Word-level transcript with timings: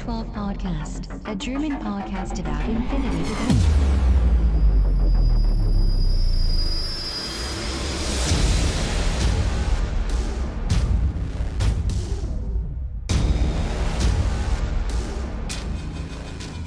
to 0.00 0.06
the 0.06 0.12
O12 0.12 0.32
Podcast, 0.32 1.28
a 1.28 1.34
German 1.34 1.72
podcast 1.78 2.38
about 2.38 2.64
infinity. 2.70 3.34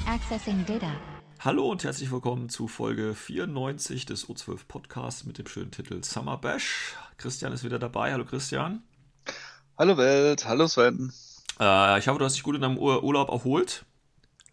Accessing 0.06 0.64
data. 0.64 0.92
Hallo 1.40 1.70
und 1.70 1.82
herzlich 1.82 2.10
willkommen 2.12 2.48
zu 2.48 2.68
Folge 2.68 3.14
94 3.14 4.06
des 4.06 4.28
O12 4.28 4.60
Podcasts 4.68 5.24
mit 5.24 5.38
dem 5.38 5.46
schönen 5.48 5.72
Titel 5.72 6.04
Summer 6.04 6.36
Bash. 6.36 6.94
Christian 7.18 7.52
ist 7.52 7.64
wieder 7.64 7.78
dabei. 7.78 8.12
Hallo 8.12 8.24
Christian. 8.24 8.82
Hallo 9.76 9.96
Welt, 9.96 10.46
hallo 10.46 10.68
Sven. 10.68 11.12
Äh, 11.60 11.98
ich 11.98 12.08
hoffe, 12.08 12.18
du 12.18 12.24
hast 12.24 12.34
dich 12.34 12.42
gut 12.42 12.56
in 12.56 12.62
deinem 12.62 12.78
Ur 12.78 13.02
Urlaub 13.02 13.30
erholt. 13.30 13.84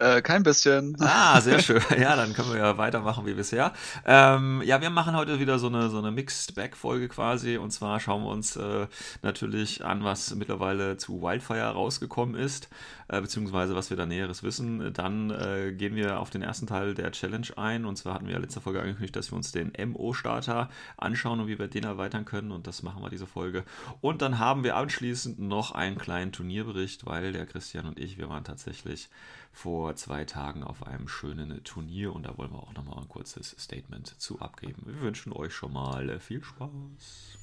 Äh, 0.01 0.23
kein 0.23 0.41
bisschen. 0.41 0.97
Ah, 0.99 1.39
sehr 1.41 1.59
schön. 1.61 1.79
Ja, 1.95 2.15
dann 2.15 2.33
können 2.33 2.51
wir 2.51 2.57
ja 2.57 2.77
weitermachen 2.79 3.27
wie 3.27 3.35
bisher. 3.35 3.71
Ähm, 4.03 4.63
ja, 4.65 4.81
wir 4.81 4.89
machen 4.89 5.15
heute 5.15 5.39
wieder 5.39 5.59
so 5.59 5.67
eine, 5.67 5.91
so 5.91 5.99
eine 5.99 6.09
Mixed-Bag-Folge 6.09 7.07
quasi. 7.07 7.57
Und 7.57 7.69
zwar 7.69 7.99
schauen 7.99 8.23
wir 8.23 8.31
uns 8.31 8.55
äh, 8.55 8.87
natürlich 9.21 9.85
an, 9.85 10.03
was 10.03 10.33
mittlerweile 10.33 10.97
zu 10.97 11.21
Wildfire 11.21 11.73
rausgekommen 11.73 12.33
ist, 12.33 12.67
äh, 13.09 13.21
beziehungsweise 13.21 13.75
was 13.75 13.91
wir 13.91 13.97
da 13.97 14.07
Näheres 14.07 14.41
wissen. 14.41 14.91
Dann 14.91 15.29
äh, 15.29 15.71
gehen 15.71 15.95
wir 15.95 16.19
auf 16.19 16.31
den 16.31 16.41
ersten 16.41 16.65
Teil 16.65 16.95
der 16.95 17.11
Challenge 17.11 17.49
ein. 17.57 17.85
Und 17.85 17.97
zwar 17.97 18.15
hatten 18.15 18.25
wir 18.25 18.33
ja 18.33 18.39
letzte 18.39 18.59
Folge 18.59 18.81
angekündigt, 18.81 19.15
dass 19.15 19.31
wir 19.31 19.35
uns 19.35 19.51
den 19.51 19.71
MO-Starter 19.77 20.69
anschauen 20.97 21.41
und 21.41 21.47
wie 21.47 21.59
wir 21.59 21.67
den 21.67 21.83
erweitern 21.83 22.25
können. 22.25 22.51
Und 22.51 22.65
das 22.65 22.81
machen 22.81 23.03
wir 23.03 23.11
diese 23.11 23.27
Folge. 23.27 23.65
Und 24.01 24.23
dann 24.23 24.39
haben 24.39 24.63
wir 24.63 24.77
anschließend 24.77 25.37
noch 25.37 25.73
einen 25.73 25.99
kleinen 25.99 26.31
Turnierbericht, 26.31 27.05
weil 27.05 27.33
der 27.33 27.45
Christian 27.45 27.85
und 27.85 27.99
ich, 27.99 28.17
wir 28.17 28.29
waren 28.29 28.43
tatsächlich 28.43 29.07
vor 29.51 29.95
zwei 29.95 30.25
Tagen 30.25 30.63
auf 30.63 30.85
einem 30.87 31.07
schönen 31.07 31.63
Turnier 31.63 32.13
und 32.13 32.23
da 32.23 32.37
wollen 32.37 32.51
wir 32.51 32.63
auch 32.63 32.73
nochmal 32.73 32.99
ein 32.99 33.09
kurzes 33.09 33.55
Statement 33.59 34.07
zu 34.19 34.39
abgeben. 34.39 34.83
Wir 34.85 35.01
wünschen 35.01 35.33
euch 35.33 35.53
schon 35.53 35.73
mal 35.73 36.19
viel 36.19 36.43
Spaß. 36.43 37.37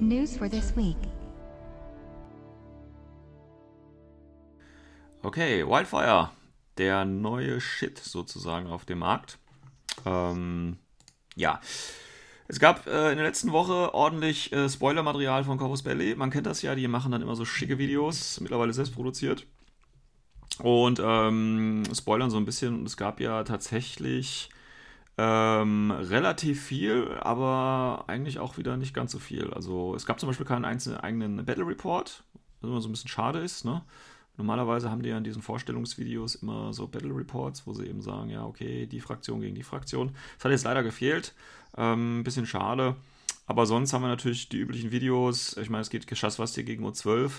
News 0.00 0.36
for 0.36 0.48
this 0.48 0.76
week. 0.76 0.96
Okay, 5.22 5.66
Wildfire, 5.66 6.30
der 6.78 7.04
neue 7.04 7.60
Shit 7.60 7.98
sozusagen 7.98 8.68
auf 8.68 8.84
dem 8.84 8.98
Markt. 9.00 9.38
Ähm, 10.04 10.78
ja. 11.34 11.60
Es 12.48 12.60
gab 12.60 12.86
äh, 12.86 13.10
in 13.10 13.16
der 13.16 13.26
letzten 13.26 13.52
Woche 13.52 13.92
ordentlich 13.94 14.52
äh, 14.52 14.68
Spoilermaterial 14.68 15.44
von 15.44 15.58
Corvus 15.58 15.82
Belly. 15.82 16.14
Man 16.14 16.30
kennt 16.30 16.46
das 16.46 16.62
ja, 16.62 16.74
die 16.74 16.86
machen 16.86 17.12
dann 17.12 17.22
immer 17.22 17.34
so 17.34 17.44
schicke 17.44 17.78
Videos, 17.78 18.40
mittlerweile 18.40 18.72
selbst 18.72 18.94
produziert. 18.94 19.46
Und 20.58 21.00
ähm, 21.04 21.82
spoilern 21.94 22.30
so 22.30 22.36
ein 22.36 22.44
bisschen. 22.44 22.80
Und 22.80 22.86
es 22.86 22.96
gab 22.96 23.20
ja 23.20 23.42
tatsächlich 23.42 24.48
ähm, 25.18 25.90
relativ 25.90 26.62
viel, 26.64 27.18
aber 27.20 28.04
eigentlich 28.06 28.38
auch 28.38 28.56
wieder 28.58 28.76
nicht 28.76 28.94
ganz 28.94 29.12
so 29.12 29.18
viel. 29.18 29.52
Also 29.52 29.94
es 29.94 30.06
gab 30.06 30.20
zum 30.20 30.28
Beispiel 30.28 30.46
keinen 30.46 30.64
einzelnen 30.64 30.98
eigenen 30.98 31.44
Battle 31.44 31.66
Report, 31.66 32.22
was 32.60 32.70
immer 32.70 32.80
so 32.80 32.88
ein 32.88 32.92
bisschen 32.92 33.08
schade 33.08 33.40
ist. 33.40 33.64
Ne? 33.64 33.82
Normalerweise 34.36 34.90
haben 34.90 35.02
die 35.02 35.08
ja 35.08 35.18
in 35.18 35.24
diesen 35.24 35.42
Vorstellungsvideos 35.42 36.36
immer 36.36 36.72
so 36.72 36.86
Battle 36.86 37.14
Reports, 37.14 37.66
wo 37.66 37.72
sie 37.72 37.86
eben 37.86 38.02
sagen, 38.02 38.30
ja, 38.30 38.44
okay, 38.44 38.86
die 38.86 39.00
Fraktion 39.00 39.40
gegen 39.40 39.54
die 39.54 39.62
Fraktion. 39.62 40.12
Das 40.36 40.44
hat 40.44 40.52
jetzt 40.52 40.64
leider 40.64 40.82
gefehlt. 40.82 41.34
Ähm, 41.76 42.22
bisschen 42.24 42.46
schade. 42.46 42.96
Aber 43.46 43.66
sonst 43.66 43.92
haben 43.92 44.02
wir 44.02 44.08
natürlich 44.08 44.48
die 44.48 44.58
üblichen 44.58 44.90
Videos. 44.90 45.56
Ich 45.56 45.70
meine, 45.70 45.82
es 45.82 45.90
geht 45.90 46.06
Geschosswasser 46.06 46.62
gegen 46.64 46.84
O12. 46.84 47.30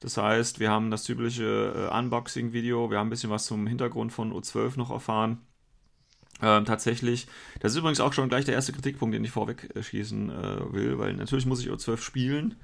Das 0.00 0.16
heißt, 0.16 0.60
wir 0.60 0.70
haben 0.70 0.90
das 0.90 1.04
typische 1.04 1.90
äh, 1.90 1.98
Unboxing-Video. 1.98 2.90
Wir 2.90 2.98
haben 2.98 3.08
ein 3.08 3.10
bisschen 3.10 3.30
was 3.30 3.46
zum 3.46 3.66
Hintergrund 3.66 4.12
von 4.12 4.32
O12 4.32 4.78
noch 4.78 4.90
erfahren. 4.90 5.38
Ähm, 6.40 6.64
tatsächlich, 6.64 7.26
das 7.58 7.72
ist 7.72 7.78
übrigens 7.78 7.98
auch 7.98 8.12
schon 8.12 8.28
gleich 8.28 8.44
der 8.44 8.54
erste 8.54 8.72
Kritikpunkt, 8.72 9.12
den 9.12 9.24
ich 9.24 9.32
vorweg 9.32 9.74
äh, 9.74 9.82
schießen 9.82 10.30
äh, 10.30 10.72
will, 10.72 10.98
weil 10.98 11.14
natürlich 11.14 11.46
muss 11.46 11.60
ich 11.60 11.68
O12 11.68 11.96
spielen, 11.98 12.54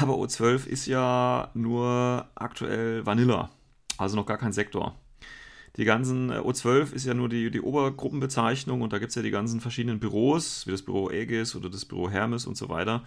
aber 0.00 0.14
O12 0.14 0.66
ist 0.66 0.86
ja 0.86 1.50
nur 1.54 2.26
aktuell 2.34 3.04
Vanilla, 3.06 3.50
also 3.98 4.16
noch 4.16 4.26
gar 4.26 4.38
kein 4.38 4.52
Sektor. 4.52 4.94
Die 5.76 5.84
ganzen 5.84 6.30
äh, 6.30 6.34
O12 6.34 6.92
ist 6.92 7.04
ja 7.04 7.14
nur 7.14 7.28
die, 7.28 7.50
die 7.50 7.60
Obergruppenbezeichnung 7.60 8.82
und 8.82 8.92
da 8.92 8.98
gibt 8.98 9.10
es 9.10 9.16
ja 9.16 9.22
die 9.22 9.30
ganzen 9.30 9.60
verschiedenen 9.60 9.98
Büros, 9.98 10.66
wie 10.66 10.70
das 10.70 10.82
Büro 10.82 11.08
Aegis 11.08 11.56
oder 11.56 11.68
das 11.68 11.84
Büro 11.84 12.08
Hermes 12.08 12.46
und 12.46 12.56
so 12.56 12.68
weiter. 12.68 13.02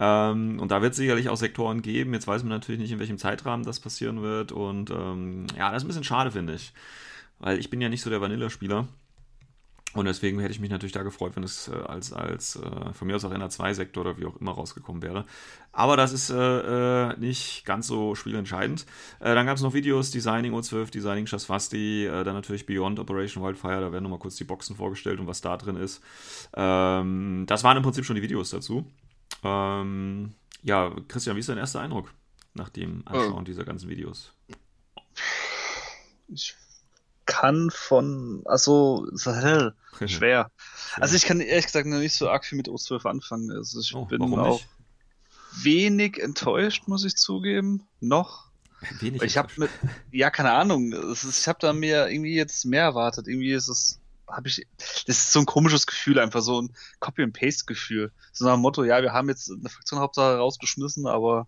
Ähm, 0.00 0.60
und 0.60 0.70
da 0.70 0.80
wird 0.80 0.92
es 0.92 0.96
sicherlich 0.96 1.28
auch 1.28 1.36
Sektoren 1.36 1.82
geben. 1.82 2.14
Jetzt 2.14 2.28
weiß 2.28 2.42
man 2.42 2.50
natürlich 2.50 2.80
nicht, 2.80 2.92
in 2.92 3.00
welchem 3.00 3.18
Zeitrahmen 3.18 3.64
das 3.64 3.80
passieren 3.80 4.22
wird. 4.22 4.52
Und 4.52 4.90
ähm, 4.90 5.46
ja, 5.56 5.70
das 5.70 5.82
ist 5.82 5.84
ein 5.84 5.88
bisschen 5.88 6.04
schade, 6.04 6.30
finde 6.30 6.54
ich. 6.54 6.72
Weil 7.40 7.58
ich 7.58 7.70
bin 7.70 7.80
ja 7.80 7.88
nicht 7.88 8.02
so 8.02 8.10
der 8.10 8.20
Vanilla-Spieler. 8.20 8.86
Und 9.94 10.04
deswegen 10.04 10.38
hätte 10.38 10.52
ich 10.52 10.60
mich 10.60 10.70
natürlich 10.70 10.92
da 10.92 11.02
gefreut, 11.02 11.32
wenn 11.34 11.42
es 11.42 11.68
äh, 11.68 11.74
als, 11.74 12.12
als 12.12 12.56
äh, 12.56 12.92
von 12.92 13.06
mir 13.06 13.16
aus 13.16 13.24
auch 13.24 13.32
NR2-Sektor 13.32 14.02
oder 14.02 14.18
wie 14.18 14.26
auch 14.26 14.36
immer 14.36 14.52
rausgekommen 14.52 15.02
wäre. 15.02 15.24
Aber 15.72 15.96
das 15.96 16.12
ist 16.12 16.28
äh, 16.28 17.10
äh 17.10 17.16
nicht 17.18 17.64
ganz 17.64 17.86
so 17.86 18.14
spielentscheidend. 18.14 18.84
Äh, 19.20 19.34
dann 19.34 19.46
gab 19.46 19.56
es 19.56 19.62
noch 19.62 19.72
Videos, 19.72 20.10
Designing 20.10 20.54
O12, 20.54 20.90
Designing 20.90 21.26
Shasvasti, 21.26 22.04
äh, 22.04 22.22
dann 22.22 22.34
natürlich 22.34 22.66
Beyond 22.66 23.00
Operation 23.00 23.42
Wildfire, 23.42 23.80
da 23.80 23.90
werden 23.90 24.02
nochmal 24.02 24.18
kurz 24.18 24.36
die 24.36 24.44
Boxen 24.44 24.76
vorgestellt 24.76 25.20
und 25.20 25.26
was 25.26 25.40
da 25.40 25.56
drin 25.56 25.76
ist. 25.76 26.02
Ähm, 26.54 27.44
das 27.46 27.64
waren 27.64 27.78
im 27.78 27.82
Prinzip 27.82 28.04
schon 28.04 28.16
die 28.16 28.22
Videos 28.22 28.50
dazu. 28.50 28.84
Ähm, 29.42 30.34
ja, 30.62 30.92
Christian, 31.08 31.36
wie 31.36 31.40
ist 31.40 31.48
dein 31.48 31.58
erster 31.58 31.80
Eindruck 31.80 32.12
nach 32.52 32.68
dem 32.68 33.02
Anschauen 33.06 33.40
oh. 33.40 33.42
dieser 33.42 33.64
ganzen 33.64 33.88
Videos? 33.88 34.32
Ich 36.28 36.54
kann 37.28 37.70
von, 37.70 38.42
also 38.46 39.06
schwer. 40.06 40.50
Also 40.96 41.14
ich 41.14 41.24
kann 41.24 41.40
ehrlich 41.40 41.66
gesagt 41.66 41.86
noch 41.86 41.98
nicht 41.98 42.14
so 42.16 42.28
arg 42.28 42.44
viel 42.44 42.56
mit 42.56 42.68
O12 42.68 43.06
anfangen. 43.08 43.52
Also 43.52 43.78
ich 43.80 43.94
Oh, 43.94 44.06
bin 44.06 44.20
auch 44.22 44.54
nicht? 44.58 44.68
wenig 45.62 46.18
enttäuscht, 46.20 46.88
muss 46.88 47.04
ich 47.04 47.14
zugeben. 47.16 47.86
Noch. 48.00 48.48
Wenig 49.00 49.22
Ich 49.22 49.36
habe 49.36 49.52
mit, 49.56 49.70
ja, 50.12 50.30
keine 50.30 50.52
Ahnung. 50.52 50.92
Ist, 50.92 51.24
ich 51.24 51.46
habe 51.46 51.58
da 51.60 51.72
mir 51.72 52.08
irgendwie 52.08 52.34
jetzt 52.34 52.64
mehr 52.64 52.82
erwartet. 52.82 53.28
Irgendwie 53.28 53.52
ist 53.52 53.68
es, 53.68 54.00
habe 54.26 54.48
ich, 54.48 54.66
das 54.78 55.18
ist 55.18 55.32
so 55.32 55.40
ein 55.40 55.46
komisches 55.46 55.86
Gefühl, 55.86 56.18
einfach 56.18 56.42
so 56.42 56.62
ein 56.62 56.72
Copy 57.00 57.22
and 57.22 57.38
Paste 57.38 57.64
Gefühl. 57.66 58.10
So 58.32 58.44
nach 58.46 58.54
dem 58.54 58.60
Motto, 58.62 58.84
ja, 58.84 59.02
wir 59.02 59.12
haben 59.12 59.28
jetzt 59.28 59.50
eine 59.50 59.68
Fraktion 59.68 60.00
Hauptsache 60.00 60.38
rausgeschmissen, 60.38 61.06
aber 61.06 61.46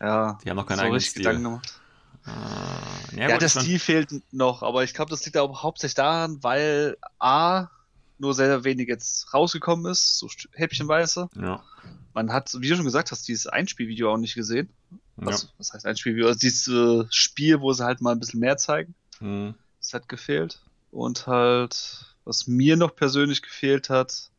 ja, 0.00 0.38
Die 0.44 0.50
haben 0.50 0.56
noch 0.56 0.66
keinen 0.66 0.78
so 0.78 0.82
eigenen 0.84 1.00
Stil. 1.00 1.22
Gedanken 1.22 1.44
gemacht. 1.44 1.79
Ja, 2.26 3.28
ja, 3.28 3.38
der 3.38 3.48
Stil 3.48 3.78
fehlt 3.78 4.10
noch, 4.32 4.62
aber 4.62 4.84
ich 4.84 4.94
glaube, 4.94 5.10
das 5.10 5.24
liegt 5.24 5.36
auch 5.36 5.62
hauptsächlich 5.62 5.96
daran, 5.96 6.42
weil 6.42 6.96
A, 7.18 7.68
nur 8.18 8.34
sehr 8.34 8.64
wenig 8.64 8.88
jetzt 8.88 9.32
rausgekommen 9.32 9.90
ist, 9.90 10.18
so 10.18 10.28
häppchenweise. 10.52 11.28
Ja, 11.34 11.64
Man 12.12 12.32
hat, 12.32 12.52
wie 12.58 12.68
du 12.68 12.76
schon 12.76 12.84
gesagt 12.84 13.10
hast, 13.10 13.26
dieses 13.28 13.46
Einspielvideo 13.46 14.12
auch 14.12 14.18
nicht 14.18 14.34
gesehen. 14.34 14.68
ja. 15.16 15.26
Also, 15.26 15.48
was 15.58 15.72
heißt 15.72 15.86
Einspielvideo? 15.86 16.28
Also 16.28 16.38
dieses 16.38 16.68
äh, 16.68 17.06
Spiel, 17.10 17.60
wo 17.60 17.72
sie 17.72 17.84
halt 17.84 18.00
mal 18.00 18.12
ein 18.12 18.20
bisschen 18.20 18.40
mehr 18.40 18.56
zeigen. 18.58 18.94
Hm. 19.18 19.54
Das 19.80 19.94
hat 19.94 20.08
gefehlt. 20.08 20.60
Und 20.90 21.26
halt, 21.26 22.14
was 22.24 22.46
mir 22.46 22.76
noch 22.76 22.94
persönlich 22.94 23.42
gefehlt 23.42 23.88
hat, 23.90 24.29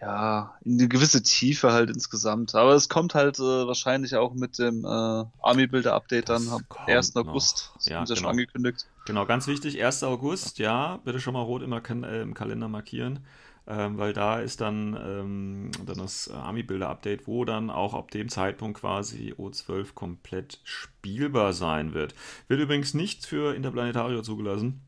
ja, 0.00 0.56
in 0.64 0.78
eine 0.78 0.88
gewisse 0.88 1.22
Tiefe 1.22 1.72
halt 1.72 1.90
insgesamt. 1.90 2.54
Aber 2.54 2.74
es 2.74 2.88
kommt 2.88 3.14
halt 3.14 3.38
äh, 3.38 3.42
wahrscheinlich 3.42 4.16
auch 4.16 4.34
mit 4.34 4.58
dem 4.58 4.84
äh, 4.84 4.88
Army 4.88 5.66
Builder 5.66 5.94
Update 5.94 6.28
Das 6.28 6.28
dann 6.28 6.48
am 6.48 6.66
kommt 6.68 6.88
1. 6.88 7.14
noch. 7.22 7.26
August. 7.26 7.72
Das 7.74 7.88
Ja, 7.88 7.96
haben 7.96 8.06
sie 8.06 8.14
ja 8.14 8.16
genau. 8.16 8.28
schon 8.28 8.30
angekündigt. 8.30 8.86
Genau, 9.04 9.26
ganz 9.26 9.46
wichtig, 9.48 9.82
1. 9.82 10.04
August, 10.04 10.58
ja, 10.58 10.98
bitte 10.98 11.20
schon 11.20 11.32
mal 11.34 11.42
rot 11.42 11.62
immer 11.62 11.82
äh, 12.04 12.22
im 12.22 12.34
Kalender 12.34 12.68
markieren, 12.68 13.26
ähm, 13.66 13.98
weil 13.98 14.12
da 14.12 14.38
ist 14.40 14.60
dann, 14.60 14.94
ähm, 15.02 15.70
dann 15.86 15.98
das 15.98 16.30
Army-Builder-Update, 16.30 17.26
wo 17.26 17.44
dann 17.44 17.70
auch 17.70 17.94
ab 17.94 18.10
dem 18.10 18.28
Zeitpunkt 18.28 18.80
quasi 18.80 19.32
O12 19.38 19.94
komplett 19.94 20.60
spielbar 20.64 21.54
sein 21.54 21.94
wird. 21.94 22.14
Wird 22.48 22.60
übrigens 22.60 22.94
nicht 22.94 23.26
für 23.26 23.54
Interplanetario 23.54 24.22
zugelassen. 24.22 24.82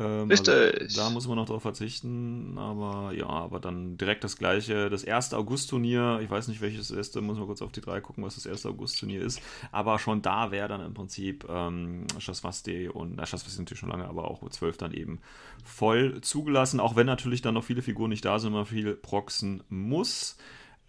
Ähm, 0.00 0.30
Richtig. 0.30 0.80
Also, 0.80 1.00
da 1.00 1.10
muss 1.10 1.28
man 1.28 1.36
noch 1.36 1.44
drauf 1.44 1.60
verzichten, 1.60 2.56
aber 2.56 3.12
ja, 3.12 3.28
aber 3.28 3.60
dann 3.60 3.98
direkt 3.98 4.24
das 4.24 4.38
gleiche. 4.38 4.88
Das 4.88 5.04
1. 5.04 5.34
August-Turnier, 5.34 6.20
ich 6.22 6.30
weiß 6.30 6.48
nicht 6.48 6.62
welches 6.62 6.90
erste, 6.90 7.20
muss 7.20 7.36
man 7.36 7.46
kurz 7.46 7.60
auf 7.60 7.70
die 7.70 7.82
drei 7.82 8.00
gucken, 8.00 8.24
was 8.24 8.36
das 8.36 8.46
1. 8.46 8.64
August-Turnier 8.64 9.20
ist, 9.20 9.42
aber 9.72 9.98
schon 9.98 10.22
da 10.22 10.50
wäre 10.50 10.68
dann 10.68 10.80
im 10.80 10.94
Prinzip 10.94 11.46
ähm, 11.50 12.06
und, 12.06 12.06
na, 12.06 12.20
Shasvasti 12.20 13.48
ist 13.50 13.58
natürlich 13.58 13.78
schon 13.78 13.90
lange, 13.90 14.08
aber 14.08 14.30
auch 14.30 14.42
U12 14.42 14.78
dann 14.78 14.94
eben 14.94 15.20
voll 15.64 16.22
zugelassen, 16.22 16.80
auch 16.80 16.96
wenn 16.96 17.06
natürlich 17.06 17.42
dann 17.42 17.54
noch 17.54 17.64
viele 17.64 17.82
Figuren 17.82 18.08
nicht 18.08 18.24
da 18.24 18.38
sind, 18.38 18.54
man 18.54 18.64
viel 18.64 18.94
proxen 18.94 19.62
muss. 19.68 20.38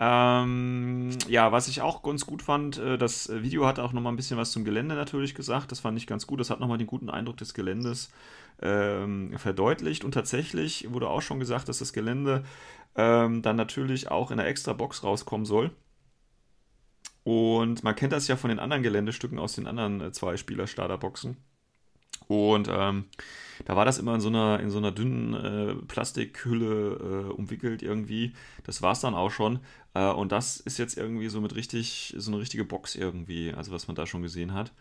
Ähm, 0.04 1.10
ja, 1.28 1.52
was 1.52 1.68
ich 1.68 1.81
auch 1.81 2.02
ganz 2.02 2.25
gut 2.25 2.42
fand, 2.42 2.80
äh, 2.80 2.98
das 2.98 3.30
Video 3.30 3.68
hat 3.68 3.78
auch 3.78 3.94
nochmal 3.94 4.12
ein 4.12 4.16
bisschen 4.16 4.38
was 4.38 4.52
zum 4.52 4.66
Gelände 4.66 4.96
natürlich 4.96 5.36
gesagt. 5.36 5.72
Das 5.72 5.81
fand 5.81 5.96
ich 5.96 6.08
ganz 6.08 6.25
gut. 6.25 6.40
Das 6.40 6.50
hat 6.50 6.60
nochmal 6.60 6.80
den 6.80 6.88
guten 6.88 7.12
Eindruck 7.12 7.38
des 7.38 7.54
Geländes 7.54 8.10
ähm, 8.62 9.38
verdeutlicht. 9.38 10.04
Und 10.04 10.13
tatsächlich 10.13 10.92
wurde 10.92 11.10
auch 11.10 11.22
schon 11.22 11.40
gesagt, 11.40 11.69
dass 11.69 11.80
das 11.80 11.94
Gelände 11.94 12.44
ähm, 12.96 13.42
dann 13.42 13.56
natürlich 13.56 14.10
auch 14.10 14.31
in 14.31 14.40
einer 14.40 14.50
extra 14.50 14.74
Box 14.74 15.04
rauskommen 15.04 15.46
soll. 15.46 15.72
Und 17.24 17.84
man 17.84 17.96
kennt 17.96 18.13
das 18.13 18.28
ja 18.28 18.36
von 18.36 18.50
den 18.50 18.60
anderen 18.60 18.84
Geländestücken 18.84 19.40
aus 19.40 19.54
den 19.54 19.68
anderen 19.68 20.02
äh, 20.02 20.12
zwei 20.12 20.38
Spieler-Starterboxen. 20.38 21.38
Und 22.28 22.69
ähm, 22.72 23.06
da 23.66 23.75
war 23.75 23.86
das 23.86 24.00
immer 24.00 24.16
in 24.16 24.22
so 24.22 24.30
einer, 24.30 24.60
in 24.60 24.69
so 24.69 24.78
einer 24.78 24.92
dünnen 24.92 25.34
äh, 25.34 25.75
Plastikhülle 25.86 27.28
äh, 27.30 27.34
umwickelt 27.34 27.84
irgendwie. 27.84 28.34
Das 28.63 28.81
war 28.81 28.94
es 28.94 29.02
dann 29.02 29.16
auch 29.16 29.31
schon. 29.31 29.60
Äh, 29.94 30.10
und 30.12 30.31
das 30.31 30.60
ist 30.60 30.80
jetzt 30.80 30.98
irgendwie 30.98 31.30
so 31.30 31.42
mit 31.42 31.56
richtig, 31.56 32.13
so 32.18 32.31
eine 32.31 32.40
richtige 32.40 32.66
Box 32.66 32.96
irgendwie, 32.96 33.54
also 33.54 33.72
was 33.72 33.88
man 33.88 33.96
da 33.96 34.08
schon 34.08 34.22
gesehen 34.22 34.54
hat. 34.54 34.72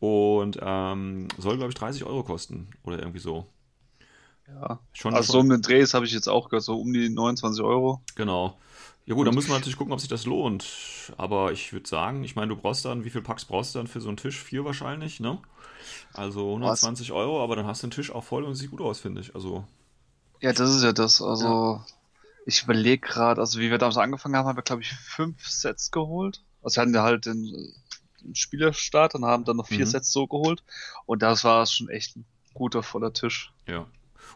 Und 0.00 0.58
ähm, 0.62 1.28
soll, 1.38 1.56
glaube 1.56 1.70
ich, 1.70 1.78
30 1.78 2.04
Euro 2.04 2.22
kosten 2.22 2.68
oder 2.84 2.98
irgendwie 2.98 3.18
so. 3.18 3.46
Ja, 4.46 4.78
schon. 4.92 5.14
Also 5.14 5.26
schon. 5.26 5.32
so 5.32 5.40
um 5.40 5.48
den 5.48 5.62
Dreh 5.62 5.84
habe 5.84 6.06
ich 6.06 6.12
jetzt 6.12 6.28
auch 6.28 6.48
gehört, 6.48 6.64
so 6.64 6.80
um 6.80 6.92
die 6.92 7.08
29 7.08 7.62
Euro. 7.64 8.00
Genau. 8.14 8.56
Ja 9.06 9.14
gut, 9.14 9.26
da 9.26 9.32
muss 9.32 9.48
man 9.48 9.56
natürlich 9.56 9.78
gucken, 9.78 9.92
ob 9.92 10.00
sich 10.00 10.08
das 10.08 10.26
lohnt. 10.26 10.66
Aber 11.16 11.50
ich 11.50 11.72
würde 11.72 11.88
sagen, 11.88 12.24
ich 12.24 12.36
meine, 12.36 12.48
du 12.48 12.56
brauchst 12.56 12.84
dann, 12.84 13.04
wie 13.04 13.10
viel 13.10 13.22
Packs 13.22 13.46
brauchst 13.46 13.74
du 13.74 13.78
dann 13.78 13.86
für 13.86 14.02
so 14.02 14.08
einen 14.08 14.18
Tisch? 14.18 14.38
Vier 14.38 14.66
wahrscheinlich, 14.66 15.18
ne? 15.18 15.38
Also 16.12 16.54
120 16.54 17.08
Was? 17.08 17.16
Euro, 17.16 17.42
aber 17.42 17.56
dann 17.56 17.66
hast 17.66 17.82
du 17.82 17.86
den 17.86 17.92
Tisch 17.92 18.12
auch 18.12 18.24
voll 18.24 18.44
und 18.44 18.54
sieht 18.54 18.70
gut 18.70 18.82
aus, 18.82 19.00
finde 19.00 19.22
ich. 19.22 19.34
Also. 19.34 19.64
Ja, 20.40 20.52
das 20.52 20.74
ist 20.74 20.82
ja 20.82 20.92
das. 20.92 21.22
Also, 21.22 21.46
ja. 21.46 21.86
ich 22.44 22.62
überlege 22.64 23.06
gerade, 23.06 23.40
also 23.40 23.58
wie 23.60 23.70
wir 23.70 23.78
damals 23.78 23.96
angefangen 23.96 24.36
haben, 24.36 24.46
haben 24.46 24.58
wir, 24.58 24.62
glaube 24.62 24.82
ich, 24.82 24.90
fünf 24.90 25.48
Sets 25.48 25.90
geholt. 25.90 26.42
Also 26.62 26.76
wir 26.76 26.82
hatten 26.82 26.94
ja 26.94 27.02
halt 27.02 27.24
den 27.24 27.72
Spielerstart 28.32 29.14
und 29.14 29.24
haben 29.24 29.44
dann 29.44 29.56
noch 29.56 29.68
vier 29.68 29.86
mhm. 29.86 29.90
Sets 29.90 30.12
so 30.12 30.26
geholt. 30.26 30.62
Und 31.06 31.22
das 31.22 31.44
war 31.44 31.66
schon 31.66 31.88
echt 31.88 32.16
ein 32.16 32.24
guter, 32.54 32.82
voller 32.82 33.12
Tisch. 33.12 33.52
Ja. 33.66 33.86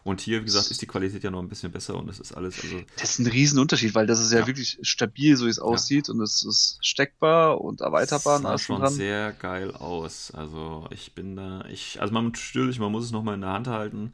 Und 0.03 0.19
hier, 0.19 0.41
wie 0.41 0.45
gesagt, 0.45 0.69
ist 0.69 0.81
die 0.81 0.85
Qualität 0.85 1.23
ja 1.23 1.31
noch 1.31 1.39
ein 1.39 1.47
bisschen 1.47 1.71
besser 1.71 1.95
und 1.95 2.09
es 2.09 2.19
ist 2.19 2.33
alles. 2.33 2.61
Also 2.61 2.81
das 2.97 3.11
ist 3.11 3.19
ein 3.19 3.27
Riesenunterschied, 3.27 3.95
weil 3.95 4.05
das 4.05 4.19
ist 4.19 4.33
ja, 4.33 4.39
ja. 4.39 4.47
wirklich 4.47 4.79
stabil, 4.81 5.37
so 5.37 5.45
wie 5.45 5.49
es 5.49 5.59
aussieht 5.59 6.09
und 6.09 6.19
es 6.19 6.43
ist 6.43 6.77
steckbar 6.81 7.61
und 7.61 7.81
erweiterbar. 7.81 8.41
Das 8.41 8.41
sah 8.41 8.57
schon 8.57 8.81
dran. 8.81 8.93
sehr 8.93 9.31
geil 9.31 9.71
aus. 9.71 10.31
Also 10.31 10.87
ich 10.91 11.13
bin 11.13 11.37
da, 11.37 11.63
ich, 11.69 12.01
also 12.01 12.13
man 12.13 12.25
natürlich, 12.25 12.79
man 12.79 12.91
muss 12.91 13.05
es 13.05 13.11
nochmal 13.11 13.35
in 13.35 13.41
der 13.41 13.51
Hand 13.51 13.67
halten. 13.67 14.13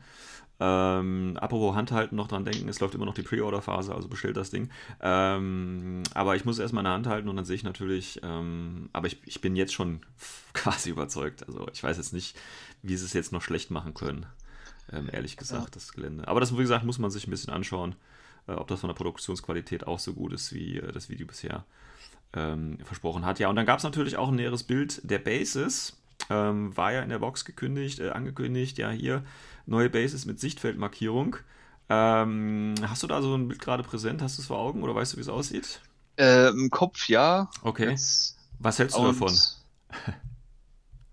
Ähm, 0.60 1.38
apropos 1.40 1.76
Handhalten, 1.76 2.16
noch 2.16 2.28
dran 2.28 2.44
denken, 2.46 2.68
es 2.68 2.80
läuft 2.80 2.96
immer 2.96 3.06
noch 3.06 3.14
die 3.14 3.22
Pre-Order-Phase, 3.22 3.96
also 3.96 4.08
bestellt 4.10 4.36
das 4.38 4.50
Ding. 4.50 4.70
Ähm, 5.02 6.04
aber 6.14 6.36
ich 6.36 6.44
muss 6.44 6.56
es 6.56 6.62
erstmal 6.62 6.82
in 6.82 6.86
der 6.86 6.94
Hand 6.94 7.08
halten 7.08 7.30
und 7.30 7.36
dann 7.36 7.46
sehe 7.46 7.56
ich 7.56 7.64
natürlich, 7.64 8.20
ähm, 8.24 8.90
aber 8.92 9.08
ich, 9.08 9.20
ich 9.26 9.42
bin 9.42 9.56
jetzt 9.56 9.74
schon 9.74 10.02
quasi 10.54 10.90
überzeugt. 10.90 11.48
Also 11.48 11.68
ich 11.74 11.84
weiß 11.84 11.98
jetzt 11.98 12.14
nicht, 12.14 12.38
wie 12.82 12.98
sie 12.98 13.06
es 13.06 13.14
jetzt 13.14 13.32
noch 13.32 13.42
schlecht 13.42 13.72
machen 13.72 13.94
können 13.94 14.26
ähm, 14.92 15.10
ehrlich 15.12 15.38
gesagt, 15.38 15.64
ja. 15.64 15.70
das 15.72 15.94
Gelände. 15.94 16.28
Aber 16.28 16.40
das, 16.40 16.54
wie 16.54 16.62
gesagt, 16.62 16.86
muss 16.86 17.00
man 17.00 17.12
sich 17.12 17.28
ein 17.28 17.32
bisschen 17.32 17.54
anschauen, 17.54 17.96
äh, 18.48 18.54
ob 18.54 18.68
das 18.68 18.80
von 18.80 18.90
der 18.90 18.96
Produktionsqualität 18.96 19.88
auch 19.88 20.00
so 20.00 20.14
gut 20.14 20.34
ist, 20.34 20.54
wie 20.54 20.78
äh, 20.78 20.92
das 20.92 21.10
Video 21.10 21.28
bisher 21.28 21.66
ähm, 22.34 22.78
versprochen 22.84 23.26
hat. 23.26 23.40
Ja, 23.40 23.50
und 23.50 23.56
dann 23.56 23.66
gab 23.66 23.80
es 23.80 23.84
natürlich 23.84 24.18
auch 24.18 24.30
ein 24.30 24.36
näheres 24.36 24.64
Bild 24.64 25.02
der 25.10 25.20
Bases. 25.20 25.98
Ähm, 26.30 26.76
war 26.76 26.92
ja 26.92 27.02
in 27.02 27.10
der 27.10 27.20
Box 27.20 27.46
gekündigt, 27.46 28.00
äh, 28.00 28.10
angekündigt, 28.10 28.78
ja, 28.78 28.90
hier 28.90 29.24
neue 29.66 29.90
Bases 29.90 30.26
mit 30.26 30.40
Sichtfeldmarkierung. 30.40 31.38
Ähm, 31.90 32.76
hast 32.88 33.02
du 33.02 33.08
da 33.08 33.22
so 33.22 33.36
ein 33.36 33.48
Bild 33.48 33.62
gerade 33.62 33.84
präsent? 33.84 34.22
Hast 34.22 34.38
du 34.38 34.42
es 34.42 34.48
vor 34.48 34.60
Augen 34.60 34.84
oder 34.84 34.94
weißt 34.94 35.14
du, 35.14 35.18
wie 35.18 35.22
es 35.22 35.30
aussieht? 35.30 35.82
Äh, 36.18 36.50
Im 36.50 36.70
Kopf 36.70 37.08
ja. 37.08 37.50
Okay. 37.64 37.90
Jetzt 37.90 38.38
Was 38.60 38.78
hältst 38.80 38.98
du 38.98 39.04
davon? 39.04 39.34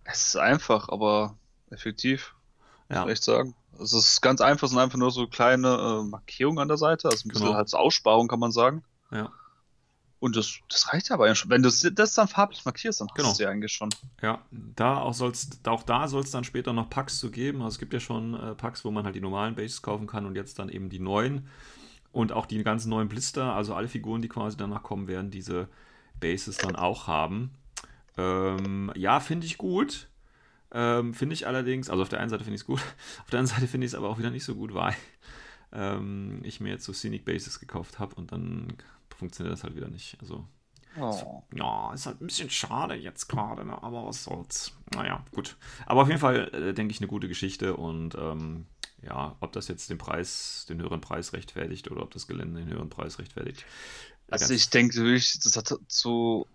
Es 0.09 0.29
ist 0.29 0.37
einfach, 0.37 0.89
aber 0.89 1.37
effektiv. 1.71 2.35
Ja. 2.89 3.01
Muss 3.01 3.07
ich 3.07 3.13
echt 3.15 3.25
sagen. 3.25 3.55
Es 3.81 3.93
ist 3.93 4.23
ganz 4.23 4.41
einfach, 4.41 4.67
es 4.67 4.71
sind 4.71 4.79
einfach 4.79 4.99
nur 4.99 5.11
so 5.11 5.27
kleine 5.27 5.69
äh, 5.69 6.09
Markierungen 6.09 6.61
an 6.61 6.69
der 6.69 6.77
Seite, 6.77 7.09
also 7.09 7.27
ein 7.27 7.29
bisschen 7.29 7.47
genau. 7.47 7.57
halt 7.57 7.69
so 7.69 7.77
Aussparung, 7.77 8.29
kann 8.29 8.39
man 8.39 8.53
sagen. 8.53 8.85
Ja. 9.11 9.33
Und 10.19 10.35
das, 10.35 10.61
das 10.71 10.93
reicht 10.93 11.11
aber 11.11 11.27
eigentlich 11.27 11.39
schon. 11.39 11.51
Wenn 11.51 11.63
du 11.63 11.71
das 11.71 12.15
dann 12.15 12.27
farblich 12.27 12.65
markierst, 12.65 13.01
dann 13.01 13.09
genau. 13.15 13.29
hast 13.29 13.39
du 13.39 13.45
ja 13.45 13.51
eigentlich 13.51 13.73
schon. 13.73 13.91
Ja, 14.23 14.41
da 14.51 14.99
auch, 14.99 15.13
soll's, 15.13 15.51
auch 15.67 15.83
da 15.83 16.09
soll 16.09 16.23
es 16.23 16.31
dann 16.31 16.45
später 16.45 16.73
noch 16.73 16.89
Packs 16.89 17.19
zu 17.19 17.31
geben. 17.31 17.61
Also 17.61 17.75
es 17.75 17.79
gibt 17.79 17.93
ja 17.93 18.01
schon 18.01 18.35
äh, 18.35 18.55
Packs, 18.55 18.85
wo 18.85 18.91
man 18.91 19.05
halt 19.05 19.15
die 19.15 19.21
normalen 19.21 19.55
Bases 19.55 19.83
kaufen 19.83 20.07
kann 20.07 20.25
und 20.25 20.35
jetzt 20.35 20.59
dann 20.59 20.71
eben 20.71 20.89
die 20.89 21.01
neuen. 21.01 21.49
Und 22.13 22.33
auch 22.33 22.47
die 22.47 22.63
ganzen 22.63 22.89
neuen 22.89 23.09
Blister, 23.09 23.55
also 23.55 23.75
alle 23.75 23.89
Figuren, 23.89 24.23
die 24.23 24.29
quasi 24.29 24.57
danach 24.57 24.83
kommen, 24.83 25.07
werden 25.07 25.31
diese 25.31 25.69
Bases 26.19 26.57
dann 26.57 26.77
auch 26.77 27.07
haben. 27.07 27.51
Ähm, 28.17 28.91
ja, 28.95 29.21
finde 29.21 29.47
ich 29.47 29.59
gut. 29.59 30.09
Ähm, 30.73 31.13
finde 31.15 31.35
ich 31.35 31.47
allerdings, 31.47 31.91
also 31.91 32.03
auf 32.03 32.09
der 32.09 32.21
einen 32.21 32.31
Seite 32.31 32.45
finde 32.45 32.57
ich 32.57 32.63
es 32.63 32.67
gut, 32.67 32.81
auf 33.23 33.31
der 33.31 33.41
anderen 33.41 33.55
Seite 33.55 33.69
finde 33.71 33.85
ich 33.85 33.93
es 33.93 33.95
aber 33.95 34.09
auch 34.09 34.19
wieder 34.19 34.31
nicht 34.31 34.45
so 34.45 34.55
gut, 34.55 34.75
weil 34.75 34.97
ähm, 35.73 36.41
ich 36.43 36.61
mir 36.61 36.71
jetzt 36.71 36.85
so 36.85 36.93
Scenic 36.93 37.25
Bases 37.25 37.61
gekauft 37.61 37.99
habe 37.99 38.15
und 38.17 38.33
dann 38.33 38.73
funktioniert 39.17 39.53
das 39.53 39.65
halt 39.65 39.77
wieder 39.77 39.89
nicht. 39.89 40.17
Also, 40.21 40.47
oh. 40.99 41.43
ja, 41.55 41.93
ist 41.93 42.07
halt 42.07 42.21
ein 42.21 42.27
bisschen 42.27 42.51
schade 42.51 42.95
jetzt 42.95 43.29
gerade, 43.29 43.65
ne? 43.65 43.83
aber 43.83 44.07
was 44.07 44.25
soll's. 44.25 44.73
Naja, 44.95 45.25
gut. 45.33 45.57
Aber 45.87 46.03
auf 46.03 46.09
jeden 46.09 46.21
Fall 46.21 46.49
äh, 46.55 46.75
denke 46.75 46.93
ich 46.93 47.01
eine 47.01 47.09
gute 47.09 47.29
Geschichte 47.29 47.77
und 47.77 48.15
ähm, 48.15 48.67
ja, 49.03 49.37
ob 49.41 49.53
das 49.53 49.69
jetzt 49.69 49.91
den 49.91 49.99
Preis, 49.99 50.67
den 50.69 50.81
höheren 50.81 51.01
Preis 51.01 51.33
rechtfertigt 51.33 51.91
oder 51.91 52.03
ob 52.03 52.13
das 52.13 52.27
Gelände 52.27 52.61
den 52.61 52.71
höheren 52.71 52.91
Preis 52.91 53.19
rechtfertigt. 53.19 53.65
Also 54.29 54.53
ich 54.55 54.71
denke 54.71 54.97
wirklich, 54.97 55.39
das 55.39 55.57
hat 55.57 55.79
so 55.87 56.47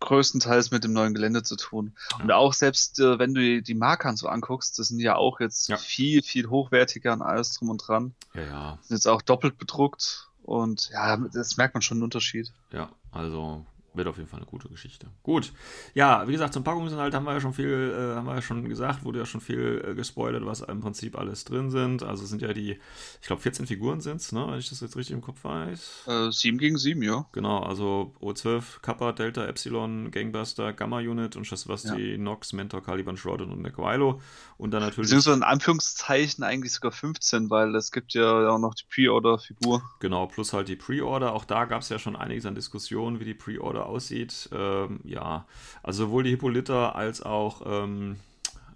größtenteils 0.00 0.70
mit 0.70 0.84
dem 0.84 0.92
neuen 0.92 1.14
Gelände 1.14 1.42
zu 1.42 1.56
tun. 1.56 1.92
Ja. 2.12 2.24
Und 2.24 2.30
auch 2.30 2.52
selbst, 2.52 3.00
äh, 3.00 3.18
wenn 3.18 3.34
du 3.34 3.60
die 3.62 3.74
Markern 3.74 4.16
so 4.16 4.28
anguckst, 4.28 4.78
das 4.78 4.88
sind 4.88 5.00
ja 5.00 5.16
auch 5.16 5.40
jetzt 5.40 5.68
ja. 5.68 5.76
viel, 5.76 6.22
viel 6.22 6.48
hochwertiger 6.48 7.12
und 7.12 7.22
alles 7.22 7.54
drum 7.54 7.70
und 7.70 7.78
dran. 7.78 8.14
Ja, 8.34 8.42
ja. 8.42 8.78
Sind 8.82 8.96
jetzt 8.96 9.08
auch 9.08 9.22
doppelt 9.22 9.58
bedruckt 9.58 10.27
und 10.48 10.88
ja, 10.94 11.18
das 11.34 11.58
merkt 11.58 11.74
man 11.74 11.82
schon 11.82 11.98
einen 11.98 12.04
Unterschied. 12.04 12.50
Ja, 12.72 12.88
also 13.12 13.66
wird 13.98 14.08
auf 14.08 14.16
jeden 14.16 14.28
Fall 14.28 14.38
eine 14.38 14.46
gute 14.46 14.68
Geschichte. 14.68 15.08
Gut. 15.22 15.52
Ja, 15.94 16.26
wie 16.26 16.32
gesagt, 16.32 16.54
zum 16.54 16.64
Packungsinhalt 16.64 17.14
haben 17.14 17.24
wir 17.24 17.34
ja 17.34 17.40
schon 17.40 17.52
viel, 17.52 17.94
äh, 17.94 18.16
haben 18.16 18.26
wir 18.26 18.34
ja 18.34 18.42
schon 18.42 18.68
gesagt, 18.68 19.04
wurde 19.04 19.18
ja 19.18 19.26
schon 19.26 19.40
viel 19.40 19.84
äh, 19.86 19.94
gespoilert, 19.94 20.46
was 20.46 20.60
im 20.60 20.80
Prinzip 20.80 21.18
alles 21.18 21.44
drin 21.44 21.70
sind. 21.70 22.02
Also 22.02 22.24
sind 22.24 22.40
ja 22.40 22.52
die, 22.52 22.78
ich 23.20 23.26
glaube 23.26 23.42
14 23.42 23.66
Figuren 23.66 24.00
sind 24.00 24.20
es, 24.20 24.32
ne, 24.32 24.46
wenn 24.48 24.58
ich 24.58 24.70
das 24.70 24.80
jetzt 24.80 24.96
richtig 24.96 25.14
im 25.14 25.20
Kopf 25.20 25.44
weiß. 25.44 26.04
Äh, 26.06 26.30
7 26.30 26.58
gegen 26.58 26.78
7, 26.78 27.02
ja. 27.02 27.26
Genau, 27.32 27.58
also 27.60 28.14
O12, 28.20 28.80
Kappa, 28.80 29.12
Delta, 29.12 29.44
Epsilon, 29.46 30.10
Gangbuster, 30.10 30.72
Gamma 30.72 30.98
Unit 30.98 31.36
und 31.36 31.44
Shasvasti, 31.44 32.12
ja. 32.12 32.18
Nox, 32.18 32.52
Mentor, 32.52 32.82
Caliban, 32.82 33.16
Shrouded 33.16 33.48
und 33.48 33.62
Nequilo. 33.62 34.20
Und 34.56 34.72
dann 34.72 34.82
natürlich. 34.82 35.08
Beziehungsweise 35.08 35.36
in 35.36 35.42
Anführungszeichen 35.42 36.42
eigentlich 36.42 36.72
sogar 36.72 36.92
15, 36.92 37.48
weil 37.48 37.74
es 37.76 37.92
gibt 37.92 38.14
ja 38.14 38.48
auch 38.48 38.58
noch 38.58 38.74
die 38.74 38.84
Pre-Order-Figur. 38.88 39.82
Genau, 40.00 40.26
plus 40.26 40.52
halt 40.52 40.68
die 40.68 40.76
Pre-Order. 40.76 41.32
Auch 41.32 41.44
da 41.44 41.64
gab 41.64 41.82
es 41.82 41.88
ja 41.88 41.98
schon 41.98 42.16
einiges 42.16 42.44
an 42.44 42.54
Diskussionen, 42.54 43.20
wie 43.20 43.24
die 43.24 43.34
Pre-Order 43.34 43.86
aussieht. 43.88 44.48
Ähm, 44.52 45.00
ja, 45.04 45.46
also 45.82 46.06
sowohl 46.06 46.22
die 46.22 46.30
Hippolyta 46.30 46.90
als 46.90 47.22
auch, 47.22 47.62
ähm, 47.66 48.16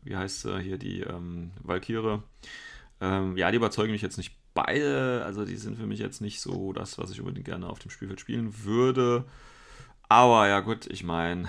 wie 0.02 0.16
heißt 0.16 0.42
sie 0.42 0.60
hier, 0.60 0.78
die 0.78 1.00
ähm, 1.00 1.52
Valkyrie. 1.62 2.22
Ähm, 3.00 3.36
ja, 3.36 3.50
die 3.50 3.56
überzeugen 3.56 3.92
mich 3.92 4.02
jetzt 4.02 4.16
nicht 4.16 4.36
beide. 4.54 5.22
Also 5.24 5.44
die 5.44 5.56
sind 5.56 5.76
für 5.76 5.86
mich 5.86 6.00
jetzt 6.00 6.20
nicht 6.20 6.40
so 6.40 6.72
das, 6.72 6.98
was 6.98 7.10
ich 7.10 7.20
unbedingt 7.20 7.46
gerne 7.46 7.68
auf 7.68 7.78
dem 7.78 7.90
Spielfeld 7.90 8.20
spielen 8.20 8.64
würde. 8.64 9.24
Aber 10.08 10.46
ja 10.46 10.60
gut, 10.60 10.86
ich 10.86 11.04
meine, 11.04 11.48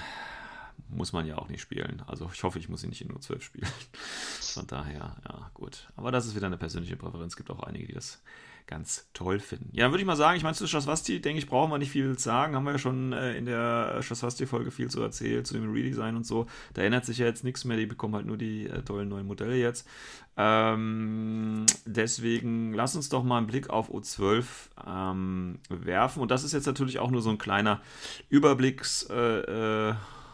muss 0.89 1.13
man 1.13 1.25
ja 1.25 1.37
auch 1.37 1.49
nicht 1.49 1.61
spielen. 1.61 2.01
Also 2.07 2.29
ich 2.33 2.43
hoffe, 2.43 2.59
ich 2.59 2.69
muss 2.69 2.83
ihn 2.83 2.89
nicht 2.89 3.01
in 3.01 3.09
nur 3.09 3.21
12 3.21 3.43
spielen. 3.43 3.71
Von 4.41 4.67
daher, 4.67 5.17
ja, 5.27 5.51
gut. 5.53 5.91
Aber 5.95 6.11
das 6.11 6.25
ist 6.25 6.35
wieder 6.35 6.47
eine 6.47 6.57
persönliche 6.57 6.95
Präferenz. 6.95 7.33
Es 7.33 7.37
gibt 7.37 7.51
auch 7.51 7.61
einige, 7.61 7.87
die 7.87 7.93
das 7.93 8.21
ganz 8.67 9.07
toll 9.13 9.39
finden. 9.39 9.69
Ja, 9.71 9.91
würde 9.91 10.01
ich 10.01 10.05
mal 10.05 10.15
sagen, 10.15 10.37
ich 10.37 10.43
meine, 10.43 10.55
zu 10.55 10.67
Shaswasti, 10.67 11.21
denke 11.21 11.39
ich, 11.39 11.47
brauchen 11.47 11.71
wir 11.71 11.77
nicht 11.77 11.91
viel 11.91 12.17
sagen. 12.17 12.55
Haben 12.55 12.63
wir 12.63 12.71
ja 12.73 12.77
schon 12.77 13.13
äh, 13.13 13.35
in 13.37 13.45
der 13.45 14.01
Shaswasti-Folge 14.01 14.71
viel 14.71 14.89
zu 14.89 15.01
erzählt, 15.01 15.47
zu 15.47 15.53
dem 15.53 15.71
Redesign 15.71 16.15
und 16.15 16.25
so. 16.25 16.47
Da 16.73 16.81
ändert 16.81 17.05
sich 17.05 17.17
ja 17.17 17.25
jetzt 17.25 17.43
nichts 17.43 17.65
mehr. 17.65 17.77
Die 17.77 17.85
bekommen 17.85 18.15
halt 18.15 18.25
nur 18.25 18.37
die 18.37 18.67
äh, 18.67 18.81
tollen 18.81 19.09
neuen 19.09 19.27
Modelle 19.27 19.55
jetzt. 19.55 19.87
Ähm, 20.35 21.65
deswegen 21.85 22.73
lass 22.73 22.95
uns 22.95 23.09
doch 23.09 23.23
mal 23.23 23.37
einen 23.37 23.47
Blick 23.47 23.69
auf 23.69 23.91
O12 23.91 24.45
ähm, 24.87 25.59
werfen. 25.69 26.21
Und 26.21 26.31
das 26.31 26.43
ist 26.43 26.53
jetzt 26.53 26.65
natürlich 26.65 26.99
auch 26.99 27.11
nur 27.11 27.21
so 27.21 27.29
ein 27.29 27.37
kleiner 27.37 27.81
Überblicks. 28.29 29.07
Äh, 29.09 29.89
äh 29.89 29.93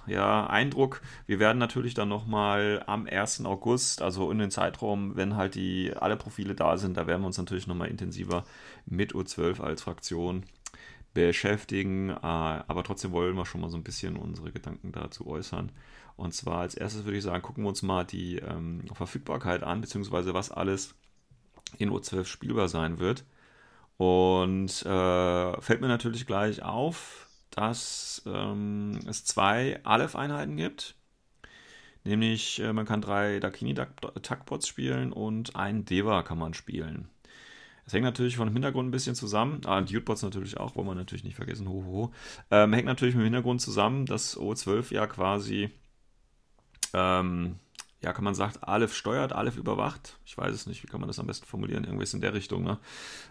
ja, 0.10 0.48
Eindruck. 0.48 1.01
Wir 1.25 1.39
werden 1.39 1.58
natürlich 1.58 1.94
dann 1.94 2.10
nochmal 2.10 2.84
am 2.88 3.08
1. 3.08 3.46
August, 3.46 4.01
also 4.01 4.32
in 4.32 4.39
den 4.39 4.51
Zeitraum, 4.51 5.16
wenn 5.16 5.36
halt 5.36 5.56
die 5.56 5.94
alle 5.96 6.18
Profile 6.18 6.56
da 6.56 6.78
sind, 6.78 6.98
da 6.98 7.08
werden 7.08 7.22
wir 7.22 7.28
uns 7.28 7.38
natürlich 7.38 7.68
nochmal 7.68 7.89
intensiver 7.89 8.44
mit 8.86 9.13
U12 9.13 9.62
als 9.62 9.84
Fraktion 9.84 10.44
beschäftigen. 11.13 12.10
Äh, 12.10 12.16
aber 12.22 12.84
trotzdem 12.84 13.12
wollen 13.12 13.36
wir 13.36 13.46
schon 13.46 13.62
mal 13.62 13.70
so 13.70 13.78
ein 13.78 13.84
bisschen 13.84 14.18
unsere 14.18 14.51
Gedanken 14.51 14.92
dazu 14.92 15.28
äußern. 15.28 15.72
Und 16.16 16.34
zwar 16.34 16.60
als 16.60 16.75
erstes 16.75 17.06
würde 17.06 17.18
ich 17.18 17.24
sagen, 17.24 17.42
gucken 17.42 17.63
wir 17.63 17.70
uns 17.70 17.82
mal 17.82 18.04
die 18.04 18.38
ähm, 18.38 18.84
Verfügbarkeit 18.94 19.63
an, 19.63 19.82
beziehungsweise 19.82 20.34
was 20.34 20.51
alles 20.51 20.96
in 21.78 21.92
U12 21.92 22.25
spielbar 22.25 22.68
sein 22.68 23.00
wird. 23.00 23.24
Und 23.98 24.86
äh, 24.86 25.62
fällt 25.62 25.82
mir 25.82 25.88
natürlich 25.88 26.25
gleich 26.25 26.63
auf, 26.63 27.28
dass 27.60 28.22
ähm, 28.25 29.00
es 29.06 29.25
zwei 29.25 29.82
Aleph-Einheiten 29.84 30.56
gibt. 30.56 30.96
Nämlich, 32.06 32.62
äh, 32.62 32.72
man 32.72 32.86
kann 32.86 33.01
drei 33.01 33.42
Dakini-Tuckpots 33.42 34.66
spielen 34.66 35.12
und 35.12 35.58
ein 35.58 35.84
Deva 35.84 36.24
kann 36.24 36.38
man 36.38 36.54
spielen. 36.54 37.10
Das 37.84 37.94
hängt 37.94 38.06
natürlich 38.06 38.38
von 38.38 38.48
dem 38.48 38.54
Hintergrund 38.54 38.88
ein 38.88 38.92
bisschen 38.92 39.13
zusammen. 39.13 39.60
Ah, 39.66 39.82
die 39.82 39.98
Utebots 39.98 40.22
natürlich 40.22 40.58
auch, 40.58 40.78
wollen 40.78 40.88
wir 40.88 40.96
natürlich 40.96 41.25
nicht 41.25 41.36
vergessen. 41.36 41.68
Ho, 41.68 41.84
ho, 41.86 41.92
ho. 41.92 42.13
Ähm, 42.50 42.72
hängt 42.72 42.86
natürlich 42.86 43.16
mit 43.16 43.24
dem 43.24 43.34
Hintergrund 43.34 43.60
zusammen, 43.60 44.06
dass 44.06 44.38
O12 44.38 44.94
ja 44.94 45.06
quasi, 45.08 45.70
ähm, 46.94 47.58
ja, 48.01 48.13
kann 48.13 48.24
man 48.24 48.36
sagen, 48.36 48.53
Aleph 48.62 48.94
steuert, 48.94 49.34
Aleph 49.34 49.58
überwacht. 49.58 50.18
Ich 50.25 50.38
weiß 50.38 50.53
es 50.53 50.68
nicht, 50.68 50.84
wie 50.84 50.88
kann 50.88 51.01
man 51.01 51.08
das 51.08 51.20
am 51.20 51.27
besten 51.27 51.46
formulieren? 51.46 51.84
Irgendwas 51.84 52.13
in 52.13 52.22
der 52.22 52.34
Richtung. 52.34 52.63
Ne? 52.63 52.79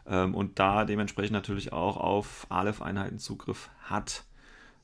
Ähm, 0.06 0.34
und 0.34 0.58
da 0.58 0.84
dementsprechend 0.84 1.32
natürlich 1.32 1.72
auch 1.72 1.96
auf 1.96 2.46
Aleph-Einheiten 2.50 3.18
Zugriff 3.18 3.70
hat. 3.80 4.24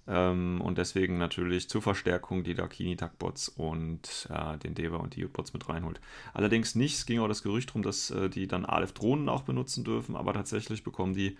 Ähm, 0.07 0.63
und 0.63 0.79
deswegen 0.79 1.19
natürlich 1.19 1.69
zur 1.69 1.83
Verstärkung 1.83 2.45
die 2.45 2.55
Dakini-Taktbots 2.55 3.49
und 3.49 4.29
äh, 4.31 4.57
den 4.59 4.75
Deva 4.75 4.97
und 4.97 5.17
die 5.17 5.25
Utbots 5.25 5.53
mit 5.53 5.69
reinholt. 5.69 6.01
Allerdings 6.33 6.75
nicht, 6.75 6.95
es 6.95 7.07
ging 7.07 7.21
auch 7.21 7.29
das 7.29 7.43
Gerücht 7.43 7.71
darum, 7.71 7.83
dass 7.83 8.11
äh, 8.11 8.31
die 8.31 8.47
dann 8.47 8.65
Aleph-Drohnen 8.65 9.29
auch 9.29 9.43
benutzen 9.43 9.85
dürfen, 9.85 10.17
aber 10.17 10.33
tatsächlich 10.33 10.83
bekommen 10.83 11.15
die 11.15 11.37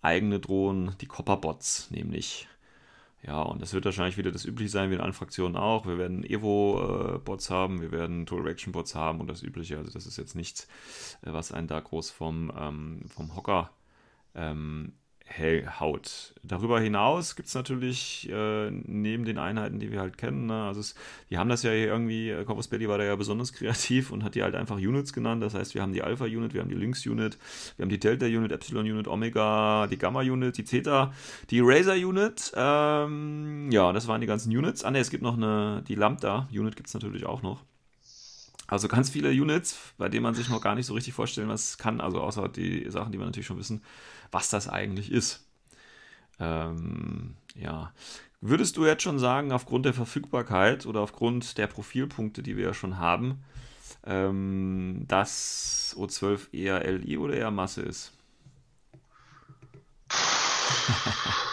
eigene 0.00 0.40
Drohnen, 0.40 0.96
die 1.00 1.06
Copperbots, 1.06 1.90
nämlich. 1.90 2.48
Ja, 3.24 3.40
und 3.42 3.62
das 3.62 3.72
wird 3.72 3.84
wahrscheinlich 3.84 4.16
wieder 4.16 4.32
das 4.32 4.44
übliche 4.44 4.70
sein, 4.70 4.90
wie 4.90 4.94
in 4.94 5.00
allen 5.00 5.12
Fraktionen 5.12 5.56
auch. 5.56 5.86
Wir 5.86 5.96
werden 5.96 6.24
Evo-Bots 6.24 7.50
haben, 7.50 7.80
wir 7.80 7.92
werden 7.92 8.26
Total 8.26 8.46
Reaction 8.46 8.72
Bots 8.72 8.96
haben 8.96 9.20
und 9.20 9.28
das 9.28 9.44
übliche. 9.44 9.78
Also 9.78 9.92
das 9.92 10.06
ist 10.06 10.16
jetzt 10.16 10.34
nichts, 10.34 10.66
äh, 11.22 11.32
was 11.32 11.52
einen 11.52 11.68
da 11.68 11.78
groß 11.78 12.10
vom, 12.10 12.52
ähm, 12.58 13.02
vom 13.08 13.36
Hocker 13.36 13.70
ähm, 14.34 14.94
haut. 15.38 16.34
Darüber 16.42 16.80
hinaus 16.80 17.36
gibt 17.36 17.48
es 17.48 17.54
natürlich 17.54 18.28
äh, 18.30 18.70
neben 18.70 19.24
den 19.24 19.38
Einheiten, 19.38 19.78
die 19.78 19.92
wir 19.92 20.00
halt 20.00 20.18
kennen, 20.18 20.46
ne, 20.46 20.64
also 20.64 20.80
es, 20.80 20.94
die 21.30 21.38
haben 21.38 21.48
das 21.48 21.62
ja 21.62 21.70
hier 21.70 21.86
irgendwie, 21.86 22.30
äh, 22.30 22.44
Corpus 22.44 22.68
Belli 22.68 22.88
war 22.88 22.98
da 22.98 23.04
ja 23.04 23.16
besonders 23.16 23.52
kreativ 23.52 24.10
und 24.10 24.24
hat 24.24 24.34
die 24.34 24.42
halt 24.42 24.54
einfach 24.54 24.76
Units 24.76 25.12
genannt. 25.12 25.42
Das 25.42 25.54
heißt, 25.54 25.74
wir 25.74 25.82
haben 25.82 25.92
die 25.92 26.02
Alpha-Unit, 26.02 26.54
wir 26.54 26.60
haben 26.60 26.68
die 26.68 26.74
Lynx-Unit, 26.74 27.38
wir 27.76 27.84
haben 27.84 27.90
die 27.90 28.00
Delta-Unit, 28.00 28.52
Epsilon-Unit, 28.52 29.08
Omega, 29.08 29.86
die 29.86 29.98
Gamma-Unit, 29.98 30.56
die 30.56 30.64
Theta, 30.64 31.12
die 31.50 31.60
Razor-Unit. 31.60 32.52
Ähm, 32.56 33.70
ja, 33.70 33.92
das 33.92 34.08
waren 34.08 34.20
die 34.20 34.26
ganzen 34.26 34.56
Units. 34.56 34.84
Ah 34.84 34.90
ne, 34.90 34.98
es 34.98 35.10
gibt 35.10 35.22
noch 35.22 35.36
eine, 35.36 35.82
die 35.86 35.94
Lambda-Unit 35.94 36.76
gibt 36.76 36.88
es 36.88 36.94
natürlich 36.94 37.26
auch 37.26 37.42
noch. 37.42 37.64
Also 38.72 38.88
ganz 38.88 39.10
viele 39.10 39.28
Units, 39.28 39.76
bei 39.98 40.08
denen 40.08 40.22
man 40.22 40.34
sich 40.34 40.48
noch 40.48 40.62
gar 40.62 40.74
nicht 40.74 40.86
so 40.86 40.94
richtig 40.94 41.12
vorstellen, 41.12 41.50
was 41.50 41.76
kann. 41.76 42.00
Also 42.00 42.22
außer 42.22 42.48
die 42.48 42.90
Sachen, 42.90 43.12
die 43.12 43.18
wir 43.18 43.26
natürlich 43.26 43.46
schon 43.46 43.58
wissen, 43.58 43.82
was 44.30 44.48
das 44.48 44.66
eigentlich 44.66 45.12
ist. 45.12 45.46
Ähm, 46.40 47.34
ja. 47.54 47.92
Würdest 48.40 48.78
du 48.78 48.86
jetzt 48.86 49.02
schon 49.02 49.18
sagen, 49.18 49.52
aufgrund 49.52 49.84
der 49.84 49.92
Verfügbarkeit 49.92 50.86
oder 50.86 51.00
aufgrund 51.00 51.58
der 51.58 51.66
Profilpunkte, 51.66 52.42
die 52.42 52.56
wir 52.56 52.64
ja 52.64 52.72
schon 52.72 52.96
haben, 52.96 53.44
ähm, 54.06 55.04
dass 55.06 55.94
O12 55.98 56.54
eher 56.54 56.82
LI 56.90 57.18
oder 57.18 57.34
eher 57.34 57.50
Masse 57.50 57.82
ist? 57.82 58.14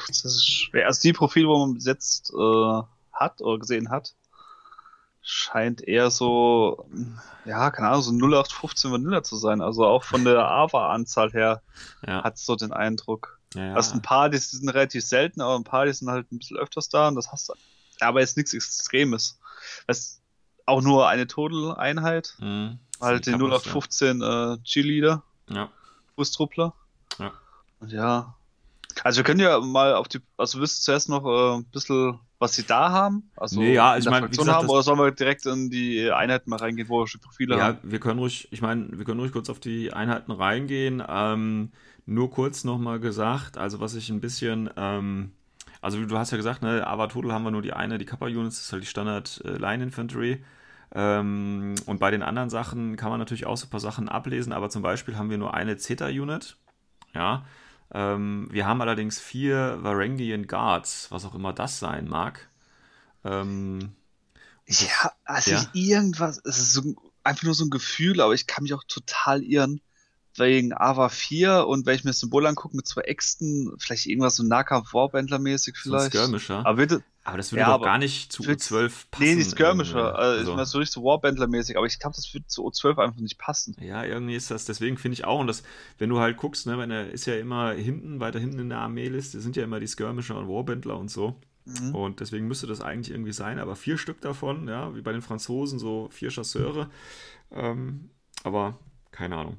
das 0.07 0.23
ist 0.23 0.47
schwer. 0.47 0.87
Also 0.87 1.01
die 1.01 1.11
Profile, 1.11 1.49
wo 1.49 1.65
man 1.65 1.75
jetzt 1.81 2.31
äh, 2.33 2.81
hat 3.11 3.41
oder 3.41 3.59
gesehen 3.59 3.89
hat, 3.89 4.15
scheint 5.29 5.87
eher 5.87 6.09
so, 6.09 6.89
ja, 7.45 7.69
keine 7.69 7.89
Ahnung, 7.89 8.01
so 8.01 8.11
0815 8.11 8.91
Vanilla 8.91 9.21
zu 9.21 9.35
sein. 9.35 9.61
Also 9.61 9.85
auch 9.85 10.03
von 10.03 10.25
der 10.25 10.39
AVA-Anzahl 10.39 11.31
her 11.31 11.61
ja. 12.05 12.23
hat 12.23 12.35
es 12.35 12.45
so 12.45 12.55
den 12.55 12.73
Eindruck. 12.73 13.39
Ja, 13.53 13.67
ja. 13.67 13.73
Also 13.75 13.93
ein 13.93 14.01
paar, 14.01 14.29
die 14.29 14.37
sind 14.37 14.67
relativ 14.69 15.05
selten, 15.05 15.41
aber 15.41 15.55
ein 15.55 15.63
paar, 15.63 15.85
die 15.85 15.93
sind 15.93 16.09
halt 16.09 16.31
ein 16.31 16.39
bisschen 16.39 16.57
öfters 16.57 16.89
da 16.89 17.07
und 17.07 17.15
das 17.15 17.31
hast 17.31 17.49
du. 17.49 17.53
Aber 17.99 18.21
jetzt 18.21 18.37
nichts 18.37 18.53
Extremes. 18.53 19.39
Das 19.85 20.19
auch 20.65 20.81
nur 20.81 21.07
eine 21.07 21.27
Total-Einheit. 21.27 22.35
Mhm. 22.39 22.79
Halt 22.99 23.27
den 23.27 23.35
0815 23.35 24.21
äh, 24.21 24.57
G-Leader. 24.63 25.23
Ja. 25.49 25.69
Fußtruppler. 26.15 26.73
Ja. 27.19 27.33
Und 27.79 27.91
ja. 27.91 28.35
Also 29.03 29.17
wir 29.17 29.23
können 29.23 29.39
ja 29.39 29.59
mal 29.59 29.93
auf 29.93 30.07
die, 30.07 30.21
also 30.37 30.57
du 30.57 30.63
wirst 30.63 30.83
zuerst 30.83 31.07
noch 31.07 31.25
äh, 31.25 31.57
ein 31.57 31.65
bisschen 31.65 32.19
was 32.39 32.53
sie 32.53 32.63
da 32.63 32.89
haben? 32.89 33.29
Also 33.35 33.59
nee, 33.59 33.73
ja, 33.73 33.97
ich 33.97 34.05
meine, 34.05 34.27
oder 34.27 34.81
sollen 34.81 34.97
wir 34.97 35.11
direkt 35.11 35.45
in 35.45 35.69
die 35.69 36.09
Einheiten 36.09 36.49
mal 36.49 36.57
reingehen, 36.57 36.87
wo 36.87 37.01
wir 37.01 37.07
schon 37.07 37.21
Profile 37.21 37.57
ja, 37.57 37.63
haben? 37.63 37.79
Ja, 37.83 37.91
wir 37.91 37.99
können 37.99 38.19
ruhig, 38.19 38.47
ich 38.51 38.61
meine, 38.61 38.87
wir 38.97 39.05
können 39.05 39.19
ruhig 39.19 39.33
kurz 39.33 39.49
auf 39.49 39.59
die 39.59 39.91
Einheiten 39.93 40.31
reingehen. 40.31 41.03
Ähm, 41.07 41.71
nur 42.05 42.31
kurz 42.31 42.63
nochmal 42.63 42.99
gesagt, 42.99 43.57
also 43.57 43.81
was 43.81 43.93
ich 43.93 44.09
ein 44.09 44.21
bisschen, 44.21 44.69
ähm, 44.77 45.31
also 45.81 46.03
du 46.03 46.17
hast 46.17 46.31
ja 46.31 46.37
gesagt, 46.37 46.63
ne, 46.63 46.87
aber 46.87 47.09
Total 47.09 47.33
haben 47.33 47.43
wir 47.43 47.51
nur 47.51 47.61
die 47.61 47.73
eine, 47.73 47.97
die 47.97 48.05
Kappa 48.05 48.25
Units, 48.25 48.55
das 48.55 48.65
ist 48.65 48.71
halt 48.71 48.83
die 48.83 48.87
Standard 48.87 49.41
äh, 49.45 49.57
Line 49.57 49.83
Infantry. 49.83 50.43
Ähm, 50.95 51.75
und 51.85 51.99
bei 51.99 52.09
den 52.09 52.23
anderen 52.23 52.49
Sachen 52.49 52.95
kann 52.95 53.11
man 53.11 53.19
natürlich 53.19 53.45
auch 53.45 53.57
so 53.57 53.67
ein 53.67 53.69
paar 53.69 53.79
Sachen 53.79 54.09
ablesen, 54.09 54.53
aber 54.53 54.69
zum 54.69 54.81
Beispiel 54.81 55.17
haben 55.17 55.29
wir 55.29 55.37
nur 55.37 55.53
eine 55.53 55.77
Zeta 55.77 56.07
Unit. 56.07 56.57
Ja, 57.13 57.45
ähm, 57.93 58.47
wir 58.51 58.65
haben 58.65 58.81
allerdings 58.81 59.19
vier 59.19 59.79
Varangian 59.81 60.47
Guards, 60.47 61.07
was 61.11 61.25
auch 61.25 61.33
immer 61.33 61.53
das 61.53 61.79
sein 61.79 62.07
mag. 62.07 62.47
Ähm, 63.23 63.93
ja, 64.67 65.11
also 65.25 65.51
ja. 65.51 65.65
irgendwas, 65.73 66.39
es 66.45 66.59
ist 66.59 66.73
so, 66.73 66.95
einfach 67.23 67.43
nur 67.43 67.55
so 67.55 67.65
ein 67.65 67.69
Gefühl, 67.71 68.21
aber 68.21 68.33
ich 68.33 68.47
kann 68.47 68.63
mich 68.63 68.73
auch 68.73 68.83
total 68.87 69.43
irren. 69.43 69.81
Wegen 70.39 70.73
Ava 70.73 71.09
4 71.09 71.67
und 71.67 71.85
wenn 71.85 71.95
ich 71.95 72.03
mir 72.03 72.11
das 72.11 72.19
Symbol 72.19 72.45
angucke 72.47 72.75
mit 72.75 72.87
zwei 72.87 73.01
Äxten, 73.01 73.73
vielleicht 73.77 74.05
irgendwas 74.05 74.35
so 74.35 74.43
Nahkampf-Warbändler-mäßig 74.43 75.75
vielleicht. 75.77 76.13
So 76.13 76.19
ein 76.19 76.25
Skirmisher. 76.25 76.65
Aber 76.65 76.77
bitte, 76.77 77.03
aber 77.29 77.37
das 77.37 77.51
würde 77.51 77.61
ja, 77.61 77.77
doch 77.77 77.83
gar 77.83 77.97
nicht 77.99 78.31
zu 78.31 78.41
U12 78.43 78.91
passen. 79.11 79.23
Nee, 79.23 79.35
nicht 79.35 79.51
Skirmisher. 79.51 80.15
Also, 80.15 80.39
also. 80.39 80.51
Ich 80.51 80.55
meine, 80.55 80.65
so 80.65 80.77
richtig 80.79 80.93
so 80.93 81.03
Warbandler-mäßig, 81.03 81.77
aber 81.77 81.85
ich 81.85 81.99
glaube, 81.99 82.15
das 82.15 82.33
würde 82.33 82.47
zu 82.47 82.65
U12 82.65 82.97
einfach 82.97 83.19
nicht 83.19 83.37
passen. 83.37 83.75
Ja, 83.79 84.03
irgendwie 84.03 84.35
ist 84.35 84.49
das, 84.49 84.65
deswegen 84.65 84.97
finde 84.97 85.13
ich 85.13 85.25
auch, 85.25 85.39
und 85.39 85.47
das, 85.47 85.63
wenn 85.99 86.09
du 86.09 86.19
halt 86.19 86.37
guckst, 86.37 86.65
ne, 86.65 86.77
wenn 86.79 86.89
er 86.89 87.11
ist 87.11 87.25
ja 87.25 87.35
immer 87.35 87.73
hinten, 87.73 88.19
weiter 88.19 88.39
hinten 88.39 88.59
in 88.59 88.69
der 88.69 88.79
Armeeliste, 88.79 89.41
sind 89.41 89.55
ja 89.55 89.63
immer 89.63 89.79
die 89.79 89.87
Skirmisher 89.87 90.37
und 90.37 90.47
Warbandler 90.47 90.97
und 90.97 91.11
so. 91.11 91.35
Mhm. 91.65 91.93
Und 91.93 92.19
deswegen 92.19 92.47
müsste 92.47 92.65
das 92.65 92.81
eigentlich 92.81 93.11
irgendwie 93.11 93.33
sein, 93.33 93.59
aber 93.59 93.75
vier 93.75 93.97
Stück 93.97 94.21
davon, 94.21 94.67
ja, 94.67 94.95
wie 94.95 95.01
bei 95.01 95.11
den 95.11 95.21
Franzosen, 95.21 95.77
so 95.77 96.09
vier 96.11 96.29
Chasseure. 96.29 96.89
Ähm, 97.51 98.09
aber 98.43 98.79
keine 99.11 99.37
Ahnung. 99.37 99.57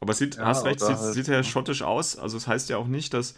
Aber 0.00 0.12
es 0.12 0.18
sieht, 0.18 0.36
ja, 0.36 0.46
hast 0.46 0.64
recht, 0.64 0.80
sieht, 0.80 0.96
halt, 0.96 1.14
sieht 1.14 1.28
ja 1.28 1.42
schottisch 1.42 1.82
aus. 1.82 2.18
Also 2.18 2.36
es 2.36 2.44
das 2.44 2.48
heißt 2.52 2.68
ja 2.70 2.78
auch 2.78 2.86
nicht, 2.86 3.12
dass 3.12 3.34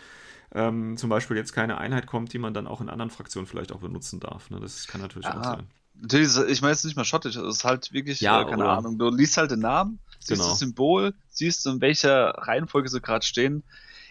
ähm, 0.55 0.97
zum 0.97 1.11
Beispiel 1.11 1.37
jetzt 1.37 1.53
keine 1.53 1.79
Einheit 1.79 2.07
kommt, 2.07 2.33
die 2.33 2.39
man 2.39 2.55
dann 2.55 2.67
auch 2.67 2.81
in 2.81 2.89
anderen 2.89 3.11
Fraktionen 3.11 3.47
vielleicht 3.47 3.73
auch 3.73 3.81
benutzen 3.81 4.21
darf. 4.21 4.51
Ne? 4.51 4.61
Das 4.61 4.87
kann 4.87 5.01
natürlich 5.01 5.27
ja, 5.27 5.39
auch 5.39 5.45
sein. 5.45 5.67
Natürlich, 5.95 6.37
ich 6.49 6.63
meine 6.63 6.73
jetzt 6.73 6.85
nicht 6.85 6.97
mal 6.97 7.05
schottisch, 7.05 7.37
es 7.37 7.57
ist 7.57 7.65
halt 7.65 7.93
wirklich, 7.93 8.21
ja, 8.21 8.43
äh, 8.43 8.45
keine 8.45 8.65
oder, 8.65 8.79
Ahnung, 8.79 8.99
du 8.99 9.11
liest 9.11 9.37
halt 9.37 9.51
den 9.51 9.61
Namen, 9.61 9.99
siehst 10.19 10.41
genau. 10.41 10.51
das 10.51 10.59
Symbol, 10.59 11.15
siehst 11.29 11.67
in 11.67 11.81
welcher 11.81 12.31
Reihenfolge 12.31 12.89
sie 12.89 13.01
gerade 13.01 13.25
stehen. 13.25 13.63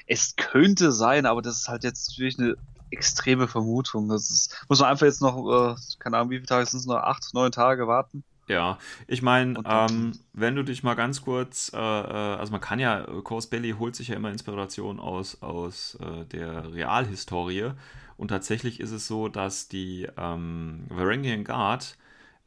Es 0.07 0.35
könnte 0.35 0.91
sein, 0.91 1.25
aber 1.25 1.41
das 1.41 1.57
ist 1.57 1.69
halt 1.69 1.83
jetzt 1.83 2.17
wirklich 2.17 2.39
eine 2.39 2.55
extreme 2.91 3.47
Vermutung. 3.47 4.09
Das 4.09 4.29
ist, 4.29 4.65
muss 4.67 4.79
man 4.79 4.89
einfach 4.89 5.05
jetzt 5.05 5.21
noch, 5.21 5.37
äh, 5.47 5.75
keine 5.99 6.17
Ahnung, 6.17 6.31
wie 6.31 6.37
viele 6.37 6.47
Tage 6.47 6.65
sind 6.65 6.79
es 6.79 6.85
noch, 6.85 6.97
acht, 6.97 7.33
neun 7.33 7.51
Tage 7.51 7.87
warten. 7.87 8.23
Ja, 8.47 8.79
ich 9.07 9.21
meine, 9.21 9.61
ähm, 9.65 10.11
wenn 10.33 10.55
du 10.55 10.63
dich 10.63 10.83
mal 10.83 10.95
ganz 10.95 11.21
kurz, 11.21 11.71
äh, 11.73 11.77
äh 11.77 11.79
also 11.79 12.51
man 12.51 12.61
kann 12.61 12.79
ja, 12.79 13.01
Course 13.23 13.49
Belly 13.49 13.75
holt 13.77 13.95
sich 13.95 14.09
ja 14.09 14.15
immer 14.15 14.31
Inspiration 14.31 14.99
aus, 14.99 15.41
aus 15.41 15.95
äh, 15.95 16.25
der 16.25 16.73
Realhistorie 16.73 17.71
und 18.17 18.27
tatsächlich 18.27 18.79
ist 18.79 18.91
es 18.91 19.07
so, 19.07 19.29
dass 19.29 19.67
die 19.67 20.07
ähm, 20.17 20.85
Varangian 20.89 21.43
Guard 21.43 21.97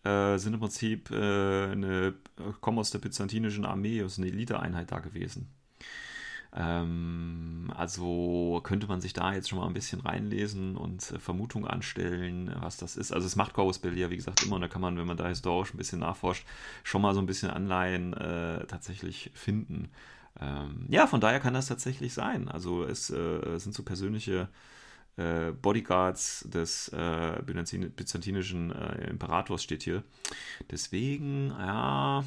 äh, 0.05 0.37
sind 0.39 0.55
im 0.55 0.61
Prinzip 0.61 1.11
äh, 1.11 1.15
eine, 1.73 2.15
kommen 2.61 2.79
aus 2.79 2.91
der 2.91 2.99
byzantinischen 2.99 3.65
Armee, 3.65 4.03
aus 4.03 4.19
einer 4.19 4.29
Eliteeinheit 4.29 4.93
da 4.93 5.01
gewesen. 5.01 5.49
Ähm, 6.57 7.73
also 7.77 8.61
könnte 8.63 8.87
man 8.87 9.01
sich 9.01 9.13
da 9.13 9.35
jetzt 9.35 9.49
schon 9.49 9.59
mal 9.59 9.67
ein 9.67 9.75
bisschen 9.75 10.01
reinlesen 10.01 10.77
und 10.77 11.11
äh, 11.11 11.19
Vermutungen 11.19 11.69
anstellen, 11.69 12.55
was 12.61 12.77
das 12.77 12.97
ist. 12.97 13.13
Also 13.13 13.27
es 13.27 13.35
macht 13.35 13.55
Corvus 13.55 13.81
Belli 13.81 14.01
ja, 14.01 14.11
wie 14.11 14.17
gesagt, 14.17 14.43
immer 14.45 14.57
und 14.57 14.61
da 14.61 14.69
kann 14.69 14.81
man, 14.81 14.97
wenn 14.97 15.07
man 15.07 15.17
da 15.17 15.29
historisch 15.29 15.75
ein 15.75 15.79
bisschen 15.79 16.01
nachforscht, 16.01 16.47
schon 16.85 17.03
mal 17.03 17.15
so 17.15 17.21
ein 17.21 17.27
bisschen 17.27 17.51
Anleihen 17.51 18.13
äh, 18.15 18.67
tatsächlich 18.67 19.31
finden. 19.35 19.89
Ähm, 20.41 20.87
ja, 20.89 21.07
von 21.07 21.21
daher 21.21 21.41
kann 21.41 21.55
das 21.55 21.67
tatsächlich 21.67 22.15
sein. 22.15 22.49
Also 22.49 22.85
es 22.85 23.11
äh, 23.11 23.59
sind 23.59 23.75
so 23.75 23.83
persönliche 23.83 24.49
äh, 25.17 25.51
Bodyguards 25.51 26.47
des 26.49 26.89
äh, 26.89 27.41
byzantinischen 27.43 28.71
äh, 28.71 29.11
Imperators 29.11 29.63
steht 29.63 29.83
hier. 29.83 30.05
Deswegen, 30.71 31.51
ja, 31.51 32.25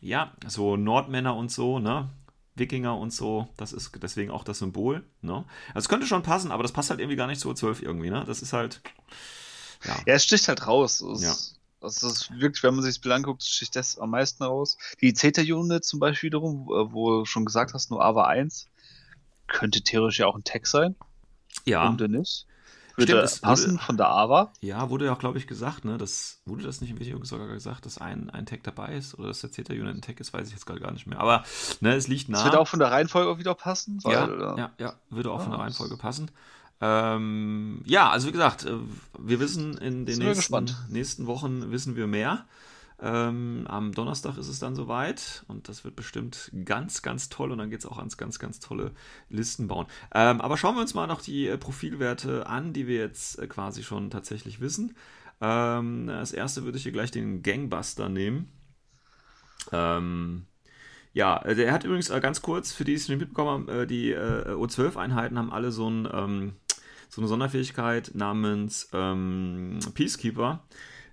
ja, 0.00 0.32
so 0.46 0.76
Nordmänner 0.76 1.36
und 1.36 1.50
so, 1.50 1.78
ne? 1.78 2.08
Wikinger 2.56 2.96
und 2.96 3.12
so, 3.12 3.48
das 3.56 3.72
ist 3.72 3.92
deswegen 4.02 4.30
auch 4.30 4.44
das 4.44 4.58
Symbol. 4.58 5.04
Ne? 5.20 5.44
Also 5.68 5.84
es 5.84 5.88
könnte 5.88 6.06
schon 6.06 6.22
passen, 6.22 6.50
aber 6.50 6.62
das 6.62 6.72
passt 6.72 6.90
halt 6.90 7.00
irgendwie 7.00 7.16
gar 7.16 7.26
nicht 7.26 7.40
zu 7.40 7.52
12 7.52 7.82
irgendwie, 7.82 8.10
ne? 8.10 8.24
Das 8.26 8.42
ist 8.42 8.52
halt. 8.52 8.80
Ja, 9.84 9.96
ja 10.06 10.14
es 10.14 10.24
sticht 10.24 10.48
halt 10.48 10.66
raus. 10.66 11.00
Es, 11.00 11.22
ja. 11.22 11.34
Das 11.80 12.02
ist 12.02 12.30
wirklich, 12.40 12.62
wenn 12.62 12.74
man 12.74 12.82
sich 12.82 12.94
das 12.94 12.98
Bild 13.00 13.14
anguckt, 13.14 13.44
sticht 13.44 13.76
das 13.76 13.98
am 13.98 14.10
meisten 14.10 14.42
raus. 14.42 14.78
Die 15.02 15.12
Zeta-Unit 15.12 15.84
zum 15.84 16.00
Beispiel 16.00 16.28
wiederum, 16.28 16.66
wo 16.66 17.18
du 17.18 17.24
schon 17.26 17.44
gesagt 17.44 17.74
hast, 17.74 17.90
nur 17.90 18.02
AVA 18.02 18.26
1, 18.26 18.68
könnte 19.46 19.82
theoretisch 19.82 20.18
ja 20.18 20.26
auch 20.26 20.34
ein 20.34 20.44
Tag 20.44 20.66
sein. 20.66 20.96
Ja. 21.64 21.88
Denn 21.92 22.12
nicht? 22.12 22.45
Würde 22.96 23.12
Stimmt, 23.12 23.22
das 23.24 23.32
es 23.34 23.40
passen 23.40 23.72
würde- 23.72 23.84
von 23.84 23.96
der 23.98 24.08
AVA? 24.08 24.52
Ja, 24.62 24.88
wurde 24.90 25.04
ja 25.06 25.12
auch, 25.12 25.18
glaube 25.18 25.38
ich, 25.38 25.46
gesagt, 25.46 25.84
ne? 25.84 25.98
Das, 25.98 26.40
wurde 26.46 26.62
das 26.62 26.80
nicht 26.80 26.90
im 26.90 26.98
Video 26.98 27.22
sogar 27.24 27.46
gesagt, 27.48 27.84
dass 27.86 27.98
ein, 27.98 28.30
ein 28.30 28.46
Tag 28.46 28.62
dabei 28.64 28.96
ist? 28.96 29.18
Oder 29.18 29.28
dass 29.28 29.40
der 29.42 29.52
Zeta-Unit 29.52 29.96
ein 29.96 30.00
Tag 30.02 30.18
ist, 30.18 30.32
weiß 30.32 30.46
ich 30.48 30.54
jetzt 30.54 30.64
gerade 30.66 30.80
gar 30.80 30.92
nicht 30.92 31.06
mehr. 31.06 31.20
Aber 31.20 31.44
ne, 31.80 31.94
es 31.94 32.08
liegt 32.08 32.28
nah. 32.28 32.38
Das 32.38 32.44
wird 32.46 32.56
auch 32.56 32.68
von 32.68 32.78
der 32.78 32.90
Reihenfolge 32.90 33.38
wieder 33.38 33.54
passen? 33.54 34.00
ja, 34.04 34.28
Weil, 34.28 34.40
äh, 34.40 34.58
ja, 34.60 34.70
ja, 34.78 34.94
würde 35.10 35.30
auch 35.30 35.40
von 35.42 35.50
der 35.50 35.58
Ah, 35.60 35.62
Reihenfolge 35.64 35.96
passen. 35.96 36.30
Ähm, 36.80 37.80
ja, 37.86 38.10
also 38.10 38.28
wie 38.28 38.32
gesagt, 38.32 38.64
äh, 38.64 38.72
wir 39.18 39.40
wissen 39.40 39.78
in 39.78 40.04
den 40.06 40.18
nächsten, 40.18 40.66
nächsten 40.88 41.26
Wochen 41.26 41.70
wissen 41.70 41.96
wir 41.96 42.06
mehr. 42.06 42.44
Ähm, 42.98 43.66
am 43.68 43.92
Donnerstag 43.92 44.38
ist 44.38 44.48
es 44.48 44.58
dann 44.58 44.74
soweit 44.74 45.44
und 45.48 45.68
das 45.68 45.84
wird 45.84 45.96
bestimmt 45.96 46.50
ganz, 46.64 47.02
ganz 47.02 47.28
toll 47.28 47.52
und 47.52 47.58
dann 47.58 47.68
geht 47.68 47.80
es 47.80 47.86
auch 47.86 47.98
ans 47.98 48.16
ganz, 48.16 48.38
ganz 48.38 48.58
tolle 48.58 48.92
Listen 49.28 49.68
bauen. 49.68 49.86
Ähm, 50.14 50.40
aber 50.40 50.56
schauen 50.56 50.76
wir 50.76 50.80
uns 50.80 50.94
mal 50.94 51.06
noch 51.06 51.20
die 51.20 51.46
äh, 51.46 51.58
Profilwerte 51.58 52.46
an, 52.46 52.72
die 52.72 52.86
wir 52.86 52.96
jetzt 52.96 53.38
äh, 53.38 53.46
quasi 53.46 53.82
schon 53.82 54.10
tatsächlich 54.10 54.60
wissen. 54.60 54.96
Ähm, 55.42 56.08
als 56.08 56.32
erste 56.32 56.64
würde 56.64 56.78
ich 56.78 56.84
hier 56.84 56.92
gleich 56.92 57.10
den 57.10 57.42
Gangbuster 57.42 58.08
nehmen. 58.08 58.50
Ähm, 59.72 60.46
ja, 61.12 61.38
der 61.40 61.72
hat 61.72 61.84
übrigens 61.84 62.08
äh, 62.08 62.20
ganz 62.20 62.40
kurz, 62.40 62.72
für 62.72 62.84
die 62.84 62.92
die 62.92 62.96
es 62.96 63.08
nicht 63.08 63.18
mitbekommen 63.18 63.68
haben, 63.68 63.68
äh, 63.68 63.86
die 63.86 64.12
äh, 64.12 64.52
O12-Einheiten 64.52 65.38
haben 65.38 65.52
alle 65.52 65.70
so, 65.70 65.88
ein, 65.88 66.08
ähm, 66.12 66.52
so 67.10 67.20
eine 67.20 67.28
Sonderfähigkeit 67.28 68.12
namens 68.14 68.88
ähm, 68.94 69.80
Peacekeeper. 69.94 70.62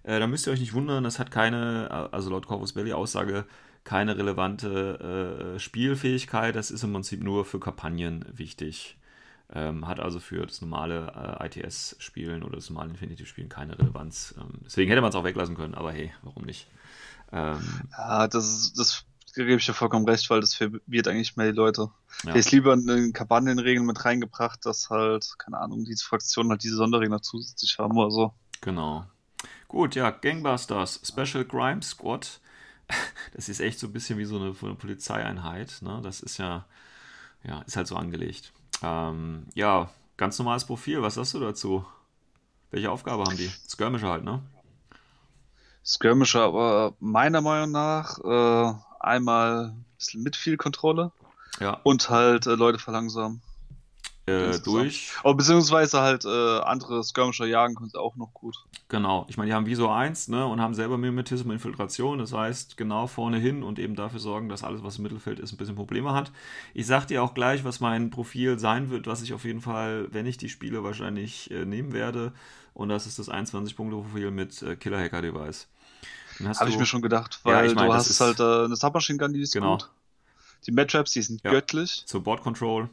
Äh, 0.04 0.20
da 0.20 0.28
müsst 0.28 0.48
ihr 0.48 0.54
euch 0.54 0.60
nicht 0.60 0.74
wundern, 0.74 1.04
das 1.04 1.20
hat 1.20 1.32
keine, 1.32 1.90
äh, 1.90 2.16
also 2.16 2.30
laut 2.30 2.48
Corvus 2.48 2.74
Belli 2.74 2.94
Aussage, 2.94 3.46
keine 3.84 4.18
relevante 4.18 5.56
äh, 5.56 5.60
Spielfähigkeit. 5.60 6.56
Das 6.56 6.72
ist 6.72 6.84
im 6.84 6.94
Prinzip 6.94 7.24
nur 7.24 7.46
für 7.46 7.60
Kampagnen 7.60 8.26
wichtig. 8.32 8.98
Ähm, 9.54 9.88
hat 9.88 10.00
also 10.00 10.20
für 10.20 10.46
das 10.46 10.62
normale 10.62 11.40
äh, 11.42 11.46
ITS-Spielen 11.48 12.44
oder 12.44 12.56
das 12.56 12.70
normale 12.70 12.92
Infinity-Spielen 12.92 13.50
keine 13.50 13.78
Relevanz. 13.78 14.34
Ähm, 14.38 14.62
deswegen 14.66 14.90
hätte 14.90 15.02
man 15.02 15.10
es 15.10 15.16
auch 15.16 15.26
weglassen 15.26 15.56
können, 15.56 15.76
aber 15.76 15.92
hey, 15.92 16.14
warum 16.24 16.44
nicht? 16.46 16.68
Ähm, 17.32 17.92
Ja, 17.98 18.28
das 18.28 18.46
ist, 18.48 18.80
das 18.80 19.06
gebe 19.36 19.54
ich 19.56 19.66
dir 19.66 19.74
vollkommen 19.74 20.08
recht, 20.08 20.30
weil 20.30 20.42
das 20.42 20.56
verwirrt 20.56 21.08
eigentlich 21.08 21.36
mehr 21.36 21.52
die 21.52 21.58
Leute. 21.58 21.90
ja. 22.24 22.36
Ja. 22.36 22.36
Ich 22.36 22.52
lieber 22.52 22.74
in 22.74 22.88
den 22.88 23.14
Kampagnenregeln 23.14 23.86
mit 23.86 24.04
reingebracht, 24.06 24.66
dass 24.66 24.90
halt, 24.90 25.36
keine 25.40 25.60
Ahnung, 25.60 25.86
diese 25.86 26.06
Fraktionen 26.06 26.52
halt 26.52 26.64
diese 26.64 26.76
Sonderregeln 26.76 27.22
zusätzlich 27.22 27.78
haben 27.80 27.98
oder 27.98 28.12
so. 28.12 28.34
Genau. 28.62 29.06
Gut, 29.74 29.96
ja, 29.96 30.12
Gangbusters, 30.12 31.02
Special 31.04 31.44
Crime 31.46 31.82
Squad. 31.82 32.40
Das 33.34 33.50
ist 33.50 33.60
echt 33.60 33.80
so 33.80 33.88
ein 33.88 33.94
bisschen 33.94 34.20
wie 34.20 34.26
so 34.26 34.36
eine, 34.36 34.54
eine 34.62 34.76
Polizeieinheit. 34.76 35.78
Ne? 35.82 36.00
Das 36.04 36.20
ist 36.20 36.38
ja, 36.38 36.66
ja, 37.44 37.62
ist 37.64 37.76
halt 37.76 37.88
so 37.88 37.96
angelegt. 37.96 38.54
Ähm, 38.84 39.48
ja, 39.56 39.90
ganz 40.16 40.38
normales 40.38 40.66
Profil. 40.66 41.02
Was 41.02 41.16
sagst 41.16 41.34
du 41.34 41.40
dazu? 41.40 41.84
Welche 42.70 42.92
Aufgabe 42.92 43.24
haben 43.24 43.36
die? 43.36 43.52
Skirmisher 43.68 44.10
halt, 44.10 44.24
ne? 44.24 44.44
Skirmisher, 45.84 46.44
aber 46.44 46.94
meiner 47.00 47.42
Meinung 47.42 47.72
nach 47.72 48.20
äh, 48.20 48.76
einmal 49.00 49.70
ein 49.70 49.86
bisschen 49.98 50.22
mit 50.22 50.36
viel 50.36 50.56
Kontrolle 50.56 51.12
Ja, 51.60 51.80
und 51.82 52.12
halt 52.12 52.46
äh, 52.46 52.54
Leute 52.54 52.78
verlangsamen. 52.78 53.42
Äh, 54.26 54.58
durch. 54.60 55.12
Aber 55.24 55.34
beziehungsweise 55.36 56.00
halt 56.02 56.24
äh, 56.26 56.60
andere 56.62 57.04
Skirmisher 57.04 57.46
jagen 57.46 57.76
können 57.76 57.90
sie 57.90 58.00
auch 58.00 58.16
noch 58.16 58.34
gut. 58.34 58.56
Genau. 58.88 59.26
Ich 59.28 59.38
meine, 59.38 59.50
die 59.50 59.54
haben 59.54 59.66
Viso 59.66 59.90
1 59.92 60.30
ne, 60.30 60.46
und 60.46 60.62
haben 60.62 60.74
selber 60.74 60.98
Mimetismus 60.98 61.46
und 61.46 61.52
Infiltration. 61.52 62.20
Das 62.20 62.32
heißt, 62.32 62.78
genau 62.78 63.08
vorne 63.08 63.38
hin 63.38 63.64
und 63.64 63.80
eben 63.80 63.96
dafür 63.96 64.20
sorgen, 64.20 64.50
dass 64.50 64.64
alles, 64.64 64.84
was 64.84 64.98
im 64.98 65.04
Mittelfeld 65.04 65.40
ist, 65.40 65.52
ein 65.52 65.58
bisschen 65.58 65.76
Probleme 65.76 66.14
hat. 66.14 66.32
Ich 66.74 66.88
sag 66.88 67.06
dir 67.08 67.22
auch 67.24 67.34
gleich, 67.34 67.64
was 67.66 67.80
mein 67.80 68.10
Profil 68.12 68.60
sein 68.60 68.90
wird, 68.90 69.08
was 69.08 69.22
ich 69.22 69.34
auf 69.34 69.44
jeden 69.46 69.62
Fall, 69.62 70.08
wenn 70.12 70.26
ich 70.26 70.38
die 70.38 70.50
spiele, 70.50 70.84
wahrscheinlich 70.84 71.52
äh, 71.52 71.66
nehmen 71.66 71.92
werde. 71.92 72.32
Und 72.74 72.90
das 72.90 73.06
ist 73.06 73.20
das 73.20 73.30
21-Punkte-Profil 73.30 74.32
mit 74.32 74.62
äh, 74.62 74.76
Killer-Hacker-Device. 74.76 75.68
Habe 76.60 76.70
ich 76.70 76.80
mir 76.80 76.86
schon 76.88 77.02
gedacht, 77.04 77.40
Ja, 77.46 77.54
weil 77.54 77.68
ich 77.68 77.76
mein, 77.76 77.88
du 77.88 77.94
hast 77.94 78.10
ist- 78.10 78.20
halt 78.20 78.40
äh, 78.40 78.66
eine 78.66 78.76
Submachine 78.76 79.20
Gun, 79.20 79.34
die 79.34 79.42
ist 79.42 79.54
Genau. 79.54 79.78
gut. 79.78 79.90
Die 80.66 80.72
Matchups, 80.72 81.12
die 81.12 81.22
sind 81.22 81.42
Ja. 81.44 81.52
göttlich. 81.52 82.04
Zur 82.08 82.24
Board 82.24 82.42
Control. 82.42 82.90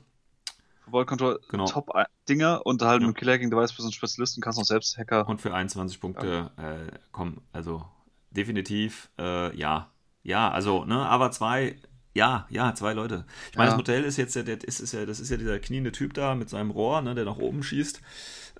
Voll 0.90 1.06
Control, 1.06 1.40
Genau. 1.48 1.66
Top-Dinger 1.66 2.64
und 2.66 2.82
halt 2.82 3.02
Ja. 3.02 3.08
mit 3.08 3.16
Killer 3.16 3.32
Hacking 3.34 3.50
Device 3.50 3.70
bist 3.72 3.80
du 3.80 3.88
ein 3.88 3.92
Spezialist 3.92 4.36
und 4.36 4.42
kannst 4.42 4.58
noch 4.58 4.66
selbst 4.66 4.96
Hacker. 4.98 5.28
Und 5.28 5.40
für 5.40 5.52
21 5.54 6.00
Punkte, 6.00 6.50
äh, 6.56 6.96
komm, 7.12 7.38
also 7.52 7.84
definitiv, 8.30 9.10
äh, 9.18 9.54
ja. 9.56 9.90
Ja, 10.22 10.50
also, 10.50 10.84
ne, 10.84 10.96
aber 11.08 11.30
zwei, 11.30 11.76
ja, 12.14 12.46
ja, 12.50 12.74
zwei 12.74 12.92
Leute. 12.92 13.24
Ich 13.50 13.56
meine, 13.56 13.70
Ja. 13.70 13.76
das 13.76 13.78
Modell 13.78 14.04
ist 14.04 14.16
jetzt, 14.18 14.34
ja, 14.36 14.42
der, 14.42 14.62
ist, 14.62 14.80
ist 14.80 14.92
ja, 14.92 15.06
das 15.06 15.18
ist 15.20 15.30
ja 15.30 15.36
dieser 15.36 15.58
kniende 15.58 15.92
Typ 15.92 16.12
da 16.14 16.34
mit 16.34 16.48
seinem 16.50 16.70
Rohr, 16.70 17.00
ne, 17.02 17.14
der 17.14 17.24
nach 17.24 17.38
oben 17.38 17.62
schießt, 17.62 18.00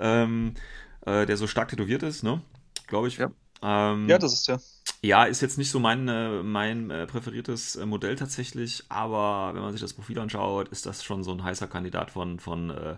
ähm, 0.01 0.55
äh, 1.07 1.27
der 1.27 1.37
so 1.37 1.47
stark 1.47 1.69
tätowiert 1.69 2.03
ist, 2.03 2.23
ne, 2.23 2.41
glaube 2.87 3.09
ich. 3.09 3.19
Ja. 3.19 3.31
Ähm, 3.63 4.09
Ja, 4.09 4.19
das 4.19 4.33
ist 4.33 4.47
ja. 4.49 4.59
Ja, 5.03 5.25
ist 5.25 5.41
jetzt 5.41 5.59
nicht 5.59 5.71
so 5.71 5.81
mein, 5.81 6.09
äh, 6.09 6.43
mein 6.43 6.91
äh, 6.91 7.07
präferiertes 7.07 7.77
äh, 7.77 7.87
Modell 7.87 8.17
tatsächlich, 8.17 8.85
aber 8.89 9.55
wenn 9.55 9.63
man 9.63 9.73
sich 9.73 9.81
das 9.81 9.95
Profil 9.95 10.19
anschaut, 10.19 10.69
ist 10.69 10.87
das 10.87 11.03
schon 11.03 11.25
so 11.25 11.33
ein 11.33 11.43
heißer 11.43 11.69
Kandidat 11.69 12.11
von, 12.11 12.39
von 12.39 12.71
äh, 12.71 12.97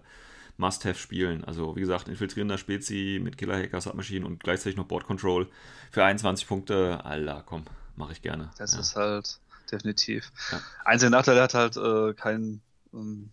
Must-Have-Spielen. 0.57 1.45
Also 1.45 1.77
wie 1.77 1.81
gesagt, 1.81 2.09
infiltrierender 2.09 2.59
Spezi 2.59 3.21
mit 3.23 3.39
Killer-Hacker, 3.39 3.81
Submachine 3.81 4.27
und 4.27 4.43
gleichzeitig 4.43 4.77
noch 4.77 4.87
Board 4.87 5.05
Control 5.05 5.49
für 5.91 6.05
21 6.05 6.47
Punkte. 6.49 7.05
Alter, 7.05 7.43
komm, 7.47 7.65
mache 7.97 8.13
ich 8.13 8.23
gerne. 8.23 8.51
Das 8.59 8.75
ja. 8.75 8.81
ist 8.81 8.97
halt 8.97 9.39
definitiv. 9.71 10.33
Ja. 10.51 10.61
Einziger 10.85 11.11
Nachteil, 11.11 11.37
er 11.37 11.45
hat 11.45 11.55
halt 11.55 11.77
äh, 11.77 12.15
keinen 12.15 12.63
ähm, 12.93 13.31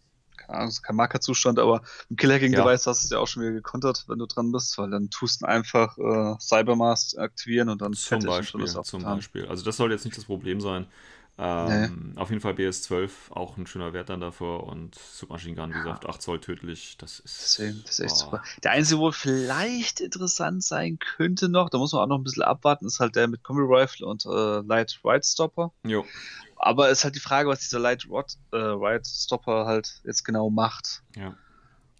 keine 0.49 0.61
Ahnung, 0.63 0.75
kein 0.81 0.95
Markerzustand, 0.95 1.59
aber 1.59 1.81
im 2.09 2.15
Killer-Hacking-Device 2.15 2.87
hast 2.87 3.03
du 3.03 3.05
es 3.05 3.09
ja 3.11 3.19
auch 3.19 3.27
schon 3.27 3.43
wieder 3.43 3.53
gekontert, 3.53 4.05
wenn 4.07 4.19
du 4.19 4.25
dran 4.25 4.51
bist, 4.51 4.77
weil 4.77 4.89
dann 4.89 5.09
tust 5.09 5.41
du 5.41 5.45
einfach 5.45 5.97
äh, 5.97 6.35
Cybermask 6.39 7.17
aktivieren 7.17 7.69
und 7.69 7.81
dann 7.81 7.93
Zum 7.93 8.19
Beispiel, 8.23 8.65
zum. 8.65 9.03
Beispiel. 9.03 9.47
Also 9.47 9.63
das 9.63 9.77
soll 9.77 9.91
jetzt 9.91 10.05
nicht 10.05 10.17
das 10.17 10.25
Problem 10.25 10.61
sein. 10.61 10.87
Ähm, 11.41 12.11
Auf 12.17 12.31
jeden 12.31 12.41
Fall 12.41 12.51
BS12, 12.51 13.11
auch 13.29 13.55
ein 13.55 13.65
schöner 13.65 13.93
Wert 13.93 14.09
dann 14.09 14.19
davor 14.19 14.65
und 14.67 14.95
Submachine 14.95 15.55
Gun, 15.55 15.69
wie 15.69 15.77
gesagt, 15.77 16.05
8 16.05 16.21
Zoll 16.21 16.41
tödlich, 16.41 16.97
das 16.97 17.21
ist... 17.21 17.39
Deswegen, 17.41 17.81
das 17.85 17.91
ist 17.91 17.99
echt 17.99 18.15
Oh. 18.15 18.25
super. 18.25 18.43
Der 18.61 18.71
einzige, 18.71 18.99
wo 18.99 19.11
vielleicht 19.13 20.01
interessant 20.01 20.65
sein 20.65 20.99
könnte 20.99 21.47
noch, 21.47 21.69
da 21.69 21.77
muss 21.77 21.93
man 21.93 22.01
auch 22.01 22.07
noch 22.07 22.17
ein 22.17 22.25
bisschen 22.25 22.43
abwarten, 22.43 22.87
ist 22.87 22.99
halt 22.99 23.15
der 23.15 23.29
mit 23.29 23.41
Combi 23.41 23.61
Rifle 23.63 24.05
und 24.05 24.25
äh, 24.25 24.59
Light 24.67 24.99
Ride 25.05 25.23
Stopper. 25.23 25.71
Jo, 25.83 26.03
Aber 26.59 26.89
ist 26.89 27.03
halt 27.05 27.15
die 27.15 27.19
Frage, 27.21 27.49
was 27.49 27.61
dieser 27.61 27.79
Light 27.79 28.05
Rod, 28.09 28.33
äh, 28.51 28.57
Ride 28.57 29.03
Stopper 29.05 29.65
halt 29.65 30.01
jetzt 30.05 30.23
genau 30.23 30.49
macht. 30.49 31.01
ja. 31.15 31.35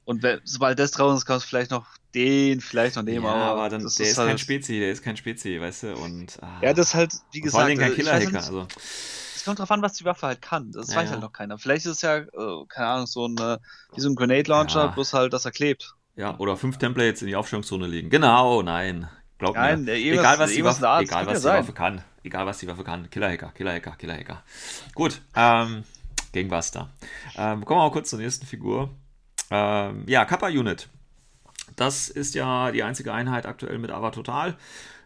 Und 0.06 0.24
wenn, 0.24 0.39
sobald 0.43 0.80
das 0.80 0.89
draußen 0.89 1.17
ist, 1.17 1.26
kannst 1.28 1.45
du 1.45 1.50
vielleicht 1.50 1.69
noch 1.69 1.86
den 2.15 2.62
vielleicht 2.62 2.95
noch 2.95 3.04
nehmen, 3.04 3.26
ja, 3.26 3.32
aber, 3.32 3.43
aber 3.43 3.69
dann, 3.69 3.82
der 3.82 3.88
ist, 3.88 4.17
halt, 4.17 4.28
kein 4.28 4.39
Spezi, 4.39 4.80
der 4.80 4.91
ist 4.91 5.04
kein 5.04 5.15
Spezi, 5.15 5.62
weißt 5.62 5.84
du, 5.84 5.95
und... 5.98 6.41
ah. 6.41 6.60
Ja, 6.63 6.74
das 6.74 6.88
ist 6.88 6.95
halt, 6.95 7.13
wie 7.32 7.41
gesagt, 7.41 7.62
Vor 7.62 7.69
allem 7.69 7.78
kein 7.78 7.93
Killer-Hacker, 7.93 8.38
also... 8.38 8.67
es 8.76 9.43
kommt 9.45 9.60
drauf 9.60 9.69
an, 9.69 9.84
was 9.84 9.93
die 9.93 10.06
Waffe 10.06 10.26
halt 10.26 10.41
kann. 10.41 10.72
Das 10.72 10.89
Ja, 10.89 10.95
weiß 10.95 11.06
ja. 11.06 11.12
halt 11.12 11.22
noch 11.22 11.32
keiner. 11.32 11.60
Vielleicht 11.60 11.86
ist 11.86 11.98
es 11.98 12.02
ja, 12.02 12.17
äh, 12.17 12.26
keine 12.69 12.88
Ahnung, 12.88 13.06
so 13.06 13.28
ein, 13.28 13.38
äh, 13.38 13.60
wie 13.93 14.02
so 14.02 14.10
ein 14.10 14.15
Grenade 14.15 14.50
Launcher, 14.50 14.86
Ja. 14.86 14.88
bloß 14.88 15.13
halt, 15.13 15.32
dass 15.32 15.45
er 15.45 15.52
klebt. 15.52 15.93
Ja, 16.15 16.36
oder 16.39 16.58
fünf 16.58 16.80
Templates 16.80 17.22
in 17.22 17.28
die 17.28 17.36
Aufstellungszone 17.36 17.86
legen. 17.86 18.10
Genau, 18.10 18.63
nein. 18.63 19.08
Glaub 19.39 19.56
Nein, 19.56 19.86
mir. 19.86 19.95
irgendwas- 19.95 20.19
egal 20.19 20.39
was 20.39 20.52
die 20.52 20.63
Waffe, 20.63 20.88
Art, 20.89 21.04
egal 21.04 21.17
kann 21.25 21.28
was 21.34 21.39
die 21.39 21.43
sein. 21.43 21.60
Waffe 21.62 21.73
kann. 21.73 22.04
Egal 22.23 22.45
was 22.45 22.58
die 22.60 22.67
Waffe 22.67 22.84
kann. 22.84 23.10
Killer-Hacker, 23.10 23.52
Killer-Hacker, 23.56 23.95
Killer-Hacker. 23.97 24.43
Gut, 24.93 25.21
ähm, 25.36 25.84
Gangbuster. 26.34 26.89
Ähm, 27.38 27.63
kommen 27.65 27.80
wir 27.80 27.86
mal 27.86 27.91
kurz 27.91 28.10
zur 28.10 28.19
nächsten 28.19 28.45
Figur. 28.45 28.89
Ähm, 29.49 30.04
ja, 30.08 30.25
Kappa 30.25 30.47
Unit. 30.47 30.89
Das 31.78 32.10
ist 32.10 32.36
ja 32.36 32.71
die 32.71 32.84
einzige 32.84 33.13
Einheit 33.13 33.45
aktuell 33.45 33.80
mit 33.80 33.89
Ava 33.91 34.12
Total. 34.12 34.58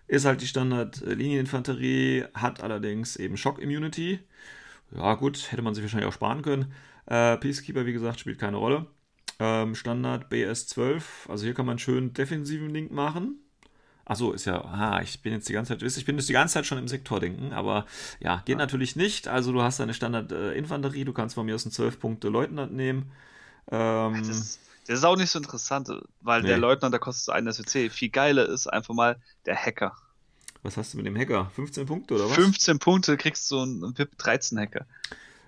Ist 0.08 0.26
halt 0.26 0.42
die 0.42 0.48
Standard-Linieninfanterie, 0.48 2.26
hat 2.34 2.62
allerdings 2.62 3.16
eben 3.16 3.38
Shock-Immunity. 3.38 4.20
Ja, 4.96 5.14
gut, 5.16 5.52
hätte 5.52 5.62
man 5.62 5.74
sich 5.76 5.84
wahrscheinlich 5.84 6.08
auch 6.10 6.14
sparen 6.14 6.42
können. 6.42 6.74
Äh, 7.06 7.38
Peacekeeper, 7.38 7.86
wie 7.86 7.94
gesagt, 7.94 8.20
spielt 8.20 8.40
keine 8.40 8.58
Rolle. 8.58 8.88
Ähm, 9.40 9.76
Standard 9.76 10.32
BS12, 10.32 11.30
also 11.30 11.46
hier 11.46 11.54
kann 11.54 11.66
man 11.66 11.80
schön 11.80 12.14
defensiven 12.14 12.70
Link 12.70 12.92
machen. 12.92 13.40
Achso, 14.06 14.34
ist 14.34 14.46
ja, 14.46 14.62
ah, 14.66 15.02
ich 15.02 15.22
bin 15.22 15.32
jetzt 15.32 15.48
die 15.48 15.54
ganze 15.54 15.78
Zeit, 15.78 15.82
ich 15.98 16.06
bin 16.06 16.18
jetzt 16.18 16.28
die 16.28 16.34
ganze 16.34 16.56
Zeit 16.56 16.66
schon 16.66 16.78
im 16.78 16.90
Sektordenken, 16.90 17.54
aber 17.54 17.86
ja, 18.20 18.42
geht 18.46 18.58
natürlich 18.58 18.96
nicht. 18.98 19.30
Also 19.30 19.54
du 19.54 19.62
hast 19.62 19.80
deine 19.80 19.94
Standard-Infanterie, 19.94 21.06
du 21.06 21.14
kannst 21.14 21.36
von 21.36 21.46
mir 21.46 21.56
aus 21.56 21.66
einen 21.66 21.72
12-Punkte-Leutnant 21.74 22.74
nehmen. 22.74 23.12
Ähm, 23.72 24.16
Das, 24.28 24.60
das 24.88 24.98
ist 25.00 25.06
auch 25.06 25.16
nicht 25.16 25.32
so 25.32 25.40
interessant, 25.40 25.90
weil 26.20 26.42
der 26.42 26.56
Nee. 26.58 26.62
Leutnant, 26.62 26.92
der 26.92 27.00
kostet 27.00 27.34
einen 27.34 27.52
SWC. 27.54 27.90
Viel 27.90 28.10
geiler 28.10 28.46
ist 28.50 28.68
einfach 28.68 28.94
mal 28.94 29.16
der 29.46 29.56
Hacker. 29.56 29.96
was 30.64 30.76
hast 30.76 30.94
du 30.94 30.98
mit 30.98 31.06
dem 31.06 31.18
Hacker? 31.18 31.50
15 31.56 31.86
Punkte 31.86 32.16
oder 32.16 32.26
was? 32.26 32.34
15 32.36 32.80
Punkte 32.80 33.16
kriegst 33.16 33.50
du 33.52 33.62
einen 33.62 33.98
VIP 33.98 34.18
13 34.18 34.60
Hacker. 34.60 34.86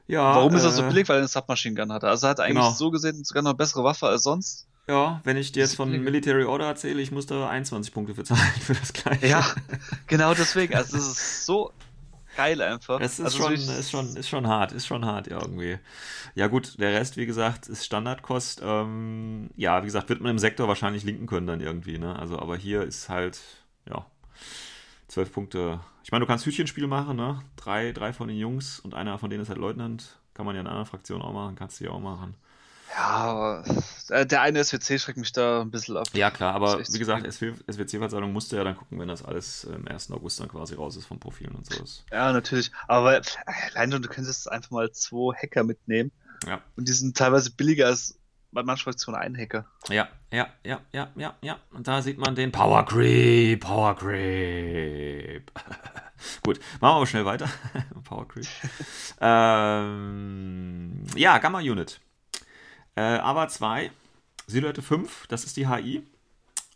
Ja, 0.08 0.36
Warum 0.36 0.56
ist 0.56 0.64
das 0.64 0.76
so 0.78 0.84
äh, 0.84 0.88
billig? 0.88 1.10
Weil 1.10 1.18
er 1.18 1.20
eine 1.20 1.28
Submachine 1.28 1.76
Gun 1.76 1.92
hatte. 1.92 2.08
Also 2.08 2.28
er 2.28 2.30
hat 2.32 2.40
eigentlich 2.40 2.56
Genau. 2.64 2.72
so 2.72 2.92
gesehen 2.92 3.22
sogar 3.26 3.44
noch 3.44 3.50
eine 3.52 3.58
bessere 3.58 3.84
Waffe 3.84 4.08
als 4.08 4.24
sonst. 4.24 4.66
Ja, 4.88 5.20
wenn 5.24 5.38
ich 5.38 5.52
dir 5.52 5.62
jetzt 5.62 5.76
von. 5.76 5.90
Military 5.90 6.44
Order 6.44 6.68
erzähle, 6.68 7.02
ich 7.02 7.12
muss 7.12 7.26
da 7.26 7.50
21 7.50 7.94
Punkte 7.94 8.14
für 8.14 8.24
zahlen 8.24 8.42
für 8.62 8.74
das 8.76 8.94
gleiche. 8.94 9.28
Ja, 9.28 9.46
genau 10.08 10.34
deswegen. 10.34 10.76
Also 10.76 10.98
das 10.98 11.08
ist 11.08 11.46
so 11.46 11.72
geil 12.38 12.62
einfach. 12.62 13.00
Es 13.00 13.14
ist, 13.20 13.26
Also 13.26 13.38
schon, 13.40 13.54
ich- 13.54 13.68
ist, 13.68 13.90
schon, 13.90 14.16
ist 14.16 14.30
schon 14.30 14.48
hart, 14.48 14.74
ist 14.74 14.86
schon 14.86 15.04
hart 15.06 15.28
irgendwie. 15.28 15.80
Ja 16.36 16.48
gut, 16.48 16.80
der 16.80 16.94
Rest, 16.94 17.18
wie 17.18 17.26
gesagt, 17.26 17.68
ist 17.68 17.86
Standardkost. 17.86 18.62
Ähm, 18.64 19.50
ja, 19.56 19.82
wie 19.82 19.88
gesagt, 19.88 20.10
wird 20.10 20.22
man 20.22 20.32
im 20.32 20.40
Sektor 20.40 20.68
wahrscheinlich 20.68 21.04
linken 21.04 21.26
können 21.28 21.48
dann 21.48 21.62
irgendwie, 21.62 21.98
ne? 21.98 22.18
Also, 22.20 22.38
aber 22.38 22.56
hier 22.58 22.84
ist 22.84 23.10
halt, 23.10 23.40
ja, 23.90 24.06
zwölf 25.08 25.32
Punkte. 25.32 25.80
Ich 26.04 26.12
meine, 26.12 26.24
du 26.26 26.28
kannst 26.28 26.46
Hütchenspiel 26.46 26.86
machen, 26.88 27.16
ne? 27.18 27.42
Drei, 27.56 27.92
drei 27.92 28.14
von 28.14 28.28
den 28.28 28.38
Jungs 28.38 28.80
und 28.80 28.94
einer 28.94 29.18
von 29.18 29.30
denen 29.32 29.42
ist 29.42 29.50
halt 29.50 29.58
Leutnant. 29.58 30.20
Kann 30.36 30.46
man 30.46 30.54
ja 30.56 30.62
in 30.62 30.68
einer 30.68 30.86
Fraktion 30.86 31.22
auch 31.22 31.34
machen, 31.34 31.56
kannst 31.56 31.80
du 31.80 31.86
ja 31.86 31.92
auch 31.92 32.00
machen. 32.02 32.36
Ja, 32.96 33.08
aber 33.08 33.64
äh, 34.10 34.26
der 34.26 34.42
eine 34.42 34.64
SWC 34.64 35.00
schreckt 35.00 35.18
mich 35.18 35.34
da 35.34 35.62
ein 35.62 35.72
bisschen 35.72 35.98
ab. 35.98 36.08
Ja, 36.14 36.32
klar, 36.32 36.56
aber 36.56 36.80
wie 36.80 37.00
gesagt, 37.00 37.26
SWC-Versammlung 37.32 38.32
musst 38.32 38.52
du 38.52 38.56
ja 38.56 38.64
dann 38.64 38.78
gucken, 38.78 39.00
wenn 39.00 39.08
das 39.10 39.24
alles 39.24 39.66
im 39.66 39.88
1. 39.88 40.12
August 40.12 40.40
dann 40.40 40.48
quasi 40.48 40.76
raus 40.76 40.96
ist 40.96 41.06
vom 41.06 41.20
Profilen 41.20 41.56
und 41.56 41.66
so. 41.66 41.84
Ist. 41.84 42.06
Ja, 42.12 42.32
natürlich. 42.32 42.72
Aber 42.88 43.18
äh, 43.18 43.22
allein 43.74 43.92
schon, 43.92 44.02
du 44.02 44.08
könntest 44.08 44.50
einfach 44.50 44.72
mal 44.72 44.92
zwei 44.92 45.36
Hacker 45.36 45.64
mitnehmen. 45.64 46.12
Ja. 46.48 46.62
Und 46.76 46.88
die 46.88 46.94
sind 46.94 47.18
teilweise 47.18 47.52
billiger 47.52 47.88
als 47.88 48.18
bei 48.52 48.64
manchen 48.64 48.86
Fraktionen 48.86 49.20
ein 49.20 49.38
Hacker. 49.38 49.66
Ja, 49.90 50.08
ja, 50.32 50.48
ja, 50.64 50.80
ja, 50.94 51.10
ja, 51.16 51.36
ja. 51.42 51.60
Und 51.72 51.88
da 51.88 52.02
sieht 52.02 52.18
man 52.18 52.36
den 52.36 52.54
Power 52.54 52.86
Creep, 52.86 53.60
Power 53.60 53.96
Creep. 53.96 55.52
Gut, 56.44 56.60
machen 56.80 56.94
wir 56.94 56.96
aber 56.96 57.06
schnell 57.06 57.26
weiter. 57.26 57.50
Power 58.06 58.26
Creep. 58.28 58.48
ähm, 59.20 61.04
ja, 61.16 61.38
Gamma 61.40 61.60
Unit. 61.60 62.00
Äh, 62.96 63.02
AVA 63.02 63.48
2, 63.48 63.92
Silhouette 64.48 64.82
5, 64.82 65.28
das 65.28 65.44
ist 65.44 65.58
die 65.58 65.68
HI. 65.68 66.04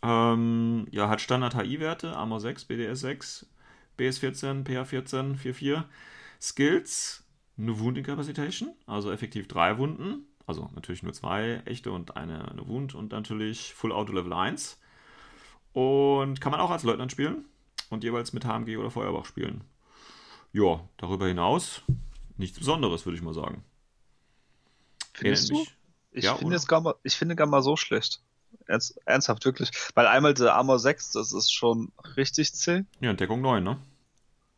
Ähm, 0.02 0.86
ja, 0.90 1.08
hat 1.08 1.20
Standard 1.20 1.54
HI-Werte, 1.54 2.16
Armor 2.16 2.40
6, 2.40 2.64
BDS 2.64 3.00
6, 3.00 3.46
BS 3.96 4.18
14, 4.18 4.64
PH 4.64 4.84
14, 4.84 5.36
44. 5.36 5.84
Skills, 6.40 7.22
eine 7.58 7.78
Wound 7.78 7.98
Incapacitation, 7.98 8.74
also 8.86 9.12
effektiv 9.12 9.46
drei 9.46 9.78
Wunden. 9.78 10.26
Also 10.46 10.70
natürlich 10.74 11.02
nur 11.02 11.12
zwei 11.12 11.62
echte 11.66 11.92
und 11.92 12.16
eine, 12.16 12.50
eine 12.50 12.66
Wound 12.66 12.94
und 12.94 13.12
natürlich 13.12 13.74
Full 13.74 13.92
Auto 13.92 14.12
Level 14.12 14.32
1. 14.32 14.78
Und 15.72 16.40
kann 16.40 16.50
man 16.50 16.60
auch 16.60 16.70
als 16.70 16.82
Leutnant 16.82 17.12
spielen 17.12 17.44
und 17.90 18.02
jeweils 18.02 18.32
mit 18.32 18.44
HMG 18.44 18.76
oder 18.78 18.90
Feuerbach 18.90 19.26
spielen. 19.26 19.62
Ja, 20.52 20.80
darüber 20.96 21.28
hinaus 21.28 21.82
nichts 22.36 22.58
Besonderes, 22.58 23.04
würde 23.06 23.16
ich 23.16 23.22
mal 23.22 23.34
sagen. 23.34 23.62
Findest 25.12 25.50
du? 25.50 25.64
Ich 26.12 26.24
Ja, 26.24 26.32
finde 26.32 26.46
oder? 26.46 26.56
jetzt 26.56 26.66
Gamma, 26.68 26.94
ich 27.02 27.16
finde 27.16 27.36
Gamma 27.36 27.62
so 27.62 27.76
schlecht. 27.76 28.20
Ernst, 28.66 28.98
ernsthaft, 29.06 29.44
wirklich. 29.44 29.70
Weil 29.94 30.06
einmal 30.06 30.34
der 30.34 30.54
Armor 30.54 30.78
6, 30.78 31.12
das 31.12 31.32
ist 31.32 31.52
schon 31.52 31.92
richtig 32.16 32.52
zäh. 32.54 32.82
Ja, 33.00 33.12
Deckung 33.12 33.40
9, 33.40 33.62
ne? 33.62 33.78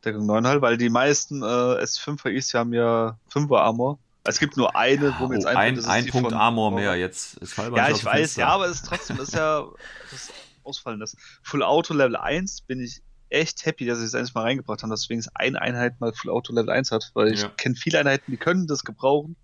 Deckung 0.04 0.26
9 0.26 0.46
halt, 0.46 0.62
weil 0.62 0.76
die 0.78 0.88
meisten 0.88 1.42
äh, 1.42 1.46
S5 1.46 2.22
HIs 2.24 2.48
die 2.48 2.56
haben 2.56 2.72
ja 2.72 3.18
5er 3.32 3.58
Armor. 3.60 3.98
Es 4.24 4.38
gibt 4.38 4.56
nur 4.56 4.74
eine, 4.76 5.12
wo 5.18 5.28
mir 5.28 5.34
jetzt 5.34 5.46
oh, 5.46 5.48
ein, 5.50 5.74
das 5.74 5.84
ist 5.84 5.90
ein 5.90 6.06
Punkt 6.08 6.30
von- 6.30 6.38
Armor 6.38 6.70
mehr. 6.70 6.96
Jetzt 6.96 7.36
ist 7.38 7.54
Fallband 7.54 7.76
Ja, 7.76 7.94
ich 7.94 8.04
weiß, 8.04 8.18
Fenster. 8.18 8.40
ja, 8.42 8.48
aber 8.48 8.66
es 8.66 8.76
ist 8.76 8.86
trotzdem, 8.86 9.16
das 9.18 9.28
ist 9.28 9.34
ja 9.34 9.66
das 10.10 10.32
Ausfallen. 10.62 11.00
Das 11.00 11.16
Full 11.42 11.62
Auto 11.62 11.92
Level 11.92 12.16
1 12.16 12.62
bin 12.62 12.80
ich 12.80 13.02
echt 13.30 13.64
happy, 13.66 13.84
dass 13.86 13.98
sie 13.98 14.04
es 14.04 14.14
endlich 14.14 14.34
mal 14.34 14.42
reingebracht 14.42 14.82
haben, 14.82 14.90
dass 14.90 15.08
wenigstens 15.08 15.34
eine 15.36 15.60
Einheit 15.60 16.00
mal 16.00 16.12
Full 16.12 16.30
Auto 16.30 16.52
Level 16.52 16.70
1 16.70 16.92
hat, 16.92 17.10
weil 17.14 17.32
ich 17.32 17.42
Ja. 17.42 17.48
kenne 17.48 17.74
viele 17.74 17.98
Einheiten, 17.98 18.30
die 18.30 18.36
können 18.36 18.66
das 18.66 18.84
gebrauchen, 18.84 19.36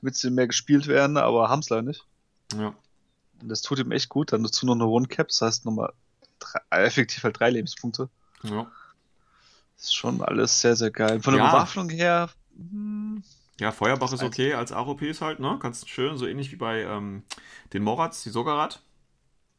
damit 0.00 0.16
sie 0.16 0.30
mehr 0.30 0.46
gespielt 0.46 0.86
werden, 0.86 1.16
aber 1.16 1.48
haben 1.48 1.60
es 1.60 1.68
leider 1.70 1.82
nicht. 1.82 2.04
Ja. 2.56 2.74
Und 3.40 3.48
das 3.48 3.62
tut 3.62 3.78
ihm 3.78 3.92
echt 3.92 4.08
gut. 4.08 4.32
Dann 4.32 4.42
dazu 4.42 4.66
noch 4.66 4.74
eine 4.74 4.86
One 4.86 5.06
Cap, 5.06 5.28
das 5.28 5.40
heißt 5.42 5.64
nochmal 5.64 5.92
drei, 6.38 6.60
äh, 6.70 6.84
effektiv 6.86 7.22
halt 7.24 7.38
drei 7.38 7.50
Lebenspunkte. 7.50 8.08
Ja. 8.42 8.66
Das 9.76 9.84
ist 9.86 9.94
schon 9.94 10.20
alles 10.22 10.60
sehr, 10.60 10.76
sehr 10.76 10.90
geil. 10.90 11.20
Von 11.22 11.34
der 11.34 11.42
Ja. 11.44 11.50
Bewaffnung 11.50 11.88
her, 11.88 12.28
hm, 12.56 13.22
Ja, 13.58 13.72
Feuerbach 13.72 14.12
ist 14.12 14.22
okay 14.22 14.54
als 14.54 14.72
AROPs 14.72 15.20
halt, 15.20 15.38
ne? 15.38 15.58
Ganz 15.60 15.86
schön, 15.86 16.16
so 16.16 16.26
ähnlich 16.26 16.50
wie 16.50 16.56
bei 16.56 16.80
ähm, 16.82 17.22
den 17.74 17.82
Morats, 17.82 18.22
die 18.22 18.30
Sogarat. 18.30 18.80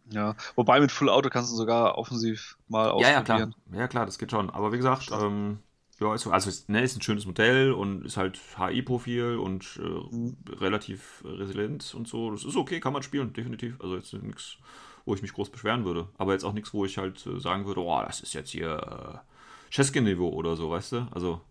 ja. 0.10 0.36
Wobei 0.56 0.80
mit 0.80 0.92
Full 0.92 1.10
Auto 1.10 1.30
kannst 1.30 1.52
du 1.52 1.56
sogar 1.56 1.98
offensiv 2.00 2.58
mal 2.68 2.88
Ja, 3.00 3.10
ja, 3.12 3.22
klar. 3.22 3.38
ausprobieren. 3.38 3.56
Ja, 3.80 3.88
klar, 3.88 4.06
das 4.08 4.18
geht 4.18 4.32
schon. 4.32 4.50
Aber 4.50 4.72
wie 4.74 4.78
gesagt, 4.78 5.10
ähm, 5.12 5.60
ja, 6.02 6.14
ist, 6.16 6.24
so- 6.24 6.32
also 6.32 6.50
ist, 6.50 6.68
ne, 6.70 6.82
ist 6.82 6.98
ein 6.98 7.02
schönes 7.02 7.26
Modell 7.26 7.72
und 7.72 8.06
ist 8.06 8.18
halt 8.18 8.40
HI-Profil 8.58 9.38
und 9.38 9.80
äh, 9.80 10.54
relativ 10.56 11.24
resilient 11.24 11.94
und 11.94 12.08
so. 12.08 12.32
Das 12.32 12.44
ist 12.44 12.56
okay, 12.56 12.80
kann 12.80 12.94
man 12.94 13.04
spielen, 13.04 13.34
definitiv. 13.34 13.80
Also 13.82 13.96
jetzt 13.96 14.12
nichts, 14.14 14.58
wo 15.06 15.14
ich 15.16 15.22
mich 15.22 15.34
groß 15.34 15.50
beschweren 15.50 15.86
würde. 15.86 16.08
Aber 16.18 16.34
jetzt 16.34 16.44
auch 16.44 16.54
nichts, 16.54 16.74
wo 16.74 16.86
ich 16.86 16.98
halt 16.98 17.26
äh, 17.28 17.40
sagen 17.40 17.66
würde, 17.66 17.82
oh, 17.82 18.02
das 18.06 18.22
ist 18.22 18.34
jetzt 18.34 18.50
hier 18.50 19.22
äh, 19.24 19.74
Cheskin-Niveau 19.74 20.30
oder 20.30 20.56
so, 20.56 20.70
weißt 20.72 20.92
du? 20.94 21.08
Also. 21.12 21.42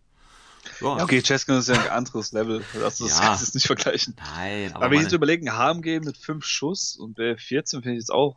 Ja, 0.83 0.99
Ja, 0.99 1.05
okay, 1.05 1.23
Cheskin 1.23 1.55
ist 1.57 1.69
ja 1.69 1.81
ein 1.81 1.89
anderes 1.89 2.33
Level. 2.33 2.63
Das, 2.75 2.99
das 2.99 3.19
Ja. 3.19 3.25
kannst 3.27 3.41
du 3.43 3.47
jetzt 3.47 3.55
nicht 3.55 3.67
vergleichen. 3.67 4.15
Nein, 4.19 4.73
Aber, 4.75 4.77
aber 4.77 4.85
wenn 4.87 4.93
ich 4.93 4.97
meine, 4.99 5.03
jetzt 5.05 5.13
überlegen, 5.13 5.51
HMG 5.53 6.01
mit 6.05 6.17
5 6.19 6.45
Schuss 6.45 6.97
und 6.97 7.17
BF14 7.19 7.71
finde 7.83 7.93
ich 7.93 7.99
jetzt 8.01 8.13
auch 8.13 8.37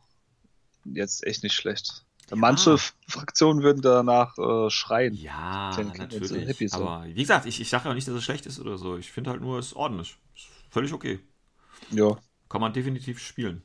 jetzt 0.86 1.26
echt 1.26 1.44
nicht 1.44 1.54
schlecht. 1.56 2.06
Ja. 2.30 2.36
Manche 2.38 2.78
Fraktionen 3.08 3.64
würden 3.64 3.82
danach 3.82 4.38
äh, 4.38 4.70
schreien. 4.70 5.14
Ja, 5.14 5.76
natürlich. 5.78 6.72
so. 6.72 6.78
Aber 6.78 7.06
wie 7.06 7.14
gesagt, 7.14 7.46
ich, 7.46 7.60
ich 7.60 7.70
sage 7.70 7.90
ja 7.90 7.94
nicht, 7.94 8.08
dass 8.08 8.16
es 8.16 8.24
schlecht 8.24 8.46
ist 8.46 8.60
oder 8.60 8.78
so. 8.78 8.98
Ich 8.98 9.12
finde 9.12 9.32
halt 9.32 9.42
nur, 9.42 9.60
es 9.60 9.68
ist 9.68 9.76
ordentlich. 9.76 10.18
Ist 10.36 10.48
völlig 10.70 10.94
okay. 10.94 11.20
Ja. 11.92 12.18
Kann 12.50 12.62
man 12.62 12.74
definitiv 12.74 13.20
spielen. 13.20 13.62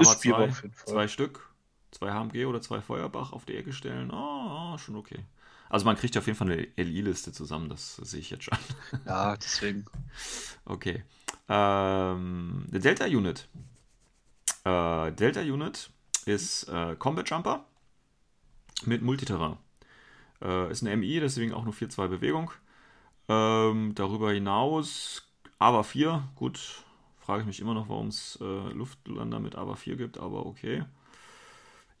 Ist 0.00 0.08
Aber 0.08 0.14
spielbar 0.14 0.50
zwei, 0.50 0.70
zwei 0.86 1.08
Stück, 1.08 1.52
zwei 1.90 2.10
HMG 2.12 2.46
oder 2.46 2.60
zwei 2.60 2.80
Feuerbach 2.80 3.32
auf 3.32 3.44
die 3.44 3.56
Ecke 3.56 3.72
stellen, 3.72 4.10
oh, 4.10 4.72
oh, 4.74 4.78
schon 4.78 4.96
okay. 4.96 5.24
Also 5.68 5.86
man 5.86 5.96
kriegt 5.96 6.16
auf 6.18 6.26
jeden 6.26 6.38
Fall 6.38 6.50
eine 6.50 6.68
LI-Liste 6.76 7.32
zusammen, 7.32 7.68
das 7.68 7.96
sehe 7.96 8.20
ich 8.20 8.30
jetzt 8.30 8.44
schon. 8.44 8.58
Ja, 9.06 9.36
deswegen. 9.36 9.86
Okay. 10.64 11.02
Ähm, 11.48 12.66
Delta 12.68 13.06
Unit. 13.06 13.48
Äh, 14.64 15.12
Delta 15.12 15.40
Unit 15.40 15.90
ist 16.26 16.64
äh, 16.68 16.96
Combat 16.96 17.28
Jumper 17.28 17.64
mit 18.84 19.02
Multiterrain. 19.02 19.56
Äh, 20.42 20.70
ist 20.70 20.82
eine 20.82 20.96
MI, 20.96 21.20
deswegen 21.20 21.52
auch 21.52 21.64
nur 21.64 21.74
4-2 21.74 22.08
Bewegung. 22.08 22.50
Ähm, 23.28 23.94
darüber 23.94 24.32
hinaus 24.32 25.28
AVA 25.58 25.82
4, 25.82 26.28
gut, 26.34 26.84
frage 27.20 27.42
ich 27.42 27.46
mich 27.46 27.60
immer 27.60 27.74
noch, 27.74 27.88
warum 27.88 28.08
es 28.08 28.38
äh, 28.40 28.72
Luftlander 28.72 29.38
mit 29.38 29.54
AVA 29.54 29.76
4 29.76 29.96
gibt, 29.96 30.18
aber 30.18 30.46
okay. 30.46 30.84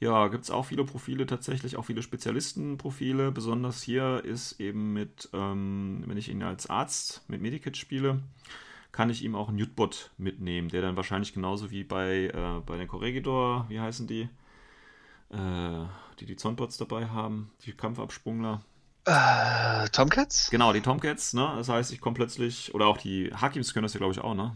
Ja, 0.00 0.26
gibt 0.26 0.42
es 0.42 0.50
auch 0.50 0.64
viele 0.64 0.82
Profile 0.84 1.26
tatsächlich, 1.26 1.76
auch 1.76 1.84
viele 1.84 2.02
Spezialistenprofile. 2.02 3.30
Besonders 3.30 3.84
hier 3.84 4.24
ist 4.24 4.58
eben 4.58 4.92
mit, 4.92 5.28
ähm, 5.32 6.02
wenn 6.06 6.16
ich 6.16 6.28
ihn 6.28 6.42
als 6.42 6.68
Arzt 6.68 7.22
mit 7.28 7.40
Medikit 7.40 7.76
spiele, 7.76 8.20
kann 8.92 9.10
ich 9.10 9.24
ihm 9.24 9.34
auch 9.34 9.48
einen 9.48 9.58
Jutbot 9.58 10.10
mitnehmen, 10.18 10.68
der 10.68 10.82
dann 10.82 10.96
wahrscheinlich 10.96 11.32
genauso 11.34 11.70
wie 11.70 11.84
bei, 11.84 12.26
äh, 12.34 12.60
bei 12.66 12.76
den 12.78 12.88
Corregidor, 12.88 13.66
wie 13.68 13.80
heißen 13.80 14.06
die, 14.06 14.28
äh, 15.30 15.84
die 16.20 16.26
die 16.26 16.36
Zonbots 16.36 16.76
dabei 16.78 17.06
haben, 17.08 17.50
die 17.64 17.72
Kampfabsprungler. 17.72 18.62
Äh, 19.06 19.88
Tomcats? 19.92 20.50
Genau, 20.50 20.72
die 20.72 20.82
Tomcats, 20.82 21.32
ne? 21.34 21.52
Das 21.56 21.68
heißt, 21.68 21.92
ich 21.92 22.00
komme 22.00 22.14
plötzlich, 22.14 22.72
oder 22.74 22.86
auch 22.86 22.96
die 22.98 23.32
Hakims 23.34 23.72
können 23.74 23.82
das 23.84 23.94
ja, 23.94 23.98
glaube 23.98 24.12
ich, 24.12 24.20
auch, 24.20 24.34
ne? 24.34 24.54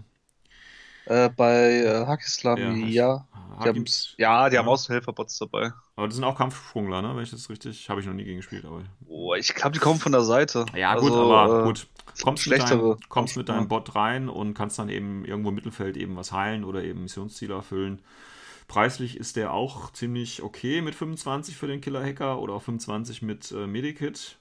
Äh, 1.05 1.29
bei 1.31 1.81
äh, 1.81 2.07
Hakislam, 2.07 2.63
Ja, 2.63 2.91
ja. 2.91 3.29
Die 3.63 3.69
haben, 3.69 3.85
Hakims, 3.85 4.15
ja, 4.19 4.49
die 4.51 4.59
haben 4.59 4.69
Ja. 4.69 4.69
auch 4.69 4.77
so 4.79 4.93
Helferbots 4.93 5.39
dabei. 5.39 5.73
Aber 5.97 6.07
das 6.07 6.15
sind 6.15 6.25
auch 6.25 6.37
Kampfsprungler, 6.37 7.03
ne? 7.03 7.17
Wenn 7.17 7.23
ich 7.23 7.31
das 7.31 7.49
richtig, 7.51 7.89
habe 7.89 8.01
ich 8.01 8.07
noch 8.07 8.13
nie 8.15 8.25
gegen 8.25 8.37
gespielt, 8.37 8.65
aber 8.65 8.85
Oh, 9.07 9.35
ich 9.35 9.55
glaube, 9.55 9.73
die 9.73 9.79
kommen 9.79 9.99
von 9.99 10.13
der 10.13 10.23
Seite. 10.23 10.67
Ja, 10.75 10.95
gut, 10.95 11.11
Also, 11.11 11.33
aber 11.33 11.63
äh, 11.63 11.65
gut. 11.65 11.87
Kommst, 12.23 12.47
mit 12.47 12.57
schlechtere 12.57 12.79
deinem, 12.79 13.09
kommst 13.09 13.37
mit 13.37 13.49
deinem. 13.49 13.69
Bot 13.69 13.95
rein 13.95 14.29
und 14.29 14.55
kannst 14.55 14.79
dann 14.79 14.89
eben 14.89 15.25
irgendwo 15.25 15.49
im 15.49 15.55
Mittelfeld 15.55 15.97
eben 15.97 16.17
was 16.17 16.33
heilen 16.33 16.65
oder 16.65 16.85
eben 16.85 17.03
Missionsziele 17.03 17.55
erfüllen. 17.55 18.03
Preislich 18.69 19.17
ist 19.17 19.37
der 19.37 19.53
auch 19.53 19.93
ziemlich 19.93 20.43
okay 20.43 20.83
mit 20.83 20.95
25 20.95 21.57
für 21.57 21.67
den 21.67 21.81
Killer-Hacker 21.81 22.41
oder 22.41 22.55
auch 22.55 22.63
25 22.63 23.23
mit 23.23 23.53
äh, 23.53 23.67
Medikit. 23.67 24.39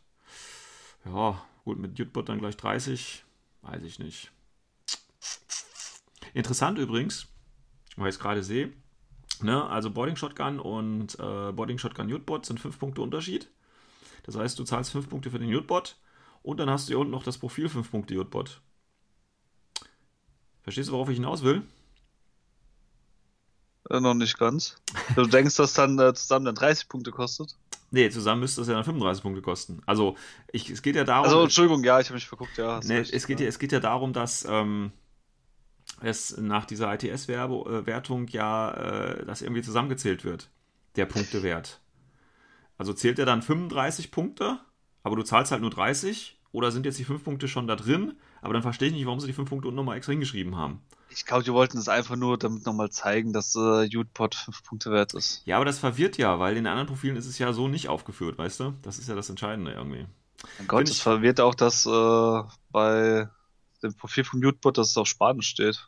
Ja, 1.05 1.41
gut, 1.63 1.79
mit 1.79 1.97
Jutbot 1.99 2.29
dann 2.29 2.39
gleich 2.39 2.57
30. 2.57 3.23
Weiß 3.61 3.83
ich 3.83 3.99
nicht. 3.99 4.31
Interessant 6.33 6.77
übrigens, 6.79 7.27
weil 7.95 8.09
ich 8.09 8.15
es 8.15 8.19
gerade 8.19 8.43
sehe. 8.43 8.73
Ne, 9.41 9.65
also 9.67 9.91
Boarding 9.91 10.15
Shotgun 10.15 10.59
und 10.59 11.15
äh, 11.19 11.51
Boarding 11.51 11.77
Shotgun 11.77 12.09
Jutbot 12.09 12.45
sind 12.45 12.59
5 12.59 12.79
Punkte 12.79 13.01
Unterschied. 13.01 13.49
Das 14.23 14.35
heißt, 14.35 14.57
du 14.57 14.63
zahlst 14.63 14.91
5 14.91 15.09
Punkte 15.09 15.29
für 15.29 15.39
den 15.39 15.49
Jutbot 15.49 15.97
und 16.41 16.59
dann 16.59 16.69
hast 16.69 16.87
du 16.87 16.91
hier 16.91 16.99
unten 16.99 17.11
noch 17.11 17.23
das 17.23 17.37
Profil 17.37 17.69
5 17.69 17.91
Punkte 17.91 18.13
Jutbot. 18.13 18.61
Verstehst 20.63 20.89
du, 20.89 20.93
worauf 20.93 21.09
ich 21.09 21.17
hinaus 21.17 21.43
will? 21.43 21.63
Äh, 23.89 23.99
noch 23.99 24.13
nicht 24.13 24.37
ganz. 24.37 24.75
Du 25.15 25.25
denkst, 25.27 25.55
dass 25.55 25.73
dann 25.73 25.99
äh, 25.99 26.13
zusammen 26.13 26.45
dann 26.45 26.55
30 26.55 26.89
Punkte 26.89 27.11
kostet? 27.11 27.55
Nee, 27.91 28.09
zusammen 28.09 28.41
müsste 28.41 28.61
das 28.61 28.67
ja 28.67 28.73
dann 28.73 28.83
35 28.83 29.21
Punkte 29.21 29.41
kosten. 29.41 29.81
Also, 29.85 30.15
ich, 30.51 30.69
es 30.69 30.81
geht 30.81 30.95
ja 30.95 31.03
darum. 31.03 31.25
Also, 31.25 31.43
Entschuldigung, 31.43 31.83
ja, 31.83 31.99
ich 31.99 32.07
habe 32.07 32.15
mich 32.15 32.27
verguckt, 32.27 32.57
ja. 32.57 32.79
Nee, 32.83 32.97
recht, 32.97 33.13
es, 33.13 33.27
geht 33.27 33.39
ja, 33.39 33.47
es 33.47 33.59
geht 33.59 33.71
ja 33.71 33.79
darum, 33.79 34.11
dass 34.11 34.45
ähm, 34.49 34.91
es 36.01 36.37
nach 36.37 36.65
dieser 36.65 36.93
ITS-Wertung 36.93 38.27
ja 38.27 38.71
äh, 38.71 39.25
das 39.25 39.41
irgendwie 39.41 39.61
zusammengezählt 39.61 40.23
wird, 40.23 40.49
der 40.95 41.05
Punktewert. 41.05 41.81
Also 42.77 42.93
zählt 42.93 43.19
er 43.19 43.25
dann 43.25 43.41
35 43.41 44.11
Punkte 44.11 44.59
aber 45.05 45.15
du 45.15 45.21
zahlst 45.21 45.51
halt 45.51 45.61
nur 45.61 45.69
30 45.69 46.35
oder 46.51 46.71
sind 46.71 46.83
jetzt 46.87 46.97
die 46.97 47.03
5 47.03 47.23
Punkte 47.23 47.47
schon 47.47 47.67
da 47.67 47.75
drin, 47.75 48.15
aber 48.41 48.53
dann 48.53 48.63
verstehe 48.63 48.87
ich 48.87 48.93
nicht, 48.95 49.05
warum 49.05 49.19
sie 49.19 49.27
die 49.27 49.33
5 49.33 49.47
Punkte 49.47 49.67
unten 49.67 49.75
nochmal 49.75 49.97
extra 49.97 50.11
hingeschrieben 50.11 50.55
haben. 50.55 50.81
Ich 51.09 51.27
glaube, 51.27 51.43
die 51.43 51.53
wollten 51.53 51.77
es 51.77 51.87
einfach 51.87 52.15
nur 52.15 52.39
damit 52.39 52.65
nochmal 52.65 52.89
zeigen, 52.89 53.31
dass 53.31 53.55
äh, 53.55 53.87
Utpod 53.95 54.33
5 54.33 54.63
Punkte 54.63 54.91
wert 54.91 55.13
ist. 55.13 55.43
Ja, 55.45 55.57
aber 55.57 55.65
das 55.65 55.77
verwirrt 55.77 56.17
ja, 56.17 56.39
weil 56.39 56.57
in 56.57 56.63
den 56.63 56.71
anderen 56.71 56.87
Profilen 56.87 57.17
ist 57.17 57.27
es 57.27 57.37
ja 57.37 57.53
so 57.53 57.67
nicht 57.67 57.87
aufgeführt, 57.87 58.39
weißt 58.39 58.61
du? 58.61 58.73
Das 58.81 58.97
ist 58.97 59.07
ja 59.07 59.13
das 59.13 59.29
Entscheidende 59.29 59.73
irgendwie. 59.73 60.07
Mein 60.57 60.67
Gott, 60.67 60.89
es 60.89 60.99
verwirrt 60.99 61.39
auch, 61.39 61.53
dass 61.53 61.85
äh, 61.85 62.43
bei 62.71 63.29
dem 63.83 63.95
Profil 63.95 64.23
von 64.23 64.43
Utpod, 64.43 64.77
dass 64.77 64.89
es 64.91 64.97
auf 64.97 65.07
Spanisch 65.07 65.47
steht. 65.47 65.87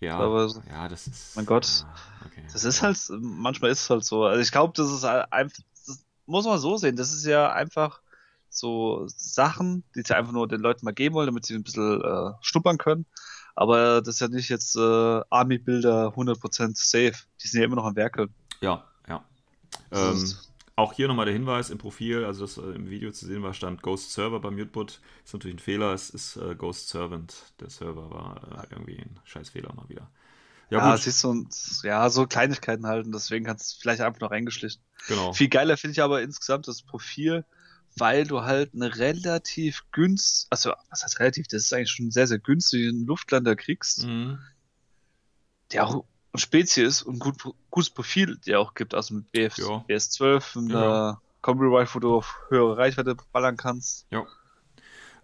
Ja, 0.00 0.18
Teilweise. 0.18 0.62
ja, 0.70 0.88
das 0.88 1.06
ist. 1.08 1.34
Mein 1.36 1.46
Gott. 1.46 1.66
Ja, 1.82 1.94
okay. 2.26 2.44
Das 2.52 2.64
ist 2.64 2.82
halt, 2.82 2.98
manchmal 3.20 3.70
ist 3.70 3.82
es 3.82 3.90
halt 3.90 4.04
so. 4.04 4.24
Also 4.24 4.40
ich 4.40 4.52
glaube, 4.52 4.72
das 4.76 4.90
ist 4.92 5.04
einfach, 5.04 5.58
das 5.86 6.04
muss 6.26 6.44
man 6.44 6.58
so 6.58 6.76
sehen. 6.76 6.96
Das 6.96 7.12
ist 7.12 7.24
ja 7.26 7.52
einfach 7.52 8.00
so 8.48 9.04
Sachen, 9.08 9.82
die 9.94 10.02
sie 10.06 10.14
einfach 10.16 10.32
nur 10.32 10.46
den 10.48 10.60
Leuten 10.60 10.84
mal 10.84 10.94
geben 10.94 11.14
wollen, 11.14 11.26
damit 11.26 11.44
sie 11.46 11.54
ein 11.54 11.64
bisschen 11.64 12.00
äh, 12.00 12.30
schnuppern 12.40 12.78
können. 12.78 13.06
Aber 13.56 14.00
das 14.00 14.14
ist 14.16 14.20
ja 14.20 14.28
nicht 14.28 14.48
jetzt 14.48 14.76
äh, 14.76 15.20
Army-Bilder 15.30 16.14
100% 16.14 16.76
safe. 16.76 17.24
Die 17.42 17.48
sind 17.48 17.60
ja 17.60 17.66
immer 17.66 17.76
noch 17.76 17.84
am 17.86 17.96
Werkeln. 17.96 18.32
Ja, 18.60 18.84
ja. 19.08 19.24
Ähm, 19.90 20.14
ist- 20.14 20.47
auch 20.78 20.92
hier 20.92 21.08
nochmal 21.08 21.26
der 21.26 21.34
Hinweis 21.34 21.70
im 21.70 21.78
Profil, 21.78 22.24
also 22.24 22.42
das 22.46 22.56
äh, 22.58 22.62
im 22.74 22.88
Video 22.90 23.10
zu 23.10 23.26
sehen 23.26 23.42
war, 23.42 23.54
stand 23.54 23.82
Ghost 23.82 24.12
Server 24.12 24.40
beim 24.40 24.54
Mutebot. 24.54 25.00
Ist 25.24 25.32
natürlich 25.34 25.56
ein 25.56 25.60
Fehler, 25.60 25.92
es 25.92 26.10
ist 26.10 26.36
äh, 26.36 26.54
Ghost 26.54 26.88
Servant. 26.88 27.34
Der 27.60 27.70
Server 27.70 28.10
war 28.10 28.64
äh, 28.64 28.72
irgendwie 28.72 28.98
ein 28.98 29.18
scheiß 29.24 29.50
Fehler 29.50 29.74
mal 29.74 29.88
wieder. 29.88 30.10
Ja, 30.70 30.80
Ja, 30.80 30.92
gut, 30.92 31.02
siehst 31.02 31.24
du, 31.24 31.30
und, 31.30 31.82
ja, 31.82 32.08
so 32.10 32.26
Kleinigkeiten 32.26 32.86
halten, 32.86 33.10
deswegen 33.12 33.44
kannst 33.46 33.72
du 33.74 33.80
vielleicht 33.80 34.00
einfach 34.02 34.20
noch 34.20 34.30
reingeschlichen. 34.30 34.82
genau. 35.06 35.32
Viel 35.32 35.48
geiler 35.48 35.76
finde 35.76 35.92
ich 35.92 36.02
aber 36.02 36.22
insgesamt 36.22 36.68
das 36.68 36.82
Profil, 36.82 37.44
weil 37.96 38.26
du 38.26 38.42
halt 38.42 38.74
eine 38.74 38.96
relativ 38.96 39.82
günstig, 39.92 40.46
also 40.50 40.72
was 40.90 41.02
heißt 41.02 41.20
relativ, 41.20 41.48
das 41.48 41.62
ist 41.64 41.72
eigentlich 41.72 41.90
schon 41.90 42.04
einen 42.04 42.10
sehr, 42.12 42.26
sehr 42.26 42.38
günstigen 42.38 43.06
Luftlander 43.06 43.56
kriegst, 43.56 44.04
Mhm. 44.06 44.38
der 45.72 45.86
auch 45.86 46.04
eine 46.38 46.40
Spezie 46.40 46.84
ist 46.84 47.02
und 47.02 47.18
gut, 47.18 47.36
gutes 47.70 47.90
Profil 47.90 48.36
dir 48.38 48.60
auch 48.60 48.74
gibt, 48.74 48.94
also 48.94 49.14
mit 49.14 49.30
BF, 49.32 49.58
Ja. 49.58 49.84
BS12, 49.88 50.70
Ja. 50.70 50.78
einer 50.78 51.20
Combi 51.42 51.66
Rifle, 51.66 51.94
wo 51.94 51.98
du 52.00 52.16
auf 52.16 52.36
höhere 52.48 52.76
Reichweite 52.76 53.16
ballern 53.32 53.56
kannst. 53.56 54.06
Ja. 54.10 54.24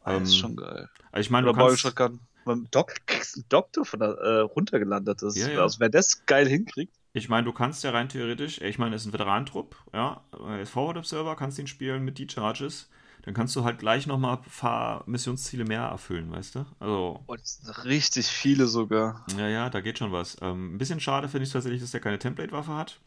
Ah, 0.03 0.19
das 0.19 0.29
ist 0.29 0.35
Ähm, 0.35 0.41
schon 0.41 0.57
geil. 0.57 0.89
Ich 1.17 1.31
meine, 1.31 1.47
du 1.47 1.53
kannst, 1.53 1.81
Shotgun. 1.81 2.21
Beim 2.45 2.69
Doc 2.71 2.95
kriegst 3.07 3.37
einen 3.37 3.47
Doktor 3.49 3.87
von 3.87 4.01
der 4.01 4.11
äh, 4.11 4.41
runtergelandet 4.41 5.23
ist. 5.23 5.37
Ja, 5.37 5.49
ja. 5.49 5.63
Also 5.63 5.81
wer 5.81 5.89
das 5.89 6.27
geil 6.27 6.47
hinkriegt, 6.47 6.93
ich 7.15 7.29
meine, 7.29 7.45
du 7.45 7.53
kannst 7.53 7.85
ja 7.85 7.91
rein 7.93 8.09
theoretisch, 8.09 8.61
ich 8.61 8.77
meine, 8.79 8.97
es 8.97 9.03
ist 9.03 9.09
ein 9.09 9.13
Veteranentrupp, 9.13 9.77
ja, 9.95 10.21
als 10.33 10.69
Forward 10.69 10.97
Observer 10.99 11.37
kannst 11.37 11.57
du 11.57 11.63
ihn 11.63 11.69
spielen 11.69 12.05
mit 12.05 12.19
D-Charges, 12.19 12.91
dann 13.25 13.35
kannst 13.35 13.57
du 13.57 13.65
halt 13.65 13.79
gleich 13.79 14.07
nochmal 14.07 14.37
ein 14.37 14.43
paar 14.43 15.03
Missionsziele 15.07 15.65
mehr 15.65 15.83
erfüllen, 15.83 16.31
weißt 16.31 16.57
du? 16.57 16.67
Also, 16.79 17.21
oh, 17.27 17.37
das 17.37 17.57
sind 17.57 17.85
richtig 17.85 18.27
viele 18.27 18.67
sogar. 18.67 19.25
Ja, 19.39 19.49
ja, 19.49 19.71
da 19.71 19.81
geht 19.81 19.99
schon 19.99 20.13
was. 20.13 20.37
Ähm, 20.43 20.75
ein 20.75 20.79
bisschen 20.79 21.01
schade 21.01 21.29
finde 21.29 21.45
ich 21.47 21.53
tatsächlich, 21.53 21.81
dass 21.81 21.91
der 21.93 22.01
keine 22.01 22.19
Template-Waffe 22.19 22.75
hat. 22.75 23.01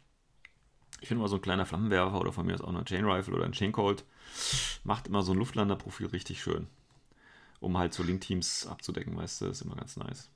Ich 0.99 1.07
finde 1.07 1.21
mal 1.21 1.27
so 1.27 1.35
ein 1.35 1.41
kleiner 1.41 1.65
Flammenwerfer 1.65 2.19
oder 2.19 2.33
von 2.33 2.45
mir 2.45 2.55
aus 2.55 2.61
auch 2.61 2.69
eine 2.69 2.83
Chain 2.83 3.05
Rifle 3.05 3.35
oder 3.35 3.45
ein 3.45 3.51
Chain 3.51 3.71
Colt 3.71 4.03
macht 4.83 5.07
immer 5.07 5.21
so 5.21 5.33
ein 5.33 5.37
Luftlander-Profil 5.37 6.07
richtig 6.07 6.41
schön. 6.41 6.67
Um 7.59 7.77
halt 7.77 7.93
so 7.93 8.03
Link-Teams 8.03 8.67
abzudecken, 8.67 9.15
weißt 9.15 9.41
du, 9.41 9.45
ist 9.47 9.61
immer 9.61 9.75
ganz 9.75 9.97
nice. 9.97 10.29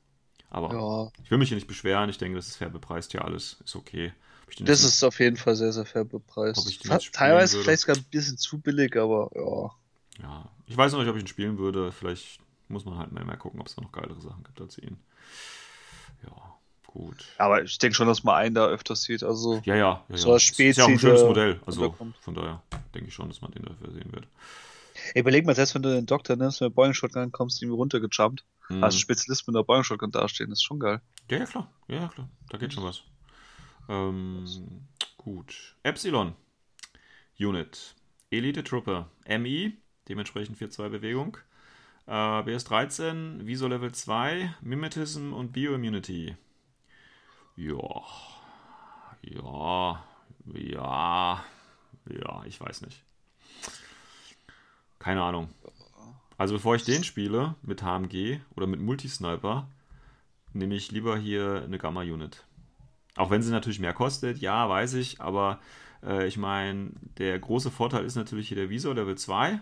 Aber 0.50 0.72
Ja, 0.74 1.12
ich 1.24 1.32
will 1.32 1.38
mich 1.38 1.50
hier 1.50 1.56
nicht 1.56 1.68
beschweren, 1.68 2.10
ich 2.10 2.18
denke, 2.18 2.36
das 2.36 2.48
ist 2.48 2.58
fair 2.58 2.70
bepreist 2.70 3.12
hier 3.12 3.26
alles, 3.26 3.58
ist 3.64 3.76
okay. 3.76 4.14
Ob 4.52 4.54
ich 4.54 4.58
den 4.58 4.66
das 4.66 4.84
ist 4.84 5.02
auf 5.04 5.20
jeden 5.20 5.38
Fall 5.38 5.56
sehr, 5.56 5.72
sehr 5.72 5.86
fair 5.86 6.04
bepreist. 6.04 6.84
Teilweise 7.14 7.54
würde? 7.56 7.64
vielleicht 7.64 7.82
sogar 7.84 7.96
ein 7.96 8.04
bisschen 8.12 8.38
zu 8.38 8.60
billig, 8.60 8.98
aber 8.98 9.30
ja. 9.34 10.24
Ja, 10.24 10.50
ich 10.68 10.76
weiß 10.76 10.92
noch 10.92 11.00
nicht, 11.00 11.10
ob 11.10 11.16
ich 11.16 11.24
ihn 11.24 11.28
spielen 11.28 11.58
würde. 11.58 11.92
Vielleicht 11.94 12.40
muss 12.68 12.86
man 12.86 12.98
halt 12.98 13.12
mal 13.12 13.24
mehr 13.24 13.38
gucken, 13.38 13.62
ob 13.62 13.68
es 13.68 13.76
da 13.76 13.82
noch 13.82 13.92
geilere 13.92 14.20
Sachen 14.22 14.44
gibt 14.44 14.60
als 14.60 14.78
ihn. 14.78 14.98
Ja, 16.24 16.56
gut. 16.86 17.26
Aber 17.38 17.64
ich 17.64 17.78
denke 17.78 17.96
schon, 17.96 18.08
dass 18.08 18.24
man 18.24 18.36
einen 18.36 18.56
da 18.56 18.68
öfters 18.68 19.04
sieht. 19.04 19.24
Also, 19.24 19.62
Ja, 19.64 19.76
ja. 19.76 20.04
ja, 20.10 20.18
So 20.18 20.28
ja. 20.28 20.34
als 20.34 20.50
Ist 20.50 20.78
ja 20.78 20.84
auch 20.84 20.90
ein 20.90 21.00
schönes 21.00 21.22
der 21.22 21.30
Modell. 21.30 21.62
Also 21.66 21.96
von 22.20 22.36
daher 22.36 22.62
denke 22.94 23.08
ich 23.08 23.14
schon, 23.14 23.30
dass 23.30 23.42
man 23.42 23.52
den 23.52 23.64
dafür 23.64 23.92
sehen 23.92 24.12
wird. 24.12 24.28
ey, 25.14 25.22
überleg 25.22 25.46
mal, 25.46 25.56
selbst 25.56 25.74
wenn 25.76 25.82
du 25.82 25.90
den 25.94 26.06
Doktor 26.06 26.36
nimmst, 26.36 26.60
mit 26.62 26.70
der 26.70 26.76
Boeing 26.76 26.94
Shotgun 26.94 27.32
kommst, 27.32 27.62
irgendwie 27.62 27.78
runtergejumpt. 27.78 28.44
Mhm. 28.70 28.84
Als 28.84 29.00
Spezialist 29.00 29.48
mit 29.48 29.56
der 29.56 29.64
Boeing 29.64 29.84
Shotgun 29.84 30.12
dastehen, 30.12 30.50
das 30.50 30.60
ist 30.60 30.64
schon 30.64 30.80
geil. 30.80 31.02
Ja, 31.30 31.38
ja, 31.40 31.46
klar. 31.46 31.72
Ja, 31.88 32.08
klar. 32.10 32.30
Da 32.50 32.58
geht 32.58 32.74
schon 32.74 32.84
was. 32.84 33.02
Ähm, 33.90 34.46
gut. 35.18 35.76
Epsilon. 35.84 36.36
Unit. 37.40 37.96
Elite 38.30 38.64
Trooper. 38.64 39.10
MI. 39.28 39.78
Dementsprechend 40.08 40.58
4-2 40.58 40.90
Bewegung. 40.90 41.38
Äh, 42.08 42.12
BS13. 42.12 43.46
Visor 43.46 43.70
Level 43.70 43.92
2. 43.92 44.54
Mimetism 44.62 45.34
und 45.34 45.52
Bioimmunity. 45.52 46.36
Ja. 47.56 48.04
Ja. 49.22 50.04
Ja. 50.54 51.46
Ja, 52.10 52.44
ich 52.46 52.60
weiß 52.60 52.82
nicht. 52.82 53.04
Keine 55.00 55.24
Ahnung. 55.24 55.50
Also 56.38 56.56
bevor 56.56 56.76
ich 56.76 56.84
den 56.84 57.04
spiele 57.04 57.56
mit 57.62 57.84
HMG 57.84 58.40
oder 58.56 58.66
mit 58.66 58.80
Multisniper, 58.80 59.68
nehme 60.54 60.76
ich 60.76 60.92
lieber 60.92 61.18
hier 61.18 61.62
eine 61.64 61.78
Gamma-Unit. 61.78 62.44
Auch 63.18 63.30
wenn 63.30 63.42
sie 63.42 63.52
natürlich 63.52 63.80
mehr 63.80 63.94
kostet, 63.94 64.38
ja, 64.40 64.68
weiß 64.70 64.94
ich, 64.96 65.20
aber 65.22 65.60
äh, 66.04 66.28
ich 66.28 66.38
meine, 66.38 66.92
der 67.18 67.38
große 67.40 67.72
Vorteil 67.72 68.06
ist 68.06 68.16
natürlich 68.16 68.48
hier 68.48 68.58
der 68.58 68.70
Visor 68.70 68.96
Level 68.96 69.18
2. 69.18 69.60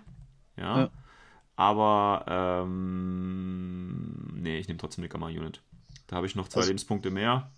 Ja. 0.57 0.79
Ja. 0.81 0.89
Aber, 1.55 2.25
ähm, 2.27 4.27
nee, 4.35 4.59
ich 4.59 4.67
nehme 4.67 4.77
trotzdem 4.79 5.03
eine 5.03 5.09
Gamma-Unit. 5.09 5.61
Da 6.07 6.15
habe 6.17 6.27
ich 6.27 6.35
noch 6.35 6.47
zwei 6.47 6.59
Also- 6.61 6.69
Lebenspunkte 6.69 7.11
mehr 7.11 7.51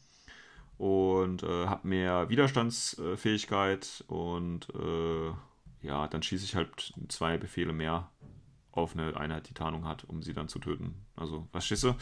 und 0.78 1.44
äh, 1.44 1.68
habe 1.68 1.88
mehr 1.88 2.30
Widerstandsfähigkeit 2.30 4.04
und 4.08 4.68
äh, 4.74 5.30
ja, 5.86 6.08
dann 6.08 6.24
schieße 6.24 6.46
ich 6.46 6.56
halt 6.56 6.94
zwei 7.10 7.38
Befehle 7.38 7.74
mehr 7.74 8.10
auf 8.72 8.94
eine 8.96 9.16
Einheit, 9.18 9.50
die 9.50 9.54
Tarnung 9.54 9.86
hat, 9.86 10.06
um 10.06 10.24
sie 10.24 10.34
dann 10.34 10.48
zu 10.48 10.60
töten. 10.60 10.96
Also, 11.16 11.48
was 11.52 11.66
schieße? 11.66 11.96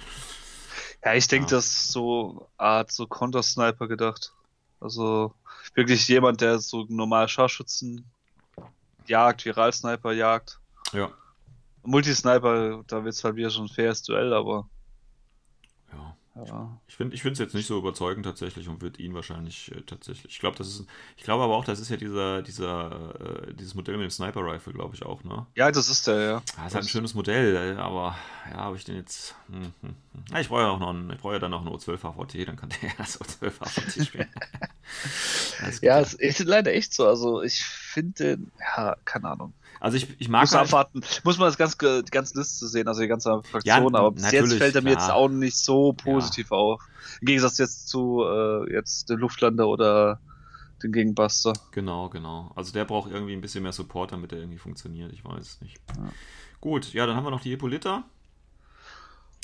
Ja, 1.03 1.13
ich 1.13 1.27
denke, 1.27 1.49
Ja. 1.51 1.57
das 1.57 1.65
ist 1.65 1.91
so 1.91 2.49
Art 2.57 2.91
so 2.91 3.07
Counter-Sniper 3.07 3.87
gedacht. 3.87 4.33
Also 4.79 5.33
wirklich 5.75 6.07
jemand, 6.07 6.41
der 6.41 6.59
so 6.59 6.85
normal 6.89 7.27
Scharfschützen 7.27 8.09
jagt, 9.05 9.45
Viral-Sniper 9.45 10.11
jagt. 10.13 10.59
Ja. 10.93 11.11
Multisniper, 11.83 12.83
da 12.87 13.03
wird 13.03 13.15
es 13.15 13.23
halt 13.23 13.35
wieder 13.35 13.49
schon 13.49 13.65
ein 13.65 13.69
faires 13.69 14.03
Duell, 14.03 14.33
aber 14.33 14.69
Ja. 15.91 16.15
Ja. 16.47 16.81
Ich 16.87 16.95
finde 16.95 17.15
es 17.33 17.39
jetzt 17.39 17.53
nicht 17.55 17.67
so 17.67 17.77
überzeugend 17.77 18.25
tatsächlich 18.25 18.67
und 18.67 18.81
wird 18.81 18.99
ihn 18.99 19.13
wahrscheinlich 19.13 19.71
äh, 19.71 19.81
tatsächlich. 19.81 20.33
Ich 20.33 20.39
glaube, 20.39 20.57
das 20.57 20.67
ist. 20.67 20.85
Ich 21.17 21.23
glaube 21.23 21.43
aber 21.43 21.55
auch, 21.55 21.65
das 21.65 21.79
ist 21.79 21.89
ja 21.89 21.97
dieser, 21.97 22.41
dieser, 22.41 23.47
äh, 23.47 23.53
dieses 23.53 23.75
Modell 23.75 23.95
mit 23.97 24.03
dem 24.05 24.11
Sniper 24.11 24.41
Rifle, 24.45 24.73
glaube 24.73 24.95
ich 24.95 25.03
auch, 25.05 25.23
ne? 25.23 25.45
Ja, 25.55 25.71
das 25.71 25.89
ist 25.89 26.07
der, 26.07 26.19
ja. 26.19 26.31
Ja, 26.57 26.67
ist 26.67 26.75
halt 26.75 26.85
ein 26.85 26.87
schönes 26.89 27.13
Modell, 27.13 27.55
äh, 27.55 27.79
aber 27.79 28.15
ja, 28.49 28.57
habe 28.57 28.75
ich 28.77 28.85
den 28.85 28.95
jetzt. 28.95 29.35
Hm, 29.47 29.61
hm, 29.61 29.73
hm. 29.81 29.95
Ja, 30.31 30.39
ich 30.39 30.49
brauche 30.49 30.61
ja 30.61 30.69
auch 30.69 30.79
noch 30.79 30.89
einen, 30.89 31.09
ich 31.11 31.17
brauche 31.19 31.33
ja 31.33 31.39
dann 31.39 31.51
noch 31.51 31.61
einen 31.65 31.69
O12 31.75 32.01
HVT, 32.01 32.45
dann 32.47 32.55
kann 32.55 32.69
der 32.81 32.91
das 32.97 33.19
O12 33.21 33.51
HVT 33.59 34.05
spielen. 34.05 34.29
Ja, 35.81 35.99
es 35.99 36.13
ist 36.13 36.39
leider 36.39 36.73
echt 36.73 36.93
so. 36.93 37.07
Also 37.07 37.41
ich 37.43 37.63
finde, 37.63 38.37
den- 38.37 38.51
ja, 38.59 38.95
keine 39.05 39.29
Ahnung. 39.29 39.53
Also 39.79 39.97
ich, 39.97 40.07
ich 40.19 40.29
mag 40.29 40.41
Muss 40.41 40.53
halt, 40.53 40.67
abwarten. 40.67 41.01
Muss 41.23 41.37
man 41.37 41.47
das 41.47 41.57
ganz, 41.57 41.77
die 41.77 42.11
ganze 42.11 42.37
Liste 42.37 42.67
sehen, 42.67 42.87
also 42.87 43.01
die 43.01 43.07
ganze 43.07 43.41
Fraktion, 43.43 43.63
Ja, 43.63 43.99
aber 43.99 44.11
bis 44.11 44.31
jetzt 44.31 44.53
fällt 44.53 44.75
er 44.75 44.81
mir 44.81 44.91
jetzt 44.91 45.09
auch 45.09 45.29
nicht 45.29 45.57
so 45.57 45.93
positiv 45.93 46.51
auf. 46.51 46.81
Im 47.21 47.25
Gegensatz 47.25 47.57
jetzt 47.57 47.87
zu 47.87 48.23
äh, 48.23 48.73
jetzt 48.73 49.09
den 49.09 49.19
Luftlander 49.19 49.67
oder 49.67 50.19
den 50.83 50.91
Gegenbuster. 50.91 51.53
Genau, 51.71 52.09
genau. 52.09 52.51
Also 52.55 52.71
der 52.73 52.85
braucht 52.85 53.11
irgendwie 53.11 53.33
ein 53.33 53.41
bisschen 53.41 53.63
mehr 53.63 53.73
Support, 53.73 54.11
damit 54.11 54.31
er 54.31 54.39
irgendwie 54.39 54.57
funktioniert. 54.57 55.11
Ich 55.13 55.23
weiß 55.23 55.41
es 55.41 55.61
nicht. 55.61 55.77
Ja. 55.95 56.09
Gut, 56.61 56.93
ja, 56.93 57.05
dann 57.05 57.15
haben 57.15 57.25
wir 57.25 57.31
noch 57.31 57.41
die 57.41 57.49
Hippolyta. 57.49 58.03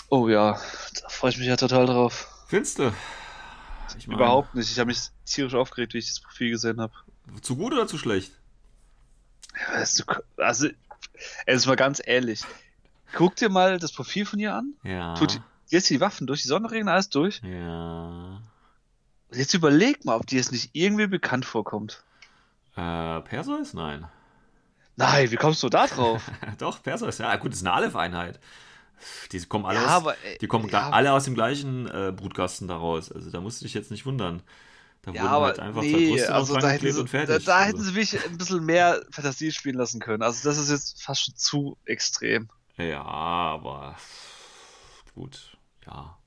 Oh 0.10 0.30
ja, 0.30 0.60
da 1.02 1.10
freue 1.10 1.32
ich 1.32 1.38
mich 1.38 1.48
ja 1.48 1.56
total 1.56 1.86
drauf. 1.88 2.28
Finste. 2.48 2.94
Ich 3.98 4.08
mein, 4.08 4.18
Überhaupt 4.18 4.54
nicht. 4.56 4.72
Ich 4.72 4.80
habe 4.80 4.88
mich 4.88 5.00
tierisch 5.26 5.56
aufgeregt, 5.56 5.94
wie 5.94 6.00
ich 6.00 6.08
das 6.08 6.20
Profil 6.20 6.52
gesehen 6.52 6.80
habe. 6.80 6.94
Zu 7.42 7.56
gut 7.56 7.74
oder 7.74 7.88
zu 7.88 7.98
schlecht? 7.98 8.34
Also, 10.38 10.68
jetzt 11.48 11.66
mal 11.66 11.76
ganz 11.76 12.02
ehrlich. 12.06 12.44
Guck 13.14 13.36
dir 13.36 13.50
mal 13.50 13.80
das 13.80 13.92
Profil 13.94 14.26
von 14.26 14.40
ihr 14.40 14.54
an. 14.54 14.74
Ja. 14.84 15.16
Tut 15.16 15.42
jetzt 15.70 15.90
die 15.90 16.02
Waffen 16.02 16.28
durch, 16.28 16.42
die 16.42 16.48
Sonderregeln, 16.48 16.90
alles 16.90 17.10
durch. 17.10 17.42
Ja. 17.44 18.42
Jetzt 19.32 19.54
überleg 19.54 20.06
mal, 20.06 20.16
ob 20.16 20.28
dir 20.28 20.40
es 20.40 20.52
nicht 20.52 20.72
irgendwie 20.74 21.08
bekannt 21.08 21.46
vorkommt. 21.46 22.04
Äh, 22.76 23.22
Perseus? 23.22 23.74
Nein. 23.74 24.06
Nein, 24.98 25.32
wie 25.32 25.36
kommst 25.36 25.64
du 25.64 25.70
da 25.70 25.88
drauf? 25.88 26.30
Doch, 26.58 26.82
Perseus. 26.82 27.18
Ja, 27.18 27.36
gut, 27.38 27.52
das 27.52 27.60
ist 27.60 27.66
eine 27.66 27.74
Aleph-Einheit. 27.74 28.40
Die 29.32 29.40
kommen 29.46 29.66
alle, 29.66 29.80
Ja, 29.80 29.86
aus, 29.86 29.92
aber, 29.92 30.14
äh, 30.24 30.38
die 30.40 30.48
kommen 30.48 30.70
ja. 30.70 30.90
alle 30.90 31.12
aus 31.12 31.26
dem 31.26 31.36
gleichen 31.36 31.88
äh, 31.88 32.14
Brutkasten 32.16 32.68
daraus. 32.68 33.12
Also 33.12 33.30
da 33.30 33.42
musst 33.42 33.62
du 33.62 33.66
dich 33.66 33.74
jetzt 33.74 33.92
nicht 33.92 34.06
wundern. 34.06 34.42
Da 35.06 35.14
Ja, 35.14 35.22
wurden 35.22 35.34
aber 35.34 35.46
halt 35.46 35.60
einfach 35.60 35.82
nee, 35.82 36.22
also 36.24 36.58
da 36.58 36.70
hätten, 36.70 36.92
sie, 36.92 37.00
und 37.00 37.10
da, 37.26 37.40
fertig. 37.40 37.46
da 37.46 37.58
also, 37.58 37.68
hätten 37.68 37.84
sie 37.84 37.92
mich 37.94 38.24
ein 38.26 38.38
bisschen 38.38 38.66
mehr 38.66 39.06
Fantasie 39.12 39.52
spielen 39.52 39.76
lassen 39.78 40.00
können. 40.00 40.24
Also 40.24 40.48
das 40.50 40.58
ist 40.58 40.70
jetzt 40.70 41.02
fast 41.04 41.26
schon 41.26 41.36
zu 41.36 41.78
extrem. 41.86 42.50
ja, 42.78 43.04
aber 43.04 43.96
gut, 45.14 45.58
ja. 45.86 46.18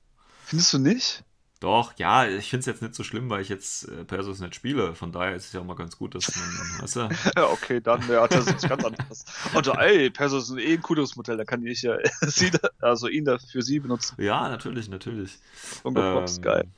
Findest 0.43 0.73
du 0.73 0.79
nicht? 0.79 1.23
Doch, 1.59 1.93
ja, 1.97 2.25
ich 2.25 2.49
finde 2.49 2.61
es 2.61 2.65
jetzt 2.67 2.81
nicht 2.81 2.95
so 2.95 3.03
schlimm, 3.03 3.29
weil 3.29 3.41
ich 3.41 3.49
jetzt 3.49 3.83
äh, 3.89 4.05
Persos 4.05 4.39
nicht 4.39 4.55
spiele. 4.55 4.95
Von 4.95 5.11
daher 5.11 5.35
ist 5.35 5.47
es 5.47 5.53
ja 5.53 5.59
auch 5.59 5.65
mal 5.65 5.75
ganz 5.75 5.97
gut, 5.97 6.15
dass 6.15 6.35
man, 6.35 6.47
weißt 6.77 6.95
du, 6.95 7.13
Ja, 7.35 7.49
okay, 7.49 7.81
dann 7.81 8.07
ja, 8.07 8.27
das 8.27 8.51
ist 8.51 8.67
ganz 8.67 8.83
anders. 8.83 9.25
Und 9.51 9.65
so, 9.65 9.73
ey, 9.75 10.09
Perso 10.09 10.37
ist 10.37 10.51
eh 10.57 10.73
ein 10.75 10.81
cooles 10.81 11.15
Modell, 11.15 11.37
da 11.37 11.45
kann 11.45 11.65
ich 11.65 11.81
ja 11.81 11.97
sie 12.21 12.51
da, 12.51 12.69
also 12.79 13.07
ihn 13.07 13.25
da 13.25 13.37
für 13.39 13.61
sie 13.61 13.79
benutzen. 13.79 14.17
ja, 14.17 14.49
natürlich, 14.49 14.89
natürlich. 14.89 15.39
Unge 15.83 16.03
Props, 16.03 16.39
Ähm, 16.39 16.41
geil. 16.41 16.71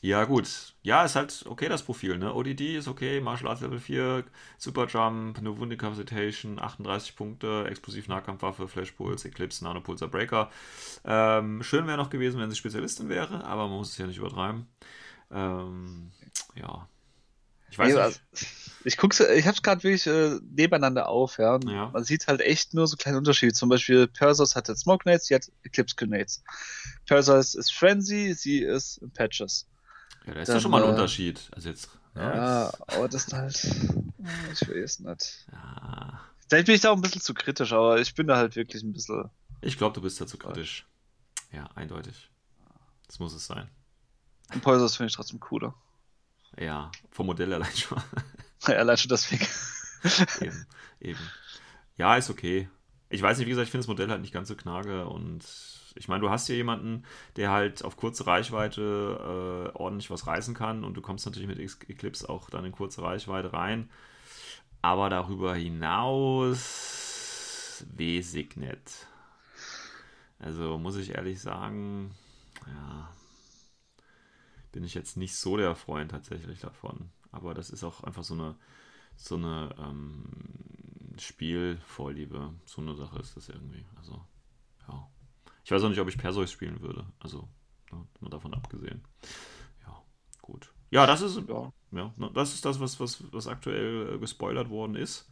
Ja, 0.00 0.24
gut. 0.24 0.74
Ja, 0.82 1.04
ist 1.04 1.16
halt 1.16 1.44
okay, 1.48 1.68
das 1.68 1.82
Profil, 1.82 2.18
ne? 2.18 2.32
ODD 2.32 2.76
ist 2.76 2.86
okay, 2.86 3.20
Martial 3.20 3.48
Arts 3.50 3.62
Level 3.62 3.80
4, 3.80 4.24
Superjump, 4.56 5.42
No 5.42 5.58
Wound 5.58 5.72
Incapacitation, 5.72 6.60
38 6.60 7.16
Punkte, 7.16 7.66
Explosiv 7.68 8.06
Nahkampfwaffe, 8.06 8.68
Flash 8.68 8.92
Pulse, 8.92 9.26
Eclipse, 9.28 9.64
Nano 9.64 9.80
Pulsar 9.80 10.08
Breaker. 10.08 10.50
Ähm, 11.04 11.62
schön 11.64 11.86
wäre 11.88 11.96
noch 11.96 12.10
gewesen, 12.10 12.40
wenn 12.40 12.48
sie 12.50 12.56
Spezialistin 12.56 13.08
wäre, 13.08 13.44
aber 13.44 13.66
man 13.68 13.78
muss 13.78 13.90
es 13.90 13.98
ja 13.98 14.06
nicht 14.06 14.18
übertreiben. 14.18 14.68
Ähm, 15.32 16.12
ja. 16.54 16.88
Ich 17.70 17.78
weiß 17.78 17.88
Nee, 17.88 17.94
nicht. 17.94 18.02
also, 18.02 18.20
ich 18.84 18.96
guck's, 18.96 19.20
ich 19.20 19.46
hab's 19.46 19.62
gerade 19.62 19.82
wirklich 19.82 20.06
äh, 20.06 20.38
nebeneinander 20.50 21.08
auf, 21.08 21.38
ja. 21.38 21.58
Ja. 21.66 21.90
Man 21.92 22.04
sieht 22.04 22.26
halt 22.28 22.40
echt 22.40 22.72
nur 22.74 22.86
so 22.86 22.96
kleine 22.96 23.18
Unterschiede. 23.18 23.52
Zum 23.52 23.68
Beispiel 23.68 24.06
Persos 24.08 24.56
hat 24.56 24.68
jetzt 24.68 24.82
Smoke 24.82 25.08
Nades, 25.08 25.26
sie 25.26 25.34
hat 25.34 25.50
Eclipse 25.64 25.96
Grenades. 25.96 26.42
Persos 27.06 27.54
ist 27.54 27.72
Frenzy, 27.72 28.34
sie 28.34 28.60
ist 28.62 29.00
Patches. 29.14 29.66
Ja, 30.28 30.34
da 30.34 30.40
ist 30.42 30.48
ja 30.48 30.60
schon 30.60 30.70
mal 30.70 30.82
ein 30.82 30.88
äh, 30.88 30.92
Unterschied. 30.92 31.48
Also 31.52 31.68
jetzt. 31.68 31.88
Ja, 32.14 32.34
Ja, 32.34 32.64
jetzt- 32.66 32.94
aber 32.96 33.08
das 33.08 33.24
ist 33.26 33.32
halt. 33.32 33.54
Ich 34.52 34.68
weiß 34.68 35.00
nicht. 35.00 35.46
ja. 35.52 36.20
Vielleicht 36.48 36.66
bin 36.66 36.74
ich 36.74 36.80
da 36.80 36.90
auch 36.90 36.96
ein 36.96 37.00
bisschen 37.02 37.20
zu 37.22 37.34
kritisch, 37.34 37.72
aber 37.72 38.00
ich 38.00 38.14
bin 38.14 38.26
da 38.26 38.36
halt 38.36 38.56
wirklich 38.56 38.82
ein 38.82 38.92
bisschen. 38.92 39.30
Ich 39.60 39.78
glaube, 39.78 39.94
du 39.94 40.00
bist 40.02 40.20
dazu 40.20 40.36
kritisch. 40.38 40.86
Ja, 41.52 41.64
eindeutig. 41.74 42.30
Das 43.06 43.18
muss 43.20 43.32
es 43.34 43.46
sein. 43.46 43.68
Und 44.52 44.62
Persos 44.62 44.96
finde 44.96 45.08
ich 45.08 45.14
trotzdem 45.16 45.40
cooler. 45.40 45.74
Ja, 46.58 46.90
vom 47.10 47.26
Modell 47.26 47.52
allein 47.54 47.74
schon. 47.76 48.00
Ja, 48.66 48.74
allein 48.76 48.96
schon 48.98 49.08
deswegen. 49.10 49.46
eben, 50.40 50.66
eben. 51.00 51.20
Ja, 51.96 52.16
ist 52.16 52.28
okay. 52.28 52.68
Ich 53.08 53.22
weiß 53.22 53.38
nicht, 53.38 53.46
wie 53.46 53.50
gesagt, 53.50 53.66
ich 53.66 53.70
finde 53.70 53.82
das 53.84 53.88
Modell 53.88 54.10
halt 54.10 54.20
nicht 54.20 54.34
ganz 54.34 54.48
so 54.48 54.56
knage 54.56 55.06
und 55.06 55.44
ich 55.96 56.08
meine, 56.08 56.20
du 56.20 56.30
hast 56.30 56.46
hier 56.46 56.56
jemanden, 56.56 57.04
der 57.36 57.50
halt 57.50 57.84
auf 57.84 57.96
kurze 57.96 58.26
Reichweite 58.26 59.72
äh, 59.74 59.76
ordentlich 59.76 60.10
was 60.10 60.26
reißen 60.26 60.54
kann 60.54 60.84
und 60.84 60.94
du 60.94 61.00
kommst 61.00 61.26
natürlich 61.26 61.48
mit 61.48 61.58
Eclipse 61.58 62.28
auch 62.28 62.50
dann 62.50 62.64
in 62.64 62.72
kurze 62.72 63.02
Reichweite 63.02 63.52
rein. 63.52 63.90
Aber 64.82 65.10
darüber 65.10 65.54
hinaus 65.54 66.98
wesig 67.96 68.56
nicht. 68.56 69.06
Also 70.38 70.78
muss 70.78 70.96
ich 70.96 71.14
ehrlich 71.14 71.40
sagen, 71.40 72.14
ja, 72.66 73.10
bin 74.72 74.84
ich 74.84 74.94
jetzt 74.94 75.16
nicht 75.16 75.34
so 75.36 75.56
der 75.56 75.74
Freund 75.74 76.10
tatsächlich 76.10 76.60
davon. 76.60 77.10
Aber 77.32 77.54
das 77.54 77.70
ist 77.70 77.84
auch 77.84 78.04
einfach 78.04 78.24
so 78.24 78.34
eine, 78.34 78.56
so 79.16 79.34
eine 79.36 79.74
ähm, 79.78 80.24
Spielvorliebe. 81.18 82.54
So 82.64 82.80
eine 82.80 82.94
Sache 82.94 83.18
ist 83.18 83.36
das 83.36 83.48
irgendwie. 83.48 83.84
Also, 83.96 84.24
ja. 84.86 85.08
Ich 85.68 85.72
weiß 85.72 85.84
auch 85.84 85.90
nicht, 85.90 86.00
ob 86.00 86.08
ich 86.08 86.16
Perseus 86.16 86.50
spielen 86.50 86.80
würde. 86.80 87.04
Also, 87.20 87.46
ja, 87.92 88.02
nur 88.20 88.30
davon 88.30 88.54
abgesehen. 88.54 89.04
Ja, 89.86 90.02
gut. 90.40 90.72
Ja, 90.88 91.06
das 91.06 91.20
ist, 91.20 91.46
Ja. 91.46 91.70
ja, 91.92 92.14
ne, 92.16 92.30
das 92.32 92.54
ist 92.54 92.64
das, 92.64 92.80
was, 92.80 92.98
was, 93.00 93.22
was 93.32 93.46
aktuell 93.48 94.14
äh, 94.14 94.18
gespoilert 94.18 94.70
worden 94.70 94.94
ist. 94.96 95.28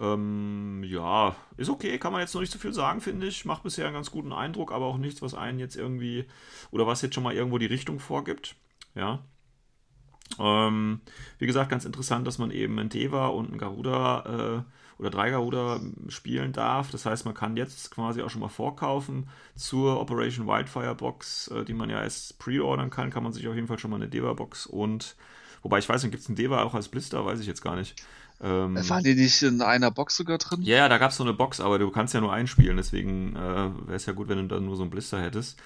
Ähm, 0.00 0.82
ja, 0.82 1.36
ist 1.56 1.70
okay, 1.70 2.00
kann 2.00 2.10
man 2.10 2.20
jetzt 2.20 2.34
noch 2.34 2.40
nicht 2.40 2.52
so 2.52 2.58
viel 2.58 2.72
sagen, 2.72 3.00
finde 3.00 3.28
ich. 3.28 3.44
Macht 3.44 3.62
bisher 3.62 3.84
einen 3.86 3.94
ganz 3.94 4.10
guten 4.10 4.32
Eindruck, 4.32 4.72
aber 4.72 4.86
auch 4.86 4.98
nichts, 4.98 5.22
was 5.22 5.34
einen 5.34 5.60
jetzt 5.60 5.76
irgendwie 5.76 6.26
oder 6.72 6.88
was 6.88 7.02
jetzt 7.02 7.14
schon 7.14 7.22
mal 7.22 7.32
irgendwo 7.32 7.58
die 7.58 7.66
Richtung 7.66 8.00
vorgibt. 8.00 8.56
Ja. 8.96 9.20
Ähm, 10.40 11.00
wie 11.38 11.46
gesagt, 11.46 11.70
ganz 11.70 11.84
interessant, 11.84 12.26
dass 12.26 12.38
man 12.38 12.50
eben 12.50 12.76
einen 12.76 12.88
Deva 12.88 13.28
und 13.28 13.50
einen 13.50 13.58
Garuda 13.58 14.64
äh, 14.66 14.72
oder 14.98 15.10
drei 15.10 15.30
Garuda 15.30 15.80
spielen 16.08 16.52
darf. 16.52 16.90
Das 16.90 17.06
heißt, 17.06 17.24
man 17.24 17.34
kann 17.34 17.56
jetzt 17.56 17.90
quasi 17.90 18.22
auch 18.22 18.30
schon 18.30 18.40
mal 18.40 18.48
vorkaufen 18.48 19.28
zur 19.54 20.00
Operation 20.00 20.46
Wildfire 20.46 20.94
Box, 20.94 21.48
äh, 21.48 21.64
die 21.64 21.74
man 21.74 21.90
ja 21.90 22.02
erst 22.02 22.38
pre-ordern 22.38 22.90
kann, 22.90 23.10
kann 23.10 23.22
man 23.22 23.32
sich 23.32 23.46
auf 23.48 23.54
jeden 23.54 23.68
Fall 23.68 23.78
schon 23.78 23.90
mal 23.90 23.96
eine 23.96 24.08
Deva-Box 24.08 24.66
und 24.66 25.16
wobei 25.62 25.78
ich 25.78 25.88
weiß 25.88 26.02
nicht, 26.02 26.12
gibt 26.12 26.22
es 26.22 26.28
einen 26.28 26.36
Deva 26.36 26.62
auch 26.62 26.74
als 26.74 26.88
Blister, 26.88 27.24
weiß 27.24 27.40
ich 27.40 27.46
jetzt 27.46 27.62
gar 27.62 27.76
nicht. 27.76 28.02
Ähm, 28.40 28.76
Waren 28.88 29.02
die 29.02 29.14
nicht 29.16 29.42
in 29.42 29.62
einer 29.62 29.90
Box 29.90 30.16
sogar 30.16 30.38
drin? 30.38 30.62
ja, 30.62 30.76
ja, 30.76 30.88
da 30.88 30.98
gab 30.98 31.10
es 31.10 31.16
so 31.16 31.24
eine 31.24 31.32
Box, 31.32 31.60
aber 31.60 31.78
du 31.78 31.90
kannst 31.90 32.14
ja 32.14 32.20
nur 32.20 32.32
einspielen, 32.32 32.76
deswegen 32.76 33.34
äh, 33.34 33.38
wäre 33.86 33.94
es 33.96 34.06
ja 34.06 34.12
gut, 34.12 34.28
wenn 34.28 34.38
du 34.38 34.54
dann 34.54 34.64
nur 34.64 34.76
so 34.76 34.82
einen 34.82 34.90
Blister 34.90 35.20
hättest. 35.20 35.58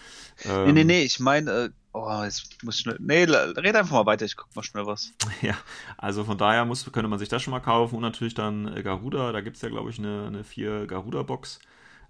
Ähm, 0.45 0.65
Nee, 0.65 0.73
nee, 0.73 0.85
nee, 0.85 1.03
ich 1.03 1.21
meine, 1.21 1.51
äh, 1.51 1.71
oh, 1.93 2.23
jetzt 2.25 2.63
muss 2.63 2.77
ich 2.77 2.81
schnell. 2.83 2.97
Nee, 2.99 3.25
red 3.25 3.77
einfach 3.77 3.93
mal 3.93 4.07
weiter, 4.07 4.25
ich 4.25 4.37
guck 4.37 4.55
mal 4.57 4.63
schnell 4.63 4.87
was. 4.87 5.13
Ja, 5.43 5.55
also 5.99 6.25
von 6.25 6.39
daher 6.39 6.65
muss, 6.65 6.91
könnte 6.91 7.09
man 7.09 7.19
sich 7.19 7.29
das 7.29 7.43
schon 7.43 7.51
mal 7.53 7.61
kaufen 7.61 7.97
und 7.97 8.03
natürlich 8.03 8.35
dann 8.35 8.75
äh, 8.75 8.83
Garuda, 8.83 9.33
da 9.33 9.43
gibt 9.43 9.57
es 9.57 9.63
ja, 9.63 9.69
glaube 9.69 9.91
ich, 9.91 9.99
eine, 9.99 10.27
eine 10.29 10.45
4 10.45 10.87
Garuda-Box. 10.87 11.59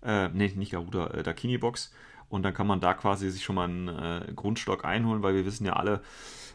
Äh, 0.05 0.29
nee, 0.29 0.53
nicht 0.55 0.73
Garuda, 0.73 1.09
äh, 1.09 1.23
Dakini-Box. 1.23 1.93
Und 2.29 2.45
dann 2.45 2.55
kann 2.55 2.67
man 2.67 2.81
da 2.81 2.95
quasi 2.95 3.31
sich 3.31 3.45
schon 3.45 3.57
mal 3.57 3.65
einen 3.65 3.89
äh, 3.89 4.33
Grundstock 4.35 4.85
einholen, 4.85 5.23
weil 5.23 5.35
wir 5.35 5.45
wissen 5.45 5.67
ja 5.67 5.75
alle, 5.75 6.01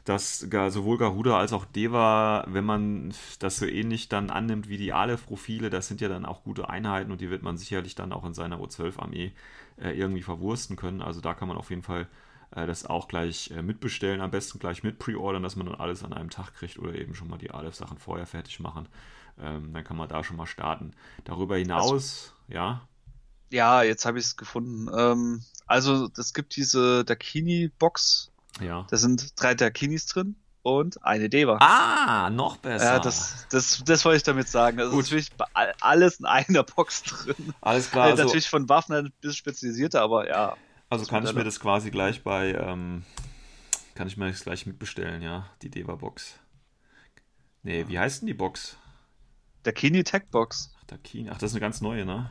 dass 0.08 0.48
gar, 0.50 0.72
sowohl 0.72 0.98
Garuda 0.98 1.38
als 1.38 1.52
auch 1.52 1.66
Deva, 1.66 2.46
wenn 2.48 2.64
man 2.64 3.14
das 3.40 3.58
so 3.58 3.66
ähnlich 3.66 4.08
dann 4.08 4.30
annimmt 4.30 4.70
wie 4.70 4.78
die 4.78 4.94
Aleph-Profile, 4.94 5.70
das 5.70 5.90
sind 5.90 6.00
ja 6.00 6.08
dann 6.08 6.26
auch 6.26 6.44
gute 6.46 6.70
Einheiten 6.70 7.12
und 7.12 7.20
die 7.20 7.30
wird 7.30 7.44
man 7.44 7.58
sicherlich 7.58 7.94
dann 7.94 8.14
auch 8.14 8.24
in 8.24 8.34
seiner 8.34 8.60
O12-Armee 8.62 9.34
äh, 9.82 9.92
irgendwie 9.92 10.22
verwursten 10.22 10.78
können. 10.78 11.02
Also 11.02 11.20
da 11.20 11.34
kann 11.34 11.50
man 11.50 11.58
auf 11.58 11.72
jeden 11.72 11.84
Fall 11.84 12.08
äh, 12.52 12.66
das 12.66 12.86
auch 12.86 13.10
gleich 13.10 13.52
äh, 13.52 13.62
mitbestellen, 13.62 14.22
am 14.22 14.32
besten 14.32 14.60
gleich 14.60 14.82
mit 14.82 14.98
pre-ordern, 14.98 15.44
dass 15.44 15.58
man 15.58 15.66
dann 15.68 15.76
alles 15.76 16.06
an 16.06 16.14
einem 16.14 16.30
Tag 16.30 16.54
kriegt 16.54 16.80
oder 16.80 16.96
eben 16.96 17.14
schon 17.14 17.28
mal 17.28 17.38
die 17.38 17.52
Aleph-Sachen 17.52 17.98
vorher 17.98 18.26
fertig 18.26 18.62
machen. 18.62 18.88
Ähm, 19.38 19.74
dann 19.74 19.84
kann 19.84 19.98
man 19.98 20.08
da 20.08 20.24
schon 20.24 20.38
mal 20.38 20.48
starten. 20.48 20.94
Darüber 21.26 21.58
hinaus, 21.58 22.34
ja, 22.48 22.88
Ja, 23.52 23.84
jetzt 23.84 24.06
habe 24.06 24.20
ich 24.20 24.26
es 24.26 24.38
gefunden. 24.38 24.90
Ähm, 24.96 25.44
also, 25.66 26.10
es 26.18 26.34
gibt 26.34 26.56
diese 26.56 27.04
Dakini-Box. 27.06 28.32
Ja. 28.62 28.86
Da 28.90 28.98
sind 28.98 29.40
drei 29.42 29.54
Dakinis 29.56 30.06
drin 30.08 30.36
und 30.64 31.04
eine 31.06 31.30
Deva. 31.30 31.58
Ah, 31.62 32.30
noch 32.30 32.58
besser. 32.58 32.86
Ja, 32.86 33.00
das, 33.00 33.48
das, 33.50 33.84
das 33.86 34.04
wollte 34.06 34.18
ich 34.18 34.24
damit 34.24 34.48
sagen. 34.50 34.80
Also 34.80 34.92
Gut. 34.92 35.10
all- 35.54 35.74
alles 35.82 36.20
in 36.20 36.26
einer 36.26 36.64
Box 36.64 37.04
drin. 37.04 37.54
Alles 37.62 37.90
klar, 37.92 38.08
Äh, 38.08 38.12
also, 38.12 38.24
Natürlich 38.24 38.50
von 38.50 38.68
Waffen 38.68 38.96
ein 38.96 39.14
bisschen 39.22 39.36
spezialisierter, 39.38 40.02
aber 40.02 40.28
ja. 40.28 40.58
also 40.90 41.06
kann 41.06 41.26
ich 41.26 41.34
mir 41.34 41.44
das 41.44 41.60
quasi 41.60 41.90
gleich 41.92 42.24
bei, 42.24 42.54
ähm, 42.54 43.04
kann 43.96 44.08
ich 44.08 44.18
mir 44.18 44.30
das 44.30 44.42
gleich 44.42 44.66
mitbestellen, 44.66 45.22
ja, 45.22 45.50
die 45.62 45.70
Deva-Box. 45.70 46.34
Nee, 47.64 47.86
wie 47.88 47.98
heißt 48.00 48.22
denn 48.22 48.28
die 48.28 48.34
Box? 48.34 48.78
Dakini 49.64 50.04
Tech 50.04 50.24
Box. 50.32 50.72
Ach, 50.80 50.84
Dakini. 50.88 51.30
Ach, 51.30 51.38
das 51.38 51.52
ist 51.52 51.56
eine 51.56 51.62
ganz 51.62 51.82
neue, 51.82 52.06
ne? 52.06 52.30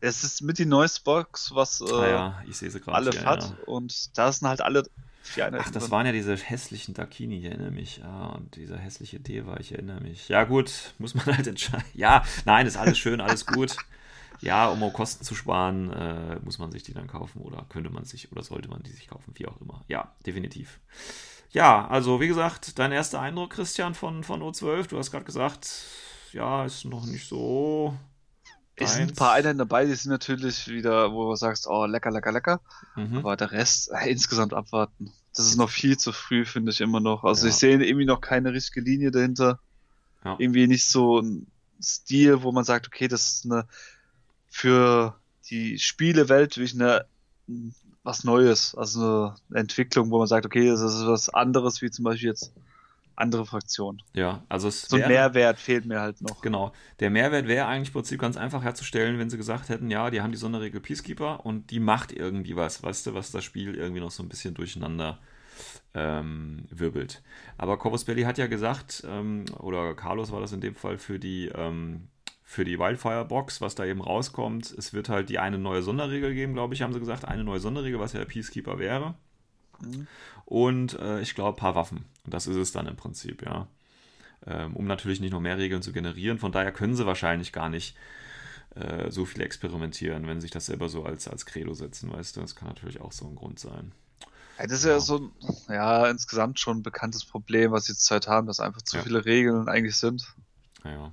Es 0.00 0.24
ist 0.24 0.42
mit 0.42 0.58
die 0.58 0.66
neueste 0.66 1.02
Box, 1.04 1.54
was 1.54 1.80
äh, 1.80 1.84
ah 1.92 2.08
ja, 2.08 2.42
ich 2.48 2.56
sehe 2.56 2.70
sie 2.70 2.80
gerade. 2.80 2.96
alle 2.96 3.10
hier, 3.10 3.24
hat. 3.24 3.42
ja. 3.44 3.56
Und 3.66 4.16
da 4.18 4.32
sind 4.32 4.48
halt 4.48 4.60
alle 4.60 4.84
Ach, 5.58 5.70
das 5.70 5.90
waren 5.90 6.06
ja 6.06 6.12
diese 6.12 6.36
hässlichen 6.36 6.94
Dakini, 6.94 7.38
ich 7.38 7.44
erinnere 7.44 7.70
mich. 7.70 8.02
Ah, 8.04 8.34
und 8.36 8.56
dieser 8.56 8.78
hässliche 8.78 9.20
Deva, 9.20 9.58
ich 9.58 9.72
erinnere 9.72 10.00
mich. 10.00 10.28
Ja, 10.28 10.44
gut, 10.44 10.94
muss 10.98 11.14
man 11.14 11.26
halt 11.36 11.46
entscheiden. 11.46 11.84
Ja, 11.94 12.24
nein, 12.44 12.66
ist 12.66 12.76
alles 12.76 12.98
schön, 12.98 13.20
alles 13.20 13.46
gut. 13.46 13.76
Ja, 14.40 14.68
um 14.68 14.82
auch 14.82 14.92
Kosten 14.92 15.24
zu 15.24 15.34
sparen, 15.34 15.90
äh, 15.92 16.38
muss 16.44 16.58
man 16.58 16.70
sich 16.70 16.82
die 16.82 16.92
dann 16.92 17.06
kaufen 17.06 17.40
oder 17.40 17.64
könnte 17.68 17.90
man 17.90 18.04
sich 18.04 18.30
oder 18.32 18.42
sollte 18.42 18.68
man 18.68 18.82
die 18.82 18.90
sich 18.90 19.08
kaufen, 19.08 19.32
wie 19.34 19.46
auch 19.46 19.60
immer. 19.60 19.82
Ja, 19.88 20.12
definitiv. 20.26 20.78
Ja, 21.50 21.86
also 21.88 22.20
wie 22.20 22.28
gesagt, 22.28 22.78
dein 22.78 22.92
erster 22.92 23.20
Eindruck, 23.20 23.50
Christian, 23.50 23.94
von, 23.94 24.24
von 24.24 24.42
O12, 24.42 24.88
du 24.88 24.98
hast 24.98 25.10
gerade 25.10 25.24
gesagt, 25.24 25.68
ja, 26.32 26.64
ist 26.64 26.84
noch 26.84 27.06
nicht 27.06 27.26
so. 27.26 27.96
Es 28.78 28.94
sind 28.94 29.12
ein 29.12 29.14
paar 29.14 29.32
Einheiten 29.32 29.58
dabei, 29.58 29.86
die 29.86 29.94
sind 29.94 30.10
natürlich 30.10 30.68
wieder, 30.68 31.12
wo 31.12 31.30
du 31.30 31.36
sagst, 31.36 31.66
oh, 31.66 31.86
lecker, 31.86 32.10
lecker, 32.10 32.30
lecker. 32.32 32.60
Mhm. 32.94 33.18
Aber 33.18 33.36
der 33.36 33.50
Rest, 33.50 33.90
äh, 33.90 34.10
insgesamt 34.10 34.52
abwarten. 34.52 35.12
Das 35.34 35.46
ist 35.46 35.56
noch 35.56 35.70
viel 35.70 35.96
zu 35.96 36.12
früh, 36.12 36.44
finde 36.44 36.72
ich 36.72 36.80
immer 36.80 37.00
noch. 37.00 37.24
Also 37.24 37.46
Ja. 37.46 37.50
ich 37.50 37.56
sehe 37.56 37.82
irgendwie 37.82 38.04
noch 38.06 38.20
keine 38.20 38.52
richtige 38.52 38.82
Linie 38.82 39.10
dahinter. 39.10 39.60
Ja. 40.24 40.36
Irgendwie 40.38 40.66
nicht 40.66 40.84
so 40.86 41.20
ein 41.20 41.46
Stil, 41.82 42.42
wo 42.42 42.52
man 42.52 42.64
sagt, 42.64 42.86
okay, 42.86 43.08
das 43.08 43.32
ist 43.32 43.44
eine 43.46 43.66
für 44.48 45.14
die 45.50 45.78
Spielewelt 45.78 46.56
wirklich 46.56 46.74
eine 46.74 47.06
was 48.02 48.24
Neues, 48.24 48.74
also 48.74 49.32
eine 49.50 49.60
Entwicklung, 49.60 50.10
wo 50.10 50.18
man 50.18 50.26
sagt, 50.28 50.46
okay, 50.46 50.68
das 50.68 50.80
ist 50.80 51.06
was 51.06 51.28
anderes, 51.28 51.82
wie 51.82 51.90
zum 51.90 52.04
Beispiel 52.04 52.28
jetzt 52.28 52.52
andere 53.16 53.46
Fraktionen. 53.46 54.02
Ja, 54.12 54.44
also 54.48 54.68
es 54.68 54.82
So 54.82 54.96
ein 54.96 55.08
Mehrwert 55.08 55.58
fehlt 55.58 55.86
mir 55.86 56.00
halt 56.00 56.20
noch. 56.20 56.42
Genau. 56.42 56.72
Der 57.00 57.10
Mehrwert 57.10 57.48
wäre 57.48 57.66
eigentlich 57.66 57.88
im 57.88 57.94
Prinzip 57.94 58.20
ganz 58.20 58.36
einfach 58.36 58.62
herzustellen, 58.62 59.18
wenn 59.18 59.30
sie 59.30 59.36
gesagt 59.36 59.68
hätten, 59.68 59.90
ja, 59.90 60.10
die 60.10 60.20
haben 60.20 60.32
die 60.32 60.38
Sonderregel 60.38 60.80
Peacekeeper 60.80 61.44
und 61.44 61.70
die 61.70 61.80
macht 61.80 62.12
irgendwie 62.12 62.56
was, 62.56 62.82
weißt 62.82 63.06
du, 63.06 63.14
was 63.14 63.32
das 63.32 63.44
Spiel 63.44 63.74
irgendwie 63.74 64.00
noch 64.00 64.10
so 64.10 64.22
ein 64.22 64.28
bisschen 64.28 64.54
durcheinander 64.54 65.18
ähm, 65.94 66.64
wirbelt. 66.70 67.22
Aber 67.56 67.78
Corvus 67.78 68.04
Belli 68.04 68.22
hat 68.22 68.38
ja 68.38 68.46
gesagt, 68.46 69.02
ähm, 69.08 69.46
oder 69.58 69.94
Carlos 69.94 70.30
war 70.30 70.40
das 70.40 70.52
in 70.52 70.60
dem 70.60 70.74
Fall 70.74 70.98
für 70.98 71.18
die, 71.18 71.48
ähm, 71.54 72.08
für 72.42 72.64
die 72.64 72.78
Wildfire-Box, 72.78 73.60
was 73.60 73.74
da 73.74 73.84
eben 73.84 74.02
rauskommt. 74.02 74.70
Es 74.76 74.92
wird 74.92 75.08
halt 75.08 75.30
die 75.30 75.38
eine 75.38 75.58
neue 75.58 75.82
Sonderregel 75.82 76.34
geben, 76.34 76.52
glaube 76.52 76.74
ich, 76.74 76.82
haben 76.82 76.92
sie 76.92 77.00
gesagt. 77.00 77.24
Eine 77.24 77.44
neue 77.44 77.60
Sonderregel, 77.60 77.98
was 77.98 78.12
ja 78.12 78.20
der 78.20 78.26
Peacekeeper 78.26 78.78
wäre. 78.78 79.14
Mhm. 79.80 80.06
Und 80.44 80.98
äh, 80.98 81.20
ich 81.20 81.34
glaube, 81.34 81.56
ein 81.56 81.60
paar 81.60 81.74
Waffen. 81.74 82.04
Und 82.24 82.34
das 82.34 82.46
ist 82.46 82.56
es 82.56 82.72
dann 82.72 82.86
im 82.86 82.96
Prinzip, 82.96 83.44
ja. 83.44 83.66
Ähm, 84.46 84.76
um 84.76 84.86
natürlich 84.86 85.20
nicht 85.20 85.32
noch 85.32 85.40
mehr 85.40 85.58
Regeln 85.58 85.82
zu 85.82 85.92
generieren. 85.92 86.38
Von 86.38 86.52
daher 86.52 86.72
können 86.72 86.94
sie 86.94 87.06
wahrscheinlich 87.06 87.52
gar 87.52 87.68
nicht 87.68 87.96
äh, 88.76 89.10
so 89.10 89.24
viel 89.24 89.42
experimentieren, 89.42 90.26
wenn 90.26 90.40
sie 90.40 90.42
sich 90.42 90.50
das 90.50 90.66
selber 90.66 90.88
so 90.88 91.04
als, 91.04 91.26
als 91.28 91.46
Credo 91.46 91.74
setzen, 91.74 92.12
weißt 92.12 92.36
du. 92.36 92.40
Das 92.42 92.54
kann 92.54 92.68
natürlich 92.68 93.00
auch 93.00 93.12
so 93.12 93.26
ein 93.26 93.34
Grund 93.34 93.58
sein. 93.58 93.92
Ja, 94.58 94.66
das 94.66 94.78
ist 94.78 94.84
ja. 94.84 94.92
ja 94.92 95.00
so 95.00 95.18
ein, 95.18 95.32
ja, 95.68 96.06
insgesamt 96.08 96.60
schon 96.60 96.78
ein 96.78 96.82
bekanntes 96.82 97.24
Problem, 97.24 97.72
was 97.72 97.86
sie 97.86 97.92
jetzt 97.92 98.04
Zeit 98.04 98.28
haben, 98.28 98.46
dass 98.46 98.60
einfach 98.60 98.82
zu 98.82 98.98
ja. 98.98 99.02
viele 99.02 99.24
Regeln 99.24 99.68
eigentlich 99.68 99.96
sind. 99.96 100.34
Ja. 100.84 101.12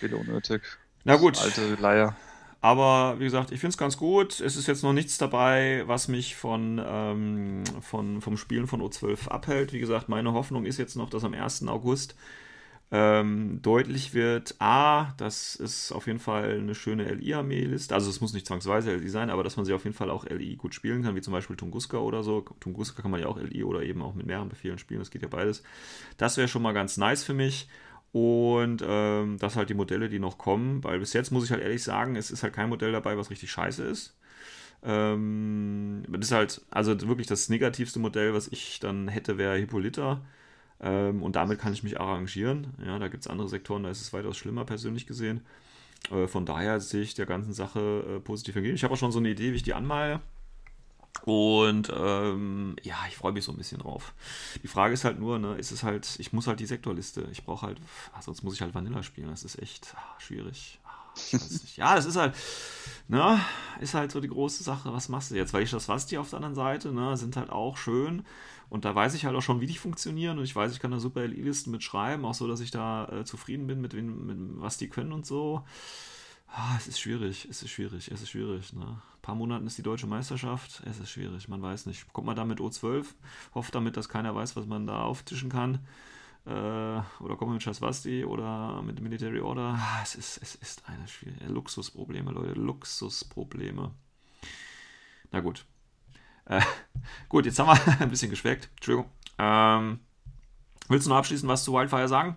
Wieder 0.00 0.18
unnötig. 0.18 0.62
Na 1.04 1.16
gut. 1.16 1.38
Alte 1.38 1.74
Leier. 1.74 2.16
Aber 2.64 3.20
wie 3.20 3.24
gesagt, 3.24 3.50
ich 3.50 3.60
finde 3.60 3.72
es 3.72 3.76
ganz 3.76 3.98
gut. 3.98 4.40
Es 4.40 4.56
ist 4.56 4.66
jetzt 4.68 4.82
noch 4.82 4.94
nichts 4.94 5.18
dabei, 5.18 5.82
was 5.84 6.08
mich 6.08 6.34
von, 6.34 6.80
ähm, 6.82 7.62
von, 7.82 8.22
vom 8.22 8.38
Spielen 8.38 8.66
von 8.66 8.80
O12 8.80 9.28
abhält. 9.28 9.74
Wie 9.74 9.80
gesagt, 9.80 10.08
meine 10.08 10.32
Hoffnung 10.32 10.64
ist 10.64 10.78
jetzt 10.78 10.96
noch, 10.96 11.10
dass 11.10 11.24
am 11.24 11.34
1. 11.34 11.68
August 11.68 12.16
ähm, 12.90 13.60
deutlich 13.60 14.14
wird, 14.14 14.54
a, 14.60 15.12
das 15.18 15.56
ist 15.56 15.92
auf 15.92 16.06
jeden 16.06 16.20
Fall 16.20 16.58
eine 16.58 16.74
schöne 16.74 17.04
LI-Armee-Liste. 17.12 17.94
Also 17.94 18.08
es 18.08 18.22
muss 18.22 18.32
nicht 18.32 18.46
zwangsweise 18.46 18.94
LI 18.94 19.10
sein, 19.10 19.28
aber 19.28 19.44
dass 19.44 19.58
man 19.58 19.66
sie 19.66 19.74
auf 19.74 19.84
jeden 19.84 19.94
Fall 19.94 20.08
auch 20.08 20.24
LI 20.24 20.56
gut 20.56 20.74
spielen 20.74 21.02
kann, 21.02 21.14
wie 21.14 21.20
zum 21.20 21.34
Beispiel 21.34 21.56
Tunguska 21.56 21.98
oder 21.98 22.22
so. 22.22 22.46
Tunguska 22.60 23.02
kann 23.02 23.10
man 23.10 23.20
ja 23.20 23.26
auch 23.26 23.36
LI 23.36 23.62
oder 23.64 23.82
eben 23.82 24.00
auch 24.00 24.14
mit 24.14 24.24
mehreren 24.24 24.48
Befehlen 24.48 24.78
spielen, 24.78 25.00
das 25.00 25.10
geht 25.10 25.20
ja 25.20 25.28
beides. 25.28 25.62
Das 26.16 26.38
wäre 26.38 26.48
schon 26.48 26.62
mal 26.62 26.72
ganz 26.72 26.96
nice 26.96 27.24
für 27.24 27.34
mich. 27.34 27.68
Und 28.14 28.80
ähm, 28.86 29.38
das 29.40 29.56
halt 29.56 29.70
die 29.70 29.74
Modelle, 29.74 30.08
die 30.08 30.20
noch 30.20 30.38
kommen, 30.38 30.84
weil 30.84 31.00
bis 31.00 31.14
jetzt 31.14 31.32
muss 31.32 31.44
ich 31.44 31.50
halt 31.50 31.62
ehrlich 31.62 31.82
sagen, 31.82 32.14
es 32.14 32.30
ist 32.30 32.44
halt 32.44 32.54
kein 32.54 32.68
Modell 32.68 32.92
dabei, 32.92 33.18
was 33.18 33.28
richtig 33.28 33.50
scheiße 33.50 33.82
ist. 33.82 34.16
Ähm, 34.84 36.04
das 36.08 36.26
ist 36.26 36.32
halt, 36.32 36.62
also 36.70 36.92
wirklich 37.08 37.26
das 37.26 37.48
negativste 37.48 37.98
Modell, 37.98 38.32
was 38.32 38.46
ich 38.46 38.78
dann 38.78 39.08
hätte, 39.08 39.36
wäre 39.36 39.56
Hippolyta. 39.56 40.22
Ähm, 40.80 41.24
und 41.24 41.34
damit 41.34 41.58
kann 41.58 41.72
ich 41.72 41.82
mich 41.82 42.00
arrangieren. 42.00 42.68
Ja, 42.86 43.00
da 43.00 43.08
gibt 43.08 43.24
es 43.24 43.30
andere 43.30 43.48
Sektoren, 43.48 43.82
da 43.82 43.90
ist 43.90 44.00
es 44.00 44.12
weitaus 44.12 44.36
schlimmer 44.36 44.64
persönlich 44.64 45.08
gesehen. 45.08 45.40
Äh, 46.12 46.28
von 46.28 46.46
daher 46.46 46.80
sehe 46.80 47.02
ich 47.02 47.14
der 47.14 47.26
ganzen 47.26 47.52
Sache 47.52 48.16
äh, 48.18 48.20
positiv 48.20 48.56
entgegen. 48.56 48.76
Ich 48.76 48.84
habe 48.84 48.94
auch 48.94 48.98
schon 48.98 49.12
so 49.12 49.18
eine 49.18 49.30
Idee, 49.30 49.52
wie 49.52 49.56
ich 49.56 49.64
die 49.64 49.74
anmale. 49.74 50.20
Und 51.22 51.90
ähm, 51.96 52.76
ja, 52.82 52.96
ich 53.08 53.16
freue 53.16 53.32
mich 53.32 53.44
so 53.44 53.52
ein 53.52 53.56
bisschen 53.56 53.78
drauf. 53.78 54.12
Die 54.62 54.68
Frage 54.68 54.92
ist 54.94 55.04
halt 55.04 55.18
nur, 55.18 55.38
ne, 55.38 55.56
ist 55.56 55.70
es 55.70 55.82
halt, 55.82 56.16
ich 56.18 56.32
muss 56.32 56.46
halt 56.46 56.60
die 56.60 56.66
Sektorliste. 56.66 57.28
Ich 57.32 57.44
brauche 57.44 57.66
halt, 57.66 57.80
ach, 58.12 58.22
sonst 58.22 58.42
muss 58.42 58.54
ich 58.54 58.60
halt 58.62 58.74
Vanilla 58.74 59.02
spielen. 59.02 59.30
Das 59.30 59.44
ist 59.44 59.60
echt 59.60 59.94
ach, 59.96 60.20
schwierig. 60.20 60.80
Ach, 60.84 61.16
ich 61.30 61.40
weiß 61.40 61.62
nicht. 61.62 61.76
ja, 61.76 61.94
das 61.94 62.04
ist 62.04 62.16
halt, 62.16 62.34
ne, 63.08 63.40
ist 63.80 63.94
halt 63.94 64.10
so 64.12 64.20
die 64.20 64.28
große 64.28 64.62
Sache. 64.64 64.92
Was 64.92 65.08
machst 65.08 65.30
du 65.30 65.36
jetzt? 65.36 65.54
Weil 65.54 65.62
ich 65.62 65.70
das 65.70 65.88
Vasti 65.88 66.18
auf 66.18 66.28
der 66.30 66.38
anderen 66.38 66.54
Seite, 66.54 66.92
ne, 66.92 67.16
sind 67.16 67.36
halt 67.36 67.50
auch 67.50 67.76
schön. 67.78 68.26
Und 68.68 68.84
da 68.84 68.94
weiß 68.94 69.14
ich 69.14 69.24
halt 69.24 69.36
auch 69.36 69.42
schon, 69.42 69.60
wie 69.60 69.66
die 69.66 69.76
funktionieren. 69.78 70.38
Und 70.38 70.44
ich 70.44 70.54
weiß, 70.56 70.72
ich 70.72 70.80
kann 70.80 70.90
da 70.90 70.98
super 70.98 71.22
LI-Listen 71.22 71.70
mitschreiben, 71.70 72.24
auch 72.24 72.34
so, 72.34 72.48
dass 72.48 72.60
ich 72.60 72.70
da 72.70 73.08
äh, 73.08 73.24
zufrieden 73.24 73.66
bin 73.66 73.80
mit, 73.80 73.94
mit 73.94 74.36
was 74.60 74.76
die 74.78 74.88
können 74.88 75.12
und 75.12 75.24
so. 75.26 75.64
Ah, 76.56 76.76
es 76.76 76.86
ist 76.86 77.00
schwierig, 77.00 77.48
es 77.50 77.64
ist 77.64 77.70
schwierig, 77.70 78.08
es 78.12 78.22
ist 78.22 78.30
schwierig. 78.30 78.72
Ne? 78.74 78.86
Ein 78.86 79.22
paar 79.22 79.34
Monaten 79.34 79.66
ist 79.66 79.76
die 79.76 79.82
deutsche 79.82 80.06
Meisterschaft, 80.06 80.84
es 80.86 81.00
ist 81.00 81.10
schwierig, 81.10 81.48
man 81.48 81.60
weiß 81.60 81.86
nicht. 81.86 82.12
Kommt 82.12 82.28
man 82.28 82.36
da 82.36 82.44
mit 82.44 82.60
O12, 82.60 83.06
hofft 83.56 83.74
damit, 83.74 83.96
dass 83.96 84.08
keiner 84.08 84.36
weiß, 84.36 84.54
was 84.54 84.64
man 84.64 84.86
da 84.86 85.02
auftischen 85.02 85.50
kann. 85.50 85.80
Äh, 86.46 86.50
oder 86.50 87.36
kommt 87.36 87.48
man 87.48 87.54
mit 87.54 87.64
Schaswasti 87.64 88.24
oder 88.24 88.82
mit 88.82 89.00
Military 89.00 89.40
Order. 89.40 89.74
Ah, 89.76 90.00
es, 90.04 90.14
ist, 90.14 90.40
es 90.42 90.54
ist 90.54 90.88
eine 90.88 91.08
schwierige 91.08 91.46
Luxusprobleme, 91.46 92.30
Leute, 92.30 92.52
Luxusprobleme. 92.52 93.90
Na 95.32 95.40
gut. 95.40 95.64
Äh, 96.44 96.60
gut, 97.28 97.46
jetzt 97.46 97.58
haben 97.58 97.66
wir 97.66 98.00
ein 98.00 98.10
bisschen 98.10 98.30
geschweckt. 98.30 98.70
Entschuldigung. 98.76 99.10
Ähm, 99.38 99.98
willst 100.88 101.06
du 101.06 101.10
noch 101.10 101.16
abschließend 101.16 101.50
was 101.50 101.64
zu 101.64 101.72
Wildfire 101.72 102.06
sagen? 102.06 102.36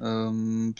Ähm, 0.00 0.74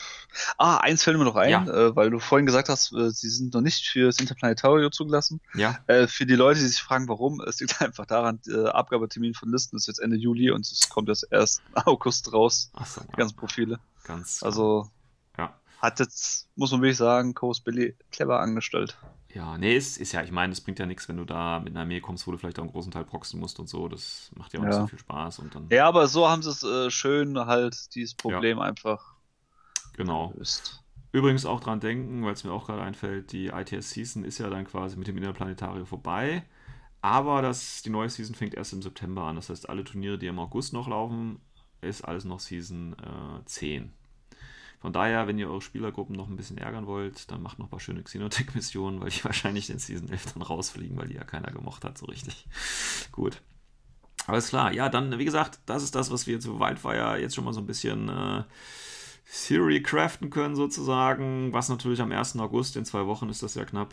ah, 0.59 0.79
eins 0.79 1.03
fällt 1.03 1.19
mir 1.19 1.25
noch 1.25 1.37
ein, 1.37 1.51
ja. 1.51 1.65
äh, 1.65 1.97
weil 1.97 2.11
du 2.11 2.19
vorhin 2.19 2.47
gesagt 2.47 2.69
hast, 2.69 2.93
äh, 2.93 3.11
sie 3.11 3.29
sind 3.29 3.55
noch 3.55 3.61
nicht 3.61 3.87
für 3.87 4.07
das 4.07 4.19
Interplanetario 4.19 4.91
zugelassen. 4.91 5.41
Ja. 5.55 5.79
Äh, 5.87 6.07
für 6.07 6.27
die 6.27 6.35
Leute, 6.35 6.61
die 6.61 6.67
sich 6.67 6.83
fragen, 6.83 7.09
warum, 7.09 7.41
es 7.41 7.61
liegt 7.61 7.81
einfach 7.81 8.07
daran, 8.07 8.41
äh, 8.49 8.67
Abgabetermin 8.69 9.35
von 9.35 9.51
Listen 9.51 9.77
ist 9.77 9.87
jetzt 9.87 9.99
Ende 9.99 10.17
Juli 10.17 10.51
und 10.51 10.67
es 10.67 10.89
kommt 10.89 11.09
jetzt 11.09 11.27
erst 11.31 11.63
August 11.75 12.33
raus. 12.33 12.71
Ach 12.75 12.87
so, 12.87 13.01
die 13.01 13.17
ganzen 13.17 13.37
Profile. 13.37 13.79
Ganz. 14.05 14.43
Also, 14.43 14.91
ja. 15.39 15.59
hat 15.81 16.01
jetzt, 16.01 16.49
muss 16.55 16.73
man 16.73 16.83
wirklich 16.83 16.99
sagen, 16.99 17.35
Coast 17.35 17.65
Billy 17.65 17.97
clever 18.11 18.41
angestellt. 18.41 18.97
Ja, 19.37 19.59
nee, 19.59 19.77
ist, 19.77 19.99
ist 19.99 20.13
ja, 20.13 20.23
ich 20.23 20.33
meine, 20.33 20.55
es 20.55 20.63
bringt 20.63 20.79
ja 20.79 20.87
nichts, 20.87 21.11
wenn 21.11 21.19
du 21.19 21.27
da 21.27 21.61
mit 21.61 21.75
einer 21.75 21.81
Armee 21.81 22.01
kommst, 22.01 22.27
wo 22.27 22.33
du 22.33 22.39
vielleicht 22.39 22.59
auch 22.59 22.63
einen 22.63 22.73
großen 22.73 22.91
Teil 22.91 23.05
proxen 23.05 23.39
musst 23.39 23.61
und 23.61 23.69
so. 23.69 23.87
Das 23.87 24.31
macht 24.35 24.55
ja 24.55 24.61
auch 24.61 24.65
ja. 24.65 24.71
nicht 24.71 24.79
so 24.79 24.87
viel 24.87 24.99
Spaß. 24.99 25.41
Und 25.41 25.55
dann, 25.55 25.67
ja, 25.71 25.87
aber 25.87 26.09
so 26.09 26.27
haben 26.27 26.41
sie 26.41 26.49
es 26.49 26.63
äh, 26.63 26.91
schön 26.91 27.39
halt, 27.39 27.95
dieses 27.95 28.15
Problem 28.15 28.57
ja. 28.57 28.65
einfach 28.65 29.13
genau. 29.93 30.29
gelöst. 30.29 30.83
Übrigens 31.13 31.45
auch 31.45 31.61
dran 31.61 31.81
denken, 31.81 32.25
weil 32.25 32.33
es 32.33 32.45
mir 32.45 32.53
auch 32.53 32.65
gerade 32.65 32.81
einfällt, 32.81 33.33
die 33.33 33.49
ITS 33.49 33.91
Season 33.91 34.25
ist 34.25 34.39
ja 34.39 34.49
dann 34.49 34.65
quasi 34.65 34.97
mit 34.97 35.07
dem 35.07 35.19
Interplanetario 35.19 35.85
vorbei. 35.85 36.43
Aber 37.03 37.43
das, 37.43 37.83
die 37.83 37.91
neue 37.91 38.09
Season 38.09 38.35
fängt 38.35 38.55
erst 38.55 38.73
im 38.73 38.81
September 38.81 39.25
an. 39.25 39.37
Das 39.37 39.51
heißt, 39.51 39.69
alle 39.69 39.85
Turniere, 39.85 40.17
die 40.17 40.29
im 40.29 40.39
August 40.39 40.73
noch 40.73 40.89
laufen, 40.89 41.41
ist 41.83 42.01
alles 42.01 42.25
noch 42.25 42.41
Season 42.41 42.95
äh, 42.95 43.45
10. 43.45 43.93
Von 44.87 44.93
daher, 44.93 45.27
wenn 45.27 45.37
ihr 45.37 45.51
eure 45.51 45.63
Spielergruppen 45.63 46.15
noch 46.15 46.29
ein 46.29 46.37
bisschen 46.37 46.59
ärgern 46.59 46.87
wollt, 46.87 47.29
dann 47.33 47.43
macht 47.43 47.59
noch 47.59 47.67
ein 47.67 47.71
paar 47.71 47.81
schöne 47.81 48.05
Xenotech-Missionen, 48.05 49.01
weil 49.01 49.11
die 49.11 49.25
wahrscheinlich 49.25 49.69
in 49.69 49.81
Season 49.81 50.09
11 50.09 50.35
dann 50.35 50.43
rausfliegen, 50.43 50.97
weil 50.97 51.09
die 51.09 51.17
ja 51.17 51.25
keiner 51.25 51.51
gemocht 51.51 51.85
hat, 51.85 51.99
so 51.99 52.07
richtig. 52.07 52.47
Gut. 53.11 53.43
Alles 54.29 54.51
klar. 54.51 54.73
Ja, 54.73 54.89
dann, 54.89 55.19
wie 55.19 55.25
gesagt, 55.25 55.59
das 55.67 55.83
ist 55.83 55.97
das, 55.97 56.13
was 56.13 56.29
wir 56.29 56.39
zu 56.39 56.61
Wildfire 56.61 57.19
jetzt 57.21 57.35
schon 57.35 57.45
mal 57.45 57.53
so 57.53 57.59
ein 57.59 57.67
bisschen 57.67 58.09
äh, 58.09 58.45
Theory 59.49 59.83
craften 59.83 60.31
können, 60.31 60.55
sozusagen. 60.55 61.53
Was 61.53 61.69
natürlich 61.69 62.01
am 62.01 62.13
1. 62.13 62.39
August, 62.39 62.77
in 62.77 62.85
zwei 62.85 63.07
Wochen 63.07 63.29
ist 63.29 63.43
das 63.43 63.57
ja 63.57 63.65
knapp. 63.65 63.93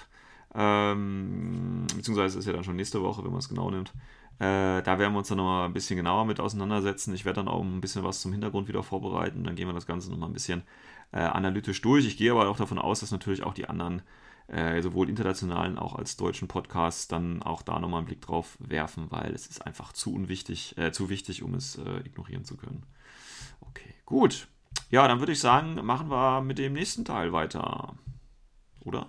Ähm, 0.53 1.87
beziehungsweise 1.95 2.37
ist 2.37 2.45
ja 2.45 2.53
dann 2.53 2.63
schon 2.63 2.75
nächste 2.75 3.01
Woche, 3.01 3.23
wenn 3.23 3.31
man 3.31 3.39
es 3.39 3.49
genau 3.49 3.71
nimmt. 3.71 3.91
Äh, 4.39 4.81
da 4.81 4.99
werden 4.99 5.13
wir 5.13 5.19
uns 5.19 5.27
dann 5.27 5.37
nochmal 5.37 5.65
ein 5.65 5.73
bisschen 5.73 5.97
genauer 5.97 6.25
mit 6.25 6.39
auseinandersetzen. 6.39 7.13
Ich 7.13 7.25
werde 7.25 7.37
dann 7.37 7.47
auch 7.47 7.61
ein 7.61 7.81
bisschen 7.81 8.03
was 8.03 8.21
zum 8.21 8.31
Hintergrund 8.31 8.67
wieder 8.67 8.83
vorbereiten. 8.83 9.43
Dann 9.43 9.55
gehen 9.55 9.67
wir 9.67 9.73
das 9.73 9.85
Ganze 9.85 10.09
nochmal 10.09 10.29
ein 10.29 10.33
bisschen 10.33 10.63
äh, 11.11 11.19
analytisch 11.19 11.81
durch. 11.81 12.05
Ich 12.05 12.17
gehe 12.17 12.31
aber 12.31 12.49
auch 12.49 12.57
davon 12.57 12.79
aus, 12.79 12.99
dass 12.99 13.11
natürlich 13.11 13.43
auch 13.43 13.53
die 13.53 13.69
anderen, 13.69 14.01
äh, 14.47 14.81
sowohl 14.81 15.09
internationalen 15.09 15.77
auch 15.77 15.95
als 15.95 16.17
deutschen 16.17 16.47
Podcasts, 16.47 17.07
dann 17.07 17.43
auch 17.43 17.61
da 17.61 17.79
nochmal 17.79 17.99
einen 17.99 18.07
Blick 18.07 18.21
drauf 18.21 18.57
werfen, 18.59 19.07
weil 19.09 19.33
es 19.33 19.47
ist 19.47 19.65
einfach 19.65 19.93
zu 19.93 20.13
unwichtig, 20.13 20.77
äh, 20.77 20.91
zu 20.91 21.09
wichtig, 21.09 21.43
um 21.43 21.53
es 21.53 21.77
äh, 21.77 21.99
ignorieren 21.99 22.43
zu 22.43 22.57
können. 22.57 22.85
Okay, 23.61 23.93
gut. 24.05 24.47
Ja, 24.89 25.07
dann 25.07 25.19
würde 25.19 25.31
ich 25.31 25.39
sagen, 25.39 25.75
machen 25.85 26.09
wir 26.09 26.41
mit 26.41 26.57
dem 26.57 26.73
nächsten 26.73 27.05
Teil 27.05 27.31
weiter. 27.31 27.95
Oder? 28.81 29.07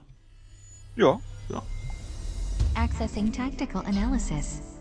Ja. 0.96 1.18
Ja. 1.48 1.62
Accessing 2.74 3.32
Tactical 3.32 3.84
Analysis. 3.84 4.73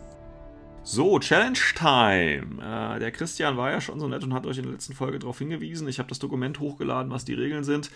So, 0.86 1.18
Challenge 1.18 1.58
Time. 1.74 2.62
Äh, 2.62 2.98
der 2.98 3.10
Christian 3.10 3.56
war 3.56 3.70
ja 3.70 3.80
schon 3.80 3.98
so 3.98 4.06
nett 4.06 4.22
und 4.22 4.34
hat 4.34 4.46
euch 4.46 4.58
in 4.58 4.64
der 4.64 4.72
letzten 4.72 4.94
Folge 4.94 5.18
darauf 5.18 5.38
hingewiesen. 5.38 5.88
Ich 5.88 5.98
habe 5.98 6.10
das 6.10 6.18
Dokument 6.18 6.60
hochgeladen, 6.60 7.10
was 7.10 7.24
die 7.24 7.32
Regeln 7.32 7.64
sind. 7.64 7.90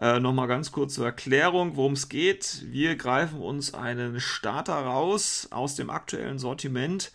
Äh, 0.00 0.18
Nochmal 0.18 0.48
ganz 0.48 0.72
kurz 0.72 0.94
zur 0.94 1.06
Erklärung, 1.06 1.76
worum 1.76 1.92
es 1.92 2.08
geht. 2.08 2.64
Wir 2.66 2.96
greifen 2.96 3.40
uns 3.40 3.72
einen 3.72 4.18
Starter 4.18 4.74
raus 4.74 5.46
aus 5.52 5.76
dem 5.76 5.90
aktuellen 5.90 6.40
Sortiment 6.40 7.12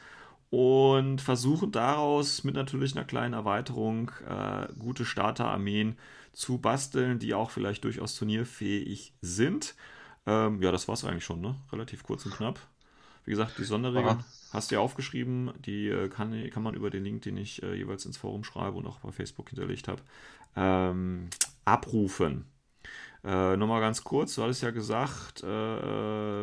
und 0.51 1.19
versuchen 1.21 1.73
daraus 1.73 2.45
mit 2.45 2.55
natürlich 2.55 2.95
einer 2.95 3.05
kleinen 3.05 3.33
Erweiterung 3.33 4.11
äh, 4.27 4.67
gute 4.79 5.03
Starterarmeen 5.03 5.97
zu 6.31 6.59
basteln, 6.59 7.19
die 7.19 7.33
auch 7.33 7.51
vielleicht 7.51 7.83
durchaus 7.83 8.15
turnierfähig 8.15 9.13
sind. 9.21 9.75
Ähm, 10.25 10.61
ja, 10.61 10.71
das 10.71 10.87
war 10.87 10.93
es 10.93 11.03
eigentlich 11.03 11.25
schon, 11.25 11.41
ne? 11.41 11.55
Relativ 11.73 12.03
kurz 12.03 12.25
und 12.25 12.35
knapp. 12.35 12.59
Wie 13.25 13.31
gesagt, 13.31 13.57
die 13.57 13.65
Sonderregeln 13.65 14.23
hast 14.51 14.71
du 14.71 14.75
ja 14.75 14.81
aufgeschrieben. 14.81 15.51
Die 15.65 15.87
äh, 15.87 16.09
kann, 16.09 16.49
kann 16.49 16.63
man 16.63 16.75
über 16.75 16.89
den 16.89 17.03
Link, 17.03 17.23
den 17.23 17.37
ich 17.37 17.63
äh, 17.63 17.75
jeweils 17.75 18.05
ins 18.05 18.17
Forum 18.17 18.43
schreibe 18.43 18.77
und 18.77 18.87
auch 18.87 18.99
bei 18.99 19.11
Facebook 19.11 19.49
hinterlegt 19.49 19.87
habe, 19.87 20.01
ähm, 20.55 21.29
abrufen. 21.65 22.45
Äh, 23.23 23.57
Nochmal 23.57 23.81
ganz 23.81 24.03
kurz, 24.03 24.35
du 24.35 24.43
hattest 24.43 24.63
ja 24.63 24.71
gesagt, 24.71 25.43
äh, 25.43 25.47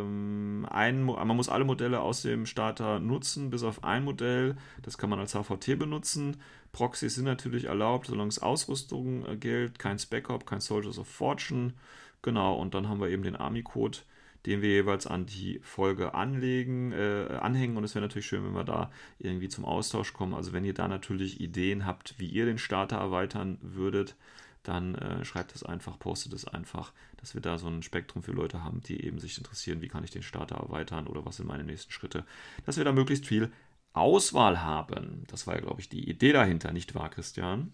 ähm, 0.00 0.66
ein, 0.70 1.04
man 1.04 1.36
muss 1.36 1.48
alle 1.48 1.64
Modelle 1.64 2.00
aus 2.00 2.20
dem 2.20 2.44
Starter 2.44 3.00
nutzen, 3.00 3.48
bis 3.48 3.62
auf 3.62 3.82
ein 3.82 4.04
Modell. 4.04 4.57
Das 4.82 4.98
kann 4.98 5.09
man 5.09 5.18
als 5.18 5.34
HVT 5.34 5.78
benutzen. 5.78 6.36
Proxys 6.72 7.14
sind 7.14 7.24
natürlich 7.24 7.64
erlaubt, 7.64 8.09
solange 8.09 8.28
es 8.28 8.40
Ausrüstung 8.40 9.24
äh, 9.24 9.36
gilt. 9.36 9.78
Kein 9.78 9.98
Spec-Op, 9.98 10.44
kein 10.46 10.61
Soldiers 10.61 10.98
of 10.98 11.09
Fortune. 11.09 11.72
Genau, 12.20 12.57
und 12.57 12.74
dann 12.74 12.88
haben 12.88 13.00
wir 13.00 13.09
eben 13.09 13.22
den 13.22 13.36
Army-Code 13.36 13.98
den 14.47 14.62
wir 14.62 14.70
jeweils 14.70 15.07
an 15.07 15.26
die 15.26 15.61
Folge 15.62 16.14
anlegen, 16.14 16.92
äh, 16.92 17.38
anhängen. 17.40 17.76
Und 17.76 17.84
es 17.84 17.94
wäre 17.94 18.05
natürlich 18.05 18.26
schön, 18.26 18.44
wenn 18.44 18.55
wir 18.55 18.64
da 18.64 18.90
irgendwie 19.18 19.49
zum 19.49 19.64
Austausch 19.64 20.12
kommen. 20.12 20.34
Also 20.34 20.53
wenn 20.53 20.64
ihr 20.64 20.74
da 20.74 20.88
natürlich 20.88 21.40
Ideen 21.40 21.84
habt, 21.84 22.18
wie 22.18 22.28
ihr 22.28 22.47
den 22.47 22.59
Starter 22.59 22.97
erweitern 22.97 23.59
würdet, 23.61 24.14
dann 24.62 24.94
äh, 24.97 25.24
schreibt 25.24 25.55
es 25.55 25.62
einfach, 25.62 25.99
postet 25.99 26.32
es 26.32 26.47
einfach, 26.47 26.92
dass 27.18 27.34
wir 27.34 27.40
da 27.40 27.59
so 27.59 27.68
ein 27.68 27.82
Spektrum 27.82 28.22
für 28.22 28.32
Leute 28.32 28.64
haben, 28.64 28.80
die 28.80 29.05
eben 29.05 29.18
sich 29.18 29.38
interessieren, 29.38 29.80
wie 29.80 29.88
kann 29.88 30.05
ich 30.05 30.11
den 30.11 30.22
Starter 30.22 30.57
erweitern 30.57 31.07
oder 31.07 31.24
was 31.24 31.36
sind 31.36 31.47
meine 31.47 31.64
nächsten 31.64 31.92
Schritte, 31.92 32.24
dass 32.64 32.76
wir 32.76 32.84
da 32.84 32.92
möglichst 32.92 33.26
viel 33.26 33.53
Auswahl 33.92 34.62
haben. 34.62 35.24
Das 35.28 35.47
war 35.47 35.55
ja, 35.55 35.61
glaube 35.61 35.80
ich, 35.80 35.88
die 35.88 36.09
Idee 36.09 36.32
dahinter, 36.32 36.72
nicht 36.72 36.94
wahr, 36.94 37.11
Christian? 37.11 37.72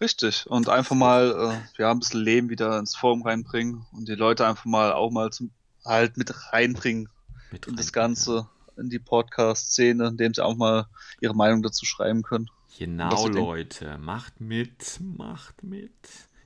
Richtig. 0.00 0.46
Und 0.46 0.68
einfach 0.68 0.96
mal 0.96 1.62
äh, 1.78 1.80
ja, 1.80 1.90
ein 1.90 1.98
bisschen 1.98 2.22
Leben 2.22 2.50
wieder 2.50 2.78
ins 2.78 2.96
Forum 2.96 3.22
reinbringen 3.22 3.86
und 3.92 4.08
die 4.08 4.14
Leute 4.14 4.46
einfach 4.46 4.64
mal 4.64 4.92
auch 4.92 5.10
mal 5.10 5.30
zum 5.30 5.50
halt 5.84 6.16
mit 6.16 6.52
reinbringen 6.52 7.08
mit 7.50 7.66
in 7.66 7.76
das 7.76 7.92
Ganze, 7.92 8.48
in 8.76 8.88
die 8.90 8.98
Podcast-Szene, 8.98 10.08
indem 10.08 10.34
sie 10.34 10.44
auch 10.44 10.56
mal 10.56 10.86
ihre 11.20 11.34
Meinung 11.34 11.62
dazu 11.62 11.84
schreiben 11.84 12.22
können. 12.22 12.48
Genau, 12.78 13.28
Leute. 13.28 13.98
Macht 13.98 14.40
mit, 14.40 14.98
macht 15.00 15.62
mit. 15.62 15.92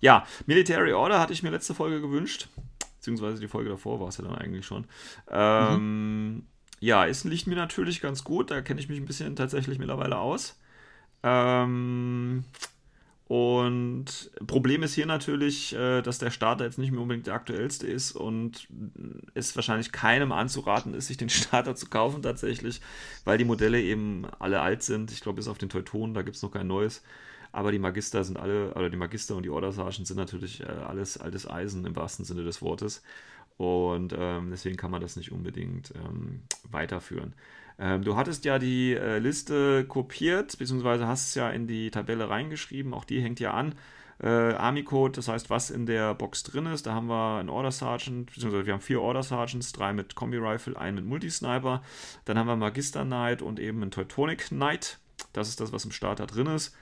Ja, 0.01 0.27
Military 0.47 0.93
Order 0.93 1.21
hatte 1.21 1.33
ich 1.33 1.43
mir 1.43 1.51
letzte 1.51 1.75
Folge 1.75 2.01
gewünscht. 2.01 2.49
Beziehungsweise 2.97 3.41
die 3.41 3.49
Folge 3.49 3.71
davor 3.71 4.01
war 4.01 4.09
es 4.09 4.17
ja 4.17 4.25
dann 4.25 4.35
eigentlich 4.35 4.67
schon. 4.67 4.87
Ähm, 5.31 6.35
mhm. 6.35 6.47
Ja, 6.81 7.07
es 7.07 7.25
liegt 7.25 7.47
mir 7.47 7.55
natürlich 7.55 8.01
ganz 8.01 8.25
gut. 8.25 8.51
Da 8.51 8.61
kenne 8.61 8.81
ich 8.81 8.89
mich 8.89 8.99
ein 8.99 9.07
bisschen 9.07 9.37
tatsächlich 9.37 9.79
mittlerweile 9.79 10.19
aus. 10.19 10.59
Ähm, 11.23 12.45
und 13.29 14.31
Problem 14.47 14.85
ist 14.85 14.95
hier 14.95 15.07
natürlich, 15.07 15.75
äh, 15.75 16.01
dass 16.01 16.19
der 16.19 16.31
Starter 16.31 16.65
jetzt 16.65 16.79
nicht 16.79 16.93
mehr 16.93 17.01
unbedingt 17.01 17.27
der 17.27 17.35
aktuellste 17.35 17.87
ist 17.87 18.13
und 18.13 18.69
es 19.35 19.57
wahrscheinlich 19.57 19.91
keinem 19.91 20.31
anzuraten 20.31 20.95
ist, 20.95 21.09
sich 21.09 21.17
den 21.17 21.29
Starter 21.31 21.75
zu 21.75 21.87
kaufen 21.87 22.23
tatsächlich, 22.23 22.81
weil 23.25 23.37
die 23.37 23.45
Modelle 23.45 23.83
eben 23.83 24.27
alle 24.39 24.61
alt 24.61 24.85
sind. 24.85 25.11
Ich 25.11 25.23
glaube, 25.23 25.37
bis 25.37 25.49
auf 25.49 25.59
den 25.59 25.69
Teuton, 25.69 26.15
da 26.15 26.23
gibt 26.23 26.37
es 26.37 26.43
noch 26.43 26.53
kein 26.53 26.69
neues. 26.69 27.03
Aber 27.51 27.73
die 27.73 27.79
Magister 27.81 28.23
sind 28.23 28.39
alle, 28.39 28.75
oder 28.75 28.91
die 28.91 28.97
Magister 28.97 29.35
und 29.35 29.43
die 29.43 29.51
Order 29.51 29.73
Sergeant 29.73 30.07
sind 30.07 30.19
natürlich 30.19 30.61
äh, 30.61 30.67
alles 30.67 31.19
altes 31.19 31.49
Eisen 31.49 31.85
im 31.85 31.97
wahrsten 31.97 32.25
Sinne 32.25 32.45
des 32.45 32.63
Wortes. 32.63 33.03
Und 33.57 34.15
ähm, 34.17 34.51
deswegen 34.51 34.77
kann 34.77 34.91
man 34.91 35.01
das 35.01 35.17
nicht 35.17 35.33
unbedingt 35.33 35.93
ähm, 35.97 36.43
weiterführen. 36.71 37.33
Ähm, 37.79 38.03
du 38.03 38.17
hattest 38.17 38.45
ja 38.45 38.59
die 38.59 38.95
äh, 38.95 39.19
Liste 39.19 39.85
kopiert, 39.85 40.59
beziehungsweise 40.59 41.07
hast 41.07 41.29
es 41.29 41.35
ja 41.35 41.51
in 41.51 41.67
die 41.67 41.91
Tabelle 41.91 42.29
reingeschrieben. 42.29 42.95
Auch 42.95 43.05
die 43.05 43.21
hängt 43.21 43.41
ja 43.41 43.53
an. 43.53 43.75
Äh, 44.19 44.29
Army-Code, 44.29 45.13
das 45.13 45.29
heißt, 45.29 45.51
was 45.51 45.71
in 45.71 45.85
der 45.85 46.15
Box 46.15 46.43
drin 46.43 46.67
ist. 46.67 46.87
Da 46.87 46.95
haben 46.95 47.09
wir 47.09 47.39
einen 47.39 47.51
Order 47.51 47.71
Sergeant, 47.71 48.33
beziehungsweise 48.33 48.65
wir 48.65 48.73
haben 48.73 48.81
vier 48.81 49.03
Order 49.03 49.23
Sergeants, 49.23 49.73
drei 49.73 49.93
mit 49.93 50.15
Kombi-Rifle, 50.15 50.79
einen 50.79 50.97
mit 50.97 51.05
Multisniper. 51.05 51.83
Dann 52.25 52.39
haben 52.39 52.47
wir 52.47 52.57
Magister 52.57 53.05
Knight 53.05 53.43
und 53.43 53.61
eben 53.61 53.83
einen 53.83 53.91
Teutonic 53.91 54.47
Knight. 54.49 54.99
Das 55.35 55.49
ist 55.49 55.61
das, 55.61 55.73
was 55.73 55.85
im 55.85 55.93
Starter 55.93 56.27
drin 56.27 56.47
ist. 56.47 56.75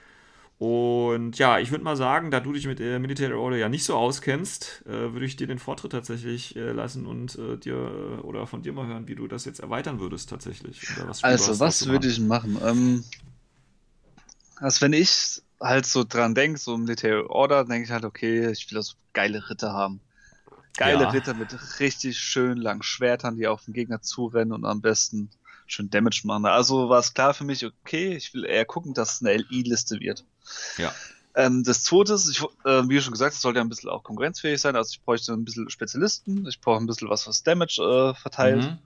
Und 0.57 1.37
ja, 1.37 1.59
ich 1.59 1.71
würde 1.71 1.83
mal 1.83 1.97
sagen, 1.97 2.31
da 2.31 2.39
du 2.39 2.53
dich 2.53 2.65
mit 2.65 2.79
der 2.79 2.99
Military 2.99 3.33
Order 3.33 3.57
ja 3.57 3.67
nicht 3.67 3.83
so 3.83 3.95
auskennst, 3.95 4.83
äh, 4.85 5.11
würde 5.11 5.25
ich 5.25 5.35
dir 5.35 5.47
den 5.47 5.59
Vortritt 5.59 5.91
tatsächlich 5.91 6.55
äh, 6.55 6.71
lassen 6.71 7.05
und 7.05 7.37
äh, 7.37 7.57
dir 7.57 7.75
äh, 7.75 8.21
oder 8.21 8.47
von 8.47 8.61
dir 8.61 8.71
mal 8.71 8.87
hören, 8.87 9.07
wie 9.09 9.15
du 9.15 9.27
das 9.27 9.43
jetzt 9.43 9.59
erweitern 9.59 9.99
würdest 9.99 10.29
tatsächlich. 10.29 10.81
Was 11.05 11.23
also, 11.25 11.59
was 11.59 11.87
würde 11.87 12.07
ich 12.07 12.21
machen? 12.21 12.57
Ähm, 12.63 13.03
also, 14.55 14.81
wenn 14.81 14.93
ich 14.93 15.41
halt 15.59 15.85
so 15.85 16.05
dran 16.05 16.35
denke, 16.35 16.57
so 16.57 16.77
Military 16.77 17.25
Order, 17.27 17.65
denke 17.65 17.83
ich 17.83 17.91
halt, 17.91 18.05
okay, 18.05 18.49
ich 18.49 18.71
will 18.71 18.81
so 18.81 18.93
geile 19.11 19.49
Ritter 19.49 19.73
haben. 19.73 19.99
Geile 20.77 21.03
ja. 21.03 21.09
Ritter 21.09 21.33
mit 21.33 21.49
richtig 21.81 22.17
schön 22.17 22.57
langen 22.57 22.83
Schwertern, 22.83 23.35
die 23.35 23.47
auf 23.47 23.65
den 23.65 23.73
Gegner 23.73 24.01
zurennen 24.01 24.53
und 24.53 24.63
am 24.63 24.81
besten 24.81 25.29
schön 25.67 25.89
Damage 25.89 26.21
machen. 26.23 26.45
Also 26.45 26.87
war 26.87 26.99
es 26.99 27.13
klar 27.13 27.33
für 27.33 27.43
mich, 27.43 27.65
okay, 27.65 28.15
ich 28.15 28.33
will 28.33 28.45
eher 28.45 28.65
gucken, 28.65 28.93
dass 28.93 29.15
es 29.15 29.21
eine 29.21 29.35
LI-Liste 29.35 29.99
wird. 29.99 30.25
Ja. 30.77 30.93
Ähm, 31.35 31.63
das 31.63 31.83
zweite 31.83 32.13
ist, 32.13 32.29
ich, 32.29 32.41
äh, 32.63 32.87
wie 32.87 33.01
schon 33.01 33.11
gesagt, 33.11 33.35
es 33.35 33.41
sollte 33.41 33.59
ja 33.59 33.63
ein 33.63 33.69
bisschen 33.69 33.89
auch 33.89 34.03
konkurrenzfähig 34.03 34.59
sein. 34.59 34.75
Also 34.75 34.91
ich 34.93 35.01
bräuchte 35.01 35.33
ein 35.33 35.43
bisschen 35.43 35.69
Spezialisten, 35.69 36.47
ich 36.47 36.61
brauche 36.61 36.77
ein 36.77 36.87
bisschen 36.87 37.09
was, 37.09 37.27
was 37.27 37.43
Damage 37.43 37.81
äh, 37.81 38.13
verteilt. 38.19 38.63
Mhm. 38.63 38.77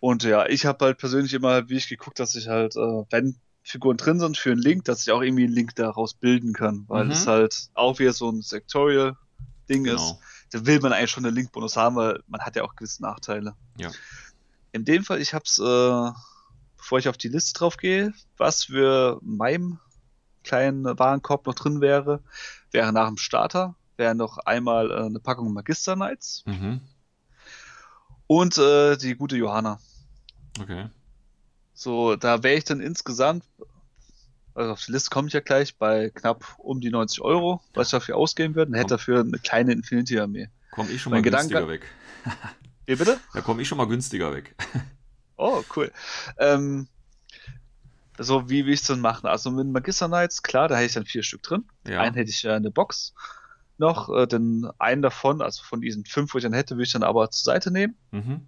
Und 0.00 0.22
ja, 0.22 0.46
ich 0.46 0.66
habe 0.66 0.84
halt 0.84 0.98
persönlich 0.98 1.32
immer, 1.32 1.68
wie 1.68 1.76
ich 1.76 1.88
geguckt, 1.88 2.18
dass 2.18 2.34
ich 2.34 2.48
halt, 2.48 2.76
äh, 2.76 3.04
wenn 3.10 3.36
Figuren 3.62 3.96
drin 3.96 4.20
sind 4.20 4.36
für 4.36 4.52
einen 4.52 4.60
Link, 4.60 4.84
dass 4.84 5.02
ich 5.02 5.12
auch 5.12 5.22
irgendwie 5.22 5.44
einen 5.44 5.54
Link 5.54 5.74
daraus 5.76 6.14
bilden 6.14 6.52
kann, 6.52 6.84
weil 6.88 7.06
mhm. 7.06 7.10
es 7.10 7.26
halt 7.26 7.68
auch 7.74 7.98
wieder 7.98 8.12
so 8.12 8.30
ein 8.30 8.42
Sectorial-Ding 8.42 9.84
genau. 9.84 9.96
ist. 9.96 10.16
Da 10.50 10.66
will 10.66 10.80
man 10.80 10.92
eigentlich 10.92 11.10
schon 11.10 11.24
einen 11.24 11.36
Link-Bonus 11.36 11.76
haben, 11.76 11.96
weil 11.96 12.22
man 12.26 12.40
hat 12.40 12.56
ja 12.56 12.64
auch 12.64 12.74
gewisse 12.74 13.02
Nachteile. 13.02 13.54
Ja. 13.76 13.90
In 14.72 14.84
dem 14.84 15.04
Fall, 15.04 15.20
ich 15.20 15.34
habe 15.34 15.44
es, 15.46 15.58
äh, 15.58 16.10
bevor 16.76 16.98
ich 16.98 17.08
auf 17.08 17.18
die 17.18 17.28
Liste 17.28 17.58
drauf 17.58 17.76
gehe, 17.76 18.12
was 18.36 18.64
für 18.64 19.18
meinem 19.22 19.78
kleinen 20.44 20.84
Warenkorb 20.98 21.46
noch 21.46 21.54
drin 21.54 21.80
wäre, 21.80 22.20
wäre 22.70 22.92
nach 22.92 23.08
dem 23.08 23.16
Starter, 23.16 23.74
wäre 23.96 24.14
noch 24.14 24.38
einmal 24.38 24.90
äh, 24.90 25.04
eine 25.04 25.20
Packung 25.20 25.52
Magister 25.52 25.94
Knights 25.94 26.42
mhm. 26.46 26.80
und 28.26 28.58
äh, 28.58 28.96
die 28.96 29.14
gute 29.14 29.36
Johanna. 29.36 29.78
Okay. 30.60 30.88
So, 31.74 32.16
da 32.16 32.42
wäre 32.42 32.56
ich 32.56 32.64
dann 32.64 32.80
insgesamt, 32.80 33.44
also 34.54 34.72
auf 34.72 34.84
die 34.84 34.92
Liste 34.92 35.10
komme 35.10 35.28
ich 35.28 35.34
ja 35.34 35.40
gleich, 35.40 35.76
bei 35.76 36.10
knapp 36.10 36.44
um 36.58 36.80
die 36.80 36.90
90 36.90 37.22
Euro, 37.22 37.62
was 37.72 37.88
ich 37.88 37.92
dafür 37.92 38.16
ausgeben 38.16 38.54
würde, 38.54 38.72
und 38.72 38.76
hätte 38.76 38.94
dafür 38.94 39.20
eine 39.20 39.38
kleine 39.38 39.72
Infinity-Armee. 39.72 40.48
Komme 40.72 40.90
ich 40.90 41.00
schon 41.00 41.10
mein 41.12 41.22
mal 41.22 41.30
günstiger 41.30 41.60
Gedanke, 41.60 41.82
weg. 41.84 41.88
Wie 42.86 42.96
bitte? 42.96 43.18
Da 43.32 43.40
komme 43.40 43.62
ich 43.62 43.68
schon 43.68 43.78
mal 43.78 43.86
günstiger 43.86 44.34
weg. 44.34 44.54
Oh, 45.42 45.64
cool. 45.74 45.90
Ähm, 46.36 46.86
so 48.20 48.48
wie 48.48 48.66
will 48.66 48.74
ich 48.74 48.80
es 48.80 48.86
denn 48.86 49.00
machen? 49.00 49.26
Also 49.26 49.50
mit 49.50 49.66
Magister 49.66 50.08
Knights, 50.08 50.42
klar, 50.42 50.68
da 50.68 50.76
hätte 50.76 50.86
ich 50.86 50.92
dann 50.92 51.06
vier 51.06 51.22
Stück 51.22 51.42
drin. 51.42 51.64
Ja. 51.88 52.00
Einen 52.00 52.14
hätte 52.14 52.30
ich 52.30 52.42
ja 52.42 52.56
in 52.56 52.62
der 52.62 52.70
Box 52.70 53.14
noch, 53.78 54.14
äh, 54.14 54.26
den 54.26 54.68
einen 54.78 55.02
davon, 55.02 55.40
also 55.40 55.62
von 55.62 55.80
diesen 55.80 56.04
fünf, 56.04 56.34
wo 56.34 56.38
ich 56.38 56.44
dann 56.44 56.52
hätte, 56.52 56.76
würde 56.76 56.84
ich 56.84 56.92
dann 56.92 57.02
aber 57.02 57.30
zur 57.30 57.52
Seite 57.52 57.70
nehmen. 57.70 57.96
Mhm. 58.10 58.42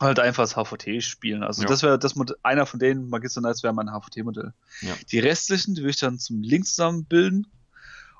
Halt 0.00 0.18
einfach 0.18 0.44
das 0.44 0.56
HVT 0.56 1.02
spielen. 1.02 1.42
Also 1.42 1.62
ja. 1.62 1.68
das 1.68 1.82
wäre 1.82 1.98
das 1.98 2.14
einer 2.42 2.66
von 2.66 2.80
denen, 2.80 3.08
Magister 3.10 3.40
Knights 3.40 3.62
wäre 3.62 3.74
mein 3.74 3.90
HVT-Modell. 3.90 4.52
Ja. 4.80 4.94
Die 5.10 5.18
restlichen, 5.18 5.74
die 5.74 5.82
würde 5.82 5.90
ich 5.90 5.98
dann 5.98 6.18
zum 6.18 6.42
Link 6.42 6.66
zusammen 6.66 7.04
bilden 7.04 7.46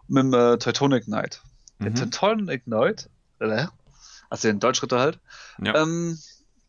mit 0.08 0.24
dem 0.24 0.34
äh, 0.34 0.58
Teutonic 0.58 1.04
Knight. 1.04 1.40
Mhm. 1.78 1.84
Der 1.84 1.94
Teutonic 1.94 2.64
Knight, 2.64 3.08
äh, 3.38 3.66
also 4.28 4.48
den 4.48 4.60
Deutschritter 4.60 4.98
halt, 4.98 5.20
ja. 5.62 5.74
ähm, 5.74 6.18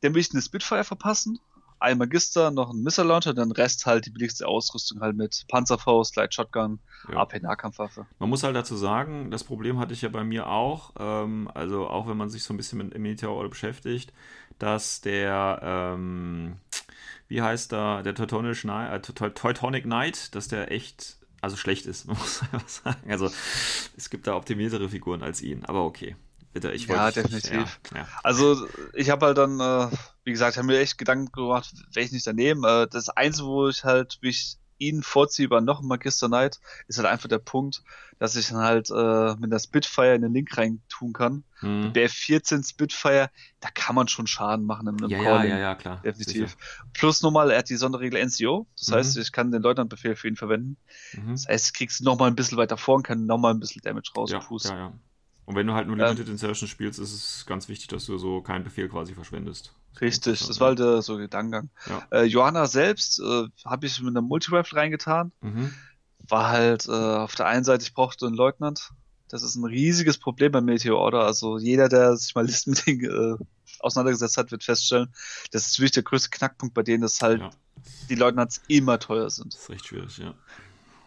dem 0.02 0.14
will 0.14 0.22
ich 0.22 0.32
eine 0.32 0.42
Spitfire 0.42 0.84
verpassen 0.84 1.40
ein 1.80 1.98
Magister, 1.98 2.52
noch 2.52 2.72
ein 2.72 2.84
Missile 2.84 3.08
Launcher, 3.08 3.34
dann 3.34 3.52
Rest 3.52 3.86
halt 3.86 4.06
die 4.06 4.10
billigste 4.10 4.48
Ausrüstung 4.48 5.00
halt 5.02 5.16
mit 5.16 5.46
Panzerfaust, 5.48 6.16
Light 6.16 6.34
Shotgun, 6.34 6.80
ja. 7.10 7.18
AP-Nahkampfwaffe. 7.18 8.06
Man 8.20 8.30
muss 8.30 8.44
halt 8.44 8.56
dazu 8.56 8.76
sagen, 8.76 9.32
das 9.32 9.44
Problem 9.44 9.80
hatte 9.80 9.94
ich 9.94 10.02
ja 10.02 10.10
bei 10.10 10.24
mir 10.24 10.48
auch, 10.48 10.94
ähm, 11.00 11.50
also 11.54 11.88
auch 11.88 12.08
wenn 12.08 12.18
man 12.18 12.30
sich 12.30 12.44
so 12.44 12.54
ein 12.54 12.58
bisschen 12.58 12.80
mit 12.80 12.98
Militär 12.98 13.30
beschäftigt, 13.50 14.12
dass 14.60 15.02
der, 15.02 15.60
ähm, 15.64 16.58
wie 17.28 17.42
heißt 17.42 17.72
da, 17.72 18.02
der 18.04 18.16
Teutonic, 18.16 18.64
äh, 18.66 19.00
Teutonic 19.00 19.84
Knight, 19.84 20.36
dass 20.36 20.50
der 20.50 20.72
echt, 20.72 21.18
also 21.42 21.56
schlecht 21.56 21.86
ist, 21.86 22.06
man 22.08 22.18
muss 22.18 22.42
einfach 22.42 22.68
sagen. 22.68 23.10
Also 23.10 23.30
es 23.96 24.10
gibt 24.10 24.28
da 24.28 24.36
optimiertere 24.36 24.90
Figuren 24.90 25.24
als 25.24 25.42
ihn, 25.42 25.64
aber 25.66 25.86
okay. 25.86 26.16
Bitte, 26.54 26.72
ich 26.72 26.88
wollte. 26.89 27.02
Ja, 27.02 27.12
definitiv. 27.12 27.80
Ja, 27.91 27.97
ja. 27.97 28.08
Also, 28.24 28.68
ich 28.93 29.10
habe 29.10 29.28
halt 29.28 29.38
dann, 29.38 29.60
äh, 29.60 29.88
wie 30.24 30.32
gesagt, 30.32 30.58
habe 30.58 30.68
mir 30.68 30.80
echt 30.80 30.97
Gedanken 30.97 31.32
gemacht, 31.32 31.74
welchen 31.93 32.16
ich 32.16 32.24
da 32.24 32.34
nehme. 32.34 32.68
Äh, 32.68 32.88
das 32.88 33.10
Einzige, 33.10 33.47
wo 33.47 33.68
ich 33.68 33.84
halt, 33.84 34.18
wie 34.22 34.30
ich 34.30 34.58
ihn 34.80 35.04
vorziehe 35.04 35.45
über 35.45 35.62
noch 35.62 35.82
Magister 35.82 36.28
Knight, 36.28 36.60
ist 36.88 36.97
halt 36.97 37.08
einfach 37.08 37.28
der 37.28 37.39
Punkt, 37.39 37.84
dass 38.18 38.36
ich 38.36 38.47
dann 38.47 38.60
halt 38.60 38.89
äh, 38.89 39.36
mit 39.36 39.52
der 39.52 39.60
Spitfire 39.60 40.16
in 40.16 40.22
den 40.22 40.34
Link 40.34 40.58
rein 40.58 40.82
tun 40.89 41.14
kann. 41.14 41.43
Hm. 41.60 41.93
Der 41.93 42.10
14 42.10 42.64
Spitfire, 42.64 43.30
da 43.60 43.70
kann 43.74 43.95
man 43.95 44.08
schon 44.08 44.26
Schaden 44.26 44.66
machen 44.66 44.88
in 44.88 45.04
einem 45.04 45.10
ja, 45.10 45.24
Calling. 45.24 45.52
Ja, 45.52 45.58
ja, 45.58 45.62
ja, 45.62 45.76
klar. 45.76 46.02
Definitiv. 46.04 46.52
Sicher. 46.52 46.62
Plus 46.93 47.22
nochmal, 47.22 47.52
er 47.52 47.60
hat 47.60 47.70
die 47.70 47.76
Sonderregel 47.76 48.26
NCO. 48.26 48.68
Das 48.78 48.88
mhm. 48.88 48.95
heißt, 48.95 49.18
ich 49.18 49.32
kann 49.32 49.52
den 49.52 49.62
Leutnantbefehl 49.62 50.16
für 50.16 50.28
ihn 50.28 50.38
verwenden. 50.38 50.78
Mhm. 51.14 51.32
Das 51.32 51.47
heißt, 51.47 51.74
kriegst 51.74 52.00
du 52.00 52.06
nochmal 52.06 52.30
ein 52.30 52.36
bisschen 52.36 52.58
weiter 52.58 52.78
vor 52.78 52.95
und 52.95 53.04
kann 53.04 53.26
nochmal 53.26 53.54
ein 53.54 53.60
bisschen 53.60 53.82
Damage 53.82 54.12
rauspusten. 54.16 54.72
Ja, 54.72 54.78
ja, 54.78 54.89
ja. 54.89 55.00
Und 55.50 55.56
wenn 55.56 55.66
du 55.66 55.74
halt 55.74 55.88
nur 55.88 55.97
Limited 55.97 56.28
ähm, 56.28 56.34
Insertion 56.34 56.70
spielst, 56.70 57.00
ist 57.00 57.12
es 57.12 57.43
ganz 57.47 57.70
wichtig, 57.70 57.88
dass 57.88 58.06
du 58.06 58.20
so 58.20 58.39
keinen 58.39 58.64
Befehl 58.64 58.88
quasi 58.88 59.16
verschwendest. 59.16 59.74
Richtig, 60.00 60.45
das 60.45 60.60
war 60.60 60.68
halt 60.68 60.80
äh, 60.80 61.02
so 61.02 61.18
Gedankengang. 61.18 61.72
Ja. 61.88 62.08
Äh, 62.12 62.26
Johanna 62.26 62.68
selbst 62.68 63.20
äh, 63.20 63.47
habe 63.66 63.88
ich 63.88 64.00
mit 64.00 64.12
einer 64.12 64.22
Multirifle 64.22 64.78
reingetan. 64.78 65.32
Mhm. 65.41 65.74
War 66.28 66.50
halt 66.50 66.88
äh, 66.88 66.91
auf 66.91 67.34
der 67.34 67.47
einen 67.47 67.64
Seite, 67.64 67.82
ich 67.82 67.95
brauchte 67.95 68.28
einen 68.28 68.36
Leutnant. 68.36 68.91
Das 69.28 69.41
ist 69.41 69.56
ein 69.56 69.66
riesiges 69.66 70.20
Problem 70.20 70.52
bei 70.52 70.62
Meteor 70.62 71.00
Order. 71.00 71.22
Also 71.24 71.58
jeder, 71.58 71.89
der 71.89 72.16
sich 72.16 72.36
mal 72.36 72.45
Listen 72.45 72.70
mit 72.86 72.86
denen 72.86 73.06
äh, 73.39 73.43
auseinandergesetzt 73.80 74.38
hat, 74.38 74.52
wird 74.52 74.64
feststellen, 74.64 75.12
das 75.50 75.66
ist 75.66 75.80
wirklich 75.80 75.93
der 75.93 76.04
größte 76.04 76.30
Knackpunkt 76.30 76.76
bei 76.76 76.84
denen, 76.84 77.02
dass 77.02 77.24
halt 77.24 77.41
ja. 77.41 77.50
die 78.08 78.16
Leutnants 78.16 78.62
immer 78.68 79.00
teuer 79.00 79.32
sind. 79.32 79.56
Das 79.56 79.62
ist 79.62 79.70
recht 79.72 79.88
schwierig, 79.88 80.16
ja. 80.20 80.36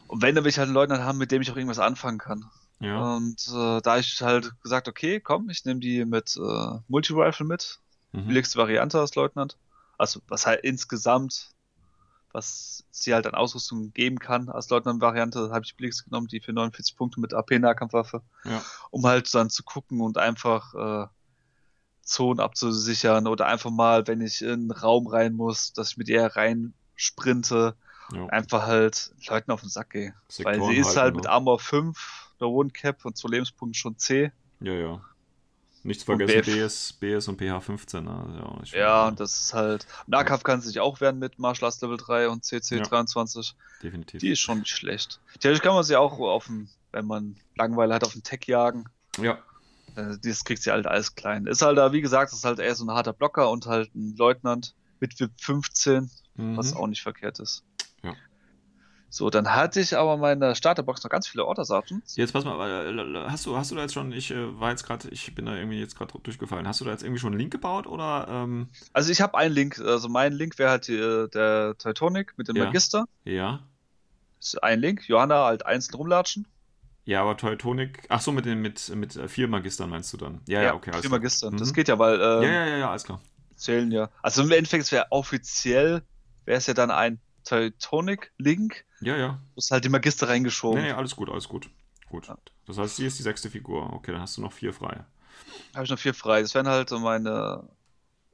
Und 0.09 0.21
wenn, 0.21 0.35
dann 0.35 0.43
will 0.43 0.51
ich 0.51 0.59
halt 0.59 0.67
einen 0.67 0.75
Leutnant 0.75 1.05
haben, 1.05 1.19
mit 1.19 1.31
dem 1.31 1.43
ich 1.43 1.53
auch 1.53 1.57
irgendwas 1.57 1.79
anfangen 1.79 2.19
kann. 2.19 2.51
Ja. 2.83 3.17
Und 3.17 3.49
äh, 3.49 3.81
da 3.81 3.99
ich 3.99 4.21
halt 4.23 4.51
gesagt, 4.63 4.89
okay, 4.89 5.21
komm, 5.21 5.49
ich 5.51 5.65
nehme 5.65 5.81
die 5.81 6.05
mit 6.05 6.37
äh, 6.37 6.79
Multi-Rifle 6.89 7.47
mit. 7.47 7.79
Mhm. 8.13 8.27
Billigste 8.27 8.59
Variante 8.59 8.99
als 8.99 9.15
Leutnant. 9.15 9.57
Also 9.99 10.21
was 10.29 10.47
halt 10.47 10.65
insgesamt, 10.65 11.51
was 12.33 12.85
sie 12.91 13.15
halt 13.15 13.27
an 13.27 13.35
Ausrüstung 13.35 13.93
geben 13.93 14.19
kann 14.19 14.49
als 14.49 14.69
Leutnant-Variante, 14.69 15.51
habe 15.53 15.65
ich 15.65 15.77
billigste 15.77 16.05
genommen, 16.05 16.27
die 16.27 16.41
für 16.41 16.53
49 16.53 16.97
Punkte 16.97 17.21
mit 17.21 17.35
AP-Nahkampfwaffe. 17.35 18.23
Ja. 18.45 18.63
Um 18.91 19.07
halt 19.07 19.33
dann 19.35 19.49
zu 19.49 19.63
gucken 19.63 20.01
und 20.01 20.19
einfach 20.19 20.75
äh, 20.75 21.07
Zonen 22.03 22.41
abzusichern 22.41 23.29
oder 23.29 23.47
einfach 23.47 23.71
mal, 23.71 24.07
wenn 24.09 24.21
ich 24.21 24.43
in 24.43 24.51
einen 24.51 24.71
Raum 24.73 25.07
rein 25.07 25.35
muss, 25.35 25.73
dass 25.73 25.93
ich 25.93 25.97
mit 25.97 26.09
ihr 26.09 26.25
rein 26.27 26.75
sprinte, 26.97 27.77
Ja. 28.13 28.27
einfach 28.27 28.67
halt 28.67 29.13
Leuten 29.29 29.53
auf 29.53 29.61
den 29.61 29.71
Sack 29.71 29.91
gehe. 29.91 30.15
Weil 30.43 30.55
Sektoren 30.55 30.71
sie 30.71 30.81
ist 30.81 30.97
halt 30.97 31.15
ne? 31.15 31.21
mit 31.21 31.27
Armor 31.29 31.61
5, 31.61 32.22
der 32.43 32.51
One 32.51 32.71
Cap 32.71 33.05
und 33.05 33.17
zwei 33.17 33.31
Lebenspunkten 33.31 33.75
schon 33.75 33.97
C. 33.99 34.33
Ja, 34.61 34.73
ja. 34.75 35.01
Nicht 35.85 36.01
zu 36.03 36.13
Und 36.13 36.19
vergessen. 36.19 36.53
BS, 36.55 36.93
BS 36.93 37.27
und 37.27 37.39
PH 37.41 37.61
15. 37.61 38.05
Ne? 38.05 38.25
Das 38.61 38.63
ist 38.69 38.73
ja, 38.75 38.79
Ja, 38.79 39.11
das 39.11 39.41
ist 39.41 39.55
halt. 39.55 39.87
Nahkampf 40.07 40.45
kann 40.45 40.61
sich 40.61 40.79
auch 40.79 41.01
werden 41.01 41.19
mit 41.19 41.41
Martial 41.41 41.67
Arts 41.67 41.81
Level 41.81 41.97
3 41.97 42.29
und 42.29 42.45
CC 42.45 42.77
Ja. 42.77 42.83
23. 42.85 43.57
Definitiv. 43.83 44.21
Die 44.21 44.31
ist 44.31 44.39
schon 44.41 44.61
nicht 44.61 44.71
schlecht. 44.71 45.21
Theoretisch 45.41 45.63
kann 45.63 45.75
man 45.75 45.83
sie 45.83 45.97
auch 45.97 46.19
auf 46.21 46.47
dem, 46.47 46.69
wenn 46.93 47.07
man 47.07 47.37
Langeweile 47.57 47.95
hat, 47.95 48.05
auf 48.05 48.13
den 48.13 48.23
Tech 48.23 48.43
jagen. 48.47 48.85
Ja, 49.21 49.39
Äh, 49.97 50.17
Das 50.23 50.45
kriegt 50.45 50.63
sie 50.63 50.71
halt 50.71 50.87
alles 50.87 51.17
klein. 51.17 51.47
Ist 51.47 51.63
halt 51.63 51.77
da, 51.79 51.93
wie 51.93 52.01
gesagt, 52.01 52.33
ist 52.33 52.45
halt 52.45 52.61
eher 52.61 52.75
so 52.77 52.85
ein 52.85 52.91
harter 52.93 53.13
Blocker 53.13 53.51
und 53.51 53.67
halt 53.67 53.93
ein 53.95 54.15
Leutnant 54.17 54.75
mit 55.01 55.19
VIP 55.19 55.33
15, 55.41 56.11
mhm. 56.37 56.57
was 56.57 56.75
auch 56.75 56.87
nicht 56.87 57.03
verkehrt 57.03 57.41
ist. 57.41 57.65
Ja. 59.13 59.17
So, 59.17 59.29
dann 59.29 59.55
hatte 59.55 59.79
ich 59.81 59.95
aber 59.97 60.15
in 60.15 60.21
meiner 60.21 60.55
Starterbox 60.55 61.03
noch 61.05 61.11
ganz 61.11 61.29
viele 61.29 61.45
Order 61.45 61.65
Sergeants. 61.67 62.17
Jetzt 62.17 62.33
pass 62.33 62.45
mal, 62.47 62.87
äh, 62.87 63.31
hast 63.31 63.45
du, 63.45 63.57
hast 63.57 63.71
du 63.71 63.75
da 63.75 63.83
jetzt 63.83 63.93
schon, 63.93 64.11
ich 64.13 64.31
äh, 64.31 64.59
war 64.59 64.71
jetzt 64.71 64.85
gerade, 64.85 65.09
ich 65.11 65.35
bin 65.35 65.45
da 65.45 65.55
irgendwie 65.55 65.79
jetzt 65.79 65.97
gerade 65.99 66.19
durchgefallen. 66.23 66.67
Hast 66.67 66.81
du 66.81 66.87
da 66.87 66.93
jetzt 66.93 67.03
irgendwie 67.03 67.21
schon 67.21 67.33
einen 67.33 67.39
Link 67.41 67.53
gebaut 67.53 67.87
oder? 67.87 68.27
Ähm, 68.31 68.69
Also 68.95 69.13
ich 69.13 69.21
habe 69.21 69.37
einen 69.37 69.55
Link, 69.55 69.79
also 69.79 70.09
mein 70.09 70.33
Link 70.33 70.59
wäre 70.59 70.71
halt 70.71 70.89
die, 70.89 70.97
äh, 70.97 71.29
der 71.29 71.77
Teutonic 71.77 72.33
mit 72.39 72.49
dem 72.49 72.57
Ja. 72.57 72.65
Magister. 72.65 73.05
ja. 73.25 73.61
Das 74.39 74.55
ist 74.55 74.63
ein 74.65 74.81
Link. 74.81 75.07
Johanna 75.09 75.45
halt 75.45 75.67
einzeln 75.67 75.95
rumlatschen. 75.95 76.49
Ja, 77.05 77.21
aber 77.23 77.37
Teutonic, 77.37 78.05
ach 78.09 78.21
so, 78.21 78.33
mit 78.33 78.45
den, 78.45 78.61
mit, 78.61 78.89
mit 78.97 79.13
vier 79.31 79.47
Magistern 79.47 79.89
meinst 79.91 80.13
du 80.13 80.17
dann? 80.17 80.41
Ja, 80.49 80.63
ja, 80.63 80.75
okay, 80.75 80.91
vier 80.93 81.01
klar. 81.03 81.13
Magister. 81.13 81.51
Das 81.53 81.69
Mhm. 81.69 81.73
geht 81.75 81.89
ja, 81.89 81.99
weil 81.99 82.15
ähm, 82.15 82.43
Ja, 82.43 82.49
ja, 82.51 82.67
ja, 82.67 82.77
ja, 82.79 82.91
alles 82.91 83.05
klar. 83.05 83.21
zählen 83.57 83.91
ja. 83.93 84.09
Also 84.23 84.43
im 84.43 84.51
Endeffekt 84.51 84.91
wäre 84.91 85.07
offiziell, 85.11 86.03
wäre 86.45 86.59
es 86.59 86.67
ja 86.67 86.75
dann 86.75 86.91
ein 86.91 87.21
Teutonic-Link. 87.45 88.85
Ja, 89.01 89.17
ja. 89.17 89.29
Du 89.55 89.57
hast 89.57 89.71
halt 89.71 89.85
die 89.85 89.89
Magister 89.89 90.29
reingeschoben. 90.29 90.81
Nee, 90.81 90.89
nee, 90.89 90.93
alles 90.95 91.17
gut, 91.17 91.29
alles 91.31 91.49
gut. 91.49 91.69
Gut. 92.09 92.27
Ja. 92.29 92.37
Das 92.67 92.79
heißt, 92.79 92.97
sie 92.97 93.07
ist 93.07 93.19
die 93.19 93.23
sechste 93.23 93.51
Figur. 93.51 93.93
Okay, 93.93 94.13
dann 94.13 94.21
hast 94.21 94.37
du 94.37 94.43
noch 94.43 94.53
vier 94.53 94.73
frei. 94.73 95.05
Habe 95.75 95.85
ich 95.85 95.91
noch 95.91 95.99
vier 95.99 96.15
frei. 96.15 96.43
Das 96.43 96.55
wären 96.55 96.69
halt 96.69 96.89
so 96.89 96.99
meine 96.99 97.69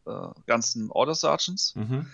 äh, 0.07 0.29
ganzen 0.47 0.91
Order 0.91 1.15
Sergeants. 1.15 1.75
Mhm. 1.77 2.07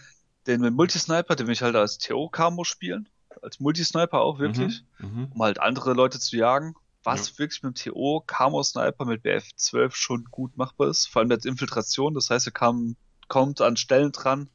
Den 0.47 0.61
mit 0.61 0.75
Multisniper, 0.75 1.35
den 1.37 1.47
will 1.47 1.55
ich 1.55 1.63
halt 1.63 1.75
als 1.75 1.99
TO-Camo 1.99 2.65
spielen. 2.65 3.09
Als 3.43 3.61
Multisniper 3.61 4.21
auch 4.21 4.39
wirklich. 4.39 4.85
Mhm. 4.99 5.29
Um 5.33 5.43
halt 5.43 5.59
andere 5.59 5.95
Leute 5.95 6.21
zu 6.21 6.37
jagen. 6.37 6.75
Was 7.03 7.31
Ja. 7.31 7.39
wirklich 7.39 7.63
mit 7.63 7.85
dem 7.87 7.93
TO-Camo-Sniper 7.93 9.05
mit 9.07 9.25
BF12 9.25 9.93
schon 9.95 10.25
gut 10.31 10.57
machbar 10.57 10.89
ist. 10.89 11.07
Vor 11.09 11.21
allem 11.21 11.29
mit 11.29 11.45
Infiltration. 11.45 12.15
Das 12.15 12.31
heißt, 12.31 12.47
er 12.47 12.53
kam, 12.53 12.97
kommt 13.29 13.61
an 13.61 13.77
Stellen 13.77 14.13
dran. 14.13 14.49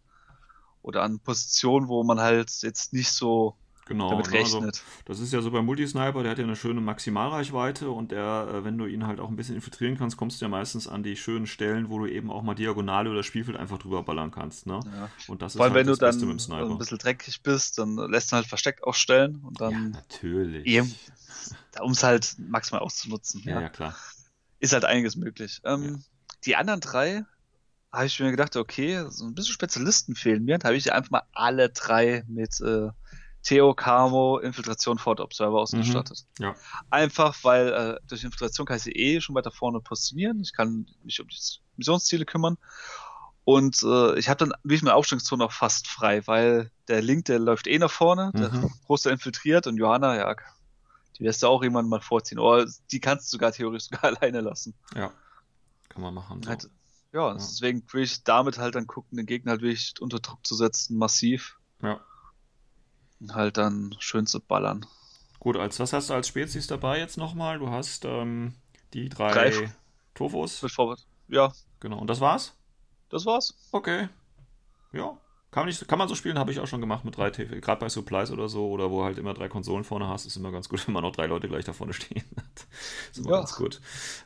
Oder 0.82 1.04
an 1.04 1.20
Positionen, 1.20 1.88
wo 1.88 2.04
man 2.04 2.20
halt 2.20 2.52
jetzt 2.62 2.94
nicht 2.94 3.12
so 3.12 3.56
Genau. 3.86 4.12
damit 4.12 4.28
also, 4.28 4.60
rechnet. 4.60 4.84
das 5.06 5.20
ist 5.20 5.34
ja 5.34 5.42
so 5.42 5.50
beim 5.50 5.66
Multisniper, 5.66 6.22
der 6.22 6.32
hat 6.34 6.38
ja 6.38 6.44
eine 6.44 6.56
schöne 6.56 6.80
Maximalreichweite 6.80 7.90
und 7.90 8.12
der, 8.12 8.48
äh, 8.54 8.64
wenn 8.64 8.78
du 8.78 8.86
ihn 8.86 9.08
halt 9.08 9.20
auch 9.20 9.30
ein 9.30 9.36
bisschen 9.36 9.56
infiltrieren 9.56 9.98
kannst, 9.98 10.16
kommst 10.16 10.40
du 10.40 10.46
ja 10.46 10.50
meistens 10.50 10.88
an 10.88 11.02
die 11.02 11.16
schönen 11.16 11.48
Stellen, 11.48 11.90
wo 11.90 11.98
du 11.98 12.06
eben 12.06 12.30
auch 12.30 12.44
mal 12.44 12.54
diagonal 12.54 13.08
oder 13.08 13.24
Spielfeld 13.24 13.58
einfach 13.58 13.80
drüber 13.80 14.04
ballern 14.04 14.30
kannst. 14.30 14.68
Ne? 14.68 14.80
ja. 14.94 15.10
Und 15.28 15.42
das 15.42 15.56
Vor 15.56 15.66
allem, 15.66 15.72
ist 15.72 15.76
halt 15.76 15.80
wenn 15.80 15.88
du 15.88 15.92
das 15.94 16.00
dann 16.00 16.10
Beste 16.10 16.26
mit 16.28 16.34
dem 16.34 16.40
Sniper. 16.40 16.70
ein 16.70 16.78
bisschen 16.78 16.98
dreckig 17.00 17.42
bist, 17.42 17.80
dann 17.80 17.96
lässt 17.96 18.32
du 18.32 18.36
halt 18.36 18.46
versteckt 18.46 18.84
aufstellen 18.84 19.42
und 19.44 19.60
ja, 19.60 19.72
dann, 19.72 19.90
natürlich. 19.90 20.68
eben, 20.68 20.94
um 21.82 21.92
es 21.94 22.04
halt 22.04 22.36
maximal 22.38 22.82
auszunutzen. 22.82 23.42
Ja, 23.44 23.56
Ja, 23.56 23.62
ja, 23.62 23.70
klar. 23.70 23.96
Ist 24.60 24.74
halt 24.74 24.86
einiges 24.86 25.16
möglich. 25.16 25.62
Ähm, 25.64 26.04
Die 26.46 26.56
anderen 26.56 26.80
drei 26.80 27.26
habe 27.92 28.06
ich 28.06 28.20
mir 28.20 28.32
gedacht, 28.32 28.56
okay, 28.56 29.06
so 29.10 29.26
ein 29.26 29.34
bisschen 29.34 29.54
Spezialisten 29.54 30.16
fehlen 30.16 30.46
mir. 30.46 30.58
Da 30.58 30.68
habe 30.68 30.78
ich 30.78 30.92
einfach 30.94 31.12
mal 31.12 31.24
alle 31.34 31.70
drei 31.70 32.24
mit 32.28 32.60
äh, 32.62 32.90
Theo, 33.42 33.74
Camo, 33.74 34.38
Infiltration, 34.40 35.00
Fort 35.00 35.20
Observer 35.20 35.60
ausgestattet. 35.60 36.26
Mhm. 36.38 36.46
Ja. 36.46 36.56
Einfach, 36.90 37.36
weil 37.44 37.68
äh, 37.70 38.00
durch 38.08 38.24
Infiltration 38.24 38.68
kann 38.68 38.78
ich 38.78 38.84
sie 38.84 38.92
eh 38.92 39.22
schon 39.22 39.36
weiter 39.36 39.52
vorne 39.52 39.80
positionieren. 39.80 40.42
Ich 40.42 40.54
kann 40.54 40.86
mich 41.04 41.20
um 41.20 41.28
die 41.28 41.38
Missionsziele 41.78 42.26
kümmern. 42.26 42.58
Und 43.46 43.82
äh, 43.82 44.20
ich 44.20 44.30
habe 44.30 44.38
dann 44.38 44.54
wirklich 44.64 44.84
meine 44.84 44.94
Aufstellungszone 44.94 45.44
auch 45.46 45.52
fast 45.52 45.88
frei, 45.88 46.22
weil 46.28 46.70
der 46.88 47.02
Link, 47.02 47.26
der 47.26 47.40
läuft 47.40 47.66
eh 47.66 47.80
nach 47.80 47.90
vorne, 47.90 48.32
der 48.36 48.52
Mhm. 48.52 48.72
Großteil 48.86 49.14
infiltriert 49.14 49.66
und 49.66 49.78
Johanna, 49.78 50.16
ja, 50.18 50.36
die 51.18 51.24
wirst 51.24 51.42
du 51.42 51.48
auch 51.48 51.64
irgendwann 51.64 51.90
mal 51.90 52.02
vorziehen. 52.02 52.38
Oder 52.38 52.68
die 52.92 53.00
kannst 53.00 53.28
du 53.28 53.38
sogar 53.38 53.52
theoretisch 53.52 53.88
sogar 53.90 54.04
alleine 54.04 54.42
lassen. 54.42 54.76
Ja. 54.94 55.12
Kann 55.88 56.02
man 56.04 56.14
machen. 56.14 56.44
So. 56.44 56.50
Halt, 56.50 56.70
ja, 57.14 57.34
deswegen 57.34 57.84
will 57.92 58.04
ich 58.04 58.24
damit 58.24 58.58
halt 58.58 58.76
dann 58.76 58.88
gucken, 58.88 59.18
den 59.18 59.26
Gegner 59.26 59.52
halt 59.52 59.62
wirklich 59.62 59.94
unter 60.00 60.20
Druck 60.20 60.46
zu 60.46 60.56
setzen, 60.56 60.98
massiv. 60.98 61.58
Ja. 61.82 62.00
Und 63.20 63.34
halt 63.36 63.58
dann 63.58 63.96
schön 64.00 64.26
zu 64.26 64.40
ballern. 64.40 64.86
Gut, 65.40 65.58
als 65.58 65.80
was 65.80 65.94
hast 65.94 66.10
du 66.10 66.14
als 66.14 66.28
Spezies 66.28 66.68
dabei 66.68 67.00
jetzt 67.00 67.18
nochmal? 67.18 67.60
Du 67.60 67.70
hast 67.70 68.06
ähm, 68.06 68.56
die 68.94 69.10
drei 69.10 69.32
Drei. 69.32 69.72
Tofos. 70.14 70.60
Ja, 71.28 71.54
Genau. 71.80 72.00
Und 72.00 72.08
das 72.08 72.20
war's? 72.20 72.54
das 73.10 73.26
war's. 73.26 73.54
Okay. 73.72 74.10
Ja. 74.92 75.18
Kann 75.52 75.62
man, 75.62 75.68
nicht, 75.70 75.88
kann 75.88 75.98
man 75.98 76.08
so 76.08 76.14
spielen, 76.14 76.38
habe 76.38 76.52
ich 76.52 76.60
auch 76.60 76.68
schon 76.68 76.80
gemacht 76.80 77.06
mit 77.06 77.18
drei 77.18 77.32
TV. 77.32 77.60
Gerade 77.60 77.80
bei 77.80 77.90
Supplies 77.90 78.30
oder 78.30 78.48
so, 78.50 78.70
oder 78.70 78.92
wo 78.92 79.04
halt 79.04 79.18
immer 79.18 79.34
drei 79.34 79.48
Konsolen 79.50 79.84
vorne 79.84 80.08
hast, 80.08 80.28
ist 80.28 80.36
immer 80.36 80.52
ganz 80.52 80.70
gut, 80.70 80.86
wenn 80.88 80.94
man 80.94 81.02
noch 81.04 81.12
drei 81.16 81.26
Leute 81.26 81.48
gleich 81.48 81.66
da 81.66 81.74
vorne 81.74 81.94
stehen 81.94 82.24
hat. 82.38 82.68
ist 83.12 83.18
immer 83.18 83.32
Ja. 83.32 83.38
ganz 83.38 83.56
gut. 83.56 83.82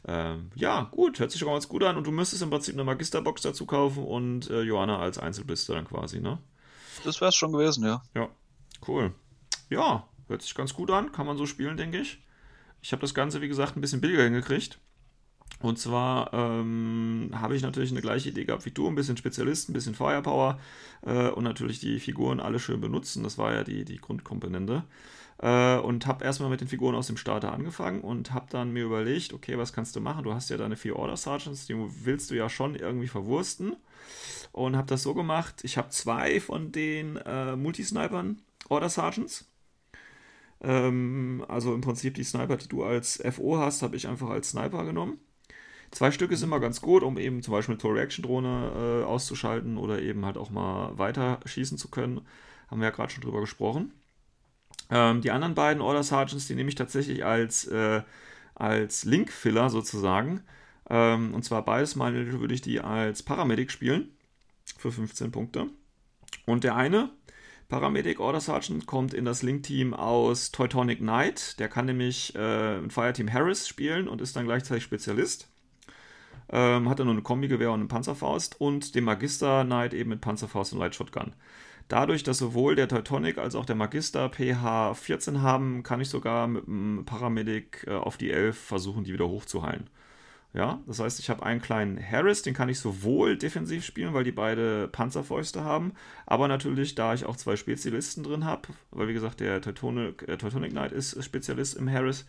Ähm, 0.05 0.51
ja, 0.55 0.81
gut, 0.91 1.19
hört 1.19 1.31
sich 1.31 1.39
schon 1.39 1.47
mal 1.47 1.53
ganz 1.53 1.69
gut 1.69 1.83
an. 1.83 1.95
Und 1.95 2.05
du 2.05 2.11
müsstest 2.11 2.41
im 2.41 2.49
Prinzip 2.49 2.75
eine 2.75 2.83
Magisterbox 2.83 3.41
dazu 3.41 3.65
kaufen 3.65 4.03
und 4.03 4.49
äh, 4.49 4.61
Johanna 4.63 4.99
als 4.99 5.17
Einzelblister 5.17 5.75
dann 5.75 5.87
quasi, 5.87 6.19
ne? 6.19 6.39
Das 7.05 7.21
wär's 7.21 7.35
schon 7.35 7.53
gewesen, 7.53 7.85
ja. 7.85 8.03
Ja, 8.15 8.27
cool. 8.87 9.13
Ja, 9.69 10.07
hört 10.27 10.41
sich 10.41 10.53
ganz 10.55 10.73
gut 10.73 10.91
an. 10.91 11.11
Kann 11.13 11.25
man 11.25 11.37
so 11.37 11.45
spielen, 11.45 11.77
denke 11.77 11.99
ich. 11.99 12.21
Ich 12.81 12.91
habe 12.91 13.01
das 13.01 13.13
Ganze, 13.13 13.39
wie 13.41 13.47
gesagt, 13.47 13.77
ein 13.77 13.81
bisschen 13.81 14.01
billiger 14.01 14.23
hingekriegt. 14.23 14.77
Und 15.63 15.79
zwar 15.79 16.33
ähm, 16.33 17.29
habe 17.33 17.55
ich 17.55 17.61
natürlich 17.61 17.91
eine 17.91 18.01
gleiche 18.01 18.29
Idee 18.29 18.43
gehabt 18.43 18.65
wie 18.65 18.71
du, 18.71 18.85
ein 18.85 18.95
bisschen 18.95 19.15
Spezialist, 19.15 19.69
ein 19.69 19.73
bisschen 19.73 19.95
Firepower 19.95 20.59
äh, 21.05 21.29
und 21.29 21.45
natürlich 21.45 21.79
die 21.79 22.01
Figuren 22.01 22.41
alle 22.41 22.59
schön 22.59 22.81
benutzen. 22.81 23.23
Das 23.23 23.37
war 23.37 23.53
ja 23.53 23.63
die, 23.63 23.85
die 23.85 23.95
Grundkomponente. 23.95 24.83
Äh, 25.37 25.77
und 25.77 26.05
habe 26.05 26.25
erstmal 26.25 26.49
mit 26.49 26.59
den 26.59 26.67
Figuren 26.67 26.95
aus 26.95 27.07
dem 27.07 27.15
Starter 27.15 27.53
angefangen 27.53 28.01
und 28.01 28.33
habe 28.33 28.47
dann 28.49 28.73
mir 28.73 28.83
überlegt, 28.83 29.31
okay, 29.31 29.57
was 29.57 29.71
kannst 29.71 29.95
du 29.95 30.01
machen? 30.01 30.25
Du 30.25 30.33
hast 30.33 30.49
ja 30.49 30.57
deine 30.57 30.75
vier 30.75 30.97
Order 30.97 31.15
Sergeants, 31.15 31.65
die 31.65 31.75
willst 31.77 32.29
du 32.29 32.35
ja 32.35 32.49
schon 32.49 32.75
irgendwie 32.75 33.07
verwursten. 33.07 33.77
Und 34.51 34.75
habe 34.75 34.87
das 34.87 35.01
so 35.01 35.13
gemacht, 35.13 35.61
ich 35.63 35.77
habe 35.77 35.87
zwei 35.89 36.41
von 36.41 36.73
den 36.73 37.15
äh, 37.15 37.55
Multisnipern 37.55 38.41
Order 38.67 38.89
Sergeants. 38.89 39.49
Ähm, 40.59 41.45
also 41.47 41.73
im 41.73 41.79
Prinzip 41.79 42.15
die 42.15 42.25
Sniper, 42.25 42.57
die 42.57 42.67
du 42.67 42.83
als 42.83 43.23
FO 43.31 43.59
hast, 43.59 43.81
habe 43.81 43.95
ich 43.95 44.09
einfach 44.09 44.29
als 44.29 44.49
Sniper 44.49 44.83
genommen. 44.83 45.19
Zwei 45.93 46.09
Stück 46.09 46.31
ist 46.31 46.41
immer 46.41 46.59
ganz 46.59 46.81
gut, 46.81 47.03
um 47.03 47.19
eben 47.19 47.43
zum 47.43 47.51
Beispiel 47.51 47.73
eine 47.73 47.81
Tool-Reaction-Drohne 47.81 49.03
äh, 49.03 49.05
auszuschalten 49.05 49.77
oder 49.77 50.01
eben 50.01 50.25
halt 50.25 50.37
auch 50.37 50.49
mal 50.49 50.97
weiter 50.97 51.39
schießen 51.45 51.77
zu 51.77 51.87
können. 51.89 52.21
Haben 52.67 52.81
wir 52.81 52.87
ja 52.87 52.95
gerade 52.95 53.13
schon 53.13 53.23
drüber 53.23 53.41
gesprochen. 53.41 53.91
Ähm, 54.89 55.21
die 55.21 55.29
anderen 55.29 55.53
beiden 55.53 55.83
Order 55.83 56.01
Sergeants, 56.01 56.47
die 56.47 56.55
nehme 56.55 56.69
ich 56.69 56.75
tatsächlich 56.75 57.23
als, 57.23 57.67
äh, 57.67 58.01
als 58.55 59.05
Link-Filler 59.05 59.69
sozusagen. 59.69 60.41
Ähm, 60.89 61.31
und 61.35 61.45
zwar 61.45 61.63
beides 61.63 61.95
mal 61.95 62.11
würde 62.39 62.55
ich 62.55 62.61
die 62.61 62.79
als 62.81 63.21
Paramedic 63.21 63.69
spielen. 63.69 64.17
Für 64.79 64.91
15 64.91 65.31
Punkte. 65.31 65.67
Und 66.47 66.63
der 66.63 66.75
eine, 66.75 67.11
Paramedic 67.69 68.19
Order 68.19 68.41
Sergeant, 68.41 68.87
kommt 68.87 69.13
in 69.13 69.25
das 69.25 69.43
Link-Team 69.43 69.93
aus 69.93 70.51
Teutonic 70.51 70.97
Knight. 70.97 71.59
Der 71.59 71.69
kann 71.69 71.85
nämlich 71.85 72.33
äh, 72.35 72.81
mit 72.81 72.91
Fireteam 72.91 73.31
Harris 73.31 73.67
spielen 73.67 74.07
und 74.07 74.21
ist 74.21 74.35
dann 74.35 74.45
gleichzeitig 74.45 74.83
Spezialist. 74.83 75.52
Ähm, 76.49 76.89
hat 76.89 76.99
er 76.99 77.05
nur 77.05 77.13
eine 77.13 77.23
Kombi-Gewehr 77.23 77.71
und 77.71 77.79
eine 77.79 77.87
Panzerfaust 77.87 78.59
und 78.59 78.95
den 78.95 79.03
Magister 79.03 79.63
Knight 79.63 79.93
eben 79.93 80.09
mit 80.09 80.21
Panzerfaust 80.21 80.73
und 80.73 80.79
Light 80.79 80.95
Shotgun. 80.95 81.33
Dadurch, 81.87 82.23
dass 82.23 82.37
sowohl 82.37 82.75
der 82.75 82.87
Teutonic 82.87 83.37
als 83.37 83.55
auch 83.55 83.65
der 83.65 83.75
Magister 83.75 84.29
PH 84.29 84.93
14 84.95 85.41
haben, 85.41 85.83
kann 85.83 86.01
ich 86.01 86.09
sogar 86.09 86.47
mit 86.47 86.65
dem 86.65 87.03
Paramedic 87.05 87.85
äh, 87.87 87.91
auf 87.91 88.17
die 88.17 88.31
11 88.31 88.57
versuchen, 88.57 89.03
die 89.03 89.13
wieder 89.13 89.27
hochzuheilen. 89.27 89.89
Ja, 90.53 90.81
das 90.85 90.99
heißt, 90.99 91.19
ich 91.19 91.31
habe 91.31 91.43
einen 91.43 91.61
kleinen 91.61 91.99
Harris, 91.99 92.43
den 92.43 92.53
kann 92.53 92.69
ich 92.69 92.79
sowohl 92.79 93.37
defensiv 93.37 93.83
spielen, 93.83 94.13
weil 94.13 94.23
die 94.23 94.31
beide 94.31 94.87
Panzerfäuste 94.87 95.63
haben, 95.63 95.93
aber 96.27 96.47
natürlich, 96.47 96.93
da 96.93 97.15
ich 97.15 97.25
auch 97.25 97.35
zwei 97.37 97.55
Spezialisten 97.55 98.23
drin 98.23 98.45
habe, 98.45 98.69
weil 98.91 99.07
wie 99.07 99.13
gesagt, 99.13 99.39
der 99.39 99.61
Teutonic, 99.61 100.27
äh, 100.27 100.37
Teutonic 100.37 100.71
Knight 100.71 100.91
ist 100.91 101.21
Spezialist 101.23 101.75
im 101.75 101.89
Harris, 101.91 102.27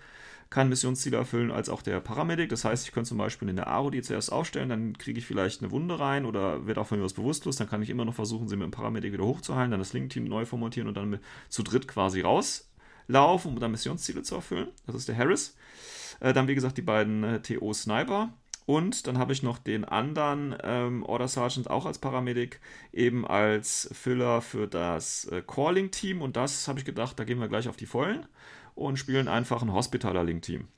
kann 0.55 0.69
Missionsziele 0.69 1.17
erfüllen, 1.17 1.51
als 1.51 1.69
auch 1.69 1.83
der 1.83 1.99
Paramedic. 1.99 2.49
Das 2.49 2.65
heißt, 2.65 2.87
ich 2.87 2.93
könnte 2.93 3.09
zum 3.09 3.19
Beispiel 3.19 3.49
in 3.49 3.57
der 3.57 3.67
Aro 3.67 3.91
die 3.91 4.03
zuerst 4.03 4.31
aufstellen, 4.31 4.69
dann 4.69 4.97
kriege 4.97 5.19
ich 5.19 5.27
vielleicht 5.27 5.61
eine 5.61 5.73
Wunde 5.73 5.99
rein 5.99 6.25
oder 6.25 6.65
wird 6.65 6.79
auch 6.79 6.87
von 6.87 6.99
mir 6.99 7.05
was 7.05 7.13
bewusstlos. 7.13 7.57
Dann 7.57 7.69
kann 7.69 7.83
ich 7.83 7.91
immer 7.91 8.05
noch 8.05 8.15
versuchen, 8.15 8.47
sie 8.47 8.55
mit 8.55 8.63
dem 8.63 8.71
Paramedic 8.71 9.13
wieder 9.13 9.25
hochzuheilen, 9.25 9.73
dann 9.73 9.81
das 9.81 9.93
Link-Team 9.93 10.23
neu 10.23 10.47
formatieren 10.47 10.87
und 10.87 10.97
dann 10.97 11.11
mit, 11.11 11.23
zu 11.49 11.65
dritt 11.65 11.89
quasi 11.89 12.21
rauslaufen, 12.21 13.53
um 13.53 13.59
dann 13.59 13.73
Missionsziele 13.73 14.23
zu 14.23 14.37
erfüllen. 14.37 14.69
Das 14.87 14.95
ist 14.95 15.09
der 15.09 15.19
Harris. 15.19 15.57
Äh, 16.21 16.33
dann, 16.33 16.47
wie 16.47 16.55
gesagt, 16.55 16.79
die 16.79 16.83
beiden 16.83 17.25
äh, 17.25 17.43
TO-Sniper. 17.43 18.33
Und 18.65 19.09
dann 19.09 19.19
habe 19.19 19.33
ich 19.33 19.43
noch 19.43 19.59
den 19.59 19.85
anderen 19.85 20.55
ähm, 20.63 21.03
Order 21.03 21.27
Sergeant 21.27 21.69
auch 21.69 21.85
als 21.85 21.99
Paramedic, 21.99 22.61
eben 22.93 23.27
als 23.27 23.91
Filler 23.93 24.41
für 24.41 24.69
das 24.69 25.25
äh, 25.25 25.43
Calling-Team. 25.45 26.23
Und 26.23 26.37
das 26.37 26.69
habe 26.69 26.79
ich 26.79 26.85
gedacht, 26.85 27.19
da 27.19 27.25
gehen 27.25 27.41
wir 27.41 27.49
gleich 27.49 27.69
auf 27.69 27.77
die 27.77 27.87
Vollen 27.87 28.25
und 28.75 28.99
spielen 28.99 29.29
einfach 29.29 29.63
ein 29.63 29.73
Hospitaler-Link-Team. 29.73 30.69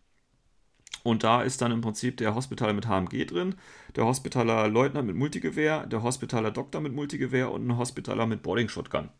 Und 1.03 1.22
da 1.22 1.42
ist 1.42 1.62
dann 1.62 1.72
im 1.72 1.80
Prinzip 1.80 2.16
der 2.16 2.34
Hospitaler 2.34 2.72
mit 2.72 2.88
HMG 2.88 3.26
drin, 3.26 3.55
der 3.94 4.05
Hospitaler 4.05 4.68
Leutnant 4.68 5.07
mit 5.07 5.16
Multigewehr, 5.16 5.86
der 5.86 6.03
Hospitaler 6.03 6.51
Doktor 6.51 6.80
mit 6.80 6.94
Multigewehr 6.94 7.51
und 7.53 7.66
ein 7.66 7.78
Hospitaler 7.78 8.26
mit 8.26 8.42
Boarding 8.42 8.68
Shotgun. 8.68 9.11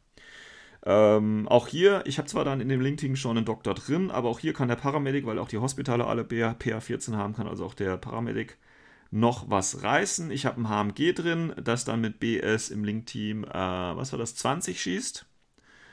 Ähm, 0.85 1.49
auch 1.49 1.69
hier, 1.69 2.03
ich 2.07 2.19
habe 2.19 2.29
zwar 2.29 2.45
dann 2.45 2.61
in 2.61 2.69
dem 2.69 2.81
Link-Team 2.81 3.17
schon 3.17 3.37
einen 3.37 3.47
Doktor 3.47 3.75
drin, 3.75 4.11
aber 4.11 4.29
auch 4.29 4.39
hier 4.39 4.53
kann 4.53 4.69
der 4.69 4.77
Paramedic, 4.77 5.27
weil 5.27 5.39
auch 5.39 5.49
die 5.49 5.59
Hospitaler 5.59 6.07
alle 6.07 6.23
PA14 6.23 7.17
haben, 7.17 7.35
kann 7.35 7.49
also 7.49 7.65
auch 7.65 7.75
der 7.75 7.97
Paramedic 7.97 8.57
noch 9.11 9.51
was 9.51 9.83
reißen. 9.83 10.31
Ich 10.31 10.47
habe 10.47 10.61
ein 10.61 10.69
HMG 10.69 11.13
drin, 11.13 11.53
das 11.63 11.85
dann 11.85 12.01
mit 12.01 12.21
BS 12.21 12.71
im 12.71 12.85
Link-Team, 12.85 13.45
äh, 13.45 13.49
was 13.53 14.13
war 14.13 14.19
das, 14.19 14.35
20 14.37 14.81
schießt 14.81 15.27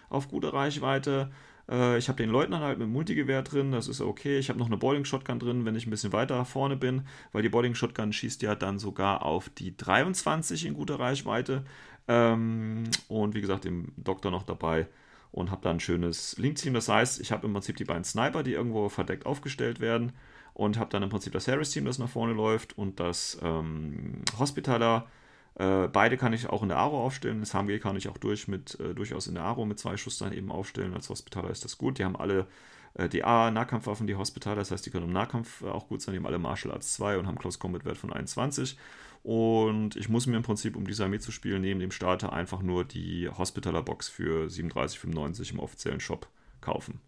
auf 0.10 0.28
gute 0.28 0.54
Reichweite. 0.54 1.32
Äh, 1.70 1.98
ich 1.98 2.08
habe 2.10 2.18
den 2.18 2.30
Leutnant 2.30 2.64
halt 2.64 2.80
mit 2.80 2.90
Multigewehr 2.90 3.42
drin, 3.42 3.72
das 3.72 3.88
ist 3.88 4.02
okay. 4.02 4.38
Ich 4.38 4.50
habe 4.50 4.60
noch 4.60 4.68
eine 4.68 4.78
Boarding 4.78 5.06
Shotgun 5.06 5.40
drin, 5.40 5.66
wenn 5.66 5.76
ich 5.76 5.88
ein 5.88 5.90
bisschen 5.90 6.14
weiter 6.14 6.44
vorne 6.46 6.76
bin, 6.76 7.04
weil 7.32 7.42
die 7.42 7.50
Boarding 7.50 7.76
Shotgun 7.76 8.14
schießt 8.14 8.42
ja 8.42 8.56
dann 8.56 8.80
sogar 8.80 9.24
auf 9.24 9.50
die 9.50 9.76
23 9.76 10.66
in 10.66 10.74
guter 10.74 11.00
Reichweite. 11.00 11.64
Ähm, 12.08 12.84
und 13.08 13.36
wie 13.36 13.42
gesagt, 13.42 13.66
den 13.66 13.92
Doktor 13.98 14.32
noch 14.32 14.44
dabei 14.44 14.88
und 15.32 15.50
habe 15.52 15.62
dann 15.64 15.78
ein 15.78 15.80
schönes 15.80 16.38
Link-Team. 16.38 16.74
Das 16.74 16.90
heißt, 16.90 17.20
ich 17.20 17.32
habe 17.32 17.48
im 17.48 17.54
Prinzip 17.54 17.78
die 17.78 17.86
beiden 17.86 18.04
Sniper, 18.04 18.44
die 18.44 18.54
irgendwo 18.54 18.90
verdeckt 18.90 19.26
aufgestellt 19.26 19.80
werden 19.80 20.12
und 20.54 20.78
habe 20.78 20.92
dann 20.92 21.04
im 21.04 21.10
Prinzip 21.10 21.34
das 21.34 21.48
Harris-Team, 21.48 21.86
das 21.86 21.98
nach 21.98 22.10
vorne 22.10 22.34
läuft 22.34 22.78
und 22.78 23.00
das 23.00 23.40
ähm, 23.42 24.22
Hospitaler. 24.38 25.08
Äh, 25.56 25.88
beide 25.88 26.18
kann 26.18 26.34
ich 26.34 26.48
auch 26.48 26.64
in 26.64 26.70
der 26.70 26.78
Aro 26.78 27.04
aufstellen. 27.04 27.40
Das 27.40 27.54
HMG 27.54 27.80
kann 27.80 27.96
ich 27.96 28.10
auch 28.10 28.18
durch 28.18 28.48
mit, 28.48 28.80
äh, 28.80 28.94
durchaus 28.96 29.28
in 29.28 29.36
der 29.36 29.44
Aro 29.44 29.66
mit 29.66 29.80
zwei 29.80 29.98
Schuss 29.98 30.18
dann 30.18 30.34
eben 30.34 30.52
aufstellen. 30.52 30.94
Als 30.94 31.10
Hospitaler 31.10 31.50
ist 31.50 31.64
das 31.64 31.78
gut. 31.78 32.00
Die 32.00 32.06
haben 32.06 32.16
alle 32.16 32.48
äh, 32.96 33.08
DA-Nahkampfwaffen, 33.08 34.08
die 34.08 34.16
Hospitaler. 34.16 34.58
Das 34.58 34.72
heißt, 34.72 34.86
die 34.86 34.90
können 34.90 35.06
im 35.06 35.14
Nahkampf 35.14 35.62
äh, 35.62 35.66
auch 35.66 35.88
gut 35.88 36.02
sein. 36.02 36.14
Die 36.14 36.20
haben 36.20 36.26
alle 36.26 36.40
Martial 36.40 36.74
Arts 36.74 36.94
2 36.94 37.20
und 37.20 37.28
haben 37.28 37.38
Close 37.38 37.60
Combat 37.60 37.86
Wert 37.86 37.98
von 37.98 38.12
21. 38.12 38.78
Und 39.22 39.96
ich 39.96 40.10
muss 40.10 40.28
mir 40.28 40.38
im 40.38 40.44
Prinzip, 40.44 40.76
um 40.76 40.86
diese 40.86 41.06
Armee 41.06 41.20
zu 41.20 41.32
spielen, 41.32 41.62
neben 41.62 41.80
dem 41.80 41.92
Starter 41.92 42.34
einfach 42.34 42.62
nur 42.62 42.84
die 42.84 43.30
Hospitaler 43.30 43.82
Box 43.82 44.10
für 44.10 44.48
37,95 44.48 45.54
im 45.54 45.60
offiziellen 45.60 46.00
Shop 46.02 46.28
kaufen. 46.60 47.00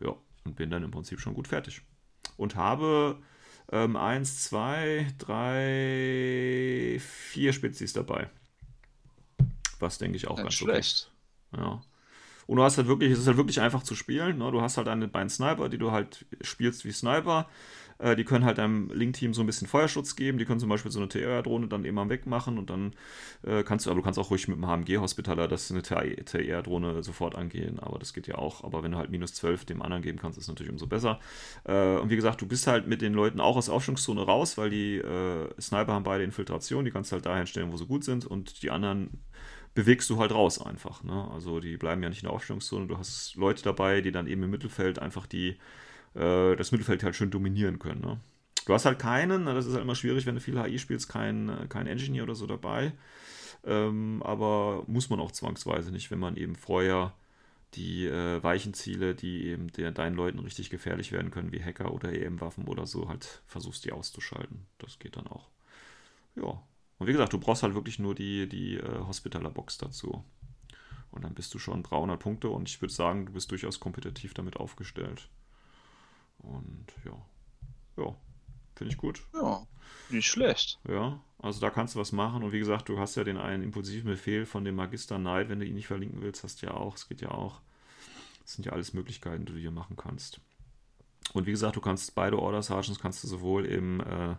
Ja, 0.00 0.14
und 0.44 0.56
bin 0.56 0.70
dann 0.70 0.82
im 0.82 0.90
Prinzip 0.90 1.20
schon 1.20 1.34
gut 1.34 1.48
fertig. 1.48 1.82
Und 2.36 2.56
habe 2.56 3.18
ähm, 3.72 3.96
1, 3.96 4.44
2, 4.44 5.06
3, 5.18 6.98
4 7.00 7.52
Spezies 7.52 7.92
dabei. 7.92 8.28
Was 9.78 9.98
denke 9.98 10.16
ich 10.16 10.26
auch 10.28 10.36
Nicht 10.36 10.44
ganz 10.44 10.54
schlecht. 10.54 11.10
Okay. 11.52 11.62
Ja. 11.62 11.82
Und 12.46 12.56
du 12.56 12.64
hast 12.64 12.78
halt 12.78 12.88
wirklich, 12.88 13.12
es 13.12 13.20
ist 13.20 13.26
halt 13.28 13.36
wirklich 13.36 13.60
einfach 13.60 13.84
zu 13.84 13.94
spielen. 13.94 14.38
Ne? 14.38 14.50
Du 14.50 14.60
hast 14.60 14.76
halt 14.76 14.88
deine 14.88 15.06
beiden 15.06 15.30
Sniper, 15.30 15.68
die 15.68 15.78
du 15.78 15.92
halt 15.92 16.26
spielst 16.40 16.84
wie 16.84 16.90
Sniper. 16.90 17.48
Äh, 18.00 18.16
die 18.16 18.24
können 18.24 18.44
halt 18.44 18.58
deinem 18.58 18.90
Link-Team 18.90 19.34
so 19.34 19.42
ein 19.42 19.46
bisschen 19.46 19.68
Feuerschutz 19.68 20.16
geben. 20.16 20.38
Die 20.38 20.44
können 20.44 20.60
zum 20.60 20.68
Beispiel 20.68 20.90
so 20.90 20.98
eine 20.98 21.08
TR-Drohne 21.08 21.68
dann 21.68 21.84
eben 21.84 22.08
wegmachen 22.08 22.58
und 22.58 22.70
dann 22.70 22.94
äh, 23.42 23.62
kannst 23.62 23.86
du, 23.86 23.90
aber 23.90 24.00
du 24.00 24.04
kannst 24.04 24.18
auch 24.18 24.30
ruhig 24.30 24.48
mit 24.48 24.56
dem 24.56 24.66
HMG-Hospitaler 24.66 25.48
das 25.48 25.70
eine 25.70 25.82
TR-Drohne 25.82 27.02
sofort 27.02 27.34
angehen, 27.34 27.78
aber 27.78 27.98
das 27.98 28.14
geht 28.14 28.26
ja 28.26 28.36
auch. 28.36 28.64
Aber 28.64 28.82
wenn 28.82 28.92
du 28.92 28.98
halt 28.98 29.10
minus 29.10 29.34
12 29.34 29.66
dem 29.66 29.82
anderen 29.82 30.02
geben 30.02 30.18
kannst, 30.18 30.38
ist 30.38 30.48
natürlich 30.48 30.72
umso 30.72 30.86
besser. 30.86 31.20
Äh, 31.64 31.96
und 31.96 32.10
wie 32.10 32.16
gesagt, 32.16 32.40
du 32.40 32.46
bist 32.46 32.66
halt 32.66 32.86
mit 32.86 33.02
den 33.02 33.12
Leuten 33.12 33.40
auch 33.40 33.56
aus 33.56 33.66
der 33.66 33.74
Aufstellungszone 33.74 34.22
raus, 34.22 34.56
weil 34.56 34.70
die 34.70 34.96
äh, 34.96 35.48
Sniper 35.60 35.92
haben 35.92 36.04
beide 36.04 36.24
Infiltration, 36.24 36.84
die 36.84 36.90
kannst 36.90 37.12
du 37.12 37.14
halt 37.14 37.26
dahin 37.26 37.46
stellen, 37.46 37.70
wo 37.72 37.76
sie 37.76 37.86
gut 37.86 38.04
sind 38.04 38.26
und 38.26 38.62
die 38.62 38.70
anderen 38.70 39.20
bewegst 39.74 40.10
du 40.10 40.18
halt 40.18 40.32
raus 40.32 40.60
einfach. 40.60 41.04
Ne? 41.04 41.28
Also 41.32 41.60
die 41.60 41.76
bleiben 41.76 42.02
ja 42.02 42.08
nicht 42.08 42.22
in 42.22 42.26
der 42.26 42.32
Aufstellungszone. 42.32 42.86
Du 42.86 42.98
hast 42.98 43.36
Leute 43.36 43.62
dabei, 43.62 44.00
die 44.00 44.10
dann 44.10 44.26
eben 44.26 44.42
im 44.42 44.50
Mittelfeld 44.50 44.98
einfach 44.98 45.26
die 45.26 45.58
äh, 46.14 46.56
das 46.56 46.72
Mittelfeld 46.72 47.02
halt 47.02 47.16
schön 47.16 47.30
dominieren 47.30 47.78
können. 47.78 48.00
Ne? 48.00 48.20
Du 48.66 48.74
hast 48.74 48.84
halt 48.84 48.98
keinen, 48.98 49.46
das 49.46 49.66
ist 49.66 49.74
halt 49.74 49.82
immer 49.82 49.94
schwierig, 49.94 50.26
wenn 50.26 50.34
du 50.34 50.40
viel 50.40 50.60
HI 50.62 50.78
spielst, 50.78 51.08
kein, 51.08 51.66
kein 51.68 51.86
Engineer 51.86 52.24
oder 52.24 52.34
so 52.34 52.46
dabei. 52.46 52.92
Ähm, 53.64 54.22
aber 54.24 54.84
muss 54.86 55.10
man 55.10 55.20
auch 55.20 55.32
zwangsweise 55.32 55.90
nicht, 55.90 56.10
wenn 56.10 56.18
man 56.18 56.36
eben 56.36 56.56
vorher 56.56 57.12
die 57.74 58.06
äh, 58.06 58.42
weichen 58.42 58.74
Ziele, 58.74 59.14
die 59.14 59.46
eben 59.46 59.68
der, 59.72 59.92
deinen 59.92 60.16
Leuten 60.16 60.40
richtig 60.40 60.70
gefährlich 60.70 61.12
werden 61.12 61.30
können, 61.30 61.52
wie 61.52 61.62
Hacker 61.62 61.92
oder 61.92 62.12
EM-Waffen 62.12 62.66
oder 62.66 62.86
so, 62.86 63.08
halt 63.08 63.42
versuchst 63.46 63.84
die 63.84 63.92
auszuschalten. 63.92 64.66
Das 64.78 64.98
geht 64.98 65.16
dann 65.16 65.26
auch. 65.26 65.48
Ja. 66.34 66.62
Und 66.98 67.06
wie 67.06 67.12
gesagt, 67.12 67.32
du 67.32 67.38
brauchst 67.38 67.62
halt 67.62 67.74
wirklich 67.74 67.98
nur 67.98 68.14
die, 68.14 68.48
die 68.48 68.76
äh, 68.76 68.98
Hospitaler-Box 69.06 69.78
dazu. 69.78 70.24
Und 71.12 71.24
dann 71.24 71.34
bist 71.34 71.54
du 71.54 71.58
schon 71.58 71.82
300 71.82 72.20
Punkte 72.20 72.50
und 72.50 72.68
ich 72.68 72.80
würde 72.80 72.92
sagen, 72.92 73.26
du 73.26 73.32
bist 73.32 73.50
durchaus 73.50 73.80
kompetitiv 73.80 74.34
damit 74.34 74.56
aufgestellt. 74.56 75.28
Und 76.42 76.86
ja, 77.04 77.16
ja, 77.96 78.16
finde 78.74 78.92
ich 78.92 78.98
gut. 78.98 79.22
Ja, 79.34 79.66
nicht 80.10 80.26
schlecht. 80.26 80.78
Ja, 80.88 81.20
also 81.38 81.60
da 81.60 81.70
kannst 81.70 81.94
du 81.94 82.00
was 82.00 82.12
machen. 82.12 82.42
Und 82.42 82.52
wie 82.52 82.58
gesagt, 82.58 82.88
du 82.88 82.98
hast 82.98 83.16
ja 83.16 83.24
den 83.24 83.36
einen 83.36 83.62
impulsiven 83.62 84.10
Befehl 84.10 84.46
von 84.46 84.64
dem 84.64 84.76
Magister 84.76 85.18
Knight, 85.18 85.48
wenn 85.48 85.60
du 85.60 85.66
ihn 85.66 85.74
nicht 85.74 85.86
verlinken 85.86 86.22
willst, 86.22 86.44
hast 86.44 86.62
du 86.62 86.66
ja 86.66 86.74
auch. 86.74 86.96
Es 86.96 87.08
geht 87.08 87.20
ja 87.20 87.30
auch. 87.30 87.60
Das 88.42 88.54
sind 88.54 88.66
ja 88.66 88.72
alles 88.72 88.94
Möglichkeiten, 88.94 89.44
die 89.44 89.52
du 89.52 89.58
hier 89.58 89.70
machen 89.70 89.96
kannst. 89.96 90.40
Und 91.32 91.46
wie 91.46 91.52
gesagt, 91.52 91.76
du 91.76 91.80
kannst 91.80 92.14
beide 92.14 92.38
Order 92.38 92.62
Sergeants 92.62 93.00
kannst 93.00 93.22
du 93.22 93.28
sowohl 93.28 93.64
im 93.66 94.00
äh, 94.00 94.34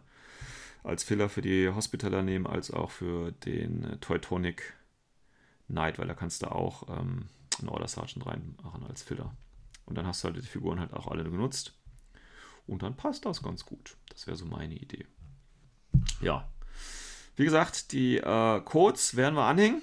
als 0.84 1.04
Filler 1.04 1.30
für 1.30 1.41
die 1.41 1.70
Hospitaler 1.70 2.24
nehmen, 2.24 2.47
als 2.47 2.72
auch 2.72 2.91
für 2.91 3.32
den 3.32 3.84
äh, 3.84 3.97
Teutonic 3.97 4.74
Knight, 5.68 5.99
weil 5.99 6.08
da 6.08 6.14
kannst 6.14 6.43
du 6.43 6.52
auch 6.52 6.89
ähm, 6.89 7.28
einen 7.60 7.70
Order 7.70 7.88
Sergeant 7.88 8.26
reinmachen 8.26 8.84
als 8.88 9.04
Filler. 9.04 9.36
Und 9.86 9.95
dann 9.95 10.08
hast 10.08 10.24
du 10.24 10.28
halt 10.28 10.38
die 10.38 10.41
Figuren 10.47 10.80
halt 10.80 10.93
auch 10.93 11.08
alle 11.08 11.24
genutzt. 11.24 11.74
Und 12.68 12.84
dann 12.84 12.95
passt 12.95 13.26
das 13.26 13.43
ganz 13.43 13.66
gut. 13.66 13.97
Das 14.09 14.28
wäre 14.28 14.38
so 14.38 14.45
meine 14.45 14.76
Idee. 14.76 15.05
Ja. 16.22 16.47
Wie 17.36 17.45
gesagt, 17.45 17.91
die 17.91 18.18
äh, 18.18 18.62
Codes 18.62 19.16
werden 19.16 19.36
wir 19.36 19.45
anhängen. 19.45 19.82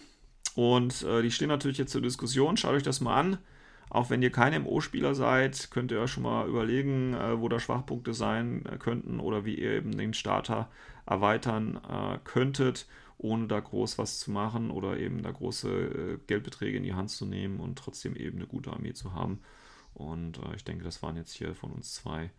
Und 0.54 1.02
äh, 1.02 1.22
die 1.22 1.30
stehen 1.30 1.48
natürlich 1.48 1.78
jetzt 1.78 1.92
zur 1.92 2.02
Diskussion. 2.02 2.56
Schaut 2.56 2.74
euch 2.74 2.82
das 2.82 3.00
mal 3.00 3.16
an. 3.16 3.38
Auch 3.90 4.10
wenn 4.10 4.22
ihr 4.22 4.30
keine 4.30 4.60
MO-Spieler 4.60 5.14
seid, 5.14 5.70
könnt 5.70 5.92
ihr 5.92 6.00
euch 6.00 6.10
schon 6.10 6.22
mal 6.22 6.46
überlegen, 6.46 7.14
äh, 7.14 7.40
wo 7.40 7.48
da 7.48 7.58
Schwachpunkte 7.58 8.12
sein 8.12 8.64
äh, 8.66 8.76
könnten 8.76 9.18
oder 9.20 9.44
wie 9.44 9.54
ihr 9.54 9.72
eben 9.72 9.96
den 9.96 10.14
Starter 10.14 10.68
erweitern 11.06 11.80
äh, 11.88 12.18
könntet, 12.24 12.86
ohne 13.16 13.46
da 13.46 13.60
groß 13.60 13.96
was 13.96 14.18
zu 14.18 14.30
machen 14.30 14.70
oder 14.70 14.98
eben 14.98 15.22
da 15.22 15.30
große 15.30 15.70
äh, 15.70 16.18
Geldbeträge 16.26 16.76
in 16.76 16.82
die 16.82 16.94
Hand 16.94 17.10
zu 17.10 17.24
nehmen 17.24 17.60
und 17.60 17.78
trotzdem 17.78 18.14
eben 18.14 18.36
eine 18.36 18.46
gute 18.46 18.72
Armee 18.72 18.92
zu 18.92 19.14
haben. 19.14 19.40
Und 19.94 20.38
ich 20.54 20.62
denke, 20.64 20.84
das 20.84 21.02
waren 21.02 21.16
jetzt 21.16 21.32
hier 21.32 21.56
von 21.56 21.72
uns 21.72 21.94
zwei 21.94 22.30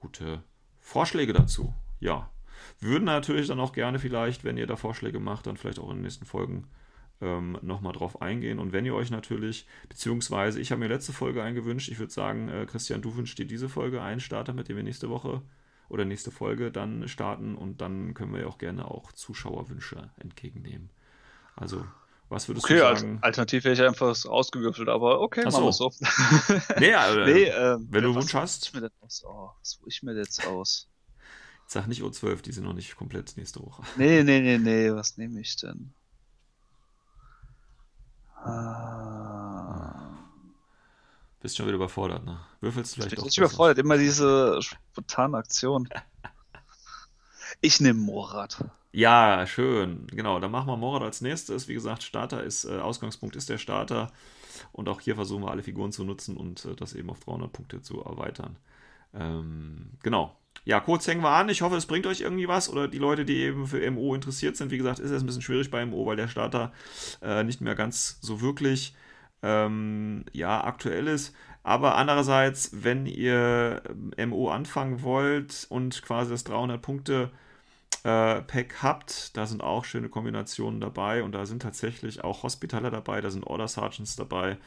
gute 0.00 0.42
Vorschläge 0.80 1.32
dazu. 1.32 1.74
Ja, 2.00 2.30
würden 2.80 3.04
natürlich 3.04 3.48
dann 3.48 3.60
auch 3.60 3.72
gerne 3.72 3.98
vielleicht, 3.98 4.44
wenn 4.44 4.56
ihr 4.56 4.66
da 4.66 4.76
Vorschläge 4.76 5.20
macht, 5.20 5.46
dann 5.46 5.56
vielleicht 5.56 5.78
auch 5.78 5.90
in 5.90 5.96
den 5.96 6.02
nächsten 6.02 6.24
Folgen 6.24 6.68
ähm, 7.20 7.58
nochmal 7.62 7.92
drauf 7.92 8.22
eingehen. 8.22 8.58
Und 8.58 8.72
wenn 8.72 8.86
ihr 8.86 8.94
euch 8.94 9.10
natürlich, 9.10 9.66
beziehungsweise 9.88 10.60
ich 10.60 10.70
habe 10.70 10.80
mir 10.80 10.88
letzte 10.88 11.12
Folge 11.12 11.42
eingewünscht, 11.42 11.88
ich 11.88 11.98
würde 11.98 12.12
sagen, 12.12 12.48
äh, 12.48 12.66
Christian, 12.66 13.02
du 13.02 13.16
wünschst 13.16 13.38
dir 13.38 13.46
diese 13.46 13.68
Folge 13.68 14.02
ein, 14.02 14.20
Starter, 14.20 14.52
mit 14.52 14.68
dem 14.68 14.76
wir 14.76 14.84
nächste 14.84 15.10
Woche 15.10 15.42
oder 15.88 16.04
nächste 16.04 16.30
Folge 16.30 16.70
dann 16.70 17.08
starten 17.08 17.56
und 17.56 17.80
dann 17.80 18.14
können 18.14 18.32
wir 18.32 18.42
ja 18.42 18.46
auch 18.46 18.58
gerne 18.58 18.90
auch 18.90 19.12
Zuschauerwünsche 19.12 20.10
entgegennehmen. 20.18 20.90
Also 21.56 21.84
was 22.28 22.48
würdest 22.48 22.64
okay, 22.66 22.74
du 22.74 22.80
sagen? 22.80 23.18
Alternativ 23.22 23.64
wäre 23.64 23.74
ich 23.74 23.82
einfach 23.82 24.24
ausgewürfelt, 24.26 24.88
aber 24.88 25.20
okay, 25.20 25.44
Ach 25.46 25.52
machen 25.52 25.64
wir 25.64 25.72
so. 25.72 25.90
so. 25.90 26.06
Nee, 26.78 26.90
äh, 26.90 27.24
nee, 27.24 27.44
ähm, 27.44 27.86
wenn 27.90 28.04
du 28.04 28.14
Wunsch 28.14 28.34
hast. 28.34 28.66
Ich 28.66 28.74
mir 28.74 28.80
denn 28.82 28.90
aus? 29.00 29.24
Oh, 29.26 29.50
was 29.58 29.70
suche 29.72 29.88
ich 29.88 30.02
mir 30.02 30.14
jetzt 30.16 30.46
aus? 30.46 30.88
Sag 31.66 31.86
nicht 31.86 32.02
O12, 32.02 32.42
die 32.42 32.52
sind 32.52 32.64
noch 32.64 32.72
nicht 32.74 32.96
komplett 32.96 33.36
nächste 33.36 33.60
Woche. 33.60 33.82
Nee, 33.96 34.22
nee, 34.22 34.40
nee, 34.40 34.58
nee, 34.58 34.92
was 34.92 35.16
nehme 35.18 35.40
ich 35.40 35.56
denn? 35.56 35.92
Ah, 38.34 39.94
Bist 41.40 41.56
schon 41.56 41.66
wieder 41.66 41.76
überfordert, 41.76 42.24
ne? 42.24 42.40
Würfelst 42.60 42.96
ich 42.96 42.96
vielleicht 42.96 43.10
bin 43.10 43.16
doch. 43.16 43.24
nicht 43.24 43.36
besser. 43.38 43.52
überfordert, 43.52 43.78
immer 43.78 43.96
diese 43.98 44.60
spontane 44.62 45.36
Aktion. 45.36 45.88
Ich 47.60 47.80
nehme 47.80 47.98
Morat. 48.00 48.64
Ja, 48.92 49.46
schön. 49.46 50.06
Genau, 50.08 50.40
dann 50.40 50.50
machen 50.50 50.68
wir 50.68 50.76
Morat 50.76 51.02
als 51.02 51.20
nächstes. 51.20 51.68
Wie 51.68 51.74
gesagt, 51.74 52.02
Starter 52.02 52.42
ist, 52.42 52.64
äh, 52.64 52.78
Ausgangspunkt 52.78 53.36
ist 53.36 53.48
der 53.48 53.58
Starter. 53.58 54.10
Und 54.72 54.88
auch 54.88 55.00
hier 55.00 55.14
versuchen 55.14 55.42
wir 55.44 55.50
alle 55.50 55.62
Figuren 55.62 55.92
zu 55.92 56.04
nutzen 56.04 56.36
und 56.36 56.64
äh, 56.64 56.74
das 56.74 56.94
eben 56.94 57.10
auf 57.10 57.20
300 57.20 57.52
Punkte 57.52 57.82
zu 57.82 58.02
erweitern. 58.02 58.56
Ähm, 59.14 59.90
genau. 60.02 60.36
Ja, 60.64 60.80
kurz 60.80 61.06
hängen 61.06 61.22
wir 61.22 61.30
an. 61.30 61.48
Ich 61.48 61.62
hoffe, 61.62 61.76
es 61.76 61.86
bringt 61.86 62.06
euch 62.06 62.20
irgendwie 62.22 62.48
was. 62.48 62.68
Oder 62.68 62.88
die 62.88 62.98
Leute, 62.98 63.24
die 63.24 63.36
eben 63.36 63.66
für 63.66 63.90
MO 63.90 64.14
interessiert 64.14 64.56
sind. 64.56 64.70
Wie 64.70 64.78
gesagt, 64.78 64.98
ist 64.98 65.10
es 65.10 65.22
ein 65.22 65.26
bisschen 65.26 65.42
schwierig 65.42 65.70
bei 65.70 65.84
MO, 65.84 66.06
weil 66.06 66.16
der 66.16 66.28
Starter 66.28 66.72
äh, 67.22 67.44
nicht 67.44 67.60
mehr 67.60 67.74
ganz 67.74 68.18
so 68.20 68.40
wirklich 68.40 68.94
ähm, 69.42 70.24
ja, 70.32 70.64
aktuell 70.64 71.06
ist. 71.08 71.34
Aber 71.62 71.96
andererseits, 71.96 72.70
wenn 72.72 73.06
ihr 73.06 73.82
MO 74.26 74.50
anfangen 74.50 75.02
wollt 75.02 75.66
und 75.68 76.02
quasi 76.02 76.30
das 76.30 76.44
300 76.44 76.80
Punkte 76.80 77.30
äh, 78.08 78.42
Pack 78.42 78.82
habt, 78.82 79.36
da 79.36 79.46
sind 79.46 79.62
auch 79.62 79.84
schöne 79.84 80.08
Kombinationen 80.08 80.80
dabei 80.80 81.22
und 81.22 81.32
da 81.32 81.46
sind 81.46 81.62
tatsächlich 81.62 82.24
auch 82.24 82.42
Hospitaler 82.42 82.90
dabei, 82.90 83.20
da 83.20 83.30
sind 83.30 83.46
Order 83.46 83.68
Sergeants 83.68 84.16
dabei. 84.16 84.58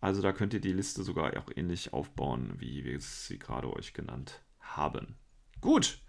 Also 0.00 0.20
da 0.22 0.32
könnt 0.32 0.54
ihr 0.54 0.60
die 0.60 0.72
Liste 0.72 1.02
sogar 1.02 1.36
auch 1.36 1.50
ähnlich 1.54 1.92
aufbauen, 1.92 2.54
wie 2.58 2.84
wir 2.84 3.00
sie 3.00 3.38
gerade 3.38 3.72
euch 3.72 3.94
genannt 3.94 4.42
haben. 4.60 5.16
Gut, 5.60 6.00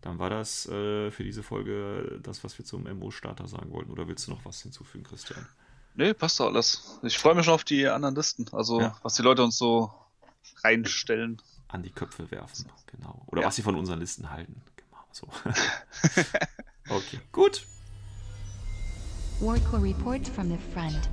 dann 0.00 0.18
war 0.18 0.28
das 0.28 0.66
äh, 0.66 1.10
für 1.10 1.24
diese 1.24 1.42
Folge 1.42 2.20
das, 2.22 2.44
was 2.44 2.58
wir 2.58 2.64
zum 2.64 2.84
MO-Starter 2.84 3.48
sagen 3.48 3.72
wollten. 3.72 3.90
Oder 3.90 4.06
willst 4.06 4.26
du 4.26 4.30
noch 4.32 4.44
was 4.44 4.60
hinzufügen, 4.60 5.04
Christian? 5.04 5.46
Nee, 5.94 6.12
passt 6.12 6.40
doch 6.40 6.46
alles. 6.46 6.98
Ich 7.02 7.18
freue 7.18 7.34
mich 7.34 7.46
schon 7.46 7.54
auf 7.54 7.64
die 7.64 7.86
anderen 7.86 8.14
Listen. 8.14 8.46
Also, 8.52 8.80
ja. 8.80 8.96
was 9.02 9.14
die 9.14 9.22
Leute 9.22 9.42
uns 9.42 9.56
so 9.56 9.92
reinstellen. 10.62 11.40
An 11.68 11.82
die 11.82 11.90
Köpfe 11.90 12.30
werfen, 12.30 12.66
genau. 12.86 13.24
Oder 13.28 13.42
ja. 13.42 13.46
was 13.46 13.56
sie 13.56 13.62
von 13.62 13.76
unseren 13.76 14.00
Listen 14.00 14.30
halten. 14.30 14.62
So. 15.14 15.28
okay, 16.90 17.20
gut. 17.30 17.64
Warcore 19.40 19.80
Report 19.80 20.26
from 20.26 20.48
the 20.48 20.58
front. 20.72 21.08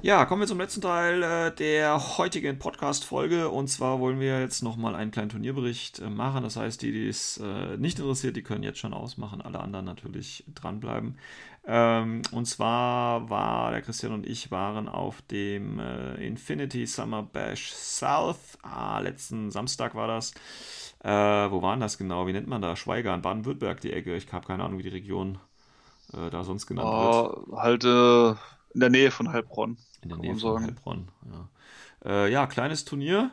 Ja, 0.00 0.26
kommen 0.26 0.42
wir 0.42 0.46
zum 0.46 0.60
letzten 0.60 0.80
Teil 0.80 1.24
äh, 1.24 1.52
der 1.52 2.18
heutigen 2.18 2.60
Podcast-Folge. 2.60 3.48
Und 3.48 3.66
zwar 3.66 3.98
wollen 3.98 4.20
wir 4.20 4.38
jetzt 4.38 4.62
nochmal 4.62 4.94
einen 4.94 5.10
kleinen 5.10 5.30
Turnierbericht 5.30 5.98
äh, 5.98 6.08
machen. 6.08 6.44
Das 6.44 6.54
heißt, 6.54 6.80
die, 6.82 6.92
die 6.92 7.08
es 7.08 7.38
äh, 7.38 7.78
nicht 7.78 7.98
interessiert, 7.98 8.36
die 8.36 8.42
können 8.42 8.62
jetzt 8.62 8.78
schon 8.78 8.94
ausmachen. 8.94 9.40
Alle 9.40 9.58
anderen 9.58 9.86
natürlich 9.86 10.44
dranbleiben. 10.54 11.18
Ähm, 11.66 12.22
und 12.32 12.44
zwar 12.46 13.30
war 13.30 13.70
der 13.70 13.80
Christian 13.80 14.12
und 14.12 14.26
ich 14.26 14.50
waren 14.50 14.88
auf 14.88 15.22
dem 15.22 15.78
äh, 15.78 16.14
Infinity 16.26 16.86
Summer 16.86 17.22
Bash 17.22 17.72
South. 17.72 18.58
Ah, 18.62 18.98
letzten 19.00 19.50
Samstag 19.50 19.94
war 19.94 20.06
das. 20.06 20.32
Äh, 21.02 21.10
wo 21.10 21.62
waren 21.62 21.80
das 21.80 21.96
genau? 21.96 22.26
Wie 22.26 22.32
nennt 22.32 22.48
man 22.48 22.60
da? 22.60 22.76
Schweigern, 22.76 23.22
Baden-Württemberg, 23.22 23.80
die 23.80 23.92
Ecke. 23.92 24.14
Ich 24.16 24.30
habe 24.32 24.46
keine 24.46 24.64
Ahnung, 24.64 24.78
wie 24.78 24.82
die 24.82 24.88
Region 24.90 25.38
äh, 26.12 26.30
da 26.30 26.44
sonst 26.44 26.66
genannt 26.66 26.88
wird. 26.88 27.58
Halt 27.58 27.84
in 28.74 28.80
der 28.80 28.90
Nähe 28.90 29.10
von 29.10 29.32
Heilbronn. 29.32 29.78
In 30.02 30.08
der 30.10 30.18
Nähe 30.18 30.36
von 30.36 30.62
Heilbronn, 30.62 31.08
ja. 31.30 31.48
Äh, 32.04 32.30
ja, 32.30 32.46
kleines 32.46 32.84
Turnier. 32.84 33.30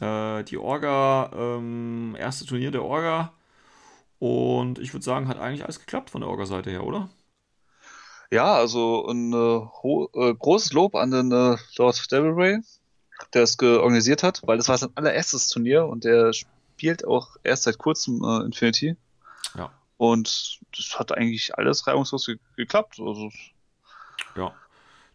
Äh, 0.00 0.44
die 0.44 0.58
Orga, 0.58 1.30
ähm, 1.34 2.16
erste 2.18 2.46
Turnier 2.46 2.70
der 2.70 2.84
Orga. 2.84 3.32
Und 4.18 4.78
ich 4.78 4.94
würde 4.94 5.04
sagen, 5.04 5.28
hat 5.28 5.38
eigentlich 5.38 5.64
alles 5.64 5.80
geklappt 5.80 6.10
von 6.10 6.22
der 6.22 6.30
Orga-Seite 6.30 6.70
her, 6.70 6.84
oder? 6.84 7.10
Ja, 8.30 8.54
also 8.54 9.06
ein 9.08 9.32
äh, 9.32 10.34
großes 10.34 10.72
Lob 10.72 10.94
an 10.94 11.10
den 11.10 11.30
äh, 11.30 11.56
Lord 11.76 12.12
Devilray, 12.12 12.60
der 13.32 13.42
es 13.42 13.60
organisiert 13.60 14.22
hat, 14.22 14.42
weil 14.44 14.56
das 14.56 14.68
war 14.68 14.78
sein 14.78 14.90
allererstes 14.94 15.48
Turnier 15.48 15.86
und 15.86 16.04
der 16.04 16.32
spielt 16.32 17.06
auch 17.06 17.36
erst 17.44 17.64
seit 17.64 17.78
kurzem 17.78 18.22
äh, 18.24 18.44
Infinity. 18.44 18.96
Ja. 19.56 19.72
Und 19.96 20.60
das 20.76 20.98
hat 20.98 21.12
eigentlich 21.12 21.56
alles 21.56 21.86
reibungslos 21.86 22.26
ge 22.26 22.38
geklappt. 22.56 22.96
Also, 22.98 23.30
ja. 24.34 24.52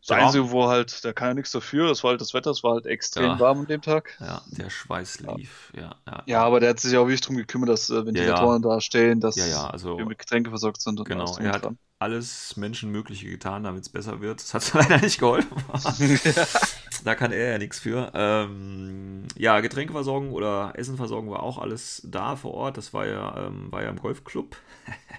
Das 0.01 0.17
ja. 0.17 0.25
Einzige, 0.25 0.49
wo 0.49 0.67
halt, 0.67 1.05
da 1.05 1.13
kann 1.13 1.27
ja 1.27 1.33
nichts 1.35 1.51
dafür, 1.51 1.87
das 1.87 2.03
war 2.03 2.11
halt 2.11 2.21
das 2.21 2.33
Wetter, 2.33 2.49
es 2.49 2.63
war 2.63 2.73
halt 2.73 2.87
extrem 2.87 3.23
ja. 3.23 3.39
warm 3.39 3.59
an 3.59 3.67
dem 3.67 3.83
Tag. 3.83 4.17
Ja, 4.19 4.41
der 4.47 4.71
Schweiß 4.71 5.19
lief, 5.19 5.71
ja. 5.75 5.95
Ja, 6.07 6.23
ja 6.25 6.43
aber 6.43 6.59
der 6.59 6.71
hat 6.71 6.79
sich 6.79 6.97
auch 6.97 7.05
wirklich 7.05 7.21
darum 7.21 7.37
gekümmert, 7.37 7.69
dass 7.69 7.91
äh, 7.91 8.03
Ventilatoren 8.03 8.63
da 8.63 8.81
stehen, 8.81 9.19
dass 9.19 9.37
also, 9.39 9.99
wir 9.99 10.05
mit 10.07 10.17
Getränke 10.17 10.49
versorgt 10.49 10.81
sind. 10.81 10.99
Und 10.99 11.07
genau, 11.07 11.37
er 11.37 11.51
hat 11.51 11.65
dran. 11.65 11.77
alles 11.99 12.57
Menschenmögliche 12.57 13.29
getan, 13.29 13.63
damit 13.63 13.83
es 13.83 13.89
besser 13.89 14.21
wird. 14.21 14.41
Das 14.41 14.55
hat 14.55 14.73
leider 14.89 14.99
nicht 14.99 15.19
geholfen. 15.19 15.55
da 17.03 17.13
kann 17.13 17.31
er 17.31 17.51
ja 17.51 17.57
nichts 17.59 17.79
für. 17.79 18.11
Ähm, 18.15 19.27
ja, 19.37 19.59
Getränkeversorgung 19.59 20.31
oder 20.31 20.73
Essenversorgung 20.77 21.29
war 21.29 21.43
auch 21.43 21.59
alles 21.59 22.01
da 22.05 22.35
vor 22.35 22.55
Ort. 22.55 22.77
Das 22.77 22.91
war 22.91 23.05
ja, 23.05 23.45
ähm, 23.45 23.71
war 23.71 23.83
ja 23.83 23.89
im 23.89 23.99
Golfclub. 23.99 24.57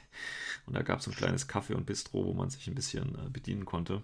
und 0.67 0.75
da 0.75 0.83
gab 0.83 0.99
es 0.99 1.07
ein 1.07 1.15
kleines 1.15 1.47
Kaffee 1.47 1.75
und 1.75 1.87
Bistro, 1.87 2.25
wo 2.25 2.35
man 2.35 2.51
sich 2.51 2.67
ein 2.67 2.75
bisschen 2.75 3.15
äh, 3.15 3.31
bedienen 3.31 3.65
konnte. 3.65 4.03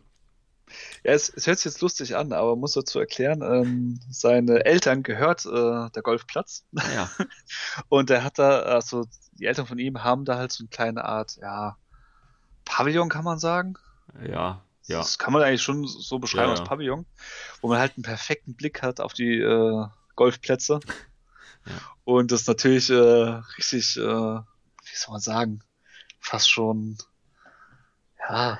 Ja, 1.04 1.12
es, 1.12 1.28
es, 1.28 1.46
hört 1.46 1.58
sich 1.58 1.66
jetzt 1.66 1.80
lustig 1.80 2.16
an, 2.16 2.32
aber 2.32 2.56
muss 2.56 2.72
dazu 2.72 2.98
erklären, 2.98 3.42
ähm, 3.42 4.00
seine 4.10 4.64
Eltern 4.64 5.02
gehört 5.02 5.46
äh, 5.46 5.90
der 5.90 6.02
Golfplatz. 6.02 6.64
Ja. 6.94 7.10
Und 7.88 8.10
er 8.10 8.24
hat 8.24 8.38
da, 8.38 8.60
also 8.60 9.06
die 9.32 9.46
Eltern 9.46 9.66
von 9.66 9.78
ihm 9.78 10.02
haben 10.02 10.24
da 10.24 10.36
halt 10.36 10.52
so 10.52 10.62
eine 10.62 10.68
kleine 10.68 11.04
Art, 11.04 11.36
ja, 11.40 11.76
Pavillon 12.64 13.08
kann 13.08 13.24
man 13.24 13.38
sagen. 13.38 13.74
Ja, 14.20 14.62
ja. 14.88 14.98
Das 14.98 15.18
kann 15.18 15.32
man 15.32 15.42
eigentlich 15.42 15.62
schon 15.62 15.86
so 15.86 16.18
beschreiben 16.18 16.48
ja, 16.48 16.58
als 16.58 16.64
Pavillon, 16.64 17.06
wo 17.60 17.68
man 17.68 17.78
halt 17.78 17.96
einen 17.96 18.04
perfekten 18.04 18.54
Blick 18.54 18.82
hat 18.82 19.00
auf 19.00 19.12
die 19.12 19.38
äh, 19.38 19.86
Golfplätze. 20.16 20.80
Ja. 21.66 21.74
Und 22.04 22.32
das 22.32 22.46
natürlich 22.46 22.88
äh, 22.88 22.94
richtig, 22.94 23.98
äh, 23.98 24.00
wie 24.00 24.94
soll 24.94 25.12
man 25.12 25.20
sagen, 25.20 25.60
fast 26.18 26.48
schon, 26.50 26.96
ja, 28.18 28.58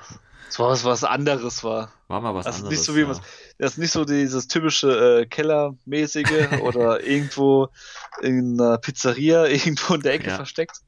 so 0.49 0.65
was, 0.65 0.83
was 0.83 1.03
anderes 1.03 1.63
war. 1.63 1.91
War 2.07 2.21
mal 2.21 2.33
was 2.33 2.45
also 2.45 2.59
anderes. 2.59 2.79
Nicht 2.79 2.85
so 2.85 2.95
wie 2.95 3.01
ja. 3.01 3.09
was, 3.09 3.21
das 3.57 3.73
ist 3.73 3.77
nicht 3.77 3.91
so 3.91 4.05
dieses 4.05 4.47
typische 4.47 5.21
äh, 5.21 5.25
Kellermäßige 5.25 6.61
oder 6.61 7.03
irgendwo 7.03 7.69
in 8.21 8.59
einer 8.59 8.77
Pizzeria 8.77 9.45
irgendwo 9.47 9.95
in 9.95 10.01
der 10.01 10.13
Ecke 10.13 10.29
ja. 10.29 10.35
versteckt. 10.35 10.81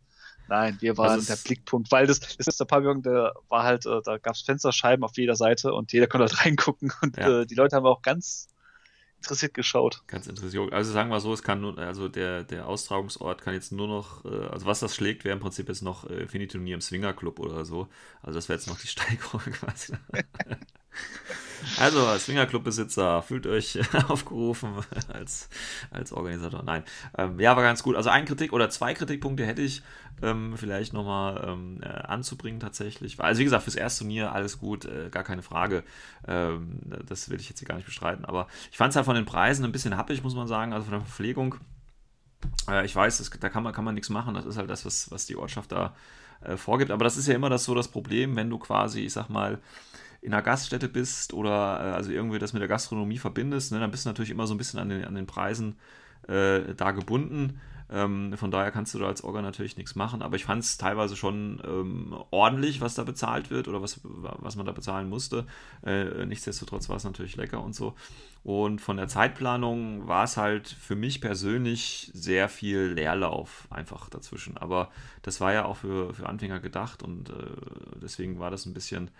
Nein, 0.47 0.78
wir 0.82 0.97
waren 0.97 1.26
der 1.26 1.38
Blickpunkt, 1.38 1.91
weil 1.91 2.08
das, 2.08 2.20
das 2.20 2.47
ist 2.47 2.60
der 2.60 2.66
Pavillon, 2.66 3.02
der 3.02 3.34
war 3.47 3.64
halt, 3.64 3.86
äh, 3.86 4.02
da 4.04 4.18
gab 4.18 4.36
es 4.36 4.41
Fensterscheiben 4.41 5.06
auf 5.06 5.16
jeder 5.16 5.36
Seite 5.36 5.74
und 5.74 5.93
jeder 5.93 6.08
konnte 6.08 6.26
halt 6.26 6.45
reingucken 6.45 6.91
und 7.02 7.18
ja. 7.18 7.41
äh, 7.41 7.45
die 7.45 7.56
Leute 7.56 7.78
haben 7.78 7.86
auch 7.86 8.02
ganz 8.02 8.49
interessiert 9.22 9.53
geschaut. 9.53 10.01
Ganz 10.07 10.28
interessiert. 10.28 10.74
Also 10.74 10.91
sagen 10.91 11.09
wir 11.09 11.19
so, 11.19 11.34
es 11.34 11.43
kann 11.43 11.61
nur, 11.61 11.78
also 11.78 12.07
der, 12.07 12.43
der 12.43 12.67
Austragungsort 12.67 13.41
kann 13.41 13.53
jetzt 13.53 13.72
nur 13.72 13.88
noch, 13.88 14.26
äh, 14.26 14.47
also 14.47 14.65
was 14.65 14.80
das 14.80 14.95
schlägt, 14.95 15.24
wäre 15.24 15.34
im 15.34 15.39
Prinzip 15.39 15.67
jetzt 15.69 15.84
noch 15.84 16.09
äh, 16.09 16.22
Infinity-Turnier 16.24 16.76
im 16.76 16.82
Swingerclub 16.82 17.39
oder 17.39 17.63
so. 17.63 17.88
Also 18.22 18.38
das 18.38 18.49
wäre 18.49 18.57
jetzt 18.57 18.67
noch 18.67 18.80
die 18.80 18.88
Steigerung 18.95 19.41
quasi. 19.41 19.93
Also, 21.80 22.18
Swingerclub-Besitzer, 22.18 23.22
fühlt 23.22 23.48
euch 23.48 23.80
aufgerufen 24.10 24.74
als, 25.14 25.50
als 25.92 26.12
Organisator. 26.12 26.64
Nein. 26.64 26.84
Ähm, 27.18 27.39
ja, 27.39 27.56
war 27.56 27.64
ganz 27.64 27.84
gut. 27.84 27.96
Also, 27.96 28.10
ein 28.10 28.26
Kritik 28.26 28.54
oder 28.54 28.70
zwei 28.70 28.94
Kritikpunkte 28.94 29.46
hätte 29.46 29.62
ich 29.62 29.84
ähm, 30.22 30.54
vielleicht 30.58 30.94
nochmal 30.94 31.44
ähm, 31.48 31.80
äh, 31.82 31.88
anzubringen, 31.88 32.60
tatsächlich. 32.60 33.20
Also, 33.20 33.39
wie 33.39 33.44
gesagt, 33.44 33.64
fürs 33.64 33.76
erste 33.76 34.04
Turnier 34.04 34.32
alles 34.32 34.60
gut, 34.60 34.86
äh, 34.86 35.10
gar 35.10 35.24
keine 35.24 35.42
Frage. 35.42 35.84
Ähm, 36.28 36.80
das 37.08 37.30
will 37.30 37.39
ich 37.39 37.50
jetzt 37.50 37.60
hier 37.60 37.68
gar 37.68 37.76
nicht 37.76 37.86
bestreiten. 37.86 38.26
Aber 38.26 38.48
ich 38.72 38.78
fand 38.78 38.92
es 38.92 38.96
halt 38.96 39.06
von 39.06 39.16
den 39.16 39.26
Preisen 39.26 39.64
ein 39.64 39.72
bisschen 39.72 39.98
happig, 39.98 40.24
muss 40.24 40.36
man 40.36 40.48
sagen. 40.48 40.74
Also, 40.74 40.86
von 40.86 40.94
der 40.94 41.02
Verpflegung. 41.02 41.56
Äh, 42.70 42.86
ich 42.86 42.96
weiß, 42.96 43.20
das, 43.20 43.30
da 43.30 43.50
kann 43.50 43.64
man, 43.64 43.74
kann 43.74 43.86
man 43.86 43.94
nichts 43.94 44.10
machen. 44.10 44.34
Das 44.34 44.46
ist 44.46 44.58
halt 44.58 44.70
das, 44.70 44.86
was, 44.86 45.12
was 45.12 45.26
die 45.26 45.36
Ortschaft 45.36 45.72
da 45.72 45.96
äh, 46.42 46.58
vorgibt. 46.58 46.92
Aber 46.92 47.04
das 47.04 47.18
ist 47.18 47.28
ja 47.28 47.36
immer 47.36 47.50
das 47.50 47.66
so 47.66 47.76
das 47.76 47.88
Problem, 47.88 48.36
wenn 48.36 48.50
du 48.50 48.58
quasi, 48.58 49.02
ich 49.02 49.14
sag 49.14 49.30
mal, 49.30 49.60
in 50.22 50.34
einer 50.34 50.43
Gaststätte 50.43 50.88
bist 50.88 51.34
oder 51.34 51.51
äh, 51.51 51.95
also 51.95 52.11
irgendwie 52.11 52.39
das 52.39 52.53
mit 52.53 52.61
der 52.61 52.69
Gastronomie 52.69 53.17
verbindest, 53.17 53.72
ne, 53.72 53.80
dann 53.80 53.91
bist 53.91 54.05
du 54.05 54.09
natürlich 54.09 54.32
immer 54.32 54.47
so 54.47 54.53
ein 54.53 54.57
bisschen 54.57 54.80
an 54.80 54.89
den, 54.89 55.05
an 55.05 55.15
den 55.15 55.26
Preisen 55.26 55.76
äh, 56.28 56.74
da 56.76 56.91
gebunden. 56.91 57.59
Ähm, 57.93 58.38
von 58.38 58.51
daher 58.51 58.72
kannst 58.72 58.93
du 58.93 58.99
da 58.99 59.07
als 59.07 59.22
Orga 59.22 59.41
natürlich 59.41 59.76
nichts 59.76 59.95
machen, 59.95 60.22
aber 60.22 60.38
ich 60.38 60.45
fand 60.45 60.63
es 60.63 60.78
teilweise 60.78 61.17
schon 61.17 61.61
ähm, 61.65 62.15
ordentlich, 62.32 62.80
was 62.80 62.95
da 62.95 63.03
bezahlt 63.03 63.49
wird 63.49 63.67
oder 63.67 63.82
was, 63.82 63.99
was 64.03 64.55
man 64.55 64.65
da 64.65 64.72
bezahlen 64.72 65.09
musste. 65.09 65.45
Äh, 65.86 66.26
nichtsdestotrotz 66.26 66.88
war 66.88 66.95
es 66.95 67.03
natürlich 67.03 67.36
lecker 67.36 67.61
und 67.61 67.76
so. 67.76 67.93
Und 68.43 68.80
von 68.80 68.95
der 68.95 69.09
Zeitplanung 69.09 70.07
war 70.07 70.24
es 70.24 70.38
halt 70.38 70.69
für 70.69 70.95
mich 70.95 71.19
persönlich 71.19 72.11
sehr 72.13 72.47
viel 72.47 72.93
Leerlauf 72.95 73.67
einfach 73.69 74.09
dazwischen. 74.09 74.57
Aber 74.57 74.89
das 75.22 75.41
war 75.41 75.51
ja 75.51 75.65
auch 75.65 75.78
für, 75.78 76.13
für 76.13 76.30
Anfänger 76.30 76.61
gedacht 76.61 77.03
und 77.03 77.30
äh, 77.30 77.34
deswegen 78.01 78.39
war 78.39 78.51
das 78.51 78.65
ein 78.65 78.74
bisschen, 78.74 79.11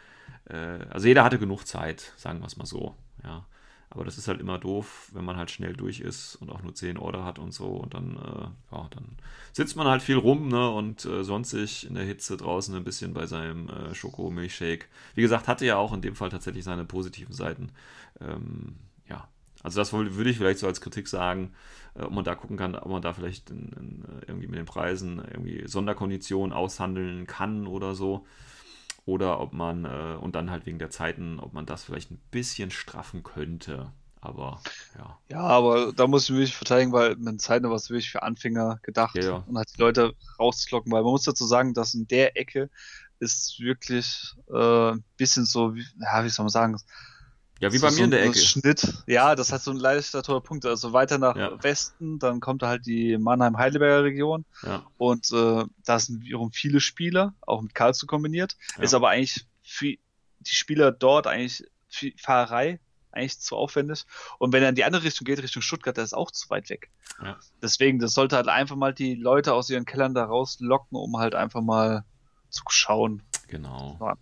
also 0.46 1.08
jeder 1.08 1.24
hatte 1.24 1.40
genug 1.40 1.66
Zeit, 1.66 2.14
sagen 2.18 2.40
wir 2.40 2.48
es 2.48 2.58
mal 2.58 2.66
so. 2.66 2.96
Ja. 3.24 3.46
Aber 3.94 4.06
das 4.06 4.18
ist 4.18 4.30
halt 4.30 4.40
immer 4.40 4.58
doof, 4.58 5.12
wenn 5.14 5.26
man 5.26 5.36
halt 5.36 5.52
schnell 5.52 5.74
durch 5.74 6.00
ist 6.00 6.38
und 6.38 6.50
auch 6.50 6.64
nur 6.64 6.74
10 6.74 6.98
Order 6.98 7.26
hat 7.26 7.40
und 7.40 7.54
so. 7.54 7.68
Und 7.68 7.94
dann, 7.94 8.16
äh, 8.16 8.76
ja, 8.76 8.88
dann 8.90 9.18
sitzt 9.52 9.76
man 9.76 9.86
halt 9.86 10.02
viel 10.02 10.16
rum 10.16 10.48
ne, 10.48 10.70
und 10.70 11.04
äh, 11.04 11.26
sonstig 11.26 11.86
in 11.86 11.96
der 11.96 12.06
Hitze 12.06 12.38
draußen 12.38 12.74
ein 12.74 12.86
bisschen 12.86 13.14
bei 13.14 13.26
seinem 13.26 13.68
äh, 13.68 13.94
Schokomilchshake. 13.94 14.86
Wie 15.14 15.22
gesagt, 15.22 15.50
hatte 15.50 15.66
ja 15.66 15.76
auch 15.76 15.92
in 15.92 16.02
dem 16.02 16.16
Fall 16.16 16.30
tatsächlich 16.30 16.64
seine 16.64 16.86
positiven 16.86 17.34
Seiten. 17.34 17.74
Ähm, 18.22 18.78
ja, 19.10 19.28
also 19.62 19.82
das 19.82 19.92
würde 19.92 20.30
ich 20.30 20.38
vielleicht 20.38 20.60
so 20.60 20.68
als 20.68 20.80
Kritik 20.80 21.10
sagen, 21.10 21.52
äh, 21.94 22.04
ob 22.04 22.14
man 22.14 22.24
da 22.24 22.34
gucken 22.34 22.56
kann, 22.56 22.76
ob 22.76 22.90
man 22.90 23.02
da 23.02 23.12
vielleicht 23.12 23.50
in, 23.50 23.74
in, 23.74 24.06
äh, 24.06 24.26
irgendwie 24.26 24.48
mit 24.48 24.58
den 24.58 24.66
Preisen 24.66 25.18
irgendwie 25.18 25.68
Sonderkonditionen 25.68 26.54
aushandeln 26.54 27.28
kann 27.28 27.68
oder 27.68 27.94
so 27.94 28.26
oder 29.06 29.40
ob 29.40 29.54
man, 29.54 29.86
äh, 29.86 30.18
und 30.20 30.36
dann 30.36 30.52
halt 30.52 30.66
wegen 30.66 30.80
der 30.80 30.90
Zeiten, 30.90 31.40
ob 31.40 31.54
man 31.54 31.66
das 31.66 31.84
vielleicht 31.84 32.12
ein 32.12 32.22
bisschen 32.32 32.72
straffen 32.72 33.24
könnte. 33.24 33.92
Aber 34.22 34.62
ja. 34.98 35.20
Ja, 35.30 35.40
aber 35.42 35.94
da 35.94 36.06
muss 36.08 36.30
ich 36.30 36.36
mich 36.36 36.56
verteidigen, 36.56 36.92
weil 36.92 37.16
mit 37.16 37.42
Zeit 37.42 37.64
was 37.64 37.90
wirklich 37.90 38.12
für 38.12 38.22
Anfänger 38.22 38.80
gedacht 38.84 39.16
Ja, 39.16 39.24
ja. 39.24 39.44
und 39.48 39.58
hat 39.58 39.70
die 39.76 39.82
Leute 39.82 40.14
rauszulocken, 40.40 40.92
weil 40.92 41.02
man 41.02 41.12
muss 41.12 41.24
dazu 41.24 41.46
sagen, 41.46 41.74
dass 41.74 41.96
in 41.96 42.08
der 42.08 42.38
Ecke 42.38 42.70
ist 43.20 43.60
wirklich 43.60 44.36
äh, 44.52 44.92
ein 44.92 45.04
bisschen 45.18 45.46
so, 45.46 45.74
wie, 45.76 45.86
ja, 46.00 46.24
wie 46.24 46.30
soll 46.30 46.46
man 46.46 46.50
sagen, 46.50 46.78
Ja, 47.62 47.72
wie 47.72 47.78
so, 47.78 47.88
bei 47.88 47.94
mir 47.94 48.04
in 48.06 48.12
der 48.12 48.24
so 48.26 48.30
Ecke. 48.32 48.40
Schnitt. 48.40 48.94
Ja, 49.08 49.36
das 49.36 49.52
hat 49.52 49.62
so 49.62 49.72
ein 49.72 49.78
leichter 49.78 50.24
toller 50.24 50.42
Punkt. 50.42 50.66
Also 50.66 50.94
weiter 50.94 51.18
nach 51.18 51.36
Ja. 51.36 51.64
Westen, 51.64 52.18
dann 52.20 52.40
kommt 52.40 52.62
da 52.64 52.68
halt 52.68 52.86
die 52.86 53.18
Mannheim-Heidelberger 53.18 54.04
Region 54.04 54.46
Ja, 54.64 54.84
und 54.98 55.32
äh, 55.32 55.64
da 55.86 56.00
sind 56.00 56.24
wiederum 56.24 56.52
viele 56.52 56.80
Spieler, 56.82 57.34
auch 57.42 57.62
mit 57.62 57.76
Karlsruhe 57.76 58.08
kombiniert. 58.08 58.58
Ja. 58.78 58.84
Ist 58.84 58.94
aber 58.94 59.10
eigentlich 59.10 59.46
für 59.64 59.94
die 60.40 60.56
Spieler 60.56 60.92
dort 60.92 61.28
eigentlich 61.28 61.64
für 61.88 62.12
Fahrerei 62.18 62.80
eigentlich 63.12 63.40
zu 63.40 63.56
aufwendig. 63.58 64.06
Und 64.40 64.54
wenn 64.54 64.64
er 64.64 64.70
in 64.70 64.76
die 64.76 64.86
andere 64.86 65.04
Richtung 65.04 65.26
geht, 65.26 65.44
Richtung 65.44 65.62
Stuttgart, 65.62 65.96
der 65.98 66.04
ist 66.06 66.14
auch 66.14 66.32
zu 66.32 66.50
weit 66.50 66.70
weg. 66.70 66.90
Ja. 67.22 67.38
Deswegen, 67.62 68.00
das 68.00 68.14
sollte 68.14 68.38
halt 68.38 68.48
einfach 68.48 68.76
mal 68.78 68.94
die 68.94 69.16
Leute 69.16 69.54
aus 69.54 69.70
ihren 69.70 69.86
Kellern 69.86 70.14
da 70.14 70.24
rauslocken, 70.26 70.98
um 70.98 71.18
halt 71.18 71.36
einfach 71.36 71.62
mal 71.62 72.06
zu 72.50 72.64
schauen, 72.70 73.22
genau. 73.48 73.98
was, 74.00 74.18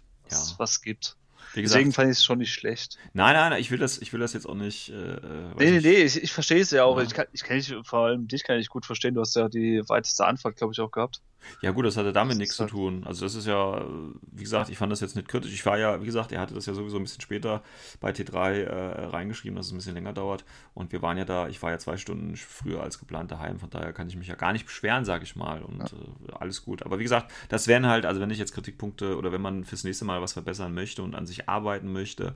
Ja. 0.51 0.55
was 0.59 0.81
gibt. 0.81 1.15
Wie 1.53 1.61
gesagt, 1.61 1.79
Deswegen 1.79 1.93
fand 1.93 2.11
ich 2.11 2.17
es 2.17 2.23
schon 2.23 2.37
nicht 2.39 2.53
schlecht. 2.53 2.97
nein, 3.13 3.33
nein, 3.35 3.51
nein, 3.51 3.61
ich 3.61 3.71
will 3.71 3.79
das, 3.79 3.97
ich 3.97 4.13
will 4.13 4.19
das 4.19 4.33
jetzt 4.33 4.45
auch 4.47 4.55
nicht. 4.55 4.89
Äh, 4.89 4.93
äh, 4.93 5.19
Nee, 5.57 5.71
nee, 5.71 5.79
nee, 5.79 6.03
ich, 6.03 6.21
ich 6.21 6.31
verstehe 6.31 6.61
es 6.61 6.71
ja 6.71 6.83
auch. 6.83 6.97
Ja. 6.97 7.03
Ich 7.03 7.13
kann, 7.13 7.25
ich 7.31 7.43
kann 7.43 7.57
dich, 7.57 7.73
vor 7.83 7.99
allem 8.05 8.27
dich 8.27 8.43
kann 8.43 8.59
ich 8.59 8.69
gut 8.69 8.85
verstehen. 8.85 9.15
Du 9.15 9.21
hast 9.21 9.35
ja 9.35 9.49
die 9.49 9.81
weiteste 9.87 10.25
Anfahrt, 10.25 10.55
glaube 10.57 10.73
ich, 10.73 10.79
auch 10.79 10.91
gehabt. 10.91 11.21
Ja, 11.61 11.71
gut, 11.71 11.85
das 11.85 11.97
hatte 11.97 12.13
damit 12.13 12.33
Das 12.33 12.37
nichts 12.39 12.55
zu 12.55 12.63
halt- 12.63 12.71
tun. 12.71 13.03
Also, 13.05 13.25
das 13.25 13.35
ist 13.35 13.47
ja, 13.47 13.85
wie 14.31 14.43
gesagt, 14.43 14.69
ich 14.69 14.77
fand 14.77 14.91
das 14.91 14.99
jetzt 14.99 15.15
nicht 15.15 15.27
kritisch. 15.27 15.53
Ich 15.53 15.65
war 15.65 15.77
ja, 15.77 16.01
wie 16.01 16.05
gesagt, 16.05 16.31
er 16.31 16.41
hatte 16.41 16.53
das 16.53 16.65
ja 16.65 16.73
sowieso 16.73 16.97
ein 16.97 17.03
bisschen 17.03 17.21
später 17.21 17.63
bei 17.99 18.11
T3 18.11 18.51
äh, 18.63 19.05
reingeschrieben, 19.05 19.55
dass 19.55 19.67
es 19.67 19.71
ein 19.71 19.77
bisschen 19.77 19.93
länger 19.93 20.13
dauert. 20.13 20.45
Und 20.73 20.91
wir 20.91 21.01
waren 21.01 21.17
ja 21.17 21.25
da, 21.25 21.47
ich 21.47 21.61
war 21.61 21.71
ja 21.71 21.79
zwei 21.79 21.97
Stunden 21.97 22.35
früher 22.35 22.81
als 22.83 22.99
geplant 22.99 23.31
daheim. 23.31 23.59
Von 23.59 23.69
daher 23.69 23.93
kann 23.93 24.07
ich 24.07 24.15
mich 24.15 24.27
ja 24.27 24.35
gar 24.35 24.53
nicht 24.53 24.65
beschweren, 24.65 25.05
sage 25.05 25.23
ich 25.23 25.35
mal. 25.35 25.61
Und 25.61 25.81
äh, 25.81 26.31
alles 26.39 26.63
gut. 26.63 26.83
Aber 26.83 26.99
wie 26.99 27.03
gesagt, 27.03 27.31
das 27.49 27.67
wären 27.67 27.85
halt, 27.87 28.05
also 28.05 28.19
wenn 28.21 28.29
ich 28.31 28.37
jetzt 28.39 28.53
Kritikpunkte 28.53 29.17
oder 29.17 29.31
wenn 29.31 29.41
man 29.41 29.63
fürs 29.65 29.83
nächste 29.83 30.05
Mal 30.05 30.21
was 30.21 30.33
verbessern 30.33 30.73
möchte 30.73 31.03
und 31.03 31.15
an 31.15 31.25
sich 31.25 31.49
arbeiten 31.49 31.91
möchte, 31.91 32.35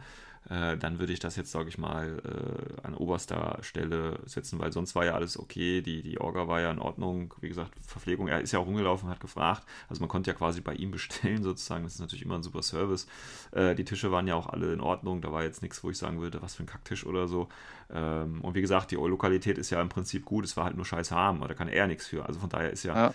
äh, 0.53 0.77
dann 0.77 0.99
würde 0.99 1.13
ich 1.13 1.19
das 1.19 1.35
jetzt, 1.35 1.51
sage 1.51 1.69
ich 1.69 1.77
mal, 1.77 2.19
äh, 2.25 2.85
an 2.85 2.93
oberster 2.93 3.57
Stelle 3.61 4.19
setzen, 4.25 4.59
weil 4.59 4.71
sonst 4.71 4.93
war 4.93 5.05
ja 5.05 5.13
alles 5.15 5.39
okay. 5.39 5.81
Die, 5.81 6.01
die 6.03 6.19
Orga 6.19 6.47
war 6.47 6.61
ja 6.61 6.69
in 6.69 6.79
Ordnung. 6.79 7.33
Wie 7.41 7.47
gesagt, 7.47 7.71
Verpflegung, 7.87 8.27
er 8.27 8.41
ist 8.41 8.51
ja 8.51 8.59
auch 8.59 8.65
rumgelaufen, 8.67 9.09
hat 9.09 9.19
gefragt. 9.19 9.63
Also 9.89 10.01
man 10.01 10.09
konnte 10.09 10.29
ja 10.31 10.37
quasi 10.37 10.61
bei 10.61 10.73
ihm 10.75 10.91
bestellen 10.91 11.41
sozusagen. 11.49 11.83
Das 11.85 11.93
ist 11.95 11.99
natürlich 12.01 12.23
immer 12.25 12.35
ein 12.35 12.43
super 12.43 12.61
Service. 12.61 13.07
Äh, 13.51 13.73
die 13.75 13.85
Tische 13.85 14.11
waren 14.11 14.27
ja 14.27 14.35
auch 14.35 14.47
alle 14.47 14.71
in 14.73 14.81
Ordnung. 14.81 15.21
Da 15.21 15.31
war 15.31 15.43
jetzt 15.43 15.61
nichts, 15.61 15.83
wo 15.83 15.89
ich 15.89 15.97
sagen 15.97 16.21
würde, 16.21 16.41
was 16.41 16.55
für 16.55 16.63
ein 16.63 16.67
Kacktisch 16.67 17.05
oder 17.05 17.27
so. 17.27 17.49
Ähm, 17.91 18.41
und 18.41 18.53
wie 18.55 18.61
gesagt, 18.61 18.91
die 18.91 18.95
Lokalität 18.95 19.57
ist 19.57 19.69
ja 19.69 19.81
im 19.81 19.89
Prinzip 19.89 20.25
gut. 20.25 20.45
Es 20.45 20.55
war 20.57 20.65
halt 20.65 20.75
nur 20.75 20.85
scheiß 20.85 21.11
warm. 21.11 21.41
Da 21.47 21.53
kann 21.53 21.67
er 21.67 21.87
nichts 21.87 22.07
für. 22.07 22.25
Also 22.25 22.39
von 22.39 22.49
daher 22.49 22.71
ist 22.71 22.83
ja, 22.83 22.95
Ja. 22.95 23.13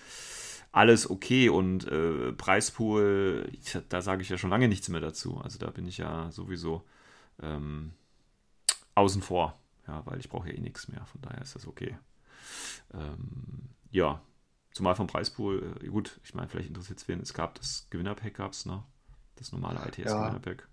alles 0.72 1.08
okay 1.08 1.48
und 1.48 1.86
äh, 1.86 2.32
Preispool, 2.32 3.48
ich, 3.52 3.76
da 3.88 4.02
sage 4.02 4.22
ich 4.22 4.28
ja 4.28 4.38
schon 4.38 4.50
lange 4.50 4.68
nichts 4.68 4.88
mehr 4.88 5.00
dazu. 5.00 5.40
Also 5.42 5.58
da 5.58 5.70
bin 5.70 5.86
ich 5.86 5.98
ja 5.98 6.30
sowieso 6.30 6.82
ähm, 7.42 7.92
außen 8.94 9.22
vor, 9.22 9.58
ja, 9.86 10.04
weil 10.06 10.18
ich 10.18 10.28
brauche 10.28 10.48
ja 10.48 10.54
eh 10.54 10.60
nichts 10.60 10.88
mehr. 10.88 11.04
Von 11.06 11.20
daher 11.22 11.42
ist 11.42 11.54
das 11.54 11.66
okay. 11.66 11.96
Ähm, 12.92 13.70
ja, 13.90 14.20
zumal 14.72 14.94
vom 14.94 15.06
Preispool, 15.06 15.76
äh, 15.82 15.86
gut, 15.88 16.20
ich 16.24 16.34
meine, 16.34 16.48
vielleicht 16.48 16.68
interessiert 16.68 16.98
es 16.98 17.08
wen, 17.08 17.20
es 17.20 17.34
gab 17.34 17.54
das 17.56 17.86
Gewinnerpack, 17.90 18.34
gab 18.34 18.52
es, 18.52 18.66
ne? 18.66 18.82
Das 19.36 19.52
normale 19.52 19.78
ITS-Gewinnerpack. 19.88 20.68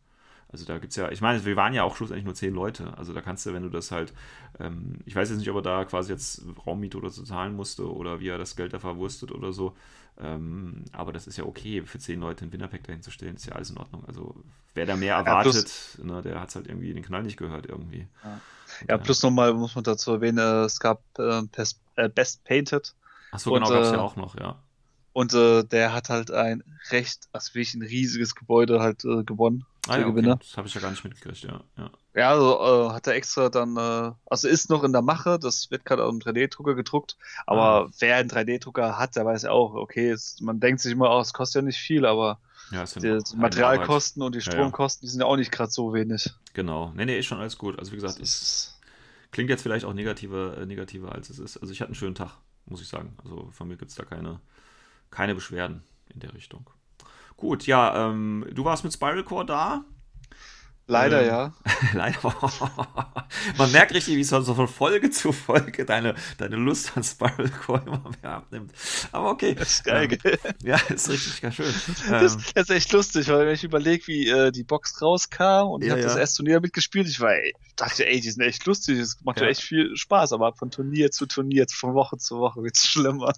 Also 0.56 0.66
da 0.66 0.78
gibt 0.80 0.92
es 0.92 0.96
ja, 0.96 1.12
ich 1.12 1.20
meine, 1.20 1.44
wir 1.44 1.56
waren 1.58 1.74
ja 1.74 1.84
auch 1.84 1.98
schlussendlich 1.98 2.24
nur 2.26 2.34
zehn 2.34 2.54
Leute. 2.54 2.98
Also 2.98 3.12
da 3.14 3.22
kannst 3.22 3.46
du, 3.46 3.54
wenn 3.54 3.64
du 3.64 3.70
das 3.70 3.92
halt, 3.92 4.14
ähm, 4.60 5.00
ich 5.06 5.16
weiß 5.16 5.30
jetzt 5.30 5.40
nicht, 5.40 5.50
ob 5.50 5.58
er 5.58 5.62
da 5.62 5.84
quasi 5.86 6.12
jetzt 6.14 6.44
Raummiete 6.66 6.98
oder 6.98 7.10
so 7.10 7.24
zahlen 7.24 7.56
musste 7.56 7.92
oder 7.94 8.20
wie 8.22 8.30
er 8.30 8.38
das 8.38 8.56
Geld 8.56 8.72
da 8.74 8.80
verwurstet 8.80 9.32
oder 9.34 9.52
so. 9.52 9.76
Ähm, 10.18 10.86
aber 10.94 11.12
das 11.12 11.28
ist 11.28 11.38
ja 11.38 11.44
okay, 11.46 11.82
für 11.84 12.00
zehn 12.00 12.22
Leute 12.22 12.46
ein 12.46 12.54
Winnerpack 12.54 12.84
dahin 12.86 13.02
zu 13.02 13.12
stellen, 13.12 13.36
ist 13.36 13.48
ja 13.48 13.54
alles 13.54 13.70
in 13.70 13.78
Ordnung. 13.78 14.06
Also 14.06 14.34
wer 14.74 14.86
da 14.86 14.96
mehr 14.96 15.16
Ja, 15.26 15.44
erwartet, 15.44 16.00
ne, 16.02 16.22
der 16.22 16.40
hat 16.40 16.56
halt 16.56 16.68
irgendwie 16.68 16.94
den 16.94 17.04
Knall 17.04 17.24
nicht 17.24 17.38
gehört 17.38 17.66
irgendwie. 17.66 18.08
Ja. 18.24 18.42
Ja, 18.90 18.98
da- 18.98 18.98
plus 18.98 19.22
nochmal 19.24 19.54
muss 19.54 19.76
man 19.76 19.84
dazu 19.84 20.12
erwähnen, 20.14 20.38
äh, 20.40 20.66
es 20.66 20.80
gab 20.80 21.04
äh, 21.20 21.42
Best, 21.44 21.82
äh, 21.96 22.10
Best 22.10 22.44
Painted 22.44 22.96
Achso, 23.32 23.52
genau, 23.52 23.68
und, 23.68 23.70
gab 23.72 23.84
es 23.84 23.92
ja 23.92 24.00
äh, 24.00 24.02
auch 24.02 24.16
noch, 24.16 24.36
ja. 24.40 24.64
und 25.14 25.34
äh, 25.34 25.64
der 25.64 25.94
hat 25.94 26.10
halt 26.10 26.32
ein 26.32 26.64
recht, 26.92 27.28
also 27.32 27.54
wirklich 27.54 27.74
ein 27.76 27.82
riesiges 27.82 28.36
Gebäude 28.36 28.82
halt 28.82 29.04
äh, 29.06 29.24
gewonnen. 29.24 29.66
Ah, 29.88 30.00
ja, 30.00 30.08
okay. 30.08 30.22
Das 30.22 30.58
habe 30.58 30.68
ich 30.68 30.74
ja 30.74 30.82
gar 30.82 30.90
nicht 30.92 31.04
mitgekriegt, 31.04 31.44
ja. 31.44 31.62
ja. 31.78 31.92
Ja, 32.16 32.30
also 32.32 32.90
äh, 32.90 32.94
hat 32.94 33.08
er 33.08 33.14
extra 33.16 33.50
dann, 33.50 33.76
äh, 33.78 34.12
also 34.26 34.48
ist 34.48 34.70
noch 34.70 34.84
in 34.84 34.94
der 34.94 35.02
Mache, 35.02 35.38
das 35.38 35.70
wird 35.70 35.86
gerade 35.86 36.04
auf 36.04 36.10
dem 36.10 36.20
3D-Drucker 36.20 36.74
gedruckt, 36.76 37.18
aber 37.46 37.86
Ah. 37.86 37.90
wer 38.00 38.16
einen 38.16 38.30
3D-Drucker 38.30 38.98
hat, 38.98 39.16
der 39.16 39.26
weiß 39.26 39.44
ja 39.44 39.52
auch, 39.52 39.74
okay, 39.76 40.10
es, 40.10 40.40
man 40.42 40.60
denkt 40.60 40.82
sich 40.82 40.94
immer, 40.94 41.12
oh, 41.12 41.20
es 41.20 41.34
kostet 41.34 41.62
ja 41.62 41.66
nicht 41.66 41.78
viel, 41.78 42.06
aber 42.06 42.40
Ja, 42.72 42.84
die, 42.86 43.20
Materialkosten 43.36 44.24
und 44.24 44.34
die 44.34 44.40
Ja, 44.40 44.46
ja. 44.46 44.52
Stromkosten, 44.54 45.06
die 45.06 45.12
sind 45.12 45.20
ja 45.22 45.28
auch 45.28 45.36
nicht 45.36 45.52
gerade 45.52 45.72
so 45.72 45.94
wenig. 45.94 46.34
Genau. 46.54 46.92
Nee, 46.96 47.06
nee, 47.06 47.20
ist 47.20 47.26
schon 47.28 47.40
alles 47.40 47.58
gut. 47.58 47.78
Also 47.78 47.92
wie 47.92 47.98
gesagt, 47.98 48.20
ist, 48.20 48.80
klingt 49.32 49.50
jetzt 49.50 49.62
vielleicht 49.62 49.86
auch 49.86 49.94
negativer, 49.94 50.58
äh, 50.58 50.66
negativer 50.66 51.12
als 51.12 51.30
es 51.30 51.38
ist. 51.38 51.58
Also 51.58 51.72
ich 51.74 51.82
hatte 51.82 51.90
einen 51.90 51.96
schönen 51.96 52.16
Tag, 52.16 52.32
muss 52.66 52.82
ich 52.82 52.88
sagen. 52.88 53.16
Also 53.24 53.50
von 53.52 53.68
mir 53.68 53.78
gibt 53.78 53.92
es 53.92 53.98
da 53.98 54.04
keine, 54.06 54.40
keine 55.12 55.36
Beschwerden 55.36 55.84
in 56.12 56.22
der 56.22 56.34
Richtung. 56.34 56.70
Gut, 57.38 57.66
ja, 57.68 58.10
ähm, 58.10 58.46
du 58.54 58.64
warst 58.66 58.84
mit 58.84 58.94
Spiral 58.94 59.24
Core 59.24 59.46
da. 59.46 59.86
leider 60.88 61.22
Ähm, 61.22 61.26
ja. 61.26 61.54
Leider. 61.94 62.18
Man 63.58 63.72
merkt 63.72 63.94
richtig, 63.94 64.16
wie 64.16 64.22
es 64.22 64.30
so 64.30 64.54
von 64.56 64.68
Folge 64.68 65.10
zu 65.10 65.32
Folge 65.32 65.86
deine, 65.86 66.16
deine 66.38 66.56
Lust 66.58 66.96
an 66.96 67.04
Spiral 67.04 67.50
Core 67.50 67.84
immer 67.86 68.12
mehr 68.22 68.32
abnimmt. 68.32 68.74
Aber 69.12 69.30
okay. 69.32 69.58
Das 69.58 69.70
ist 69.70 69.84
geil, 69.84 70.08
Ähm, 70.08 70.10
gell? 70.10 70.38
Ja, 70.64 70.78
ist 70.90 71.10
richtig 71.10 71.42
ganz 71.42 71.56
schön. 71.56 71.82
Das, 72.18 72.38
Ähm, 72.38 72.46
das 72.54 72.70
ist 72.70 72.70
echt 72.76 72.92
lustig, 72.94 73.28
weil 73.30 73.46
wenn 73.48 73.54
ich 73.56 73.64
überlege, 73.64 74.06
wie 74.08 74.28
äh, 74.30 74.52
die 74.52 74.64
Box 74.64 75.02
rauskam 75.02 75.68
und 75.70 75.84
ich 75.84 75.90
Ja, 75.90 75.92
habe 75.92 76.02
das 76.02 76.16
ja. 76.16 76.20
erste 76.20 76.38
Turnier 76.44 76.60
mitgespielt, 76.62 77.08
ich 77.08 77.20
war, 77.20 77.32
ey, 77.34 77.54
dachte, 77.76 78.06
ey, 78.06 78.20
die 78.22 78.32
sind 78.32 78.44
echt 78.44 78.66
lustig, 78.66 78.98
es 79.00 79.18
macht 79.24 79.40
ja. 79.40 79.46
Ja. 79.46 79.50
echt 79.50 79.62
viel 79.62 79.96
Spaß, 79.96 80.34
aber 80.34 80.54
von 80.54 80.72
Turnier 80.72 81.12
zu 81.12 81.26
Turnier, 81.26 81.66
von 81.70 81.94
Woche 81.94 82.18
zu 82.18 82.38
Woche 82.40 82.64
wird's 82.64 82.86
schlimmer. 82.88 83.34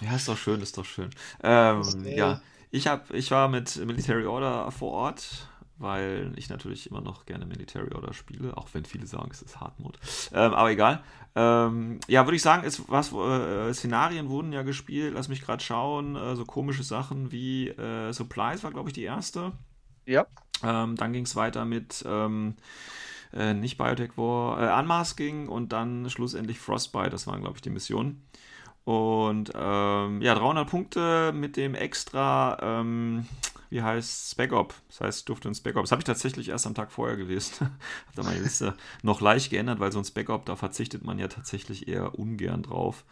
Ja, 0.00 0.16
ist 0.16 0.28
doch 0.28 0.36
schön, 0.38 0.60
ist 0.62 0.76
doch 0.78 0.84
schön. 0.84 1.10
Ähm, 1.42 2.04
Okay. 2.04 2.14
ja, 2.16 2.42
ich, 2.72 2.88
hab, 2.88 3.12
ich 3.12 3.30
war 3.30 3.48
mit 3.48 3.76
Military 3.84 4.24
Order 4.24 4.70
vor 4.70 4.92
Ort, 4.92 5.46
weil 5.78 6.32
ich 6.36 6.48
natürlich 6.48 6.90
immer 6.90 7.02
noch 7.02 7.26
gerne 7.26 7.44
Military 7.44 7.94
Order 7.94 8.14
spiele, 8.14 8.56
auch 8.56 8.68
wenn 8.72 8.84
viele 8.84 9.06
sagen, 9.06 9.28
es 9.30 9.42
ist 9.42 9.60
Hardmode. 9.60 9.98
Ähm, 10.32 10.54
aber 10.54 10.70
egal. 10.70 11.04
Ähm, 11.34 12.00
ja, 12.08 12.26
würde 12.26 12.36
ich 12.36 12.42
sagen, 12.42 12.64
es, 12.64 12.82
was, 12.88 13.12
äh, 13.12 13.72
Szenarien 13.74 14.28
wurden 14.28 14.52
ja 14.52 14.62
gespielt, 14.62 15.12
lass 15.14 15.28
mich 15.28 15.42
gerade 15.42 15.62
schauen, 15.62 16.16
äh, 16.16 16.34
so 16.34 16.44
komische 16.44 16.82
Sachen 16.82 17.30
wie 17.30 17.68
äh, 17.68 18.12
Supplies 18.12 18.64
war, 18.64 18.70
glaube 18.70 18.88
ich, 18.88 18.94
die 18.94 19.04
erste. 19.04 19.52
Ja. 20.06 20.26
Ähm, 20.64 20.96
dann 20.96 21.12
ging 21.12 21.24
es 21.24 21.36
weiter 21.36 21.64
mit 21.64 22.04
ähm, 22.06 22.54
äh, 23.34 23.52
nicht 23.52 23.76
Biotech 23.76 24.16
War, 24.16 24.62
äh, 24.62 24.80
Unmasking 24.80 25.48
und 25.48 25.72
dann 25.72 26.08
schlussendlich 26.08 26.58
Frostbite, 26.58 27.10
das 27.10 27.26
waren, 27.26 27.40
glaube 27.40 27.56
ich, 27.56 27.62
die 27.62 27.70
Missionen. 27.70 28.22
Und 28.84 29.52
ähm, 29.54 30.20
ja, 30.22 30.34
300 30.34 30.68
Punkte 30.68 31.32
mit 31.32 31.56
dem 31.56 31.74
extra, 31.74 32.58
ähm, 32.60 33.26
wie 33.70 33.82
heißt 33.82 34.32
Spec 34.32 34.52
Op. 34.52 34.74
Das 34.88 35.00
heißt, 35.00 35.28
durfte 35.28 35.48
ein 35.48 35.76
Op. 35.76 35.82
Das 35.82 35.92
habe 35.92 36.00
ich 36.00 36.04
tatsächlich 36.04 36.48
erst 36.48 36.66
am 36.66 36.74
Tag 36.74 36.90
vorher 36.90 37.16
gelesen. 37.16 37.52
habe 37.60 38.16
da 38.16 38.22
meine 38.24 38.40
Liste 38.40 38.74
noch 39.02 39.20
leicht 39.20 39.50
geändert, 39.50 39.78
weil 39.78 39.92
so 39.92 40.00
ein 40.00 40.28
Op, 40.28 40.46
da 40.46 40.56
verzichtet 40.56 41.04
man 41.04 41.18
ja 41.18 41.28
tatsächlich 41.28 41.86
eher 41.86 42.18
ungern 42.18 42.62
drauf. 42.62 43.04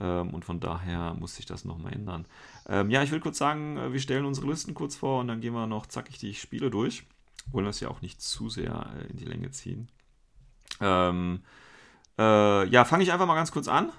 Ähm, 0.00 0.32
und 0.34 0.44
von 0.44 0.60
daher 0.60 1.14
muss 1.14 1.34
sich 1.34 1.46
das 1.46 1.64
nochmal 1.64 1.92
ändern. 1.92 2.26
Ähm, 2.68 2.90
ja, 2.90 3.02
ich 3.02 3.10
will 3.10 3.20
kurz 3.20 3.38
sagen, 3.38 3.76
äh, 3.76 3.92
wir 3.92 4.00
stellen 4.00 4.24
unsere 4.24 4.46
Listen 4.46 4.74
kurz 4.74 4.94
vor 4.94 5.20
und 5.20 5.28
dann 5.28 5.40
gehen 5.40 5.54
wir 5.54 5.66
noch 5.66 5.86
zackig 5.86 6.18
die 6.18 6.34
Spiele 6.34 6.70
durch. 6.70 7.04
Wollen 7.50 7.66
das 7.66 7.80
ja 7.80 7.88
auch 7.88 8.02
nicht 8.02 8.20
zu 8.20 8.48
sehr 8.48 8.90
äh, 8.96 9.10
in 9.10 9.16
die 9.16 9.24
Länge 9.24 9.50
ziehen. 9.50 9.88
Ähm, 10.80 11.40
äh, 12.18 12.68
ja, 12.68 12.84
fange 12.84 13.02
ich 13.02 13.12
einfach 13.12 13.26
mal 13.26 13.34
ganz 13.34 13.50
kurz 13.50 13.66
an, 13.66 13.90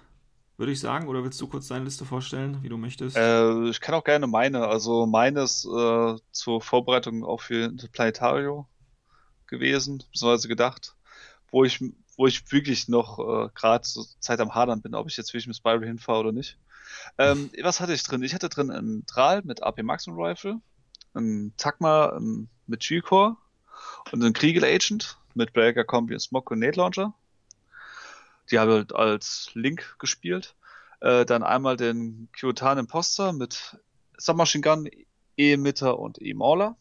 würde 0.59 0.73
ich 0.73 0.79
sagen. 0.79 1.07
Oder 1.07 1.23
willst 1.23 1.39
du 1.41 1.47
kurz 1.47 1.67
deine 1.67 1.85
Liste 1.85 2.05
vorstellen, 2.05 2.61
wie 2.61 2.69
du 2.69 2.77
möchtest? 2.77 3.15
Äh, 3.15 3.69
ich 3.69 3.79
kann 3.79 3.95
auch 3.95 4.03
gerne 4.03 4.27
meine, 4.27 4.67
also 4.67 5.05
meine 5.05 5.43
ist 5.43 5.65
äh, 5.65 6.15
zur 6.31 6.61
Vorbereitung 6.61 7.23
auch 7.23 7.41
für 7.41 7.71
Planetario 7.91 8.67
gewesen, 9.47 10.03
beziehungsweise 10.11 10.47
gedacht, 10.49 10.95
wo 11.49 11.63
ich, 11.63 11.81
wo 12.17 12.27
ich 12.27 12.51
wirklich 12.51 12.89
noch 12.89 13.19
äh, 13.19 13.49
gerade 13.55 13.83
zur 13.83 14.05
Zeit 14.19 14.41
am 14.41 14.53
Hadern 14.53 14.81
bin, 14.81 14.95
ob 14.95 15.07
ich 15.07 15.17
jetzt 15.17 15.29
wirklich 15.29 15.47
mit 15.47 15.55
Spiral 15.55 15.85
hinfahre 15.85 16.19
oder 16.19 16.31
nicht. 16.33 16.57
Ähm, 17.17 17.49
was 17.63 17.79
hatte 17.79 17.93
ich 17.93 18.03
drin? 18.03 18.21
Ich 18.21 18.33
hatte 18.33 18.49
drin 18.49 18.69
einen 18.69 19.05
Dral 19.05 19.41
mit 19.43 19.63
AP 19.63 19.81
Maximum 19.81 20.19
Rifle, 20.21 20.59
einen 21.13 21.55
Takma 21.55 22.13
ähm, 22.17 22.49
mit 22.67 22.81
G-Core 22.81 23.37
und 24.11 24.21
einen 24.21 24.33
Kriegel 24.33 24.65
Agent 24.65 25.17
mit 25.35 25.53
Breaker 25.53 25.85
Combi 25.85 26.15
und 26.15 26.19
Smog 26.19 26.51
und 26.51 26.59
Nade 26.59 26.77
Launcher. 26.77 27.13
Die 28.51 28.59
habe 28.59 28.73
halt 28.73 28.93
als 28.93 29.51
Link 29.53 29.95
gespielt. 29.99 30.55
Äh, 31.01 31.25
dann 31.25 31.43
einmal 31.43 31.77
den 31.77 32.29
Kyotan 32.33 32.77
Imposter 32.77 33.31
mit 33.31 33.77
Submachine 34.17 34.61
Gun, 34.61 34.89
E-Emitter 35.37 35.97
und 35.97 36.21
E-Mauler. 36.21 36.75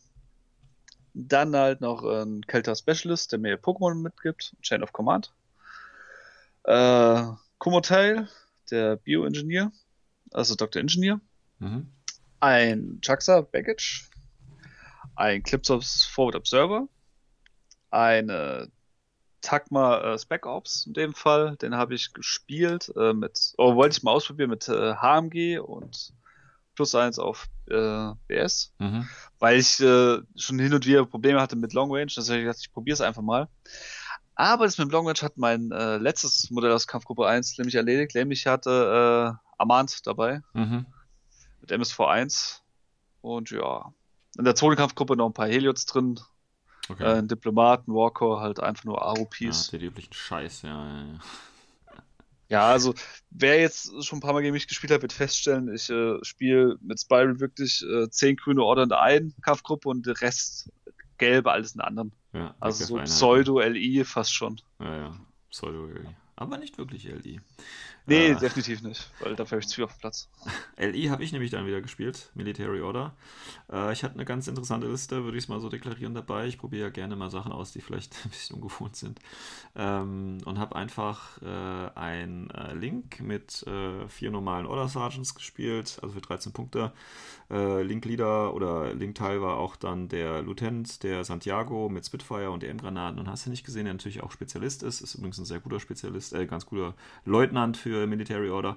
Dann 1.14 1.54
halt 1.54 1.80
noch 1.80 2.04
ein 2.04 2.42
Kelter 2.46 2.74
Specialist, 2.74 3.32
der 3.32 3.38
mir 3.38 3.60
Pokémon 3.60 3.94
mitgibt, 3.94 4.54
Chain 4.62 4.82
of 4.82 4.92
Command. 4.92 5.32
Äh, 6.64 7.22
Kumotail, 7.58 8.28
der 8.70 8.96
Bioingenieur, 8.96 9.72
also 10.32 10.54
Dr. 10.54 10.80
Engineer. 10.80 11.20
Mhm. 11.58 11.90
Ein 12.40 13.00
Jaxa 13.02 13.40
Baggage. 13.40 14.08
Ein 15.16 15.42
Clipsops 15.42 16.04
Forward 16.04 16.36
Observer. 16.36 16.88
Eine 17.90 18.70
Tagma 19.40 20.14
äh, 20.14 20.18
Spec 20.18 20.46
Ops 20.46 20.86
in 20.86 20.92
dem 20.94 21.14
Fall. 21.14 21.56
Den 21.56 21.76
habe 21.76 21.94
ich 21.94 22.12
gespielt 22.12 22.92
äh, 22.96 23.12
mit, 23.12 23.52
oh, 23.58 23.74
wollte 23.76 23.96
ich 23.96 24.02
mal 24.02 24.12
ausprobieren 24.12 24.50
mit 24.50 24.68
äh, 24.68 24.94
HMG 24.94 25.58
und 25.60 26.12
plus 26.74 26.94
eins 26.94 27.18
auf 27.18 27.46
äh, 27.68 28.12
BS, 28.28 28.72
Mhm. 28.78 29.08
weil 29.38 29.58
ich 29.58 29.80
äh, 29.80 30.18
schon 30.36 30.58
hin 30.58 30.72
und 30.74 30.86
wieder 30.86 31.04
Probleme 31.06 31.40
hatte 31.40 31.56
mit 31.56 31.72
Long 31.72 31.90
Range. 31.92 32.12
Deswegen 32.16 32.46
habe 32.48 32.56
ich 32.56 32.66
ich 32.66 32.72
probiere 32.72 32.94
es 32.94 33.00
einfach 33.00 33.22
mal. 33.22 33.48
Aber 34.36 34.64
das 34.66 34.78
mit 34.78 34.86
dem 34.86 34.92
Long 34.92 35.06
Range 35.08 35.18
hat 35.20 35.36
mein 35.36 35.72
äh, 35.72 35.96
letztes 35.96 36.50
Modell 36.50 36.70
aus 36.70 36.86
Kampfgruppe 36.86 37.26
1 37.26 37.58
nämlich 37.58 37.74
erledigt. 37.74 38.14
Nämlich 38.14 38.46
hatte 38.46 39.34
äh, 39.36 39.50
Amant 39.58 40.06
dabei 40.06 40.42
Mhm. 40.52 40.86
mit 41.60 41.72
MSV1. 41.72 42.60
Und 43.20 43.50
ja, 43.50 43.92
in 44.38 44.44
der 44.44 44.54
Zonenkampfgruppe 44.54 45.16
noch 45.16 45.26
ein 45.26 45.32
paar 45.34 45.48
Heliots 45.48 45.86
drin. 45.86 46.20
Okay. 46.88 47.02
Äh, 47.02 47.18
ein 47.18 47.28
Diplomaten, 47.28 47.92
Walker, 47.92 48.40
halt 48.40 48.60
einfach 48.60 48.84
nur 48.84 48.96
ja, 48.96 49.02
AOPs. 49.02 49.70
den 49.70 49.80
üblichen 49.80 50.12
Scheiß, 50.12 50.62
ja, 50.62 50.68
ja, 50.68 51.06
ja. 51.12 51.18
Ja, 52.50 52.66
also 52.70 52.94
wer 53.28 53.60
jetzt 53.60 53.92
schon 54.06 54.18
ein 54.18 54.20
paar 54.22 54.32
Mal 54.32 54.40
gegen 54.40 54.54
mich 54.54 54.66
gespielt 54.66 54.90
hat, 54.90 55.02
wird 55.02 55.12
feststellen, 55.12 55.72
ich 55.74 55.90
äh, 55.90 56.16
spiele 56.24 56.78
mit 56.80 56.98
Spiral 56.98 57.40
wirklich 57.40 57.84
äh, 57.84 58.08
zehn 58.08 58.36
grüne 58.36 58.62
Order 58.62 58.84
in 58.84 58.88
der 58.88 59.02
einen 59.02 59.34
Kampfgruppe 59.42 59.86
und 59.90 60.06
der 60.06 60.18
Rest 60.22 60.70
gelbe, 61.18 61.52
alles 61.52 61.72
in 61.72 61.78
der 61.78 61.88
anderen. 61.88 62.12
ja 62.32 62.54
Also 62.58 62.84
so. 62.86 62.96
Pseudo-LI 63.02 64.02
fast 64.04 64.32
schon. 64.32 64.58
Ja, 64.80 64.96
ja. 64.96 65.20
Pseudo-LI. 65.50 66.08
Aber 66.36 66.56
nicht 66.56 66.78
wirklich 66.78 67.04
LI. 67.04 67.40
Nee, 68.08 68.30
Äh, 68.30 68.36
definitiv 68.36 68.82
nicht, 68.82 69.12
weil 69.20 69.36
dafür 69.36 69.56
habe 69.56 69.60
ich 69.60 69.68
zu 69.68 69.76
viel 69.76 69.84
auf 69.84 69.92
dem 69.92 70.00
Platz. 70.00 70.28
LI 70.78 71.06
habe 71.08 71.22
ich 71.24 71.32
nämlich 71.32 71.50
dann 71.50 71.66
wieder 71.66 71.80
gespielt, 71.82 72.30
Military 72.34 72.80
Order. 72.80 73.14
Äh, 73.70 73.92
ich 73.92 74.02
hatte 74.04 74.14
eine 74.14 74.24
ganz 74.24 74.48
interessante 74.48 74.88
Liste, 74.88 75.24
würde 75.24 75.36
ich 75.36 75.44
es 75.44 75.48
mal 75.48 75.60
so 75.60 75.68
deklarieren 75.68 76.14
dabei. 76.14 76.46
Ich 76.46 76.58
probiere 76.58 76.84
ja 76.84 76.90
gerne 76.90 77.16
mal 77.16 77.30
Sachen 77.30 77.52
aus, 77.52 77.72
die 77.72 77.80
vielleicht 77.80 78.14
ein 78.24 78.30
bisschen 78.30 78.56
ungewohnt 78.56 78.96
sind. 78.96 79.20
Ähm, 79.76 80.38
und 80.44 80.58
habe 80.58 80.76
einfach 80.76 81.42
äh, 81.42 81.90
ein 81.98 82.50
äh, 82.50 82.74
Link 82.74 83.20
mit 83.20 83.62
äh, 83.66 84.08
vier 84.08 84.30
normalen 84.30 84.66
Order 84.66 84.88
Sergeants 84.88 85.34
gespielt, 85.34 85.98
also 86.02 86.14
für 86.14 86.20
13 86.20 86.52
Punkte. 86.52 86.92
Äh, 87.50 87.82
Link 87.82 88.04
Leader 88.04 88.54
oder 88.54 88.94
Link 88.94 89.14
Teil 89.14 89.40
war 89.40 89.56
auch 89.56 89.76
dann 89.76 90.08
der 90.08 90.42
Lieutenant, 90.42 91.02
der 91.02 91.24
Santiago 91.24 91.88
mit 91.88 92.04
Spitfire 92.06 92.50
und 92.50 92.62
EM-Granaten 92.62 93.18
und 93.18 93.28
hast 93.28 93.46
du 93.46 93.50
nicht 93.50 93.64
gesehen, 93.64 93.84
der 93.84 93.94
natürlich 93.94 94.22
auch 94.22 94.30
Spezialist 94.32 94.82
ist. 94.82 95.00
Ist 95.00 95.14
übrigens 95.14 95.38
ein 95.38 95.44
sehr 95.46 95.60
guter 95.60 95.80
Spezialist, 95.80 96.32
äh, 96.34 96.46
ganz 96.46 96.66
guter 96.66 96.94
Leutnant 97.24 97.76
für 97.76 97.97
Military 98.06 98.50
Order. 98.50 98.76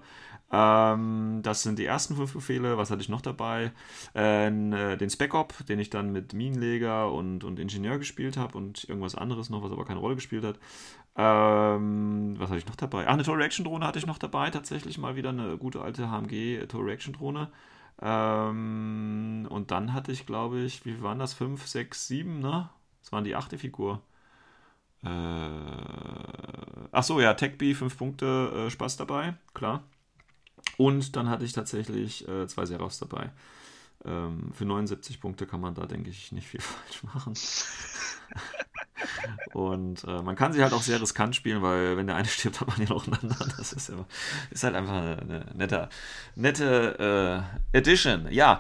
Ähm, 0.52 1.40
das 1.44 1.64
sind 1.64 1.80
die 1.80 1.86
ersten 1.86 2.16
fünf 2.16 2.34
Befehle. 2.34 2.78
Was 2.78 2.92
hatte 2.92 3.02
ich 3.02 3.10
noch 3.10 3.22
dabei? 3.22 3.72
Äh, 4.16 4.48
n- 4.48 4.98
den 4.98 5.10
Spec 5.10 5.34
Op, 5.34 5.54
den 5.68 5.80
ich 5.80 5.90
dann 5.90 6.12
mit 6.12 6.34
Minenleger 6.34 7.12
und, 7.12 7.44
und 7.44 7.60
Ingenieur 7.60 7.98
gespielt 7.98 8.38
habe 8.38 8.58
und 8.58 8.84
irgendwas 8.90 9.16
anderes 9.16 9.50
noch, 9.50 9.64
was 9.64 9.72
aber 9.72 9.86
keine 9.86 10.00
Rolle 10.00 10.16
gespielt 10.16 10.44
hat. 10.44 10.60
Ähm, 11.16 12.36
was 12.38 12.50
hatte 12.50 12.60
ich 12.60 12.68
noch 12.68 12.76
dabei? 12.76 13.06
Ach, 13.08 13.14
eine 13.14 13.24
Total 13.24 13.42
Reaction 13.42 13.66
Drohne 13.66 13.86
hatte 13.86 14.00
ich 14.00 14.06
noch 14.08 14.18
dabei. 14.18 14.50
Tatsächlich 14.50 14.98
mal 14.98 15.16
wieder 15.16 15.30
eine 15.30 15.58
gute 15.58 15.82
alte 15.82 16.10
HMG 16.10 16.60
Total 16.68 16.82
Reaction 16.88 17.14
Drohne. 17.14 17.50
Ähm, 18.02 19.48
und 19.50 19.72
dann 19.72 19.94
hatte 19.94 20.12
ich, 20.12 20.26
glaube 20.26 20.60
ich, 20.62 20.86
wie 20.86 21.02
waren 21.02 21.20
das? 21.20 21.34
5, 21.34 21.68
6, 21.68 22.08
7, 22.08 22.40
ne? 22.40 22.70
Das 23.02 23.12
waren 23.12 23.24
die 23.24 23.36
achte 23.36 23.58
Figur. 23.58 24.02
Äh, 25.04 25.10
ach 26.92 27.04
so, 27.04 27.20
ja, 27.20 27.34
TechB, 27.34 27.76
5 27.76 27.98
Punkte, 27.98 28.66
äh, 28.68 28.70
Spaß 28.70 28.98
dabei, 28.98 29.36
klar. 29.54 29.84
Und 30.78 31.16
dann 31.16 31.30
hatte 31.30 31.46
ich 31.46 31.54
tatsächlich 31.54 32.28
äh, 32.28 32.48
zwei 32.48 32.66
Seraphs 32.66 33.00
dabei. 33.00 33.32
Ähm, 34.06 34.52
für 34.54 34.66
79 34.66 35.20
Punkte 35.20 35.46
kann 35.46 35.62
man 35.62 35.76
da, 35.76 35.86
denke 35.86 36.10
ich, 36.10 36.32
nicht 36.32 36.48
viel 36.48 36.62
falsch 36.62 37.04
machen. 37.04 37.34
Und 39.54 40.04
äh, 40.04 40.22
man 40.22 40.36
kann 40.36 40.54
sie 40.54 40.64
halt 40.64 40.74
auch 40.74 40.82
sehr 40.82 41.02
riskant 41.02 41.36
spielen, 41.36 41.62
weil 41.62 41.98
wenn 41.98 42.08
der 42.08 42.16
eine 42.16 42.28
stirbt, 42.30 42.62
hat 42.62 42.68
man 42.68 42.80
ja 42.80 42.90
noch 42.90 43.06
einen 43.06 43.22
anderen. 43.22 43.54
Das 43.58 43.74
ist, 43.74 43.90
ja, 43.90 44.06
ist 44.50 44.64
halt 44.64 44.76
einfach 44.76 44.94
eine, 44.94 45.18
eine 45.20 45.46
nette, 45.56 45.90
nette 46.36 47.46
äh, 47.74 47.78
Edition. 47.78 48.28
Ja. 48.32 48.60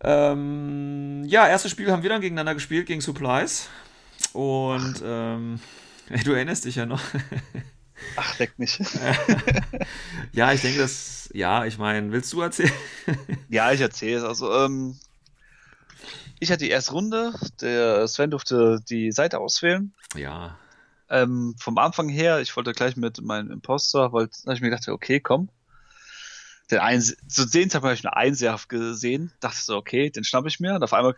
Ähm, 0.00 1.24
ja, 1.26 1.48
erstes 1.48 1.72
Spiel 1.72 1.90
haben 1.90 2.02
wir 2.02 2.10
dann 2.10 2.20
gegeneinander 2.20 2.54
gespielt, 2.54 2.86
gegen 2.86 3.00
Supplies. 3.00 3.68
Und 4.32 5.02
ähm, 5.04 5.60
du 6.24 6.32
erinnerst 6.32 6.64
dich 6.64 6.76
ja 6.76 6.86
noch. 6.86 7.02
Ach, 8.16 8.38
leck 8.38 8.58
mich. 8.58 8.78
ja, 10.32 10.52
ich 10.52 10.60
denke, 10.60 10.78
das. 10.78 11.30
Ja, 11.32 11.64
ich 11.64 11.78
meine, 11.78 12.12
willst 12.12 12.32
du 12.32 12.40
erzählen? 12.40 12.72
ja, 13.48 13.72
ich 13.72 13.80
erzähle 13.80 14.18
es. 14.18 14.24
Also, 14.24 14.52
ähm, 14.54 14.96
ich 16.40 16.50
hatte 16.50 16.64
die 16.64 16.70
erste 16.70 16.92
Runde. 16.92 17.34
Der 17.60 18.06
Sven 18.06 18.30
durfte 18.30 18.80
die 18.88 19.10
Seite 19.10 19.40
auswählen. 19.40 19.92
Ja. 20.14 20.56
Ähm, 21.10 21.54
vom 21.58 21.78
Anfang 21.78 22.08
her, 22.08 22.40
ich 22.40 22.54
wollte 22.56 22.72
gleich 22.72 22.96
mit 22.96 23.20
meinem 23.20 23.50
Imposter, 23.50 24.12
wollte, 24.12 24.38
habe 24.44 24.54
ich 24.54 24.60
mir 24.60 24.70
gedacht, 24.70 24.88
okay, 24.88 25.20
komm. 25.20 25.48
Den 26.70 26.80
einen, 26.80 27.02
zu 27.02 27.46
Zeitpunkt 27.46 27.74
habe 27.74 27.94
ich 27.94 28.06
einen 28.06 28.14
Einserf 28.14 28.68
gesehen, 28.68 29.32
dachte 29.40 29.58
so, 29.60 29.76
okay, 29.76 30.10
den 30.10 30.22
schnapp 30.22 30.46
ich 30.46 30.60
mir. 30.60 30.74
Und 30.74 30.82
auf 30.82 30.92
einmal 30.92 31.16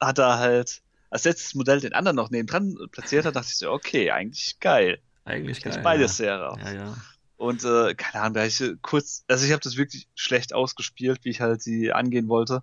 hat 0.00 0.18
er 0.18 0.38
halt 0.38 0.82
als 1.10 1.24
letztes 1.24 1.54
Modell 1.54 1.80
den 1.80 1.92
anderen 1.92 2.16
noch 2.16 2.30
nebendran 2.30 2.76
platziert, 2.92 3.24
da 3.24 3.30
dachte 3.32 3.48
ich 3.50 3.56
so, 3.58 3.70
okay, 3.70 4.10
eigentlich 4.10 4.58
geil. 4.60 5.00
Eigentlich 5.24 5.60
Kann 5.60 5.72
geil. 5.72 5.82
beides 5.82 6.18
ja. 6.18 6.24
sehr 6.24 6.40
raus. 6.40 6.58
Ja, 6.64 6.72
ja. 6.72 6.96
Und 7.36 7.64
äh, 7.64 7.94
keine 7.94 8.22
Ahnung, 8.22 8.34
da 8.34 8.44
ich 8.44 8.62
kurz, 8.82 9.24
also 9.28 9.44
ich 9.44 9.52
habe 9.52 9.62
das 9.62 9.76
wirklich 9.76 10.08
schlecht 10.14 10.52
ausgespielt, 10.52 11.20
wie 11.24 11.30
ich 11.30 11.40
halt 11.40 11.62
sie 11.62 11.92
angehen 11.92 12.28
wollte. 12.28 12.62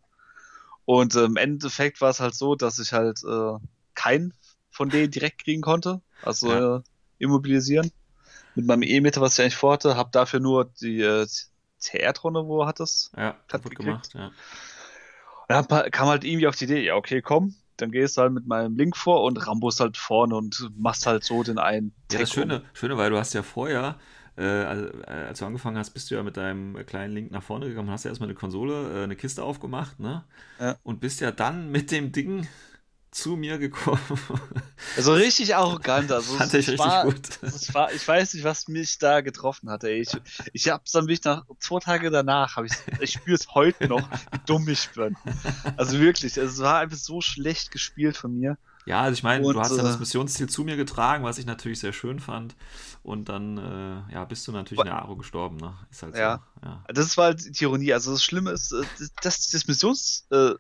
Und 0.86 1.16
äh, 1.16 1.26
im 1.26 1.36
Endeffekt 1.36 2.00
war 2.00 2.10
es 2.12 2.20
halt 2.20 2.36
so, 2.36 2.56
dass 2.56 2.80
ich 2.80 2.94
halt 2.94 3.20
äh, 3.24 3.54
keinen 3.96 4.34
von 4.70 4.90
denen 4.90 5.10
direkt 5.12 5.44
kriegen 5.44 5.62
konnte, 5.62 6.02
also 6.22 6.52
Ja. 6.52 6.76
äh, 6.78 6.82
immobilisieren. 7.18 7.92
Mit 8.56 8.66
meinem 8.68 8.84
E-Meter, 8.84 9.20
was 9.22 9.34
ich 9.38 9.42
eigentlich 9.42 9.56
vorhatte, 9.56 9.96
habe 9.98 10.10
dafür 10.12 10.40
nur 10.40 10.66
die 10.82 11.02
äh, 11.02 11.26
CR-Drohne, 11.82 12.46
wo 12.46 12.66
hat 12.66 12.80
es. 12.80 13.12
Ja, 13.18 13.30
Hat 13.30 13.48
kaputt 13.48 13.72
gekriegt. 13.72 14.12
gemacht, 14.12 14.14
ja. 14.14 14.28
Und 15.60 15.72
dann 15.72 15.92
kam 15.92 16.08
halt 16.10 16.24
irgendwie 16.24 16.48
auf 16.48 16.56
die 16.56 16.66
Idee, 16.66 16.84
ja 16.84 16.96
okay, 16.96 17.22
komm, 17.22 17.56
dann 17.78 17.92
gehst 17.92 18.18
du 18.18 18.22
halt 18.22 18.34
mit 18.34 18.48
meinem 18.48 18.76
Link 18.76 18.98
vor 18.98 19.24
und 19.24 19.38
Rambos 19.48 19.80
halt 19.80 19.98
vorne 19.98 20.36
und 20.36 20.72
machst 20.78 21.06
halt 21.06 21.24
so 21.24 21.44
den 21.44 21.58
einen. 21.58 21.94
Ja, 22.12 22.20
das 22.20 22.30
Take 22.30 22.42
um. 22.42 22.50
Schöne, 22.50 22.64
Schöne, 22.74 22.98
weil 22.98 23.10
du 23.10 23.18
hast 23.18 23.34
ja 23.34 23.44
vorher, 23.44 23.96
äh, 24.36 24.44
als 24.44 24.94
äh, 25.08 25.12
als 25.12 25.40
du 25.40 25.46
angefangen 25.46 25.78
hast, 25.78 25.92
bist 25.92 26.12
du 26.12 26.16
ja 26.16 26.24
mit 26.24 26.38
deinem 26.38 26.86
kleinen 26.86 27.14
Link 27.14 27.32
nach 27.32 27.44
vorne 27.44 27.68
gegangen, 27.68 27.90
hast 27.90 28.04
ja 28.04 28.10
erstmal 28.10 28.30
eine 28.30 28.36
Konsole, 28.36 29.02
äh, 29.02 29.04
eine 29.04 29.16
Kiste 29.16 29.44
aufgemacht, 29.44 30.00
ne? 30.00 30.24
Ja. 30.60 30.76
Und 30.84 31.00
bist 31.00 31.22
ja 31.22 31.32
dann 31.32 31.72
mit 31.72 31.92
dem 31.92 32.12
Ding 32.12 32.48
zu 33.18 33.36
mir 33.36 33.58
gekommen. 33.58 34.00
Also 34.96 35.14
richtig 35.14 35.56
arrogant. 35.56 36.12
Also 36.12 36.36
Fand 36.38 36.54
es 36.54 36.60
ich 36.62 36.70
richtig 36.70 36.86
war, 36.88 37.04
gut. 37.04 37.40
Es 37.42 37.74
war, 37.74 37.92
ich 37.92 38.08
weiß 38.08 38.36
nicht, 38.36 38.44
was 38.44 38.68
mich 38.68 39.00
da 39.00 39.22
getroffen 39.22 39.70
hat. 39.70 39.84
Ey. 39.84 40.02
Ich, 40.02 40.12
ich 40.54 40.70
hab's 40.70 40.92
dann 40.92 41.06
mich 41.06 41.24
nach 41.24 41.44
zwei 41.60 41.80
Tage 41.80 42.10
danach, 42.12 42.56
hab 42.56 42.66
ich, 42.66 42.74
ich 43.00 43.14
spüre 43.14 43.36
es 43.36 43.54
heute 43.54 43.88
noch, 43.88 44.10
wie 44.10 44.40
dumm 44.46 44.68
ich 44.70 44.90
bin. 44.92 45.16
Also 45.78 46.00
wirklich, 46.00 46.38
es 46.38 46.60
war 46.60 46.80
einfach 46.80 46.98
so 46.98 47.22
schlecht 47.22 47.72
gespielt 47.72 48.18
von 48.18 48.38
mir. 48.38 48.58
Ja, 48.86 49.02
also 49.02 49.14
ich 49.14 49.24
meine, 49.24 49.46
Und, 49.46 49.56
du 49.56 49.60
hast 49.60 49.72
dann 49.72 49.80
äh, 49.80 49.90
das 49.90 50.00
Missionsziel 50.00 50.48
zu 50.48 50.64
mir 50.64 50.78
getragen, 50.78 51.24
was 51.24 51.38
ich 51.38 51.46
natürlich 51.46 51.80
sehr 51.80 51.94
schön 51.94 52.20
fand. 52.20 52.56
Und 53.04 53.30
dann, 53.30 53.58
äh, 53.58 54.14
ja, 54.14 54.26
bist 54.26 54.48
du 54.48 54.52
natürlich 54.52 54.80
in 54.80 54.86
der 54.86 55.02
Aro 55.02 55.16
gestorben, 55.16 55.58
ne? 55.58 55.74
Ist 55.92 56.04
halt 56.04 56.16
Ja. 56.16 56.44
so. 56.62 56.68
Ja. 56.70 56.84
Das 56.88 57.18
war 57.18 57.26
halt 57.26 57.60
die 57.60 57.64
Ironie. 57.64 57.94
Also 57.94 58.12
das 58.12 58.24
Schlimme 58.24 58.52
ist, 58.52 58.72
äh, 58.72 58.84
dass 59.22 59.50
das 59.50 59.68
Missions 59.68 60.26
äh, 60.32 60.54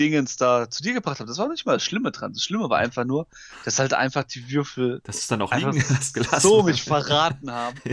Dingens 0.00 0.36
da 0.36 0.70
zu 0.70 0.82
dir 0.82 0.94
gebracht 0.94 1.20
habe. 1.20 1.28
Das 1.28 1.38
war 1.38 1.48
nicht 1.48 1.66
mal 1.66 1.74
das 1.74 1.84
Schlimme 1.84 2.10
dran. 2.10 2.32
Das 2.32 2.42
Schlimme 2.42 2.70
war 2.70 2.78
einfach 2.78 3.04
nur, 3.04 3.26
dass 3.64 3.78
halt 3.78 3.92
einfach 3.92 4.24
die 4.24 4.50
Würfel 4.50 5.00
du 5.04 5.10
es 5.10 5.26
dann 5.26 5.42
auch 5.42 5.54
liegen 5.54 5.72
gelassen. 6.14 6.40
so 6.40 6.62
mich 6.62 6.82
verraten 6.82 7.50
haben. 7.50 7.78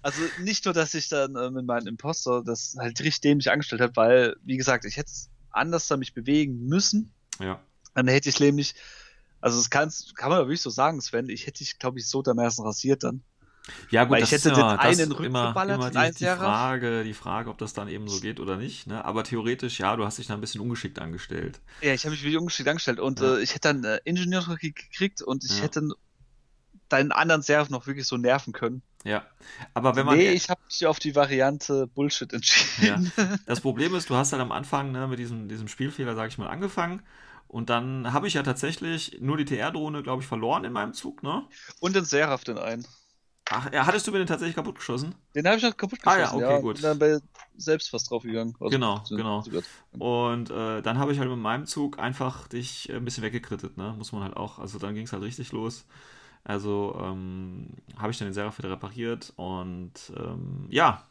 Also 0.00 0.22
nicht 0.40 0.64
nur, 0.64 0.72
dass 0.72 0.94
ich 0.94 1.08
dann 1.08 1.36
äh, 1.36 1.50
mit 1.50 1.66
meinem 1.66 1.86
Imposter 1.86 2.42
das 2.42 2.76
halt 2.78 2.98
richtig 3.00 3.20
dämlich 3.20 3.50
angestellt 3.50 3.82
habe, 3.82 3.94
weil, 3.96 4.36
wie 4.42 4.56
gesagt, 4.56 4.86
ich 4.86 4.96
hätte 4.96 5.10
anders 5.50 5.86
da 5.86 5.98
mich 5.98 6.14
bewegen 6.14 6.66
müssen. 6.66 7.12
Ja. 7.38 7.60
Dann 7.94 8.08
hätte 8.08 8.30
ich 8.30 8.40
nämlich, 8.40 8.74
also 9.42 9.58
das 9.58 9.68
kann's, 9.68 10.14
kann 10.14 10.30
man 10.30 10.38
wirklich 10.38 10.62
so 10.62 10.70
sagen, 10.70 11.00
Sven, 11.02 11.28
ich 11.28 11.46
hätte 11.46 11.58
dich, 11.58 11.78
glaube 11.78 11.98
ich, 11.98 12.06
so 12.06 12.22
dermaßen 12.22 12.64
rasiert 12.64 13.02
dann. 13.02 13.22
Ja, 13.90 14.04
gut, 14.04 14.12
Weil 14.12 14.20
das 14.20 14.28
ich 14.30 14.38
hätte 14.38 14.50
ist 14.50 14.56
ja, 14.58 14.76
den 14.76 14.76
das 14.76 14.98
einen 14.98 15.10
immer, 15.12 15.20
rückgeballert, 15.20 15.76
immer 15.76 15.90
den 15.90 16.12
die, 16.14 16.18
die. 16.18 16.26
Frage, 16.26 17.04
die 17.04 17.14
Frage, 17.14 17.50
ob 17.50 17.58
das 17.58 17.72
dann 17.74 17.88
eben 17.88 18.08
so 18.08 18.20
geht 18.20 18.40
oder 18.40 18.56
nicht. 18.56 18.86
Ne? 18.86 19.04
Aber 19.04 19.24
theoretisch, 19.24 19.78
ja, 19.78 19.96
du 19.96 20.04
hast 20.04 20.18
dich 20.18 20.26
da 20.26 20.34
ein 20.34 20.40
bisschen 20.40 20.60
ungeschickt 20.60 20.98
angestellt. 20.98 21.60
Ja, 21.82 21.92
ich 21.94 22.04
habe 22.04 22.12
mich 22.12 22.22
wirklich 22.22 22.38
ungeschickt 22.38 22.68
angestellt 22.68 23.00
und 23.00 23.20
Ja. 23.20 23.36
äh, 23.36 23.42
ich 23.42 23.54
hätte 23.54 23.68
dann 23.72 23.84
äh, 23.84 24.00
Ingenieur 24.04 24.44
gekriegt 24.60 25.22
und 25.22 25.44
ich 25.44 25.56
Ja. 25.58 25.62
hätte 25.64 25.88
deinen 26.88 27.12
anderen 27.12 27.42
Serv 27.42 27.70
noch 27.70 27.86
wirklich 27.86 28.06
so 28.06 28.16
nerven 28.16 28.52
können. 28.52 28.82
Ja. 29.04 29.24
Aber 29.74 29.94
wenn 29.96 30.06
man. 30.06 30.16
nee, 30.16 30.30
ich 30.30 30.48
habe 30.50 30.60
mich 30.66 30.86
auf 30.86 30.98
die 30.98 31.14
Variante 31.14 31.86
Bullshit 31.86 32.32
entschieden. 32.32 33.12
Das 33.46 33.60
Problem 33.60 33.94
ist, 33.94 34.10
du 34.10 34.16
hast 34.16 34.32
halt 34.32 34.42
am 34.42 34.52
Anfang 34.52 34.92
ne, 34.92 35.06
mit 35.06 35.18
diesem, 35.18 35.48
diesem 35.48 35.68
Spielfehler, 35.68 36.14
sag 36.14 36.28
ich 36.28 36.38
mal, 36.38 36.48
angefangen. 36.48 37.02
Und 37.46 37.70
dann 37.70 38.12
habe 38.12 38.26
ich 38.28 38.34
ja 38.34 38.42
tatsächlich 38.42 39.18
nur 39.20 39.36
die 39.38 39.44
TR-Drohne, 39.46 40.02
glaube 40.02 40.22
ich, 40.22 40.28
verloren 40.28 40.64
in 40.64 40.72
meinem 40.72 40.92
Zug, 40.92 41.22
ne? 41.22 41.44
Und 41.80 41.96
den 41.96 42.04
Seraph 42.04 42.44
den 42.44 42.58
einen. 42.58 42.86
Ach, 43.50 43.72
ja, 43.72 43.86
hattest 43.86 44.06
du 44.06 44.12
mir 44.12 44.18
den 44.18 44.26
tatsächlich 44.26 44.56
kaputt 44.56 44.76
geschossen? 44.76 45.14
Den 45.34 45.46
habe 45.46 45.56
ich 45.56 45.62
noch 45.62 45.76
kaputt 45.76 46.00
Ah, 46.04 46.18
ja, 46.18 46.34
okay, 46.34 46.60
gut. 46.60 46.74
Bin 46.74 46.82
dann 46.82 46.98
bei 46.98 47.18
selbst 47.56 47.90
fast 47.90 48.10
draufgegangen. 48.10 48.54
Also, 48.60 48.70
Genau, 48.76 49.00
so- 49.04 49.16
genau. 49.16 49.42
so. 49.42 49.62
Und 49.98 50.50
äh, 50.50 50.82
dann 50.82 50.98
habe 50.98 51.12
ich 51.12 51.18
halt 51.18 51.30
mit 51.30 51.38
meinem 51.38 51.66
Zug 51.66 51.98
einfach 51.98 52.48
dich 52.48 52.88
äh, 52.90 52.96
ein 52.96 53.04
bisschen 53.04 53.24
weggekrittet, 53.24 53.76
ne? 53.76 53.94
Muss 53.96 54.12
man 54.12 54.22
halt 54.22 54.36
auch. 54.36 54.58
Also 54.58 54.78
dann 54.78 54.94
ging 54.94 55.04
es 55.04 55.12
halt 55.12 55.22
richtig 55.22 55.52
los. 55.52 55.86
Also 56.44 56.98
ähm, 57.02 57.68
habe 57.98 58.10
ich 58.12 58.18
dann 58.18 58.28
den 58.28 58.34
Seraph 58.34 58.58
wieder 58.58 58.70
repariert 58.70 59.32
und 59.36 59.92
ähm, 60.16 60.66
ja. 60.70 61.04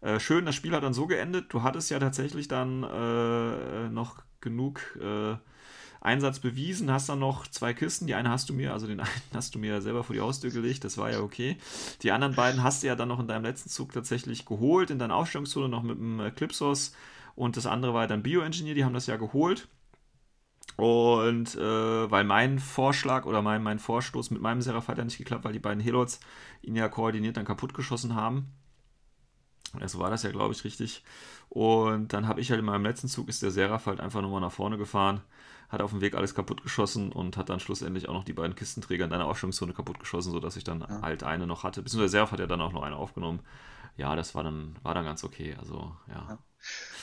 Äh, 0.00 0.20
schön, 0.20 0.46
das 0.46 0.54
Spiel 0.56 0.72
hat 0.74 0.82
dann 0.82 0.94
so 0.94 1.06
geendet. 1.06 1.52
Du 1.52 1.62
hattest 1.62 1.90
ja 1.90 1.98
tatsächlich 1.98 2.48
dann 2.48 2.82
äh, 2.84 3.88
noch 3.88 4.16
genug 4.40 4.80
äh, 5.00 5.36
Einsatz 6.02 6.40
bewiesen, 6.40 6.90
hast 6.90 7.08
dann 7.08 7.20
noch 7.20 7.46
zwei 7.46 7.72
Kisten. 7.74 8.06
Die 8.06 8.14
eine 8.14 8.30
hast 8.30 8.48
du 8.48 8.52
mir, 8.52 8.72
also 8.72 8.86
den 8.86 9.00
einen 9.00 9.10
hast 9.32 9.54
du 9.54 9.58
mir 9.58 9.80
selber 9.80 10.04
vor 10.04 10.14
die 10.14 10.20
Haustür 10.20 10.50
gelegt, 10.50 10.84
das 10.84 10.98
war 10.98 11.10
ja 11.10 11.20
okay. 11.20 11.56
Die 12.02 12.12
anderen 12.12 12.34
beiden 12.34 12.62
hast 12.62 12.82
du 12.82 12.88
ja 12.88 12.96
dann 12.96 13.08
noch 13.08 13.20
in 13.20 13.28
deinem 13.28 13.44
letzten 13.44 13.70
Zug 13.70 13.92
tatsächlich 13.92 14.44
geholt, 14.44 14.90
in 14.90 14.98
deiner 14.98 15.14
Aufstellungszone 15.14 15.68
noch 15.68 15.82
mit 15.82 15.98
dem 15.98 16.20
äh, 16.20 16.30
Clipsos 16.30 16.92
und 17.34 17.56
das 17.56 17.66
andere 17.66 17.94
war 17.94 18.06
dann 18.06 18.22
Bioengineer, 18.22 18.74
die 18.74 18.84
haben 18.84 18.94
das 18.94 19.06
ja 19.06 19.16
geholt. 19.16 19.68
Und 20.76 21.54
äh, 21.54 22.10
weil 22.10 22.24
mein 22.24 22.58
Vorschlag 22.58 23.26
oder 23.26 23.42
mein, 23.42 23.62
mein 23.62 23.78
Vorstoß 23.78 24.30
mit 24.30 24.40
meinem 24.40 24.62
Seraph 24.62 24.88
hat 24.88 24.98
ja 24.98 25.04
nicht 25.04 25.18
geklappt, 25.18 25.44
weil 25.44 25.52
die 25.52 25.58
beiden 25.58 25.82
Helots 25.82 26.20
ihn 26.62 26.76
ja 26.76 26.88
koordiniert 26.88 27.36
dann 27.36 27.44
kaputt 27.44 27.74
geschossen 27.74 28.14
haben. 28.14 28.52
So 29.86 29.98
war 29.98 30.10
das 30.10 30.22
ja, 30.22 30.30
glaube 30.30 30.52
ich, 30.52 30.64
richtig. 30.64 31.02
Und 31.48 32.12
dann 32.12 32.26
habe 32.28 32.40
ich 32.40 32.50
halt 32.50 32.60
in 32.60 32.66
meinem 32.66 32.84
letzten 32.84 33.08
Zug 33.08 33.28
ist 33.28 33.42
der 33.42 33.50
Seraph 33.50 33.86
halt 33.86 34.00
einfach 34.00 34.22
nochmal 34.22 34.40
nach 34.40 34.52
vorne 34.52 34.78
gefahren, 34.78 35.22
hat 35.72 35.80
auf 35.82 35.90
dem 35.90 36.00
Weg 36.02 36.14
alles 36.14 36.34
kaputt 36.34 36.62
geschossen 36.62 37.12
und 37.12 37.36
hat 37.36 37.48
dann 37.48 37.60
schlussendlich 37.60 38.08
auch 38.08 38.14
noch 38.14 38.24
die 38.24 38.34
beiden 38.34 38.54
Kistenträger 38.54 39.04
in 39.04 39.10
deiner 39.10 39.26
Aufstellungszone 39.26 39.72
kaputt 39.72 39.98
geschossen, 39.98 40.32
sodass 40.32 40.56
ich 40.56 40.64
dann 40.64 40.80
Ja. 40.82 41.02
halt 41.02 41.22
eine 41.24 41.46
noch 41.46 41.64
hatte. 41.64 41.82
Beziehungsweise 41.82 42.12
der 42.12 42.20
Seraph 42.20 42.32
hat 42.32 42.40
ja 42.40 42.46
dann 42.46 42.60
auch 42.60 42.72
noch 42.72 42.82
eine 42.82 42.96
aufgenommen. 42.96 43.40
Ja, 43.96 44.16
das 44.16 44.34
war 44.34 44.44
dann, 44.44 44.76
war 44.82 44.94
dann 44.94 45.04
ganz 45.04 45.24
okay. 45.24 45.56
Also, 45.58 45.96
ja. 46.08 46.38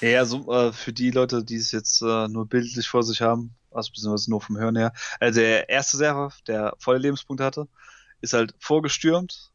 Ja, 0.02 0.10
ja 0.10 0.26
so, 0.26 0.52
äh, 0.52 0.72
für 0.74 0.94
die 0.94 1.12
Leute, 1.12 1.44
die 1.44 1.56
es 1.56 1.72
jetzt 1.72 2.02
äh, 2.02 2.28
nur 2.28 2.48
bildlich 2.48 2.88
vor 2.88 3.04
sich 3.04 3.22
haben, 3.22 3.56
also 3.72 3.92
beziehungsweise 3.92 4.30
nur 4.30 4.42
vom 4.42 4.58
Hören 4.58 4.76
her, 4.76 4.94
also 5.20 5.40
der 5.40 5.70
erste 5.70 5.98
Seraph, 5.98 6.42
der 6.44 6.76
volle 6.80 7.00
Lebenspunkte 7.00 7.44
hatte, 7.44 7.68
ist 8.22 8.34
halt 8.34 8.56
vorgestürmt 8.60 9.52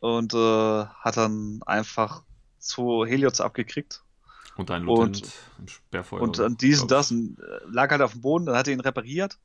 und 0.00 0.34
äh, 0.34 0.38
hat 0.86 1.16
dann 1.16 1.60
einfach 1.66 2.24
zwei 2.58 3.08
Heliots 3.08 3.40
abgekriegt. 3.40 4.02
Und 4.56 4.70
Und- 4.70 4.84
Lieutenant 4.84 5.32
im 5.58 5.68
Sperrfeuer. 5.68 6.22
Und 6.22 6.40
an 6.40 6.56
diesen 6.56 6.88
das 6.88 7.10
und, 7.10 7.38
äh, 7.38 7.60
lag 7.70 7.90
halt 7.90 8.02
auf 8.02 8.12
dem 8.12 8.20
Boden, 8.20 8.46
dann 8.46 8.56
hat 8.56 8.66
er 8.68 8.74
ihn 8.74 8.80
repariert. 8.80 9.38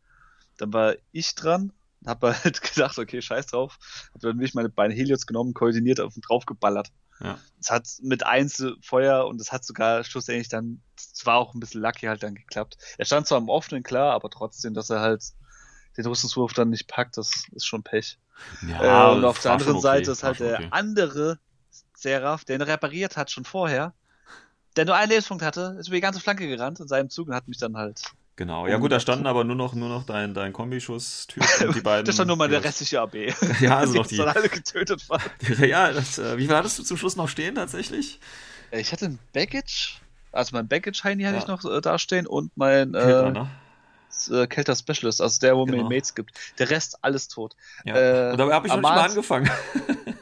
Dann 0.58 0.74
war 0.74 0.96
ich 1.12 1.36
dran, 1.36 1.72
hab 2.06 2.22
halt 2.22 2.62
gedacht, 2.62 2.98
okay, 2.98 3.22
scheiß 3.22 3.48
drauf. 3.48 3.78
Hab 4.14 4.22
dann 4.22 4.38
wirklich 4.38 4.54
meine 4.54 4.70
beiden 4.70 4.96
Heliots 4.96 5.26
genommen, 5.26 5.54
koordiniert 5.54 6.00
auf 6.00 6.16
ihn 6.16 6.22
draufgeballert. 6.22 6.92
Ja. 7.20 7.40
Es 7.60 7.72
hat 7.72 7.88
mit 8.02 8.26
Einzelfeuer 8.26 9.26
und 9.26 9.42
es 9.42 9.52
hat 9.52 9.66
sogar 9.66 10.04
schlussendlich 10.04 10.50
dann, 10.50 10.82
es 10.96 11.26
war 11.26 11.38
auch 11.38 11.54
ein 11.54 11.60
bisschen 11.60 11.82
lucky 11.82 12.06
halt 12.06 12.22
dann 12.22 12.36
geklappt. 12.36 12.78
Er 12.98 13.06
stand 13.06 13.28
zwar 13.28 13.40
am 13.40 13.50
offenen, 13.50 13.84
klar, 13.84 14.14
aber 14.14 14.30
trotzdem, 14.30 14.74
dass 14.74 14.90
er 14.90 15.00
halt 15.00 15.24
den 15.98 16.06
Rüstungswurf 16.06 16.54
dann 16.54 16.70
nicht 16.70 16.88
packt, 16.88 17.18
das 17.18 17.46
ist 17.54 17.66
schon 17.66 17.82
Pech. 17.82 18.20
Ja, 18.68 19.12
äh, 19.12 19.16
und 19.16 19.26
auf 19.26 19.40
der 19.40 19.54
anderen 19.54 19.74
okay, 19.74 19.82
Seite 19.82 20.12
ist 20.12 20.24
halt 20.24 20.38
schon 20.38 20.48
der 20.48 20.58
okay. 20.58 20.68
andere 20.70 21.40
Seraph, 21.96 22.46
der 22.46 22.58
ihn 22.58 22.62
repariert 22.62 23.18
hat 23.18 23.32
schon 23.32 23.46
vorher, 23.46 23.96
der 24.78 24.86
nur 24.86 24.96
einen 24.96 25.10
Lebenspunkt 25.10 25.44
hatte, 25.44 25.76
ist 25.80 25.88
über 25.88 25.96
die 25.98 26.02
ganze 26.02 26.20
Flanke 26.22 26.48
gerannt 26.48 26.80
in 26.80 26.88
seinem 26.88 27.10
Zug 27.10 27.28
und 27.28 27.34
hat 27.36 27.48
mich 27.48 27.58
dann 27.58 27.76
halt. 27.76 28.02
Genau, 28.38 28.68
ja 28.68 28.78
gut, 28.78 28.92
da 28.92 29.00
standen 29.00 29.26
aber 29.26 29.44
nur 29.44 29.56
noch, 29.56 29.74
nur 29.74 29.90
noch 29.90 30.06
dein, 30.06 30.36
dein 30.36 30.54
Kombischuss-Typ 30.54 31.44
und 31.66 31.76
die 31.76 31.82
beiden. 31.82 32.06
Das 32.06 32.14
ist 32.14 32.20
dann 32.20 32.28
nur 32.28 32.38
mal 32.38 32.48
der 32.48 32.64
restliche 32.64 33.02
AB. 33.02 33.16
Ja, 33.60 33.78
also 33.80 33.94
die 33.94 33.98
noch 34.00 34.08
die. 34.08 34.18
dann 34.18 34.28
alle 34.30 34.48
getötet 34.48 35.10
waren. 35.10 35.22
Ja, 35.68 35.92
das, 35.92 36.20
äh, 36.20 36.38
wie 36.38 36.46
viel 36.46 36.56
hattest 36.56 36.78
du 36.78 36.84
zum 36.84 36.98
Schluss 36.98 37.16
noch 37.16 37.28
stehen 37.30 37.56
tatsächlich? 37.56 38.20
Äh, 38.70 38.80
Ich 38.82 38.92
hatte 38.92 39.06
ein 39.06 39.20
Baggage, 39.34 39.96
also 40.32 40.56
mein 40.56 40.68
Baggage-Heini 40.68 41.24
hatte 41.24 41.36
Ja. 41.38 41.42
ich 41.42 41.48
noch 41.48 41.66
äh, 41.66 41.82
da 41.82 41.98
stehen 41.98 42.28
und 42.28 42.56
mein 42.56 42.92
Kelter, 42.92 43.26
äh, 43.28 43.32
ne? 43.32 43.50
äh, 44.44 44.46
Kelter 44.48 44.76
Specialist, 44.76 45.20
also 45.20 45.40
der, 45.40 45.56
wo 45.58 45.66
mir 45.66 45.72
Genau. 45.72 45.90
die 45.90 45.96
Mates 45.96 46.14
gibt. 46.14 46.32
Der 46.60 46.70
Rest 46.70 47.00
alles 47.02 47.30
tot. 47.30 47.56
Ja. 47.86 47.96
äh, 47.96 48.32
und 48.34 48.38
dabei 48.38 48.54
habe 48.54 48.68
ich 48.68 48.72
noch 48.74 48.80
nicht 48.82 48.90
mal 48.90 49.00
angefangen. 49.10 49.50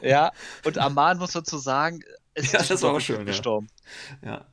Ja, 0.00 0.32
und 0.64 0.78
Aman 0.78 1.18
muss 1.18 1.32
dazu 1.32 1.58
sagen, 1.58 2.00
ist 2.44 2.52
Ja, 2.52 2.62
das 2.62 2.82
war 2.82 2.92
auch 2.92 3.00
schön, 3.00 3.18
ja. 3.18 3.24
gestorben. 3.24 3.68
ja. 4.22 4.44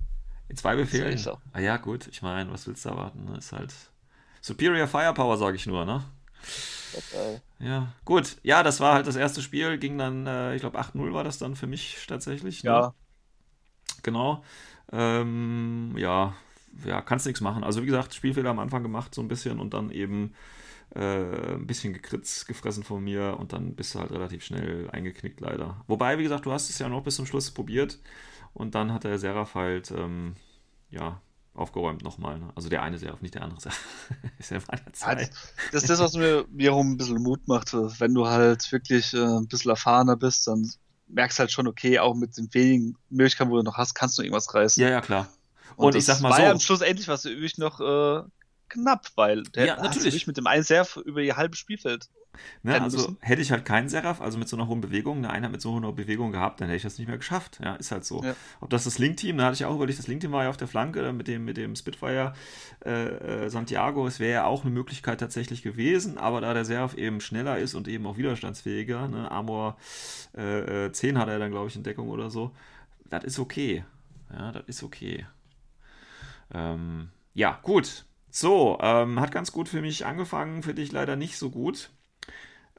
In 0.50 0.58
zwei 0.58 0.76
Befehlen. 0.76 1.28
auch. 1.28 1.40
Ah 1.52 1.60
ja, 1.60 1.78
gut, 1.78 2.08
ich 2.08 2.22
meine, 2.22 2.52
was 2.52 2.68
willst 2.68 2.86
du 2.86 2.90
erwarten? 2.90 3.26
Ne? 3.26 3.38
Ist 3.38 3.54
halt. 3.54 3.74
Superior 4.42 4.88
Firepower, 4.88 5.38
sage 5.38 5.56
ich 5.56 5.66
nur, 5.66 5.86
ne? 5.86 6.04
Ja, 7.60 7.94
gut. 8.04 8.38
Ja, 8.44 8.62
das 8.62 8.80
war 8.82 8.94
halt 8.94 9.08
das 9.08 9.16
erste 9.16 9.42
Spiel, 9.42 9.78
ging 9.78 9.98
dann, 9.98 10.28
äh, 10.28 10.54
ich 10.56 10.62
glaube, 10.62 10.80
8-0 10.80 11.14
war 11.14 11.24
das 11.24 11.38
dann 11.38 11.56
für 11.56 11.66
mich 11.66 12.06
tatsächlich. 12.08 12.64
Ne? 12.64 12.70
Ja, 12.70 12.94
Genau. 14.04 14.44
Ähm, 14.92 15.96
ja, 15.98 16.36
ja, 16.86 17.02
kannst 17.02 17.26
nichts 17.26 17.42
machen. 17.42 17.64
Also 17.64 17.82
wie 17.82 17.86
gesagt, 17.86 18.14
Spielfehler 18.14 18.50
am 18.50 18.60
Anfang 18.60 18.84
gemacht, 18.84 19.16
so 19.16 19.22
ein 19.22 19.28
bisschen 19.28 19.60
und 19.60 19.74
dann 19.74 19.90
eben 19.90 20.36
äh, 20.96 21.54
ein 21.56 21.68
bisschen 21.68 21.94
gekritzt, 21.94 22.48
gefressen 22.48 22.84
von 22.84 23.04
mir 23.04 23.38
und 23.40 23.54
dann 23.54 23.76
bist 23.76 23.96
du 23.96 24.00
halt 24.00 24.12
relativ 24.12 24.44
schnell 24.46 24.90
eingeknickt, 24.92 25.40
leider. 25.42 25.84
Wobei, 25.88 26.18
wie 26.20 26.24
gesagt, 26.24 26.46
du 26.46 26.52
hast 26.52 26.70
es 26.70 26.80
ja 26.80 26.90
noch 26.90 27.04
bis 27.04 27.16
zum 27.16 27.26
Schluss 27.26 27.52
probiert 27.52 28.00
und 28.54 28.76
dann 28.76 28.94
hat 28.94 29.04
der 29.04 29.20
Seraph 29.20 29.56
halt, 29.56 29.92
ähm, 29.92 30.36
ja, 30.92 31.22
aufgeräumt 31.56 32.04
nochmal. 32.04 32.40
Ne? 32.40 32.52
Also 32.56 32.70
der 32.70 32.84
eine 32.84 32.98
Seraph, 32.98 33.22
nicht 33.22 33.36
der 33.36 33.44
andere 33.44 33.62
Seraph. 33.62 33.80
ist 34.40 34.52
ja 34.52 34.60
meine 34.70 34.92
Ja, 35.02 35.16
Zeit. 35.16 35.32
das 35.72 35.84
ist 35.84 35.90
das, 35.90 36.00
was 36.00 36.14
mir 36.16 36.46
wiederum 36.50 36.92
ein 36.94 36.98
bisschen 36.98 37.22
Mut 37.22 37.48
macht. 37.48 37.74
Wenn 37.74 38.14
du 38.14 38.28
halt 38.28 38.72
wirklich 38.72 39.14
äh, 39.14 39.18
ein 39.20 39.48
bisschen 39.48 39.72
erfahrener 39.72 40.16
bist, 40.16 40.48
dann 40.48 40.70
merkst 41.08 41.38
du 41.38 41.42
halt 41.42 41.52
schon, 41.52 41.68
okay, 41.68 42.00
auch 42.00 42.16
mit 42.16 42.38
den 42.38 42.54
wenigen 42.54 42.98
Möglichkeiten, 43.10 43.52
wo 43.52 43.58
du 43.58 43.64
noch 43.64 43.78
hast, 43.78 43.94
kannst 43.96 44.18
du 44.18 44.22
irgendwas 44.24 44.54
reißen. 44.54 44.82
Ja, 44.82 44.90
ja, 44.90 45.02
klar. 45.02 45.28
Und, 45.76 45.96
ich 45.96 46.06
das 46.06 46.06
sag 46.06 46.22
mal 46.22 46.32
war 46.32 46.38
so. 46.38 46.44
ja 46.44 46.52
am 46.52 46.60
Schluss 46.60 46.82
endlich 46.82 47.08
was 47.08 47.26
übrig 47.26 47.58
noch 47.58 47.80
äh, 47.82 48.24
knapp, 48.74 49.08
weil 49.16 49.44
der 49.44 49.66
Ja, 49.66 49.82
natürlich. 49.82 50.28
mit 50.28 50.38
dem 50.38 50.48
einen 50.48 50.64
Serf 50.64 50.98
über 50.98 51.22
ihr 51.22 51.38
halbes 51.38 51.60
Spielfeld. 51.60 52.10
Ne, 52.64 52.82
also 52.82 52.98
müssen. 52.98 53.18
hätte 53.22 53.42
ich 53.44 53.52
halt 53.52 53.64
keinen 53.64 53.90
Seraph, 53.90 54.20
also 54.20 54.40
mit 54.40 54.48
so 54.50 54.56
einer 54.56 54.68
hohen 54.68 54.82
Bewegung, 54.82 55.20
eine 55.20 55.30
Einheit 55.30 55.52
mit 55.52 55.62
so 55.62 55.72
einer 55.76 55.86
hohen 55.88 55.96
Bewegung 55.96 56.32
gehabt, 56.32 56.60
dann 56.60 56.68
hätte 56.68 56.78
ich 56.78 56.84
das 56.84 56.98
nicht 56.98 57.08
mehr 57.08 57.18
geschafft. 57.18 57.60
Ja, 57.64 57.76
ist 57.76 57.92
halt 57.92 58.06
so. 58.06 58.24
Ja. 58.24 58.36
Ob 58.60 58.72
das 58.72 58.86
das 58.86 58.98
Link-Team, 58.98 59.38
da 59.38 59.46
hatte 59.46 59.54
ich 59.56 59.66
auch 59.66 59.76
überlegt, 59.76 60.00
das 60.00 60.08
Link-Team 60.08 60.32
war 60.32 60.44
ja 60.44 60.50
auf 60.50 60.58
der 60.58 60.68
Flanke 60.68 61.14
mit 61.14 61.28
dem, 61.28 61.46
mit 61.46 61.58
dem 61.58 61.76
Spitfire 61.76 62.34
äh, 62.84 63.46
äh, 63.46 63.50
Santiago. 63.50 64.08
Es 64.08 64.20
wäre 64.20 64.34
ja 64.34 64.46
auch 64.46 64.64
eine 64.64 64.72
Möglichkeit 64.72 65.20
tatsächlich 65.20 65.62
gewesen, 65.62 66.18
aber 66.18 66.42
da 66.42 66.56
der 66.56 66.66
Seraph 66.66 66.96
eben 66.96 67.22
schneller 67.22 67.60
ist 67.60 67.76
und 67.76 67.88
eben 67.88 68.06
auch 68.08 68.18
widerstandsfähiger, 68.18 69.08
ne, 69.08 69.30
Armor 69.30 69.78
äh, 70.36 70.86
äh, 70.86 70.92
10 70.92 71.20
hat 71.20 71.28
er 71.28 71.38
dann, 71.38 71.52
glaube 71.52 71.68
ich, 71.68 71.76
in 71.76 71.84
Deckung 71.84 72.10
oder 72.10 72.32
so, 72.32 72.52
das 73.10 73.24
ist 73.26 73.38
okay. 73.38 73.86
Ja, 74.32 74.52
das 74.52 74.64
ist 74.66 74.82
okay. 74.82 75.28
Ähm, 76.52 77.10
ja, 77.36 77.60
gut. 77.62 78.06
So, 78.36 78.80
ähm, 78.82 79.20
hat 79.20 79.32
ganz 79.32 79.52
gut 79.52 79.70
für 79.70 79.82
mich 79.82 80.06
angefangen, 80.08 80.64
für 80.64 80.74
dich 80.74 80.92
leider 80.92 81.16
nicht 81.16 81.38
so 81.38 81.52
gut. 81.52 81.92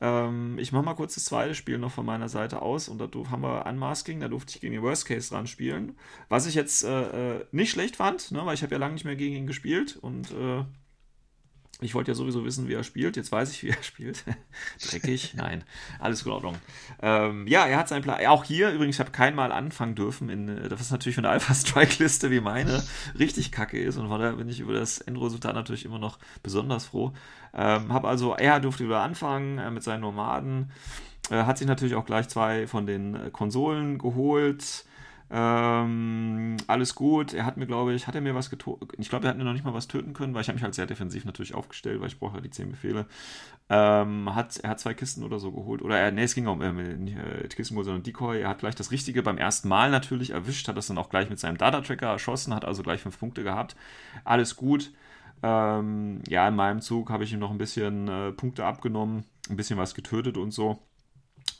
Ähm, 0.00 0.58
ich 0.58 0.72
mache 0.72 0.84
mal 0.84 0.94
kurz 0.94 1.14
das 1.14 1.26
zweite 1.26 1.54
Spiel 1.54 1.78
noch 1.78 1.92
von 1.92 2.06
meiner 2.06 2.28
Seite 2.28 2.60
aus 2.62 2.88
und 2.88 2.98
da 2.98 3.08
haben 3.30 3.42
wir 3.42 3.66
Unmasking, 3.66 4.20
da 4.20 4.28
durfte 4.28 4.54
ich 4.54 4.60
gegen 4.60 4.74
den 4.74 4.82
Worst 4.82 5.06
Case 5.06 5.30
dran 5.30 5.46
spielen. 5.46 5.96
Was 6.28 6.46
ich 6.46 6.56
jetzt 6.56 6.84
äh, 6.84 7.36
äh, 7.38 7.46
nicht 7.52 7.70
schlecht 7.70 7.96
fand, 7.96 8.32
ne, 8.32 8.44
weil 8.46 8.54
ich 8.54 8.62
habe 8.64 8.74
ja 8.74 8.78
lange 8.80 8.94
nicht 8.94 9.04
mehr 9.04 9.16
gegen 9.16 9.36
ihn 9.36 9.46
gespielt 9.46 9.96
und 9.96 10.32
äh, 10.32 10.64
ich 11.80 11.94
wollte 11.94 12.10
ja 12.10 12.14
sowieso 12.14 12.44
wissen, 12.44 12.68
wie 12.68 12.74
er 12.74 12.84
spielt. 12.84 13.16
Jetzt 13.16 13.32
weiß 13.32 13.50
ich, 13.50 13.62
wie 13.62 13.70
er 13.70 13.82
spielt. 13.82 14.24
Dreckig? 14.88 15.34
Nein. 15.36 15.64
Alles 15.98 16.22
in 16.22 16.32
Ordnung. 16.32 16.56
Ähm, 17.02 17.46
ja, 17.46 17.66
er 17.66 17.78
hat 17.78 17.88
seinen 17.88 18.02
Plan. 18.02 18.24
Auch 18.26 18.44
hier 18.44 18.70
übrigens, 18.70 18.96
ich 18.96 19.00
habe 19.00 19.10
kein 19.10 19.34
Mal 19.34 19.52
anfangen 19.52 19.94
dürfen, 19.94 20.28
in, 20.28 20.48
äh, 20.48 20.68
das 20.68 20.80
ist 20.80 20.90
natürlich 20.90 21.16
für 21.16 21.20
eine 21.20 21.28
Alpha-Strike-Liste 21.30 22.30
wie 22.30 22.40
meine 22.40 22.82
richtig 23.18 23.52
kacke 23.52 23.80
ist. 23.80 23.96
Und 23.96 24.08
von 24.08 24.20
daher 24.20 24.36
bin 24.36 24.48
ich 24.48 24.60
über 24.60 24.72
das 24.72 24.98
Endresultat 24.98 25.54
natürlich 25.54 25.84
immer 25.84 25.98
noch 25.98 26.18
besonders 26.42 26.86
froh. 26.86 27.12
Ähm, 27.52 27.92
habe 27.92 28.08
also, 28.08 28.34
er 28.34 28.60
durfte 28.60 28.84
wieder 28.84 29.00
anfangen 29.00 29.58
äh, 29.58 29.70
mit 29.70 29.82
seinen 29.82 30.00
Nomaden. 30.00 30.70
Äh, 31.30 31.44
hat 31.44 31.58
sich 31.58 31.66
natürlich 31.66 31.94
auch 31.94 32.06
gleich 32.06 32.28
zwei 32.28 32.66
von 32.66 32.86
den 32.86 33.14
äh, 33.14 33.30
Konsolen 33.30 33.98
geholt. 33.98 34.84
Ähm, 35.36 36.56
alles 36.68 36.94
gut. 36.94 37.34
Er 37.34 37.44
hat 37.44 37.56
mir, 37.56 37.66
glaube 37.66 37.92
ich, 37.92 38.06
hat 38.06 38.14
er 38.14 38.20
mir 38.20 38.36
was 38.36 38.50
getötet? 38.50 38.92
Ich 38.98 39.08
glaube, 39.08 39.26
er 39.26 39.30
hat 39.30 39.36
mir 39.36 39.42
noch 39.42 39.52
nicht 39.52 39.64
mal 39.64 39.74
was 39.74 39.88
töten 39.88 40.12
können, 40.12 40.32
weil 40.32 40.42
ich 40.42 40.48
habe 40.48 40.54
mich 40.54 40.62
halt 40.62 40.76
sehr 40.76 40.86
defensiv 40.86 41.24
natürlich 41.24 41.56
aufgestellt, 41.56 42.00
weil 42.00 42.06
ich 42.06 42.20
brauche 42.20 42.36
ja 42.36 42.40
die 42.40 42.50
10 42.50 42.70
Befehle. 42.70 43.06
Ähm, 43.68 44.32
hat, 44.32 44.58
er 44.58 44.70
hat 44.70 44.78
zwei 44.78 44.94
Kisten 44.94 45.24
oder 45.24 45.40
so 45.40 45.50
geholt. 45.50 45.82
Oder 45.82 45.98
er, 45.98 46.12
nee, 46.12 46.22
es 46.22 46.36
ging 46.36 46.46
um 46.46 46.62
äh, 46.62 46.72
nicht 46.72 47.16
äh, 47.16 47.48
Kisten 47.48 47.74
geholt, 47.74 47.86
sondern 47.86 48.04
Decoy. 48.04 48.42
Er 48.42 48.48
hat 48.48 48.60
gleich 48.60 48.76
das 48.76 48.92
Richtige 48.92 49.24
beim 49.24 49.36
ersten 49.36 49.66
Mal 49.66 49.90
natürlich 49.90 50.30
erwischt, 50.30 50.68
hat 50.68 50.76
das 50.76 50.86
dann 50.86 50.98
auch 50.98 51.10
gleich 51.10 51.28
mit 51.28 51.40
seinem 51.40 51.58
Data-Tracker 51.58 52.06
erschossen, 52.06 52.54
hat 52.54 52.64
also 52.64 52.84
gleich 52.84 53.00
fünf 53.00 53.18
Punkte 53.18 53.42
gehabt. 53.42 53.74
Alles 54.22 54.54
gut. 54.54 54.92
Ähm, 55.42 56.22
ja, 56.28 56.46
in 56.46 56.54
meinem 56.54 56.80
Zug 56.80 57.10
habe 57.10 57.24
ich 57.24 57.32
ihm 57.32 57.40
noch 57.40 57.50
ein 57.50 57.58
bisschen 57.58 58.06
äh, 58.06 58.30
Punkte 58.30 58.64
abgenommen, 58.64 59.24
ein 59.50 59.56
bisschen 59.56 59.78
was 59.78 59.96
getötet 59.96 60.38
und 60.38 60.52
so. 60.52 60.78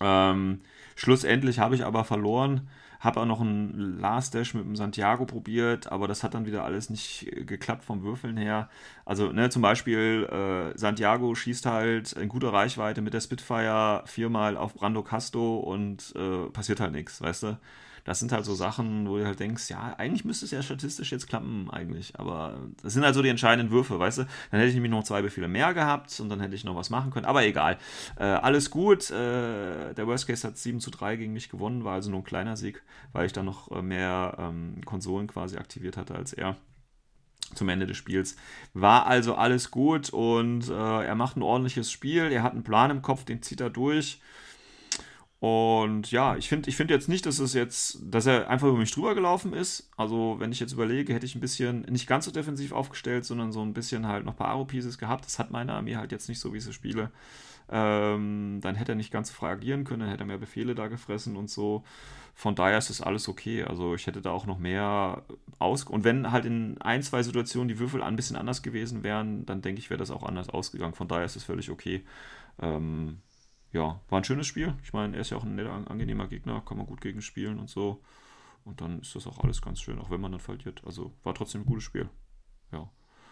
Ähm, 0.00 0.60
schlussendlich 0.94 1.58
habe 1.58 1.74
ich 1.74 1.84
aber 1.84 2.04
verloren, 2.04 2.68
Habe 3.04 3.20
auch 3.20 3.26
noch 3.26 3.40
einen 3.42 4.00
Last 4.00 4.34
Dash 4.34 4.54
mit 4.54 4.64
dem 4.64 4.76
Santiago 4.76 5.26
probiert, 5.26 5.92
aber 5.92 6.08
das 6.08 6.22
hat 6.22 6.32
dann 6.32 6.46
wieder 6.46 6.64
alles 6.64 6.88
nicht 6.88 7.30
geklappt 7.46 7.84
vom 7.84 8.02
Würfeln 8.02 8.38
her. 8.38 8.70
Also 9.04 9.30
ne, 9.30 9.50
zum 9.50 9.60
Beispiel 9.60 10.24
äh, 10.24 10.78
Santiago 10.78 11.34
schießt 11.34 11.66
halt 11.66 12.12
in 12.14 12.30
guter 12.30 12.52
Reichweite 12.52 13.02
mit 13.02 13.12
der 13.12 13.20
Spitfire 13.20 14.02
viermal 14.06 14.56
auf 14.56 14.74
Brando 14.74 15.02
Casto 15.02 15.58
und 15.58 16.14
äh, 16.16 16.48
passiert 16.50 16.80
halt 16.80 16.92
nichts, 16.92 17.20
weißt 17.20 17.42
du? 17.42 17.58
Das 18.04 18.18
sind 18.18 18.32
halt 18.32 18.44
so 18.44 18.54
Sachen, 18.54 19.08
wo 19.08 19.16
du 19.16 19.24
halt 19.24 19.40
denkst, 19.40 19.70
ja, 19.70 19.94
eigentlich 19.96 20.24
müsste 20.24 20.44
es 20.44 20.50
ja 20.50 20.62
statistisch 20.62 21.10
jetzt 21.10 21.26
klappen, 21.26 21.70
eigentlich. 21.70 22.18
Aber 22.18 22.58
das 22.82 22.92
sind 22.92 23.02
halt 23.02 23.14
so 23.14 23.22
die 23.22 23.30
entscheidenden 23.30 23.72
Würfe, 23.72 23.98
weißt 23.98 24.18
du? 24.18 24.22
Dann 24.50 24.60
hätte 24.60 24.68
ich 24.68 24.74
nämlich 24.74 24.92
noch 24.92 25.04
zwei 25.04 25.22
Befehle 25.22 25.48
mehr 25.48 25.72
gehabt 25.72 26.20
und 26.20 26.28
dann 26.28 26.40
hätte 26.40 26.54
ich 26.54 26.64
noch 26.64 26.76
was 26.76 26.90
machen 26.90 27.10
können. 27.10 27.24
Aber 27.24 27.44
egal. 27.44 27.78
Äh, 28.16 28.24
alles 28.24 28.70
gut. 28.70 29.10
Äh, 29.10 29.94
der 29.94 30.06
Worst 30.06 30.26
Case 30.26 30.46
hat 30.46 30.58
7 30.58 30.80
zu 30.80 30.90
3 30.90 31.16
gegen 31.16 31.32
mich 31.32 31.48
gewonnen, 31.48 31.84
war 31.84 31.94
also 31.94 32.10
nur 32.10 32.20
ein 32.20 32.24
kleiner 32.24 32.56
Sieg, 32.56 32.82
weil 33.12 33.26
ich 33.26 33.32
dann 33.32 33.46
noch 33.46 33.70
äh, 33.70 33.80
mehr 33.80 34.36
ähm, 34.38 34.82
Konsolen 34.84 35.26
quasi 35.26 35.56
aktiviert 35.56 35.96
hatte 35.96 36.14
als 36.14 36.34
er 36.34 36.56
zum 37.54 37.68
Ende 37.68 37.86
des 37.86 37.96
Spiels. 37.96 38.36
War 38.74 39.06
also 39.06 39.34
alles 39.34 39.70
gut 39.70 40.10
und 40.10 40.68
äh, 40.68 40.72
er 41.04 41.14
macht 41.14 41.36
ein 41.36 41.42
ordentliches 41.42 41.90
Spiel. 41.90 42.32
Er 42.32 42.42
hat 42.42 42.52
einen 42.52 42.64
Plan 42.64 42.90
im 42.90 43.02
Kopf, 43.02 43.24
den 43.24 43.42
zieht 43.42 43.60
er 43.60 43.70
durch. 43.70 44.20
Und 45.44 46.10
ja, 46.10 46.36
ich 46.36 46.48
finde 46.48 46.70
ich 46.70 46.76
find 46.76 46.88
jetzt 46.88 47.06
nicht, 47.06 47.26
dass 47.26 47.38
es 47.38 47.52
jetzt, 47.52 47.98
dass 48.02 48.24
er 48.24 48.48
einfach 48.48 48.66
über 48.66 48.78
mich 48.78 48.92
drüber 48.92 49.14
gelaufen 49.14 49.52
ist. 49.52 49.90
Also, 49.94 50.36
wenn 50.38 50.52
ich 50.52 50.58
jetzt 50.58 50.72
überlege, 50.72 51.12
hätte 51.12 51.26
ich 51.26 51.34
ein 51.34 51.42
bisschen 51.42 51.82
nicht 51.82 52.06
ganz 52.06 52.24
so 52.24 52.30
defensiv 52.30 52.72
aufgestellt, 52.72 53.26
sondern 53.26 53.52
so 53.52 53.60
ein 53.60 53.74
bisschen 53.74 54.06
halt 54.06 54.24
noch 54.24 54.32
ein 54.32 54.38
paar 54.38 54.48
Aro-Pieces 54.48 54.96
gehabt. 54.96 55.26
Das 55.26 55.38
hat 55.38 55.50
meine 55.50 55.74
Armee 55.74 55.96
halt 55.96 56.12
jetzt 56.12 56.30
nicht 56.30 56.40
so, 56.40 56.54
wie 56.54 56.58
ich 56.58 56.64
sie 56.64 56.72
spiele. 56.72 57.10
Ähm, 57.68 58.60
dann 58.62 58.74
hätte 58.74 58.92
er 58.92 58.94
nicht 58.94 59.12
ganz 59.12 59.28
so 59.28 59.34
frei 59.34 59.50
agieren 59.50 59.84
können, 59.84 60.00
dann 60.00 60.08
hätte 60.08 60.22
er 60.22 60.28
mehr 60.28 60.38
Befehle 60.38 60.74
da 60.74 60.88
gefressen 60.88 61.36
und 61.36 61.50
so. 61.50 61.84
Von 62.34 62.54
daher 62.54 62.78
ist 62.78 62.88
das 62.88 63.02
alles 63.02 63.28
okay. 63.28 63.64
Also 63.64 63.94
ich 63.94 64.06
hätte 64.06 64.22
da 64.22 64.30
auch 64.30 64.46
noch 64.46 64.58
mehr 64.58 65.24
aus. 65.58 65.84
Und 65.84 66.04
wenn 66.04 66.32
halt 66.32 66.46
in 66.46 66.80
ein, 66.80 67.02
zwei 67.02 67.22
Situationen 67.22 67.68
die 67.68 67.78
Würfel 67.78 68.02
ein 68.02 68.16
bisschen 68.16 68.36
anders 68.36 68.62
gewesen 68.62 69.02
wären, 69.02 69.44
dann 69.44 69.60
denke 69.60 69.78
ich, 69.78 69.90
wäre 69.90 69.98
das 69.98 70.10
auch 70.10 70.22
anders 70.22 70.48
ausgegangen. 70.48 70.94
Von 70.94 71.08
daher 71.08 71.26
ist 71.26 71.36
es 71.36 71.44
völlig 71.44 71.70
okay. 71.70 72.02
Ähm, 72.62 73.18
ja, 73.74 74.00
war 74.08 74.20
ein 74.20 74.24
schönes 74.24 74.46
Spiel. 74.46 74.74
Ich 74.82 74.92
meine, 74.92 75.16
er 75.16 75.20
ist 75.20 75.30
ja 75.30 75.36
auch 75.36 75.44
ein 75.44 75.56
netter, 75.56 75.72
angenehmer 75.90 76.28
Gegner, 76.28 76.62
kann 76.64 76.78
man 76.78 76.86
gut 76.86 77.00
gegen 77.00 77.20
spielen 77.20 77.58
und 77.58 77.68
so. 77.68 78.00
Und 78.64 78.80
dann 78.80 79.00
ist 79.00 79.14
das 79.14 79.26
auch 79.26 79.40
alles 79.40 79.60
ganz 79.60 79.80
schön, 79.80 79.98
auch 79.98 80.10
wenn 80.10 80.20
man 80.20 80.32
dann 80.32 80.40
verliert. 80.40 80.82
Also 80.86 81.12
war 81.24 81.34
trotzdem 81.34 81.62
ein 81.62 81.66
gutes 81.66 81.84
Spiel. 81.84 82.08
Ja. 82.72 82.88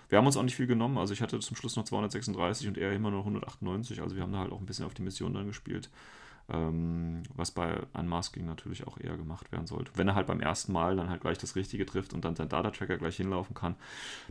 Wir 0.08 0.18
haben 0.18 0.26
uns 0.26 0.36
auch 0.36 0.42
nicht 0.42 0.56
viel 0.56 0.66
genommen. 0.66 0.98
Also 0.98 1.14
ich 1.14 1.22
hatte 1.22 1.38
zum 1.38 1.56
Schluss 1.56 1.76
noch 1.76 1.84
236 1.84 2.68
und 2.68 2.76
er 2.76 2.92
immer 2.92 3.10
noch 3.10 3.20
198. 3.20 4.02
Also 4.02 4.16
wir 4.16 4.22
haben 4.22 4.32
da 4.32 4.40
halt 4.40 4.52
auch 4.52 4.60
ein 4.60 4.66
bisschen 4.66 4.84
auf 4.84 4.94
die 4.94 5.02
Mission 5.02 5.32
dann 5.32 5.46
gespielt 5.46 5.90
was 6.48 7.50
bei 7.50 7.80
Unmasking 7.94 8.44
natürlich 8.44 8.86
auch 8.86 8.98
eher 8.98 9.16
gemacht 9.16 9.52
werden 9.52 9.66
sollte. 9.66 9.92
Wenn 9.94 10.08
er 10.08 10.14
halt 10.14 10.26
beim 10.26 10.40
ersten 10.40 10.72
Mal 10.72 10.96
dann 10.96 11.08
halt 11.08 11.20
gleich 11.20 11.38
das 11.38 11.56
Richtige 11.56 11.86
trifft 11.86 12.12
und 12.12 12.24
dann 12.24 12.36
sein 12.36 12.48
Data-Tracker 12.48 12.98
gleich 12.98 13.16
hinlaufen 13.16 13.54
kann, 13.54 13.76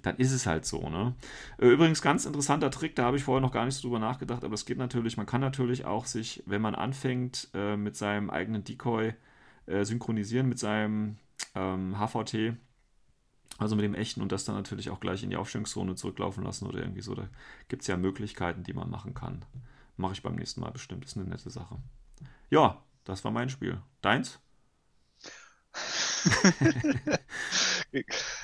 dann 0.03 0.17
ist 0.17 0.31
es 0.31 0.45
halt 0.45 0.65
so. 0.65 0.89
Ne? 0.89 1.15
Äh, 1.57 1.69
übrigens, 1.69 2.01
ganz 2.01 2.25
interessanter 2.25 2.69
Trick, 2.69 2.95
da 2.95 3.05
habe 3.05 3.17
ich 3.17 3.23
vorher 3.23 3.41
noch 3.41 3.51
gar 3.51 3.65
nicht 3.65 3.75
so 3.75 3.87
drüber 3.87 3.99
nachgedacht, 3.99 4.43
aber 4.43 4.53
es 4.53 4.65
geht 4.65 4.77
natürlich, 4.77 5.17
man 5.17 5.25
kann 5.25 5.41
natürlich 5.41 5.85
auch 5.85 6.05
sich, 6.05 6.43
wenn 6.45 6.61
man 6.61 6.75
anfängt, 6.75 7.49
äh, 7.53 7.77
mit 7.77 7.95
seinem 7.95 8.29
eigenen 8.29 8.63
Decoy 8.63 9.13
äh, 9.65 9.83
synchronisieren, 9.83 10.47
mit 10.47 10.59
seinem 10.59 11.17
ähm, 11.55 11.97
HVT, 11.97 12.55
also 13.57 13.75
mit 13.75 13.85
dem 13.85 13.95
echten 13.95 14.21
und 14.21 14.31
das 14.31 14.45
dann 14.45 14.55
natürlich 14.55 14.89
auch 14.89 14.99
gleich 14.99 15.23
in 15.23 15.29
die 15.29 15.37
Aufstellungszone 15.37 15.95
zurücklaufen 15.95 16.43
lassen 16.43 16.67
oder 16.67 16.79
irgendwie 16.79 17.01
so. 17.01 17.15
Da 17.15 17.27
gibt 17.67 17.83
es 17.83 17.87
ja 17.87 17.97
Möglichkeiten, 17.97 18.63
die 18.63 18.73
man 18.73 18.89
machen 18.89 19.13
kann. 19.13 19.45
Mache 19.97 20.13
ich 20.13 20.23
beim 20.23 20.35
nächsten 20.35 20.61
Mal 20.61 20.71
bestimmt. 20.71 21.05
Ist 21.05 21.17
eine 21.17 21.27
nette 21.27 21.49
Sache. 21.49 21.77
Ja, 22.51 22.83
das 23.05 23.23
war 23.23 23.31
mein 23.31 23.49
Spiel. 23.49 23.81
Deins? 24.01 24.39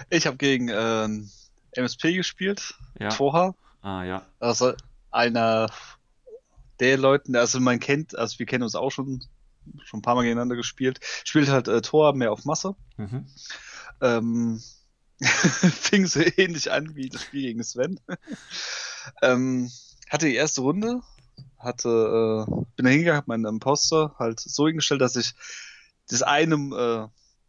ich 0.09 0.25
habe 0.25 0.37
gegen 0.37 0.69
äh, 0.69 1.09
MSP 1.73 2.13
gespielt, 2.13 2.73
ja. 2.99 3.09
Toha. 3.09 3.53
Ah, 3.81 4.03
ja. 4.03 4.25
Also 4.39 4.73
einer 5.11 5.69
der 6.79 6.97
Leuten, 6.97 7.35
also 7.35 7.59
man 7.59 7.79
kennt, 7.79 8.17
also 8.17 8.39
wir 8.39 8.45
kennen 8.45 8.63
uns 8.63 8.75
auch 8.75 8.91
schon, 8.91 9.25
schon 9.83 9.99
ein 9.99 10.01
paar 10.01 10.15
Mal 10.15 10.23
gegeneinander 10.23 10.55
gespielt, 10.55 11.01
spielt 11.25 11.49
halt 11.49 11.67
äh, 11.67 11.81
Tor 11.81 12.13
mehr 12.13 12.31
auf 12.31 12.45
Masse. 12.45 12.75
Mhm. 12.95 13.27
Ähm, 13.99 14.63
fing 15.19 16.05
so 16.05 16.21
ähnlich 16.37 16.71
an 16.71 16.95
wie 16.95 17.09
das 17.09 17.23
Spiel 17.23 17.41
gegen 17.41 17.63
Sven. 17.63 17.99
ähm, 19.21 19.69
hatte 20.09 20.27
die 20.27 20.35
erste 20.35 20.61
Runde, 20.61 21.01
hatte, 21.59 22.45
äh, 22.47 22.51
bin 22.75 22.85
da 22.85 22.89
hingegangen, 22.89 23.17
habe 23.17 23.27
meinen 23.27 23.45
Imposter 23.45 24.15
halt 24.19 24.39
so 24.39 24.67
hingestellt, 24.67 25.01
dass 25.01 25.15
ich 25.15 25.33
das 26.09 26.21
eine 26.21 26.55
äh, 26.55 27.07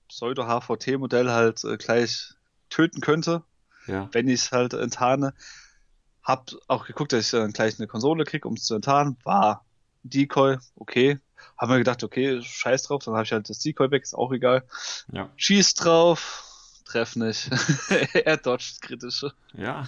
Pseudo-HVT-Modell 0.08 1.30
halt 1.30 1.64
äh, 1.64 1.76
gleich 1.76 2.34
töten 2.70 3.00
könnte, 3.00 3.42
ja. 3.86 4.08
wenn 4.12 4.28
ich 4.28 4.42
es 4.42 4.52
halt 4.52 4.74
enttarne. 4.74 5.34
Hab 6.22 6.50
auch 6.66 6.86
geguckt, 6.86 7.12
dass 7.12 7.26
ich 7.26 7.30
dann 7.30 7.52
gleich 7.52 7.78
eine 7.78 7.86
Konsole 7.86 8.24
kriege, 8.24 8.46
um 8.48 8.54
es 8.54 8.64
zu 8.64 8.74
enttarnen. 8.74 9.16
War 9.24 9.64
Decoy, 10.02 10.58
okay. 10.76 11.18
Haben 11.56 11.72
wir 11.72 11.78
gedacht, 11.78 12.04
okay, 12.04 12.40
scheiß 12.42 12.84
drauf, 12.84 13.02
dann 13.04 13.14
habe 13.14 13.24
ich 13.24 13.32
halt 13.32 13.48
das 13.48 13.60
Decoy 13.60 13.90
weg, 13.90 14.02
ist 14.02 14.14
auch 14.14 14.32
egal. 14.32 14.64
Ja. 15.10 15.30
Schieß 15.36 15.74
drauf, 15.74 16.80
treff 16.84 17.16
nicht. 17.16 17.50
er 18.14 18.36
dodgt 18.36 18.82
kritische. 18.82 19.32
Ja. 19.54 19.86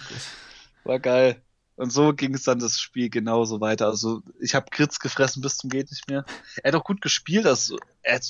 War 0.83 0.99
geil. 0.99 1.41
Und 1.81 1.91
so 1.91 2.13
ging 2.13 2.35
es 2.35 2.43
dann 2.43 2.59
das 2.59 2.79
Spiel 2.79 3.09
genauso 3.09 3.59
weiter. 3.59 3.87
Also 3.87 4.21
ich 4.39 4.53
habe 4.53 4.67
Kritz 4.69 4.99
gefressen 4.99 5.41
bis 5.41 5.57
zum 5.57 5.71
geht 5.71 5.89
nicht 5.89 6.07
mehr. 6.07 6.25
Er 6.61 6.71
hat 6.71 6.79
auch 6.79 6.83
gut 6.83 7.01
gespielt, 7.01 7.47
also 7.47 7.75
er, 8.03 8.21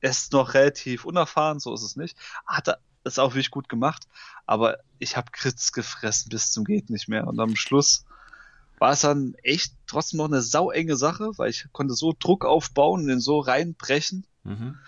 ist 0.00 0.32
noch 0.32 0.54
relativ 0.54 1.04
unerfahren, 1.04 1.60
so 1.60 1.74
ist 1.74 1.82
es 1.82 1.96
nicht. 1.96 2.16
Hat 2.46 2.80
es 3.04 3.18
auch 3.18 3.32
wirklich 3.32 3.50
gut 3.50 3.68
gemacht, 3.68 4.04
aber 4.46 4.78
ich 4.98 5.18
habe 5.18 5.30
Kritz 5.30 5.72
gefressen 5.72 6.30
bis 6.30 6.52
zum 6.52 6.64
geht 6.64 6.88
nicht 6.88 7.06
mehr. 7.06 7.26
Und 7.26 7.38
am 7.38 7.54
Schluss 7.54 8.06
war 8.78 8.92
es 8.92 9.02
dann 9.02 9.34
echt 9.42 9.74
trotzdem 9.86 10.16
noch 10.16 10.28
eine 10.28 10.40
sauenge 10.40 10.96
Sache, 10.96 11.32
weil 11.36 11.50
ich 11.50 11.66
konnte 11.72 11.92
so 11.92 12.14
Druck 12.18 12.46
aufbauen 12.46 13.02
und 13.02 13.08
den 13.08 13.20
so 13.20 13.40
reinbrechen, 13.40 14.24
mhm. 14.42 14.78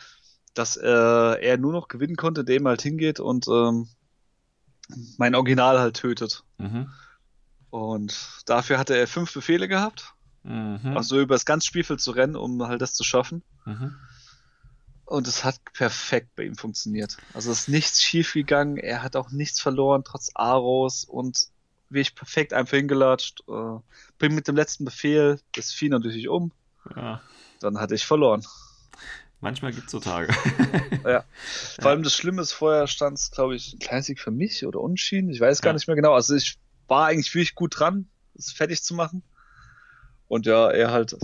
dass 0.55 0.79
äh, 0.79 0.87
er 0.87 1.59
nur 1.59 1.73
noch 1.73 1.89
gewinnen 1.89 2.17
konnte, 2.17 2.41
indem 2.41 2.65
er 2.65 2.71
halt 2.71 2.83
hingeht 2.83 3.21
und 3.21 3.49
ähm, 3.49 3.89
mein 5.19 5.35
Original 5.35 5.79
halt 5.79 5.97
tötet. 5.99 6.43
Mhm. 6.57 6.89
Und 7.71 8.43
dafür 8.47 8.79
hatte 8.79 8.97
er 8.97 9.07
fünf 9.07 9.33
Befehle 9.33 9.69
gehabt. 9.69 10.15
Mhm. 10.43 10.97
Also 10.97 11.21
über 11.21 11.35
das 11.35 11.45
ganze 11.45 11.67
Spielfeld 11.67 12.01
zu 12.01 12.13
rennen, 12.13 12.37
um 12.37 12.67
halt 12.67 12.81
das 12.81 12.95
zu 12.95 13.05
schaffen. 13.05 13.43
Mhm. 13.67 13.97
Und 15.05 15.27
es 15.27 15.45
hat 15.45 15.61
perfekt 15.73 16.37
bei 16.37 16.45
ihm 16.45 16.55
funktioniert. 16.55 17.17
Also 17.33 17.51
es 17.51 17.61
ist 17.61 17.69
nichts 17.69 18.03
schief 18.03 18.35
gegangen, 18.35 18.77
er 18.77 19.03
hat 19.03 19.17
auch 19.17 19.31
nichts 19.31 19.61
verloren, 19.61 20.05
trotz 20.05 20.31
Aros 20.35 21.05
und 21.05 21.49
wie 21.91 22.01
ich 22.01 22.15
perfekt 22.15 22.53
einfach 22.53 22.77
hingelatscht. 22.77 23.43
Äh, 23.49 23.79
bring 24.19 24.35
mit 24.35 24.49
dem 24.49 24.57
letzten 24.57 24.85
Befehl 24.85 25.41
das 25.55 25.73
Vieh 25.73 25.89
natürlich 25.89 26.29
um. 26.29 26.53
Ja. 26.95 27.23
Dann 27.61 27.79
hatte 27.79 27.95
ich 27.95 28.05
verloren. 28.05 28.45
Manchmal 29.41 29.73
gibt 29.73 29.87
es 29.87 29.93
so 29.93 30.01
Tage. 30.01 30.35
ja. 31.05 31.25
Vor 31.81 31.91
allem 31.91 32.03
das 32.03 32.15
Schlimme 32.15 32.43
ist, 32.43 32.53
vorher 32.53 32.87
stand 32.87 33.19
es, 33.19 33.31
glaube 33.31 33.55
ich, 33.55 33.73
ein 33.73 33.79
kleines 33.79 34.07
Sieg 34.07 34.21
für 34.21 34.31
mich 34.31 34.67
oder 34.67 34.81
Unschieden. 34.81 35.31
Ich 35.31 35.41
weiß 35.41 35.63
gar 35.63 35.71
ja. 35.71 35.75
nicht 35.75 35.87
mehr 35.87 35.97
genau. 35.97 36.13
Also 36.13 36.35
ich 36.35 36.59
war 36.89 37.07
eigentlich 37.07 37.33
wirklich 37.35 37.55
gut 37.55 37.79
dran, 37.79 38.09
es 38.35 38.53
fertig 38.53 38.83
zu 38.83 38.95
machen. 38.95 39.23
Und 40.27 40.47
ja, 40.47 40.71
er 40.71 40.91
halt 40.91 41.17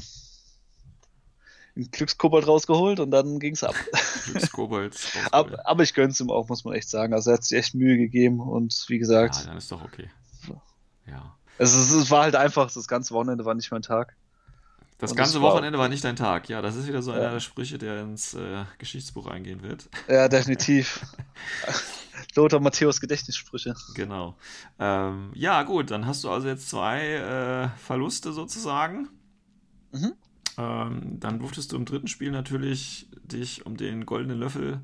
einen 1.76 1.90
Glückskobold 1.90 2.46
rausgeholt 2.46 3.00
und 3.00 3.10
dann 3.10 3.40
ging 3.40 3.54
es 3.54 3.64
ab. 3.64 3.74
Glückskobold. 4.24 4.96
aber, 5.32 5.66
aber 5.66 5.82
ich 5.82 5.94
gönn's 5.94 6.20
ihm 6.20 6.30
auch, 6.30 6.48
muss 6.48 6.64
man 6.64 6.74
echt 6.74 6.88
sagen. 6.88 7.12
Also 7.12 7.30
er 7.30 7.36
hat 7.36 7.44
sich 7.44 7.58
echt 7.58 7.74
Mühe 7.74 7.96
gegeben 7.96 8.40
und 8.40 8.86
wie 8.88 8.98
gesagt. 8.98 9.36
Ja, 9.36 9.46
dann 9.46 9.56
ist 9.56 9.72
doch 9.72 9.82
okay. 9.82 10.08
Ja. 11.06 11.36
Es, 11.58 11.74
es, 11.74 11.92
es 11.92 12.10
war 12.10 12.22
halt 12.22 12.36
einfach, 12.36 12.72
das 12.72 12.88
ganze 12.88 13.14
Wochenende 13.14 13.44
war 13.44 13.54
nicht 13.54 13.70
mein 13.70 13.82
Tag. 13.82 14.16
Das 14.98 15.10
und 15.10 15.16
ganze 15.16 15.34
das 15.34 15.42
Wochenende 15.42 15.78
war, 15.78 15.88
nicht 15.88 16.04
dein 16.04 16.16
Tag. 16.16 16.48
Ja, 16.48 16.62
das 16.62 16.76
ist 16.76 16.86
wieder 16.86 17.02
so 17.02 17.12
einer 17.12 17.32
der 17.32 17.40
Sprüche, 17.40 17.78
der 17.78 18.02
ins 18.02 18.34
äh, 18.34 18.64
Geschichtsbuch 18.78 19.26
eingehen 19.26 19.62
wird. 19.62 19.88
Ja, 20.08 20.28
definitiv. 20.28 21.04
Lothar 22.36 22.60
Matthäus 22.60 23.00
Gedächtnissprüche. 23.00 23.74
Genau. 23.94 24.36
Ähm, 24.78 25.30
ja, 25.34 25.62
gut, 25.64 25.90
dann 25.90 26.06
hast 26.06 26.24
du 26.24 26.30
also 26.30 26.48
jetzt 26.48 26.68
zwei 26.68 27.14
äh, 27.14 27.68
Verluste 27.78 28.32
sozusagen. 28.32 29.08
Mhm. 29.92 30.12
Ähm, 30.56 31.20
dann 31.20 31.40
durftest 31.40 31.72
du 31.72 31.76
im 31.76 31.84
dritten 31.84 32.08
Spiel 32.08 32.30
natürlich 32.30 33.08
dich 33.24 33.66
um 33.66 33.76
den 33.76 34.06
goldenen 34.06 34.38
Löffel 34.38 34.80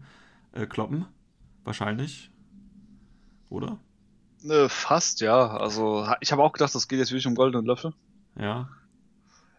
äh, 0.53 0.67
kloppen. 0.67 1.07
Wahrscheinlich. 1.65 2.31
Oder? 3.49 3.79
Äh, 4.45 4.69
fast, 4.69 5.21
ja. 5.21 5.57
Also, 5.57 6.09
ich 6.21 6.33
habe 6.33 6.43
auch 6.43 6.53
gedacht, 6.53 6.75
das 6.75 6.89
geht 6.89 6.99
jetzt 6.99 7.11
wirklich 7.11 7.27
um 7.27 7.35
goldenen 7.35 7.67
Löffel. 7.67 7.93
Ja. 8.39 8.69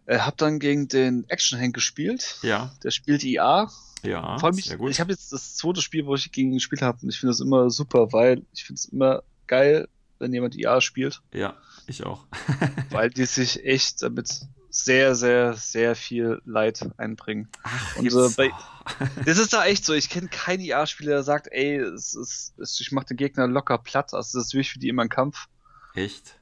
Äh, 0.05 0.19
hab 0.19 0.37
dann 0.37 0.59
gegen 0.59 0.87
den 0.87 1.25
Action 1.29 1.59
Hank 1.59 1.73
gespielt. 1.75 2.37
Ja. 2.41 2.71
Der 2.83 2.91
spielt 2.91 3.23
IA. 3.23 3.69
Ja, 4.03 4.37
Vor 4.39 4.49
allem 4.49 4.57
ich, 4.57 4.71
ich 4.71 4.99
habe 4.99 5.11
jetzt 5.11 5.31
das 5.31 5.55
zweite 5.55 5.81
Spiel, 5.81 6.05
wo 6.07 6.15
ich 6.15 6.31
gegen 6.31 6.49
ihn 6.49 6.55
gespielt 6.55 6.81
habe, 6.81 6.97
und 7.03 7.09
ich 7.09 7.19
finde 7.19 7.31
das 7.31 7.39
immer 7.39 7.69
super, 7.69 8.11
weil 8.11 8.43
ich 8.51 8.63
finde 8.63 8.79
es 8.79 8.85
immer 8.85 9.21
geil, 9.45 9.87
wenn 10.17 10.33
jemand 10.33 10.55
IA 10.55 10.81
spielt. 10.81 11.21
Ja, 11.33 11.55
ich 11.85 12.03
auch. 12.03 12.25
weil 12.89 13.09
die 13.11 13.25
sich 13.25 13.63
echt 13.63 14.01
damit 14.01 14.41
sehr, 14.71 15.13
sehr, 15.15 15.53
sehr 15.53 15.95
viel 15.95 16.41
Leid 16.45 16.89
einbringen. 16.97 17.49
Ach, 17.63 17.95
Und, 17.97 18.11
äh, 18.11 18.29
bei- 18.35 18.53
Das 19.25 19.37
ist 19.37 19.53
da 19.53 19.65
echt 19.65 19.85
so. 19.85 19.93
Ich 19.93 20.09
kenne 20.09 20.29
keinen 20.29 20.61
IA-Spieler, 20.61 21.11
der 21.11 21.23
sagt, 21.23 21.47
ey, 21.51 21.77
es 21.77 22.15
ist, 22.15 22.53
es, 22.57 22.79
ich 22.79 22.91
mach 22.91 23.03
den 23.03 23.17
Gegner 23.17 23.47
locker 23.47 23.77
platt. 23.77 24.13
Also 24.13 24.39
das 24.39 24.47
ist 24.47 24.53
wirklich 24.53 24.71
für 24.71 24.79
die 24.79 24.87
immer 24.89 25.03
ein 25.03 25.09
Kampf. 25.09 25.45
Echt? 25.93 26.39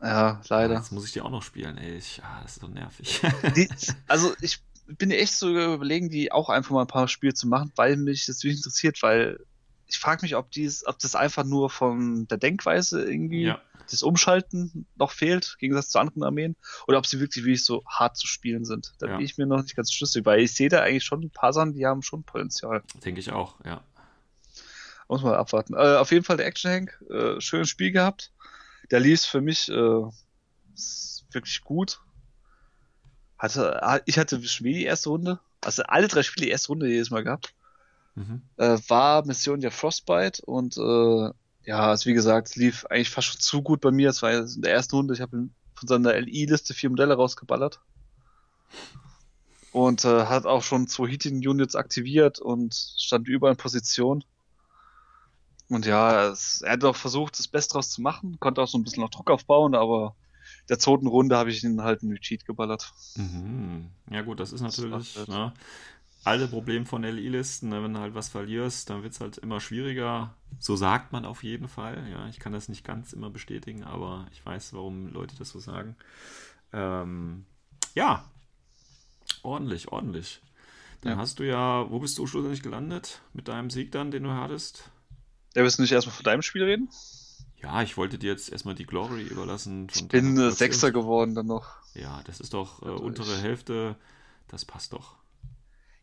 Ja, 0.00 0.40
leider. 0.48 0.74
Jetzt 0.74 0.92
muss 0.92 1.04
ich 1.06 1.12
die 1.12 1.20
auch 1.20 1.30
noch 1.30 1.42
spielen, 1.42 1.76
ey. 1.76 1.96
Ich, 1.96 2.22
ah, 2.22 2.40
das 2.42 2.52
ist 2.52 2.60
so 2.60 2.68
nervig. 2.68 3.20
Die, 3.56 3.68
also 4.06 4.32
ich 4.40 4.60
bin 4.86 5.10
echt 5.10 5.34
so 5.34 5.50
überlegen, 5.50 6.08
die 6.08 6.32
auch 6.32 6.48
einfach 6.48 6.70
mal 6.70 6.82
ein 6.82 6.86
paar 6.86 7.08
Spiele 7.08 7.34
zu 7.34 7.48
machen, 7.48 7.72
weil 7.76 7.96
mich 7.96 8.26
das 8.26 8.42
wirklich 8.42 8.58
interessiert, 8.58 9.02
weil 9.02 9.40
ich 9.86 9.98
frage 9.98 10.22
mich, 10.22 10.36
ob 10.36 10.50
dies, 10.50 10.86
ob 10.86 10.98
das 10.98 11.14
einfach 11.14 11.44
nur 11.44 11.70
von 11.70 12.26
der 12.28 12.38
Denkweise 12.38 13.04
irgendwie 13.04 13.44
ja. 13.44 13.60
das 13.90 14.02
Umschalten 14.02 14.86
noch 14.96 15.10
fehlt, 15.10 15.54
im 15.54 15.60
Gegensatz 15.60 15.88
zu 15.88 15.98
anderen 15.98 16.22
Armeen, 16.22 16.56
oder 16.86 16.98
ob 16.98 17.06
sie 17.06 17.20
wirklich 17.20 17.44
wirklich 17.44 17.64
so 17.64 17.82
hart 17.86 18.16
zu 18.16 18.26
spielen 18.26 18.64
sind. 18.64 18.94
Da 18.98 19.06
Ja. 19.08 19.16
bin 19.16 19.24
ich 19.24 19.36
mir 19.38 19.46
noch 19.46 19.62
nicht 19.62 19.76
ganz 19.76 19.92
schlüssig, 19.92 20.24
weil 20.26 20.40
ich 20.40 20.54
sehe 20.54 20.68
da 20.68 20.82
eigentlich 20.82 21.04
schon 21.04 21.22
ein 21.22 21.30
paar 21.30 21.52
Sachen, 21.52 21.74
die 21.74 21.86
haben 21.86 22.02
schon 22.02 22.22
Potenzial. 22.22 22.82
Denke 23.04 23.20
ich 23.20 23.32
auch, 23.32 23.56
ja. 23.64 23.82
Muss 25.08 25.22
mal 25.22 25.36
abwarten. 25.36 25.72
Äh, 25.72 25.96
auf 25.96 26.12
jeden 26.12 26.24
Fall 26.24 26.36
der 26.36 26.46
Action 26.46 26.70
Hank, 26.70 27.02
äh, 27.08 27.40
schönes 27.40 27.70
Spiel 27.70 27.92
gehabt. 27.92 28.30
Der 28.90 29.00
lief 29.00 29.22
für 29.22 29.40
mich 29.40 29.68
äh, 29.68 30.02
wirklich 31.32 31.62
gut. 31.62 32.00
Hatte, 33.38 33.82
ah, 33.82 34.00
ich 34.06 34.18
hatte 34.18 34.42
Spiel 34.42 34.74
die 34.74 34.84
erste 34.84 35.10
Runde, 35.10 35.38
also 35.60 35.82
alle 35.84 36.08
drei 36.08 36.22
Spiele 36.22 36.46
die 36.46 36.50
erste 36.50 36.68
Runde 36.68 36.88
jedes 36.88 37.10
Mal 37.10 37.22
gehabt. 37.22 37.54
Mhm. 38.14 38.42
Äh, 38.56 38.78
war 38.88 39.24
Mission 39.24 39.60
der 39.60 39.70
Frostbite 39.70 40.42
und 40.44 40.76
äh, 40.76 41.30
ja, 41.68 41.90
also 41.90 42.06
wie 42.06 42.14
gesagt, 42.14 42.48
es 42.48 42.56
lief 42.56 42.86
eigentlich 42.86 43.10
fast 43.10 43.28
schon 43.28 43.40
zu 43.40 43.62
gut 43.62 43.80
bei 43.80 43.90
mir. 43.90 44.08
Es 44.08 44.22
war 44.22 44.32
in 44.32 44.62
der 44.62 44.72
ersten 44.72 44.96
Runde, 44.96 45.14
ich 45.14 45.20
habe 45.20 45.50
von 45.74 45.88
seiner 45.88 46.18
LI-Liste 46.18 46.74
vier 46.74 46.90
Modelle 46.90 47.14
rausgeballert. 47.14 47.80
Und 49.70 50.04
äh, 50.04 50.24
hat 50.24 50.46
auch 50.46 50.62
schon 50.62 50.88
zwei 50.88 51.08
Heating-Units 51.08 51.76
aktiviert 51.76 52.40
und 52.40 52.74
stand 52.74 53.28
überall 53.28 53.52
in 53.52 53.58
Position. 53.58 54.24
Und 55.68 55.86
ja, 55.86 56.28
es, 56.28 56.62
er 56.62 56.72
hat 56.72 56.84
auch 56.84 56.96
versucht, 56.96 57.38
das 57.38 57.48
Beste 57.48 57.74
draus 57.74 57.90
zu 57.90 58.00
machen, 58.00 58.38
konnte 58.40 58.62
auch 58.62 58.68
so 58.68 58.78
ein 58.78 58.84
bisschen 58.84 59.02
noch 59.02 59.10
Druck 59.10 59.30
aufbauen, 59.30 59.74
aber 59.74 60.14
der 60.68 60.78
zweiten 60.78 61.06
Runde 61.06 61.36
habe 61.36 61.50
ich 61.50 61.62
ihn 61.62 61.82
halt 61.82 62.02
einen 62.02 62.12
Retreat 62.12 62.44
geballert. 62.46 62.92
Mhm. 63.16 63.90
Ja, 64.10 64.22
gut, 64.22 64.40
das 64.40 64.52
ist 64.52 64.62
Das 64.62 64.78
natürlich 64.78 65.16
macht 65.16 65.28
ne, 65.28 65.52
alte 66.24 66.48
Problem 66.48 66.86
von 66.86 67.04
LI-Listen. 67.04 67.68
Ne, 67.68 67.82
wenn 67.82 67.94
du 67.94 68.00
halt 68.00 68.14
was 68.14 68.28
verlierst, 68.28 68.88
dann 68.88 69.02
wird 69.02 69.12
es 69.12 69.20
halt 69.20 69.38
immer 69.38 69.60
schwieriger. 69.60 70.34
So 70.58 70.76
sagt 70.76 71.12
man 71.12 71.24
auf 71.24 71.42
jeden 71.42 71.68
Fall. 71.68 72.08
Ja, 72.10 72.28
ich 72.28 72.38
kann 72.38 72.52
das 72.52 72.68
nicht 72.68 72.84
ganz 72.84 73.12
immer 73.12 73.30
bestätigen, 73.30 73.84
aber 73.84 74.26
ich 74.32 74.44
weiß, 74.44 74.72
warum 74.72 75.12
Leute 75.12 75.36
das 75.36 75.50
so 75.50 75.58
sagen. 75.58 75.96
Ähm, 76.72 77.44
ja, 77.94 78.24
ordentlich, 79.42 79.88
ordentlich. 79.92 80.40
Dann 81.02 81.12
Ja. 81.12 81.18
hast 81.18 81.38
du 81.38 81.44
ja, 81.44 81.90
wo 81.90 82.00
bist 82.00 82.18
du 82.18 82.26
schlussendlich 82.26 82.62
gelandet 82.62 83.22
mit 83.32 83.48
deinem 83.48 83.70
Sieg 83.70 83.92
dann, 83.92 84.10
den 84.10 84.24
du 84.24 84.30
hattest? 84.32 84.90
Ja, 85.54 85.62
willst 85.62 85.78
du 85.78 85.82
nicht 85.82 85.92
erstmal 85.92 86.14
von 86.14 86.24
deinem 86.24 86.42
Spiel 86.42 86.62
reden? 86.64 86.88
Ja, 87.62 87.82
ich 87.82 87.96
wollte 87.96 88.18
dir 88.18 88.30
jetzt 88.30 88.50
erstmal 88.52 88.74
die 88.74 88.86
Glory 88.86 89.22
überlassen. 89.22 89.88
Ich 89.94 90.06
bin 90.06 90.38
äh, 90.38 90.50
Sechster 90.52 90.92
geworden 90.92 91.34
dann 91.34 91.46
noch. 91.46 91.66
Ja, 91.94 92.22
das 92.24 92.40
ist 92.40 92.54
doch 92.54 92.82
äh, 92.82 92.86
Also 92.86 93.02
untere 93.02 93.34
ich- 93.34 93.42
Hälfte. 93.42 93.96
Das 94.48 94.64
passt 94.64 94.92
doch. 94.92 95.16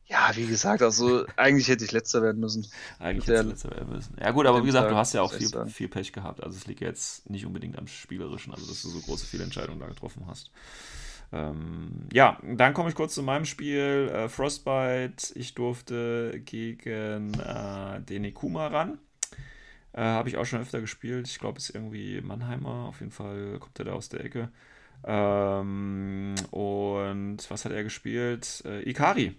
Ja, 0.08 0.30
wie 0.36 0.46
gesagt, 0.46 0.84
also 0.84 1.26
eigentlich 1.36 1.68
hätte 1.68 1.84
ich 1.84 1.92
letzter 1.92 2.22
werden 2.22 2.40
müssen. 2.40 2.68
Eigentlich 3.00 3.26
hätte 3.28 3.40
es 3.40 3.46
letzter 3.48 3.72
werden 3.72 3.90
müssen. 3.92 4.16
Ja 4.20 4.30
gut, 4.32 4.46
aber 4.46 4.62
wie 4.62 4.68
gesagt, 4.68 4.86
du 4.86 4.90
Tag, 4.94 5.00
hast 5.00 5.14
ja 5.14 5.24
auch 5.24 5.32
ich 5.32 5.40
viel, 5.40 5.48
sagen. 5.48 5.70
viel 5.72 5.88
Pech 5.88 6.14
gehabt. 6.14 6.44
Also 6.44 6.58
es 6.58 6.68
liegt 6.68 6.82
jetzt 6.82 7.28
nicht 7.28 7.44
unbedingt 7.46 7.76
am 7.80 7.88
Spielerischen, 7.88 8.54
also 8.54 8.68
dass 8.68 8.84
du 8.84 8.90
so 8.90 9.00
große 9.00 9.26
Fehlentscheidungen 9.26 9.80
da 9.80 9.88
getroffen 9.88 10.28
hast. 10.28 10.52
Ähm, 11.32 12.08
ja, 12.14 12.38
dann 12.44 12.76
komme 12.76 12.90
ich 12.90 12.96
kurz 12.96 13.16
zu 13.16 13.24
meinem 13.24 13.46
Spiel. 13.46 14.12
Äh, 14.14 14.30
Frostbite. 14.30 15.34
Ich 15.34 15.56
durfte 15.56 16.40
gegen 16.46 17.34
äh, 17.40 18.00
den 18.02 18.26
Ikuma 18.26 18.68
ran. 18.68 19.00
Äh, 19.96 20.02
Habe 20.02 20.28
ich 20.28 20.38
auch 20.38 20.46
schon 20.46 20.60
öfter 20.60 20.82
gespielt. 20.82 21.28
Ich 21.28 21.40
glaube, 21.40 21.58
es 21.58 21.70
ist 21.70 21.76
irgendwie 21.76 22.20
Mannheimer. 22.22 22.88
Auf 22.90 23.00
jeden 23.00 23.14
Fall 23.14 23.58
kommt 23.60 23.80
er 23.80 23.86
da 23.86 23.94
aus 23.94 24.10
der 24.10 24.26
Ecke. 24.26 24.50
Ähm, 25.06 26.36
und 26.52 27.38
was 27.50 27.64
hat 27.64 27.72
er 27.72 27.84
gespielt? 27.84 28.62
Äh, 28.66 28.90
Ikari. 28.90 29.36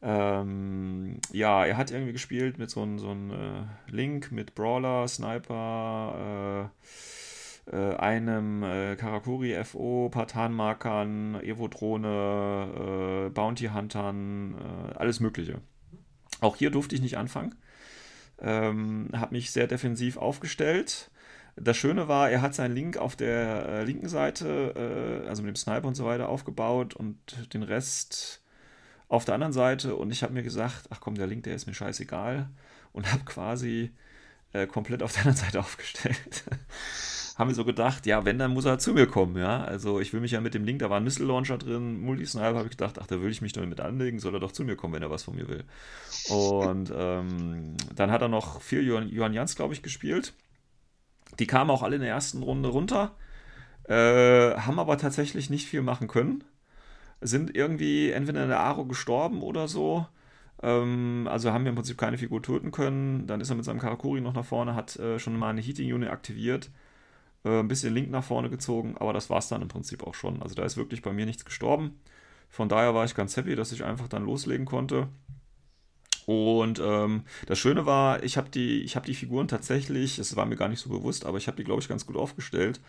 Ähm, 0.00 1.20
ja, 1.32 1.64
er 1.66 1.76
hat 1.76 1.90
irgendwie 1.90 2.12
gespielt 2.12 2.58
mit 2.58 2.70
so 2.70 2.82
einem 2.82 3.00
so 3.00 3.10
äh, 3.10 3.64
Link 3.90 4.30
mit 4.30 4.54
Brawler, 4.54 5.08
Sniper, 5.08 6.70
äh, 7.66 7.76
äh, 7.76 7.96
einem 7.96 8.62
äh, 8.62 8.94
Karakuri 8.94 9.64
FO, 9.64 10.10
paar 10.10 10.28
Tarnmarkern, 10.28 11.40
Evo-Drohne, 11.42 13.26
äh, 13.26 13.30
Bounty-Huntern, 13.30 14.94
alles 14.94 15.18
Mögliche. 15.18 15.60
Auch 16.40 16.54
hier 16.54 16.70
durfte 16.70 16.94
ich 16.94 17.02
nicht 17.02 17.18
anfangen. 17.18 17.56
Ähm, 18.40 19.10
habe 19.14 19.34
mich 19.34 19.50
sehr 19.50 19.66
defensiv 19.66 20.16
aufgestellt. 20.16 21.10
Das 21.56 21.76
Schöne 21.76 22.06
war, 22.06 22.30
er 22.30 22.40
hat 22.40 22.54
seinen 22.54 22.74
Link 22.74 22.96
auf 22.96 23.16
der 23.16 23.66
äh, 23.68 23.84
linken 23.84 24.08
Seite, 24.08 25.24
äh, 25.24 25.28
also 25.28 25.42
mit 25.42 25.48
dem 25.48 25.56
Sniper 25.56 25.88
und 25.88 25.96
so 25.96 26.04
weiter, 26.04 26.28
aufgebaut 26.28 26.94
und 26.94 27.16
den 27.52 27.62
Rest 27.64 28.42
auf 29.08 29.24
der 29.24 29.34
anderen 29.34 29.52
Seite. 29.52 29.96
Und 29.96 30.12
ich 30.12 30.22
habe 30.22 30.34
mir 30.34 30.42
gesagt, 30.42 30.86
ach 30.90 31.00
komm, 31.00 31.16
der 31.16 31.26
Link, 31.26 31.44
der 31.44 31.54
ist 31.54 31.66
mir 31.66 31.74
scheißegal. 31.74 32.48
Und 32.92 33.12
habe 33.12 33.24
quasi 33.24 33.92
äh, 34.52 34.66
komplett 34.66 35.02
auf 35.02 35.12
der 35.12 35.22
anderen 35.22 35.36
Seite 35.36 35.60
aufgestellt. 35.60 36.44
Haben 37.38 37.48
wir 37.48 37.54
so 37.54 37.64
gedacht, 37.64 38.04
ja, 38.06 38.24
wenn, 38.24 38.38
dann 38.38 38.52
muss 38.52 38.64
er 38.64 38.80
zu 38.80 38.92
mir 38.92 39.06
kommen, 39.06 39.36
ja. 39.36 39.62
Also 39.62 40.00
ich 40.00 40.12
will 40.12 40.20
mich 40.20 40.32
ja 40.32 40.40
mit 40.40 40.54
dem 40.54 40.64
Link, 40.64 40.80
da 40.80 40.90
war 40.90 40.96
ein 40.96 41.04
Missile 41.04 41.28
Launcher 41.28 41.56
drin, 41.56 42.00
Multisniper, 42.00 42.56
habe 42.56 42.64
ich 42.64 42.72
gedacht, 42.72 42.98
ach, 43.00 43.06
da 43.06 43.22
will 43.22 43.30
ich 43.30 43.40
mich 43.40 43.52
doch 43.52 43.64
mit 43.64 43.80
anlegen, 43.80 44.18
soll 44.18 44.34
er 44.34 44.40
doch 44.40 44.50
zu 44.50 44.64
mir 44.64 44.74
kommen, 44.74 44.94
wenn 44.94 45.02
er 45.02 45.10
was 45.10 45.22
von 45.22 45.36
mir 45.36 45.48
will. 45.48 45.62
Und 46.28 46.92
ähm, 46.96 47.76
dann 47.94 48.10
hat 48.10 48.22
er 48.22 48.28
noch 48.28 48.60
vier 48.60 48.82
Johann, 48.82 49.08
Johann 49.08 49.34
Jans, 49.34 49.54
glaube 49.54 49.72
ich, 49.72 49.82
gespielt. 49.82 50.34
Die 51.38 51.46
kamen 51.46 51.70
auch 51.70 51.84
alle 51.84 51.96
in 51.96 52.02
der 52.02 52.10
ersten 52.10 52.42
Runde 52.42 52.70
runter, 52.70 53.14
äh, 53.84 54.56
haben 54.56 54.80
aber 54.80 54.98
tatsächlich 54.98 55.48
nicht 55.48 55.68
viel 55.68 55.82
machen 55.82 56.08
können. 56.08 56.42
Sind 57.20 57.54
irgendwie 57.54 58.10
entweder 58.10 58.42
in 58.42 58.48
der 58.48 58.60
Aro 58.60 58.84
gestorben 58.84 59.42
oder 59.42 59.68
so. 59.68 60.06
Ähm, 60.60 61.28
also 61.30 61.52
haben 61.52 61.64
wir 61.64 61.70
im 61.70 61.76
Prinzip 61.76 61.98
keine 61.98 62.18
Figur 62.18 62.42
töten 62.42 62.72
können. 62.72 63.28
Dann 63.28 63.40
ist 63.40 63.50
er 63.50 63.56
mit 63.56 63.64
seinem 63.64 63.78
Karakuri 63.78 64.20
noch 64.20 64.34
nach 64.34 64.44
vorne, 64.44 64.74
hat 64.74 64.96
äh, 64.96 65.20
schon 65.20 65.38
mal 65.38 65.50
eine 65.50 65.60
Heating 65.60 65.92
Unit 65.92 66.10
aktiviert, 66.10 66.70
äh, 67.48 67.60
ein 67.60 67.68
bisschen 67.68 67.94
Link 67.94 68.10
nach 68.10 68.24
vorne 68.24 68.50
gezogen, 68.50 68.96
aber 68.98 69.12
das 69.12 69.30
war 69.30 69.38
es 69.38 69.48
dann 69.48 69.62
im 69.62 69.68
Prinzip 69.68 70.06
auch 70.06 70.14
schon. 70.14 70.42
Also 70.42 70.54
da 70.54 70.64
ist 70.64 70.76
wirklich 70.76 71.02
bei 71.02 71.12
mir 71.12 71.26
nichts 71.26 71.44
gestorben. 71.44 71.98
Von 72.50 72.68
daher 72.68 72.94
war 72.94 73.04
ich 73.04 73.14
ganz 73.14 73.36
happy, 73.36 73.56
dass 73.56 73.72
ich 73.72 73.84
einfach 73.84 74.08
dann 74.08 74.24
loslegen 74.24 74.66
konnte. 74.66 75.08
Und 76.26 76.78
ähm, 76.84 77.22
das 77.46 77.58
Schöne 77.58 77.86
war, 77.86 78.22
ich 78.22 78.36
habe 78.36 78.50
die, 78.50 78.86
hab 78.86 79.06
die 79.06 79.14
Figuren 79.14 79.48
tatsächlich, 79.48 80.18
es 80.18 80.36
war 80.36 80.44
mir 80.44 80.56
gar 80.56 80.68
nicht 80.68 80.80
so 80.80 80.90
bewusst, 80.90 81.24
aber 81.24 81.38
ich 81.38 81.46
habe 81.46 81.56
die, 81.56 81.64
glaube 81.64 81.80
ich, 81.80 81.88
ganz 81.88 82.04
gut 82.04 82.16
aufgestellt, 82.16 82.80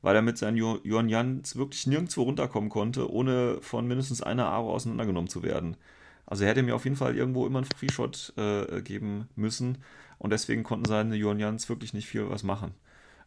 weil 0.00 0.16
er 0.16 0.22
mit 0.22 0.38
seinen 0.38 0.56
Yuan 0.56 1.10
Yans 1.10 1.56
wirklich 1.56 1.86
nirgendwo 1.86 2.22
runterkommen 2.22 2.70
konnte, 2.70 3.10
ohne 3.10 3.58
von 3.60 3.86
mindestens 3.86 4.22
einer 4.22 4.46
Aro 4.46 4.72
auseinandergenommen 4.72 5.28
zu 5.28 5.42
werden. 5.42 5.76
Also 6.24 6.44
er 6.44 6.50
hätte 6.50 6.62
mir 6.62 6.74
auf 6.74 6.84
jeden 6.84 6.96
Fall 6.96 7.16
irgendwo 7.16 7.46
immer 7.46 7.58
einen 7.58 7.68
Free-Shot 7.76 8.32
äh, 8.38 8.80
geben 8.80 9.28
müssen 9.36 9.78
und 10.18 10.30
deswegen 10.30 10.62
konnten 10.62 10.86
seine 10.86 11.16
Yuan 11.16 11.38
Yans 11.38 11.68
wirklich 11.68 11.92
nicht 11.92 12.08
viel 12.08 12.30
was 12.30 12.42
machen. 12.44 12.72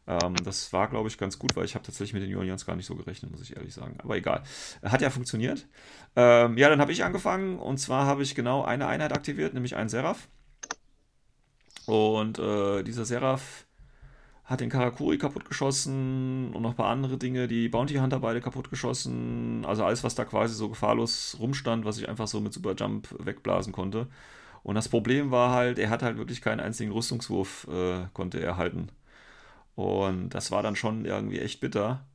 Ähm, 0.09 0.35
das 0.43 0.73
war, 0.73 0.89
glaube 0.89 1.07
ich, 1.07 1.19
ganz 1.19 1.37
gut, 1.37 1.55
weil 1.55 1.65
ich 1.65 1.75
habe 1.75 1.85
tatsächlich 1.85 2.13
mit 2.13 2.23
den 2.23 2.47
Yans 2.47 2.65
gar 2.65 2.75
nicht 2.75 2.87
so 2.87 2.95
gerechnet, 2.95 3.31
muss 3.31 3.41
ich 3.41 3.55
ehrlich 3.55 3.73
sagen. 3.73 3.95
Aber 4.03 4.17
egal. 4.17 4.41
Hat 4.83 5.01
ja 5.01 5.11
funktioniert. 5.11 5.67
Ähm, 6.15 6.57
ja, 6.57 6.67
dann 6.67 6.81
habe 6.81 6.91
ich 6.91 7.03
angefangen 7.03 7.59
und 7.59 7.77
zwar 7.77 8.07
habe 8.07 8.23
ich 8.23 8.33
genau 8.33 8.63
eine 8.63 8.87
Einheit 8.87 9.13
aktiviert, 9.13 9.53
nämlich 9.53 9.75
einen 9.75 9.89
Seraph. 9.89 10.27
Und 11.85 12.39
äh, 12.39 12.83
dieser 12.83 13.05
Seraph 13.05 13.65
hat 14.45 14.61
den 14.61 14.69
Karakuri 14.69 15.19
kaputtgeschossen 15.19 16.53
und 16.55 16.61
noch 16.63 16.71
ein 16.71 16.75
paar 16.75 16.89
andere 16.89 17.17
Dinge, 17.17 17.47
die 17.47 17.69
Bounty 17.69 17.95
Hunter 17.95 18.19
beide 18.19 18.41
kaputtgeschossen. 18.41 19.63
Also 19.65 19.85
alles, 19.85 20.03
was 20.03 20.15
da 20.15 20.25
quasi 20.25 20.55
so 20.55 20.69
gefahrlos 20.69 21.37
rumstand, 21.39 21.85
was 21.85 21.99
ich 21.99 22.09
einfach 22.09 22.27
so 22.27 22.39
mit 22.39 22.53
Superjump 22.53 23.07
wegblasen 23.19 23.73
konnte. 23.73 24.07
Und 24.63 24.73
das 24.75 24.89
Problem 24.89 25.29
war 25.29 25.51
halt, 25.51 25.77
er 25.77 25.91
hat 25.91 26.01
halt 26.01 26.17
wirklich 26.17 26.41
keinen 26.41 26.59
einzigen 26.61 26.91
Rüstungswurf 26.91 27.67
äh, 27.71 28.07
konnte 28.13 28.39
er 28.39 28.57
halten. 28.57 28.89
Und 29.79 30.31
das 30.31 30.51
war 30.51 30.61
dann 30.61 30.75
schon 30.75 31.05
irgendwie 31.05 31.39
echt 31.39 31.61
bitter. 31.61 32.05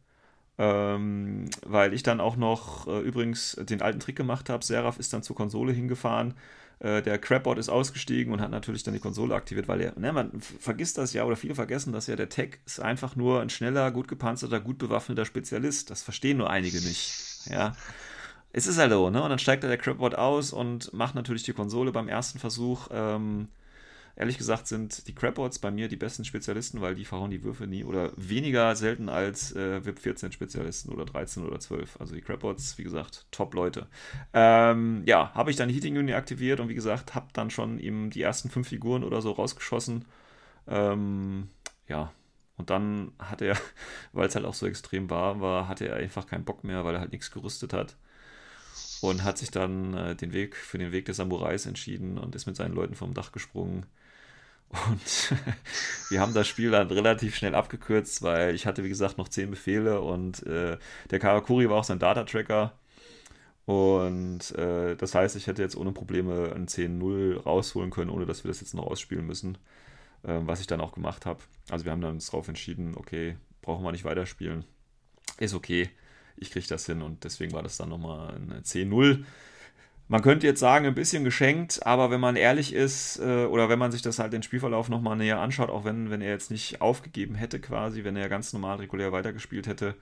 Ähm, 0.59 1.49
weil 1.65 1.95
ich 1.95 2.03
dann 2.03 2.21
auch 2.21 2.37
noch 2.37 2.87
äh, 2.87 3.01
übrigens 3.01 3.57
den 3.59 3.81
alten 3.81 4.01
Trick 4.01 4.17
gemacht 4.17 4.51
habe. 4.51 4.63
Seraph 4.63 4.99
ist 4.99 5.15
dann 5.15 5.23
zur 5.23 5.35
Konsole 5.35 5.73
hingefahren. 5.73 6.35
Äh, 6.81 7.01
der 7.01 7.19
Crabbot 7.19 7.57
ist 7.57 7.71
ausgestiegen 7.71 8.35
und 8.35 8.43
hat 8.43 8.51
natürlich 8.51 8.83
dann 8.83 8.93
die 8.93 9.01
Konsole 9.01 9.35
aktiviert, 9.35 9.67
weil 9.67 9.81
er, 9.81 9.99
ne, 9.99 10.13
man 10.13 10.39
vergisst 10.41 10.99
das 10.99 11.15
ja 11.15 11.25
oder 11.25 11.37
viele 11.37 11.55
vergessen 11.55 11.95
das 11.95 12.07
ja, 12.07 12.17
der 12.17 12.29
Tech 12.29 12.59
ist 12.67 12.81
einfach 12.81 13.17
nur 13.17 13.41
ein 13.41 13.49
schneller, 13.49 13.91
gut 13.91 14.09
gepanzerter, 14.09 14.61
gut 14.61 14.77
bewaffneter 14.77 15.25
Spezialist. 15.25 15.91
Das 15.91 16.03
verstehen 16.03 16.37
nur 16.37 16.51
einige 16.51 16.77
nicht. 16.83 17.47
Ja. 17.47 17.73
Es 18.53 18.67
ist 18.67 18.77
halt 18.77 18.93
so, 18.93 19.09
ne? 19.09 19.23
Und 19.23 19.31
dann 19.31 19.39
steigt 19.39 19.65
da 19.65 19.69
der 19.69 19.79
Crabbot 19.79 20.15
aus 20.17 20.53
und 20.53 20.93
macht 20.93 21.15
natürlich 21.15 21.45
die 21.45 21.55
Konsole 21.55 21.93
beim 21.93 22.09
ersten 22.09 22.39
Versuch 22.39 22.89
ähm, 22.93 23.49
Ehrlich 24.17 24.39
gesagt 24.39 24.69
sind 24.69 25.09
die 25.09 25.15
Crabbots 25.15 25.59
bei 25.59 25.73
mir 25.73 25.89
die 25.89 25.97
besten 25.97 26.25
Spezialisten, 26.25 26.81
weil 26.81 26.95
die 26.95 27.05
verhauen 27.05 27.33
die 27.33 27.43
Würfe 27.43 27.67
nie 27.67 27.83
oder 27.83 28.13
weniger 28.17 28.77
selten 28.77 29.09
als 29.09 29.55
äh, 29.57 29.85
VIP 29.85 29.99
14 29.99 30.31
Spezialisten 30.31 30.93
oder 30.93 31.05
13 31.05 31.45
oder 31.45 31.59
12. 31.59 32.01
Also 32.01 32.15
die 32.15 32.21
Crabbots, 32.21 32.79
wie 32.79 32.85
gesagt, 32.85 33.27
top 33.33 33.55
Leute. 33.55 33.89
Ähm, 34.33 35.03
ja, 35.05 35.35
habe 35.35 35.51
ich 35.51 35.57
dann 35.57 35.69
Heating 35.69 35.97
Unit 35.99 36.15
aktiviert 36.15 36.61
und 36.61 36.69
wie 36.69 36.77
gesagt, 36.77 37.17
habe 37.17 37.27
dann 37.33 37.51
schon 37.51 37.81
ihm 37.81 38.11
die 38.11 38.23
ersten 38.23 38.51
fünf 38.51 38.69
Figuren 38.69 39.03
oder 39.03 39.21
so 39.21 39.33
rausgeschossen. 39.33 40.05
Ähm, 40.69 41.49
ja, 41.89 42.13
und 42.57 42.71
dann 42.71 43.11
hat 43.19 43.43
er, 43.43 43.57
weil 44.13 44.29
es 44.29 44.37
halt 44.37 44.45
auch 44.45 44.55
so 44.55 44.67
extrem 44.67 45.11
warm 45.11 45.41
war, 45.41 45.67
hatte 45.67 45.89
er 45.89 45.97
einfach 45.97 46.29
keinen 46.29 46.45
Bock 46.45 46.63
mehr, 46.63 46.85
weil 46.85 46.95
er 46.95 47.01
halt 47.01 47.13
nichts 47.13 47.33
gerüstet 47.33 47.73
hat 47.73 47.97
und 49.01 49.25
hat 49.25 49.39
sich 49.39 49.51
dann 49.51 49.95
äh, 49.95 50.15
den 50.15 50.33
Weg 50.33 50.55
für 50.55 50.79
den 50.79 50.93
Weg 50.93 51.07
des 51.07 51.17
Samurais 51.17 51.67
entschieden 51.67 52.17
und 52.17 52.37
ist 52.37 52.47
mit 52.47 52.55
seinen 52.55 52.75
Leuten 52.75 52.95
vom 52.95 53.13
Dach 53.13 53.33
gesprungen 53.33 53.87
und 54.89 55.33
wir 56.11 56.21
haben 56.21 56.35
das 56.35 56.49
Spiel 56.49 56.71
dann 56.71 56.89
relativ 56.89 57.37
schnell 57.37 57.55
abgekürzt, 57.55 58.23
weil 58.23 58.55
ich 58.55 58.67
hatte, 58.67 58.85
wie 58.85 58.89
gesagt, 58.89 59.19
noch 59.19 59.29
zehn 59.29 59.51
Befehle 59.51 60.01
und 60.01 60.45
äh, 60.47 60.79
der 61.11 61.19
Karakuri 61.19 61.69
war 61.69 61.79
auch 61.79 61.85
sein 61.85 61.99
Data-Tracker. 61.99 62.73
Und 63.67 64.51
äh, 64.57 64.95
das 64.97 65.15
heißt, 65.15 65.37
ich 65.37 65.47
hätte 65.47 65.63
jetzt 65.63 65.77
ohne 65.77 65.93
Probleme 65.93 66.53
ein 66.55 66.67
10-0 66.67 67.43
rausholen 67.43 67.91
können, 67.91 68.11
ohne 68.11 68.27
dass 68.27 68.45
wir 68.45 68.51
das 68.51 68.61
jetzt 68.61 68.75
noch 68.75 68.87
ausspielen 68.87 69.27
müssen. 69.27 69.57
Äh, 70.25 70.41
was 70.47 70.61
ich 70.61 70.67
dann 70.67 70.81
auch 70.81 70.93
gemacht 70.93 71.27
habe. 71.27 71.41
Also 71.71 71.85
wir 71.85 71.93
haben 71.93 72.01
dann 72.01 72.19
darauf 72.19 72.49
entschieden, 72.49 72.95
okay, 72.97 73.37
brauchen 73.63 73.85
wir 73.85 73.93
nicht 73.93 74.05
weiterspielen. 74.05 74.65
Ist 75.39 75.55
okay, 75.55 75.91
ich 76.37 76.51
kriege 76.51 76.67
das 76.67 76.87
hin 76.87 77.03
und 77.03 77.25
deswegen 77.25 77.53
war 77.53 77.63
das 77.63 77.77
dann 77.77 77.91
nochmal 77.91 78.35
ein 78.35 78.63
10-0 78.63 79.25
man 80.09 80.23
könnte 80.23 80.47
jetzt 80.47 80.61
sagen, 80.61 80.87
ein 80.87 80.95
bisschen 80.95 81.25
geschenkt, 81.25 81.87
aber 81.87 82.11
wenn 82.11 82.21
man 82.21 82.37
ehrlich 82.37 82.75
ist 82.75 83.19
äh, 83.21 83.47
oder 83.47 83.69
wenn 83.69 83.79
man 83.79 83.93
sich 83.93 84.03
das 84.03 84.19
halt 84.19 84.33
den 84.33 84.43
Spielverlauf 84.43 84.89
nochmal 84.89 85.17
näher 85.17 85.41
anschaut, 85.41 85.71
auch 85.71 85.85
wenn, 85.85 86.11
wenn 86.11 86.21
er 86.21 86.31
jetzt 86.31 86.51
nicht 86.51 86.81
aufgegeben 86.83 87.35
hätte 87.35 87.61
quasi, 87.61 88.05
wenn 88.05 88.17
er 88.17 88.29
ganz 88.29 88.53
normal 88.53 88.77
regulär 88.77 89.13
weitergespielt 89.13 89.67
hätte, 89.67 89.95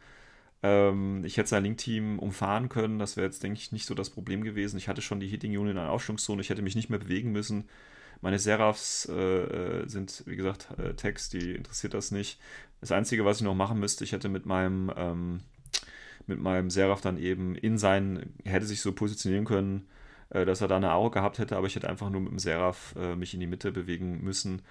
ähm, 0.62 1.24
ich 1.24 1.36
hätte 1.36 1.48
sein 1.48 1.62
Link-Team 1.64 2.18
umfahren 2.18 2.68
können, 2.68 2.98
das 2.98 3.16
wäre 3.16 3.26
jetzt, 3.26 3.42
denke 3.42 3.58
ich, 3.58 3.72
nicht 3.72 3.86
so 3.86 3.94
das 3.94 4.10
Problem 4.10 4.42
gewesen. 4.42 4.76
Ich 4.76 4.88
hatte 4.88 5.02
schon 5.02 5.20
die 5.20 5.28
Hitting 5.28 5.56
Unit 5.56 5.72
in 5.72 5.78
einer 5.78 5.90
Aufschwungszone, 5.90 6.40
ich 6.40 6.50
hätte 6.50 6.62
mich 6.62 6.76
nicht 6.76 6.90
mehr 6.90 6.98
bewegen 6.98 7.32
müssen. 7.32 7.68
Meine 8.20 8.38
Seraphs 8.38 9.08
äh, 9.10 9.82
äh 9.82 9.88
sind, 9.88 10.24
wie 10.26 10.36
gesagt, 10.36 10.68
äh, 10.78 10.94
Text, 10.94 11.32
die 11.32 11.52
interessiert 11.54 11.94
das 11.94 12.10
nicht. 12.12 12.40
Das 12.80 12.92
Einzige, 12.92 13.24
was 13.24 13.38
ich 13.38 13.44
noch 13.44 13.54
machen 13.54 13.80
müsste, 13.80 14.04
ich 14.04 14.12
hätte 14.12 14.28
mit 14.28 14.46
meinem 14.46 14.92
ähm, 14.96 15.40
mit 16.26 16.40
meinem 16.40 16.70
Seraph 16.70 17.00
dann 17.00 17.18
eben 17.18 17.54
in 17.54 17.78
seinen, 17.78 18.34
hätte 18.44 18.66
sich 18.66 18.80
so 18.80 18.92
positionieren 18.92 19.44
können, 19.44 19.86
äh, 20.30 20.44
dass 20.44 20.60
er 20.60 20.68
da 20.68 20.76
eine 20.76 20.92
Aura 20.92 21.10
gehabt 21.10 21.38
hätte, 21.38 21.56
aber 21.56 21.66
ich 21.66 21.76
hätte 21.76 21.88
einfach 21.88 22.10
nur 22.10 22.20
mit 22.20 22.30
dem 22.30 22.38
Seraph 22.38 22.94
äh, 22.96 23.16
mich 23.16 23.34
in 23.34 23.40
die 23.40 23.46
Mitte 23.46 23.72
bewegen 23.72 24.22
müssen 24.22 24.62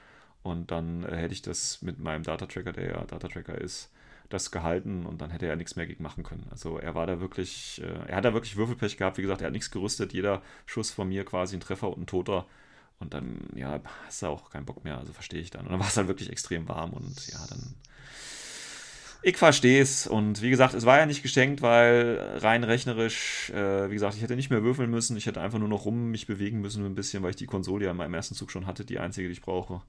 und 0.44 0.72
dann 0.72 1.03
äh, 1.03 1.15
hätte 1.15 1.34
ich 1.34 1.41
das 1.41 1.82
mit 1.82 1.99
meinem 1.99 2.23
Data-Tracker, 2.23 2.72
der 2.73 2.88
ja 2.88 3.03
Data-Tracker 3.06 3.60
ist, 3.60 3.91
das 4.30 4.52
gehalten 4.52 5.06
und 5.06 5.22
dann 5.22 5.30
hätte 5.30 5.48
er 5.48 5.56
nichts 5.56 5.76
mehr 5.76 5.86
gegen 5.88 6.03
machen 6.03 6.23
können. 6.23 6.48
Also 6.52 6.78
er 6.78 6.95
war 6.95 7.06
da 7.06 7.19
wirklich, 7.19 7.82
er 8.07 8.15
hat 8.15 8.23
da 8.23 8.34
wirklich 8.34 8.56
Würfelpech 8.56 8.95
gehabt, 8.95 9.18
wie 9.18 9.23
gesagt, 9.23 9.41
er 9.41 9.48
hat 9.48 9.53
nichts 9.53 9.72
gerüstet, 9.72 10.14
jeder 10.14 10.41
Schuss 10.65 10.90
von 10.90 11.10
mir 11.10 11.26
quasi 11.26 11.57
ein 11.57 11.60
Treffer 11.60 11.90
und 11.90 12.03
ein 12.03 12.07
Toter. 12.07 12.45
Und 12.99 13.14
dann, 13.14 13.49
ja, 13.56 13.82
hast 14.06 14.22
du 14.22 14.28
auch 14.28 14.49
keinen 14.49 14.65
Bock 14.65 14.86
mehr, 14.86 14.98
also 14.98 15.11
verstehe 15.11 15.41
ich 15.41 15.49
dann. 15.49 15.65
Und 15.65 15.72
dann 15.72 15.80
war 15.82 15.88
es 15.88 15.98
halt 15.98 16.07
wirklich 16.07 16.30
extrem 16.30 16.69
warm 16.69 16.94
und 16.94 17.28
ja, 17.28 17.40
dann 17.49 17.76
ich 19.23 19.38
verstehe 19.38 19.81
es. 19.81 20.07
Und 20.07 20.41
wie 20.41 20.49
gesagt, 20.49 20.73
es 20.73 20.85
war 20.85 20.98
ja 20.98 21.06
nicht 21.06 21.22
geschenkt, 21.22 21.61
weil 21.61 22.38
rein 22.38 22.64
rechnerisch, 22.64 23.49
äh, 23.52 23.89
wie 23.89 23.93
gesagt, 23.93 24.15
ich 24.15 24.22
hätte 24.22 24.35
nicht 24.35 24.49
mehr 24.49 24.64
würfeln 24.64 24.89
müssen. 24.89 25.18
Ich 25.18 25.26
hätte 25.26 25.41
einfach 25.41 25.60
nur 25.60 25.68
noch 25.68 25.85
rum 25.85 26.11
mich 26.11 26.27
bewegen 26.27 26.61
müssen 26.61 26.85
ein 26.85 26.95
bisschen, 26.95 27.23
weil 27.23 27.31
ich 27.31 27.35
die 27.35 27.45
Konsole 27.45 27.85
ja 27.85 27.91
in 27.91 27.98
meinem 27.98 28.14
ersten 28.14 28.35
Zug 28.35 28.52
schon 28.52 28.65
hatte, 28.65 28.85
die 28.85 28.99
einzige, 28.99 29.27
die 29.27 29.34
ich 29.34 29.41
brauche. 29.41 29.81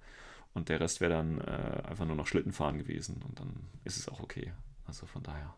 Und 0.54 0.68
der 0.68 0.80
Rest 0.80 1.00
wäre 1.00 1.12
dann 1.12 1.40
äh, 1.40 1.88
einfach 1.88 2.04
nur 2.04 2.16
noch 2.16 2.26
Schlittenfahren 2.26 2.78
gewesen. 2.78 3.22
Und 3.26 3.40
dann 3.40 3.54
ist 3.84 3.96
es 3.96 4.08
auch 4.08 4.20
okay. 4.20 4.52
Also 4.84 5.06
von 5.06 5.22
daher. 5.22 5.54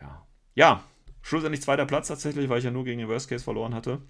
Ja. 0.00 0.26
Ja, 0.54 0.84
schlussendlich 1.22 1.62
zweiter 1.62 1.86
Platz 1.86 2.08
tatsächlich, 2.08 2.48
weil 2.48 2.58
ich 2.58 2.64
ja 2.64 2.70
nur 2.72 2.84
gegen 2.84 2.98
den 2.98 3.08
Worst 3.08 3.28
Case 3.28 3.44
verloren 3.44 3.74
hatte. 3.74 4.00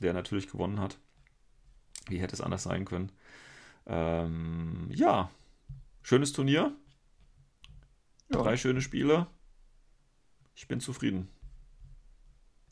Der 0.00 0.12
natürlich 0.12 0.50
gewonnen 0.50 0.80
hat. 0.80 0.98
Wie 2.08 2.18
hätte 2.18 2.34
es 2.34 2.40
anders 2.42 2.64
sein 2.64 2.84
können? 2.84 3.10
Ähm, 3.86 4.88
ja, 4.92 5.30
schönes 6.02 6.32
Turnier. 6.32 6.76
Ja. 8.30 8.42
Drei 8.42 8.56
schöne 8.56 8.80
Spiele. 8.80 9.26
Ich 10.54 10.68
bin 10.68 10.80
zufrieden. 10.80 11.28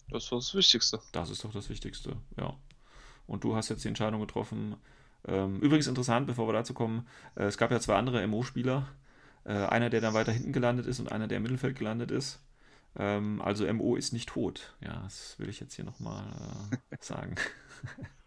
Das 0.09 0.31
war 0.33 0.39
das 0.39 0.55
Wichtigste. 0.55 1.01
Das 1.13 1.31
ist 1.31 1.45
doch 1.45 1.53
das 1.53 1.69
Wichtigste, 1.69 2.17
ja. 2.37 2.57
Und 3.27 3.45
du 3.45 3.57
hast 3.57 3.69
jetzt 3.69 3.85
die 3.85 3.89
Entscheidung 3.89 4.21
getroffen. 4.21 4.77
Ähm, 5.27 5.61
übrigens 5.61 5.87
interessant, 5.87 6.27
bevor 6.27 6.49
wir 6.49 6.53
dazu 6.53 6.75
kommen, 6.75 7.09
äh, 7.37 7.45
es 7.45 7.57
gab 7.57 7.71
ja 7.71 7.81
zwei 7.81 7.97
andere 7.97 8.27
MO-Spieler. 8.27 8.89
Äh, 9.45 9.53
einer, 9.53 9.91
der 9.91 10.01
dann 10.01 10.15
weiter 10.15 10.33
hinten 10.33 10.53
gelandet 10.53 10.87
ist 10.87 11.01
und 11.01 11.13
einer, 11.13 11.29
der 11.29 11.39
im 11.39 11.43
Mittelfeld 11.43 11.79
gelandet 11.79 12.11
ist. 12.11 12.41
Ähm, 12.97 13.41
also 13.43 13.71
MO 13.73 13.97
ist 13.97 14.13
nicht 14.13 14.29
tot. 14.29 14.75
Ja, 14.81 15.03
das 15.03 15.39
will 15.39 15.49
ich 15.49 15.61
jetzt 15.61 15.75
hier 15.75 15.85
nochmal 15.85 16.25
äh, 16.91 16.97
sagen. 17.01 17.35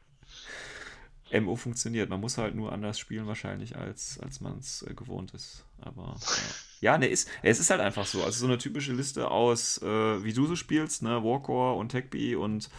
MO 1.31 1.55
funktioniert. 1.55 2.09
Man 2.09 2.19
muss 2.19 2.37
halt 2.37 2.55
nur 2.55 2.71
anders 2.71 2.99
spielen 2.99 3.27
wahrscheinlich, 3.27 3.75
als, 3.75 4.19
als 4.19 4.41
man 4.41 4.57
es 4.59 4.83
äh, 4.83 4.93
gewohnt 4.93 5.33
ist. 5.33 5.65
Aber 5.81 6.15
ja, 6.79 6.93
ja 6.93 6.97
ne, 6.97 7.07
ist, 7.07 7.29
es 7.43 7.59
ist 7.59 7.69
halt 7.69 7.81
einfach 7.81 8.05
so. 8.05 8.23
Also 8.23 8.39
so 8.39 8.45
eine 8.45 8.57
typische 8.57 8.93
Liste 8.93 9.29
aus, 9.29 9.81
äh, 9.81 10.23
wie 10.23 10.33
du 10.33 10.45
so 10.45 10.55
spielst, 10.55 11.03
ne, 11.03 11.23
Warcore 11.23 11.77
und 11.77 11.89
Techbee 11.89 12.35
und 12.35 12.69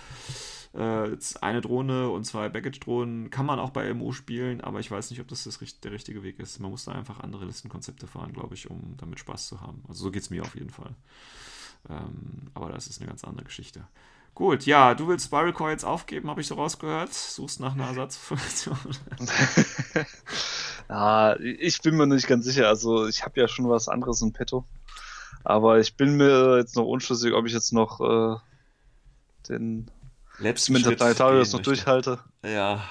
äh, 0.74 1.16
eine 1.40 1.60
Drohne 1.60 2.10
und 2.10 2.24
zwei 2.24 2.48
Baggage-Drohnen 2.48 3.30
kann 3.30 3.46
man 3.46 3.58
auch 3.58 3.70
bei 3.70 3.92
MO 3.94 4.12
spielen, 4.12 4.60
aber 4.60 4.80
ich 4.80 4.90
weiß 4.90 5.10
nicht, 5.10 5.20
ob 5.20 5.28
das, 5.28 5.44
das 5.44 5.58
der 5.80 5.92
richtige 5.92 6.22
Weg 6.22 6.38
ist. 6.38 6.60
Man 6.60 6.70
muss 6.70 6.84
da 6.84 6.92
einfach 6.92 7.20
andere 7.20 7.46
Listenkonzepte 7.46 8.06
fahren, 8.06 8.32
glaube 8.32 8.54
ich, 8.54 8.70
um 8.70 8.94
damit 8.98 9.18
Spaß 9.18 9.48
zu 9.48 9.60
haben. 9.60 9.82
Also 9.88 10.04
so 10.04 10.10
geht 10.10 10.22
es 10.22 10.30
mir 10.30 10.42
auf 10.42 10.54
jeden 10.54 10.70
Fall. 10.70 10.94
Ähm, 11.88 12.50
aber 12.54 12.70
das 12.70 12.86
ist 12.86 13.00
eine 13.00 13.08
ganz 13.08 13.24
andere 13.24 13.44
Geschichte. 13.44 13.86
Gut, 14.39 14.66
ja, 14.66 14.94
du 14.94 15.09
willst 15.09 15.27
Spiral 15.27 15.52
Core 15.52 15.73
jetzt 15.73 15.82
aufgeben, 15.82 16.31
habe 16.31 16.40
ich 16.40 16.47
so 16.47 16.55
rausgehört. 16.55 17.12
Suchst 17.12 17.59
nach 17.59 17.73
einer 17.74 17.89
Ersatzfunktion. 17.89 18.78
ja, 20.89 21.36
ich 21.40 21.82
bin 21.82 21.97
mir 21.97 22.06
nicht 22.06 22.28
ganz 22.28 22.44
sicher. 22.44 22.69
Also 22.69 23.09
ich 23.09 23.24
habe 23.24 23.40
ja 23.40 23.48
schon 23.48 23.69
was 23.69 23.89
anderes 23.89 24.23
in 24.23 24.32
petto. 24.32 24.65
Aber 25.43 25.81
ich 25.81 25.97
bin 25.97 26.16
mir 26.16 26.56
jetzt 26.56 26.77
noch 26.77 26.85
unschlüssig, 26.85 27.32
ob 27.32 27.47
ich 27.47 27.52
jetzt 27.52 27.73
noch 27.73 28.01
äh, 28.01 28.36
den 29.48 29.90
letzten 30.39 30.74
Planetarius 30.74 31.52
noch 31.52 31.62
durchhalte. 31.62 32.20
Ja. 32.44 32.85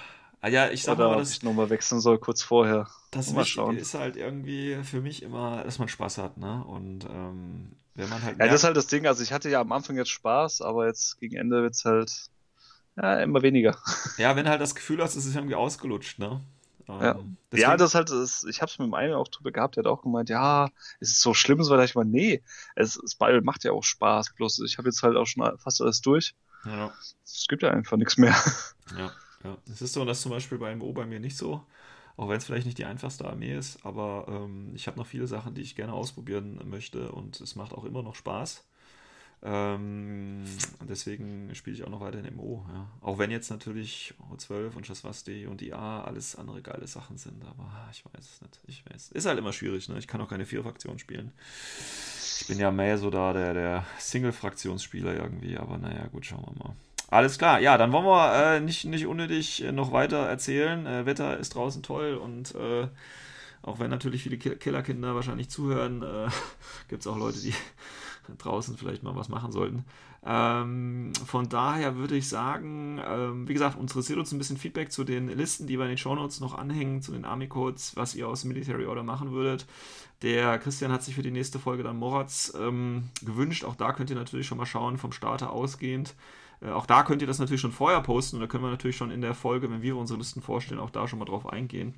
Ah, 0.48 0.50
ja, 0.50 0.70
ich 0.70 0.84
sag 0.84 0.98
Oder 0.98 1.10
mal, 1.10 1.18
dass 1.18 1.32
ich 1.32 1.44
nochmal 1.44 1.70
wechseln 1.70 2.00
soll, 2.00 2.20
kurz 2.20 2.42
vorher. 2.42 2.88
Das 3.12 3.36
Wichtige 3.36 3.76
ist 3.76 3.94
halt 3.94 4.16
irgendwie 4.16 4.78
für 4.84 5.02
mich 5.02 5.22
immer, 5.22 5.64
dass 5.64 5.78
man 5.78 5.90
Spaß 5.90 6.20
hat, 6.20 6.38
ne? 6.38 6.64
Und 6.66 7.06
ähm, 7.06 7.74
wenn 7.96 8.10
man 8.10 8.24
halt. 8.24 8.40
Ja, 8.40 8.46
das 8.46 8.56
ist 8.56 8.64
halt 8.64 8.78
das 8.78 8.88
Ding. 8.88 9.06
Also 9.08 9.24
ich 9.24 9.34
hatte 9.34 9.50
ja 9.50 9.60
am 9.60 9.72
Anfang 9.74 9.98
jetzt 9.98 10.10
Spaß, 10.10 10.62
aber 10.62 10.88
jetzt 10.88 11.20
gegen 11.20 11.36
Ende 11.36 11.62
wird 11.64 11.76
es 11.76 11.84
halt 11.84 12.12
ja, 12.96 13.20
immer 13.20 13.42
weniger. 13.42 13.78
Ja, 14.18 14.36
wenn 14.36 14.46
du 14.46 14.52
halt 14.52 14.62
das 14.62 14.74
Gefühl 14.74 15.04
hast, 15.04 15.16
es 15.16 15.26
ist 15.26 15.36
irgendwie 15.36 15.56
ausgelutscht, 15.56 16.18
ne? 16.18 16.42
Ja, 16.88 17.16
ähm, 17.16 17.36
ja 17.52 17.76
das 17.76 17.96
halt, 17.96 18.10
das, 18.10 18.46
ich 18.46 18.62
habe 18.62 18.72
es 18.72 18.80
mit 18.80 18.88
dem 18.88 18.94
einen 18.94 19.14
auch 19.14 19.28
drüber 19.28 19.52
gehabt, 19.52 19.76
der 19.76 19.84
hat 19.84 19.92
auch 19.92 20.04
gemeint, 20.04 20.30
ja, 20.30 20.70
ist 21.02 21.12
es 21.12 21.22
so 21.22 21.34
schlimm, 21.34 21.62
so, 21.62 21.78
ich 21.78 21.96
meine, 21.96 22.10
nee, 22.10 22.42
es, 22.76 22.98
Spiral 23.12 23.42
macht 23.42 23.66
ja 23.66 23.74
auch 23.74 23.84
Spaß, 23.84 24.34
bloß 24.36 24.62
ich 24.66 24.78
habe 24.78 24.88
jetzt 24.88 25.04
halt 25.04 25.18
auch 25.18 25.28
schon 25.28 25.44
fast 25.58 25.82
alles 25.82 26.02
durch. 26.02 26.34
Ja. 26.66 26.94
Es 27.26 27.48
gibt 27.50 27.62
ja 27.62 27.72
einfach 27.72 27.98
nichts 27.98 28.18
mehr. 28.18 28.36
Ja, 28.98 29.12
ja. 29.44 29.58
Es 29.70 29.82
ist 29.82 29.94
so, 29.94 30.06
dass 30.06 30.22
zum 30.22 30.32
Beispiel 30.32 30.58
bei 30.58 30.76
MO 30.76 30.94
bei 30.94 31.06
mir 31.06 31.20
nicht 31.20 31.38
so. 31.38 31.64
Auch 32.18 32.30
wenn 32.30 32.38
es 32.38 32.46
vielleicht 32.46 32.66
nicht 32.66 32.80
die 32.80 32.86
einfachste 32.86 33.26
Armee 33.26 33.56
ist, 33.56 33.86
aber 33.86 34.26
ähm, 34.28 34.72
ich 34.74 34.88
habe 34.88 34.98
noch 34.98 35.06
viele 35.06 35.28
Sachen, 35.28 35.54
die 35.54 35.62
ich 35.62 35.76
gerne 35.76 35.94
ausprobieren 35.94 36.60
möchte 36.68 37.12
und 37.12 37.40
es 37.40 37.56
macht 37.56 37.74
auch 37.74 37.84
immer 37.84 38.02
noch 38.02 38.16
Spaß. 38.16 38.66
Ähm, 39.44 40.46
deswegen 40.90 41.54
spiele 41.54 41.76
ich 41.76 41.84
auch 41.84 41.90
noch 41.90 42.02
weiter 42.02 42.18
in 42.18 42.36
MO. 42.36 42.66
Ja. 42.74 42.88
Auch 43.02 43.20
wenn 43.20 43.30
jetzt 43.30 43.52
natürlich 43.52 44.16
O12 44.32 44.76
und 44.76 44.88
Shaswasti 44.88 45.46
und 45.46 45.62
IA 45.62 46.04
alles 46.04 46.36
andere 46.36 46.64
geile 46.64 46.88
Sachen 46.88 47.18
sind, 47.18 47.46
aber 47.46 47.72
ich 47.92 48.04
weiß 48.04 48.14
es 48.26 48.42
nicht. 48.42 48.60
Ich 48.66 48.84
weiß. 48.90 49.12
Ist 49.12 49.26
halt 49.28 49.38
immer 49.38 49.54
schwierig, 49.54 49.88
ne? 49.90 50.00
Ich 50.00 50.08
kann 50.08 50.22
auch 50.22 50.28
keine 50.28 50.46
Vier-Fraktionen 50.46 50.98
spielen. 50.98 51.32
Ich 52.42 52.48
bin 52.48 52.58
ja 52.58 52.72
mehr 52.72 52.98
so 52.98 53.12
da 53.12 53.32
der, 53.34 53.54
der 53.54 53.86
Single-Fraktionsspieler 54.00 55.14
irgendwie, 55.16 55.58
aber 55.58 55.78
naja, 55.78 56.08
gut, 56.08 56.26
schauen 56.26 56.46
wir 56.48 56.66
mal. 56.66 56.76
Alles 57.10 57.38
klar, 57.38 57.60
ja, 57.62 57.78
dann 57.78 57.94
wollen 57.94 58.06
wir 58.06 58.56
äh, 58.56 58.60
nicht, 58.60 58.84
nicht 58.86 59.08
unnötig 59.08 59.64
äh, 59.64 59.72
noch 59.72 59.94
weiter 59.94 60.18
erzählen. 60.18 60.86
Äh, 60.86 61.06
Wetter 61.06 61.38
ist 61.38 61.56
draußen 61.56 61.82
toll 61.82 62.16
und 62.16 62.54
äh, 62.56 62.88
auch 63.62 63.80
wenn 63.80 63.90
natürlich 63.90 64.24
viele 64.24 64.38
Killerkinder 64.38 65.16
wahrscheinlich 65.16 65.50
zuhören, 65.50 66.02
äh, 66.02 66.28
gibt 66.90 67.02
es 67.02 67.08
auch 67.08 67.18
Leute, 67.18 67.40
die 67.40 67.54
draußen 68.38 68.78
vielleicht 68.78 69.04
mal 69.04 69.16
was 69.16 69.30
machen 69.30 69.54
sollten. 69.54 69.86
Ähm, 70.26 71.14
von 71.26 71.48
daher 71.48 71.96
würde 71.96 72.18
ich 72.18 72.28
sagen, 72.28 73.00
ähm, 73.08 73.48
wie 73.48 73.54
gesagt, 73.54 73.80
interessiert 73.80 74.20
uns 74.20 74.34
ein 74.34 74.38
bisschen 74.38 74.58
Feedback 74.58 74.92
zu 74.92 75.06
den 75.06 75.30
Listen, 75.30 75.68
die 75.68 75.78
wir 75.78 75.86
in 75.86 75.92
den 75.92 75.98
Shownotes 75.98 76.42
noch 76.42 76.58
anhängen, 76.58 77.02
zu 77.02 77.14
den 77.14 77.24
Army-Codes, 77.24 77.96
was 77.96 78.16
ihr 78.16 78.28
aus 78.28 78.44
Military 78.44 78.86
Order 78.86 79.04
machen 79.04 79.32
würdet. 79.32 79.66
Der 80.24 80.60
Christian 80.60 80.92
hat 80.92 81.04
sich 81.04 81.16
für 81.16 81.22
die 81.22 81.32
nächste 81.32 81.60
Folge 81.60 81.84
dann 81.84 81.98
Moratz 81.98 82.54
ähm, 82.60 83.10
gewünscht. 83.22 83.64
Auch 83.64 83.76
da 83.76 83.94
könnt 83.94 84.10
ihr 84.10 84.18
natürlich 84.18 84.48
schon 84.48 84.58
mal 84.58 84.66
schauen, 84.66 84.98
vom 84.98 85.14
Starter 85.14 85.52
ausgehend 85.52 86.14
Äh, 86.62 86.70
auch 86.70 86.86
da 86.86 87.04
könnt 87.04 87.22
ihr 87.22 87.28
das 87.28 87.40
natürlich 87.40 87.62
schon 87.62 87.72
vorher 87.72 88.02
posten 88.02 88.38
und 88.38 88.42
da 88.42 88.48
können 88.48 88.64
wir 88.64 88.72
natürlich 88.72 88.98
schon 88.98 89.12
in 89.12 89.22
der 89.22 89.34
Folge, 89.34 89.70
wenn 89.70 89.82
wir 89.82 89.96
unsere 89.98 90.20
Listen 90.20 90.42
vorstellen, 90.42 90.80
auch 90.80 90.90
da 90.90 91.08
schon 91.08 91.20
mal 91.20 91.26
drauf 91.26 91.48
eingehen 91.48 91.96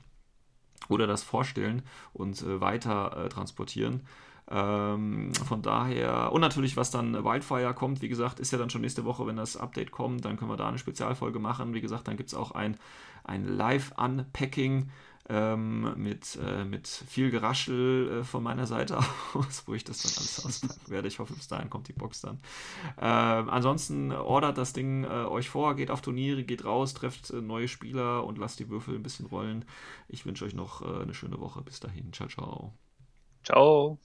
oder 0.87 1.07
das 1.07 1.23
vorstellen 1.23 1.83
und 2.13 2.41
äh, 2.41 2.61
weiter 2.61 3.25
äh, 3.25 3.29
transportieren. 3.29 4.03
Ähm, 4.51 5.31
von 5.33 5.61
daher, 5.61 6.31
und 6.31 6.41
natürlich, 6.41 6.75
was 6.75 6.89
dann 6.89 7.23
Wildfire 7.23 7.73
kommt, 7.75 8.01
wie 8.01 8.09
gesagt, 8.09 8.39
ist 8.39 8.51
ja 8.51 8.57
dann 8.57 8.71
schon 8.71 8.81
nächste 8.81 9.05
Woche, 9.05 9.27
wenn 9.27 9.35
das 9.35 9.57
Update 9.57 9.91
kommt, 9.91 10.25
dann 10.25 10.37
können 10.37 10.49
wir 10.49 10.57
da 10.57 10.67
eine 10.67 10.79
Spezialfolge 10.79 11.39
machen. 11.39 11.73
Wie 11.73 11.81
gesagt, 11.81 12.07
dann 12.07 12.17
gibt 12.17 12.29
es 12.29 12.35
auch 12.35 12.51
ein, 12.51 12.77
ein 13.23 13.45
Live-Unpacking 13.45 14.89
ähm, 15.29 15.93
mit, 15.95 16.37
äh, 16.43 16.65
mit 16.65 16.87
viel 16.87 17.29
Geraschel 17.29 18.19
äh, 18.19 18.23
von 18.23 18.43
meiner 18.43 18.65
Seite 18.65 18.97
aus, 19.33 19.63
wo 19.67 19.75
ich 19.75 19.83
das 19.83 20.01
dann 20.01 20.11
alles 20.17 20.45
auspacken 20.45 20.89
werde. 20.89 21.07
Ich 21.07 21.19
hoffe, 21.19 21.33
bis 21.33 21.47
dahin 21.47 21.69
kommt 21.69 21.87
die 21.87 21.93
Box 21.93 22.21
dann. 22.21 22.39
Ähm, 22.99 23.49
ansonsten 23.49 24.11
ordert 24.11 24.57
das 24.57 24.73
Ding 24.73 25.03
äh, 25.03 25.07
euch 25.07 25.49
vor, 25.49 25.75
geht 25.75 25.91
auf 25.91 26.01
Turniere, 26.01 26.43
geht 26.43 26.65
raus, 26.65 26.93
trefft 26.93 27.29
äh, 27.29 27.41
neue 27.41 27.67
Spieler 27.67 28.25
und 28.25 28.37
lasst 28.39 28.59
die 28.59 28.69
Würfel 28.69 28.95
ein 28.95 29.03
bisschen 29.03 29.27
rollen. 29.27 29.65
Ich 30.07 30.25
wünsche 30.25 30.45
euch 30.45 30.55
noch 30.55 30.81
äh, 30.81 31.03
eine 31.03 31.13
schöne 31.13 31.39
Woche. 31.39 31.61
Bis 31.61 31.79
dahin. 31.79 32.11
Ciao, 32.11 32.27
ciao. 32.27 32.73
Ciao. 33.43 33.99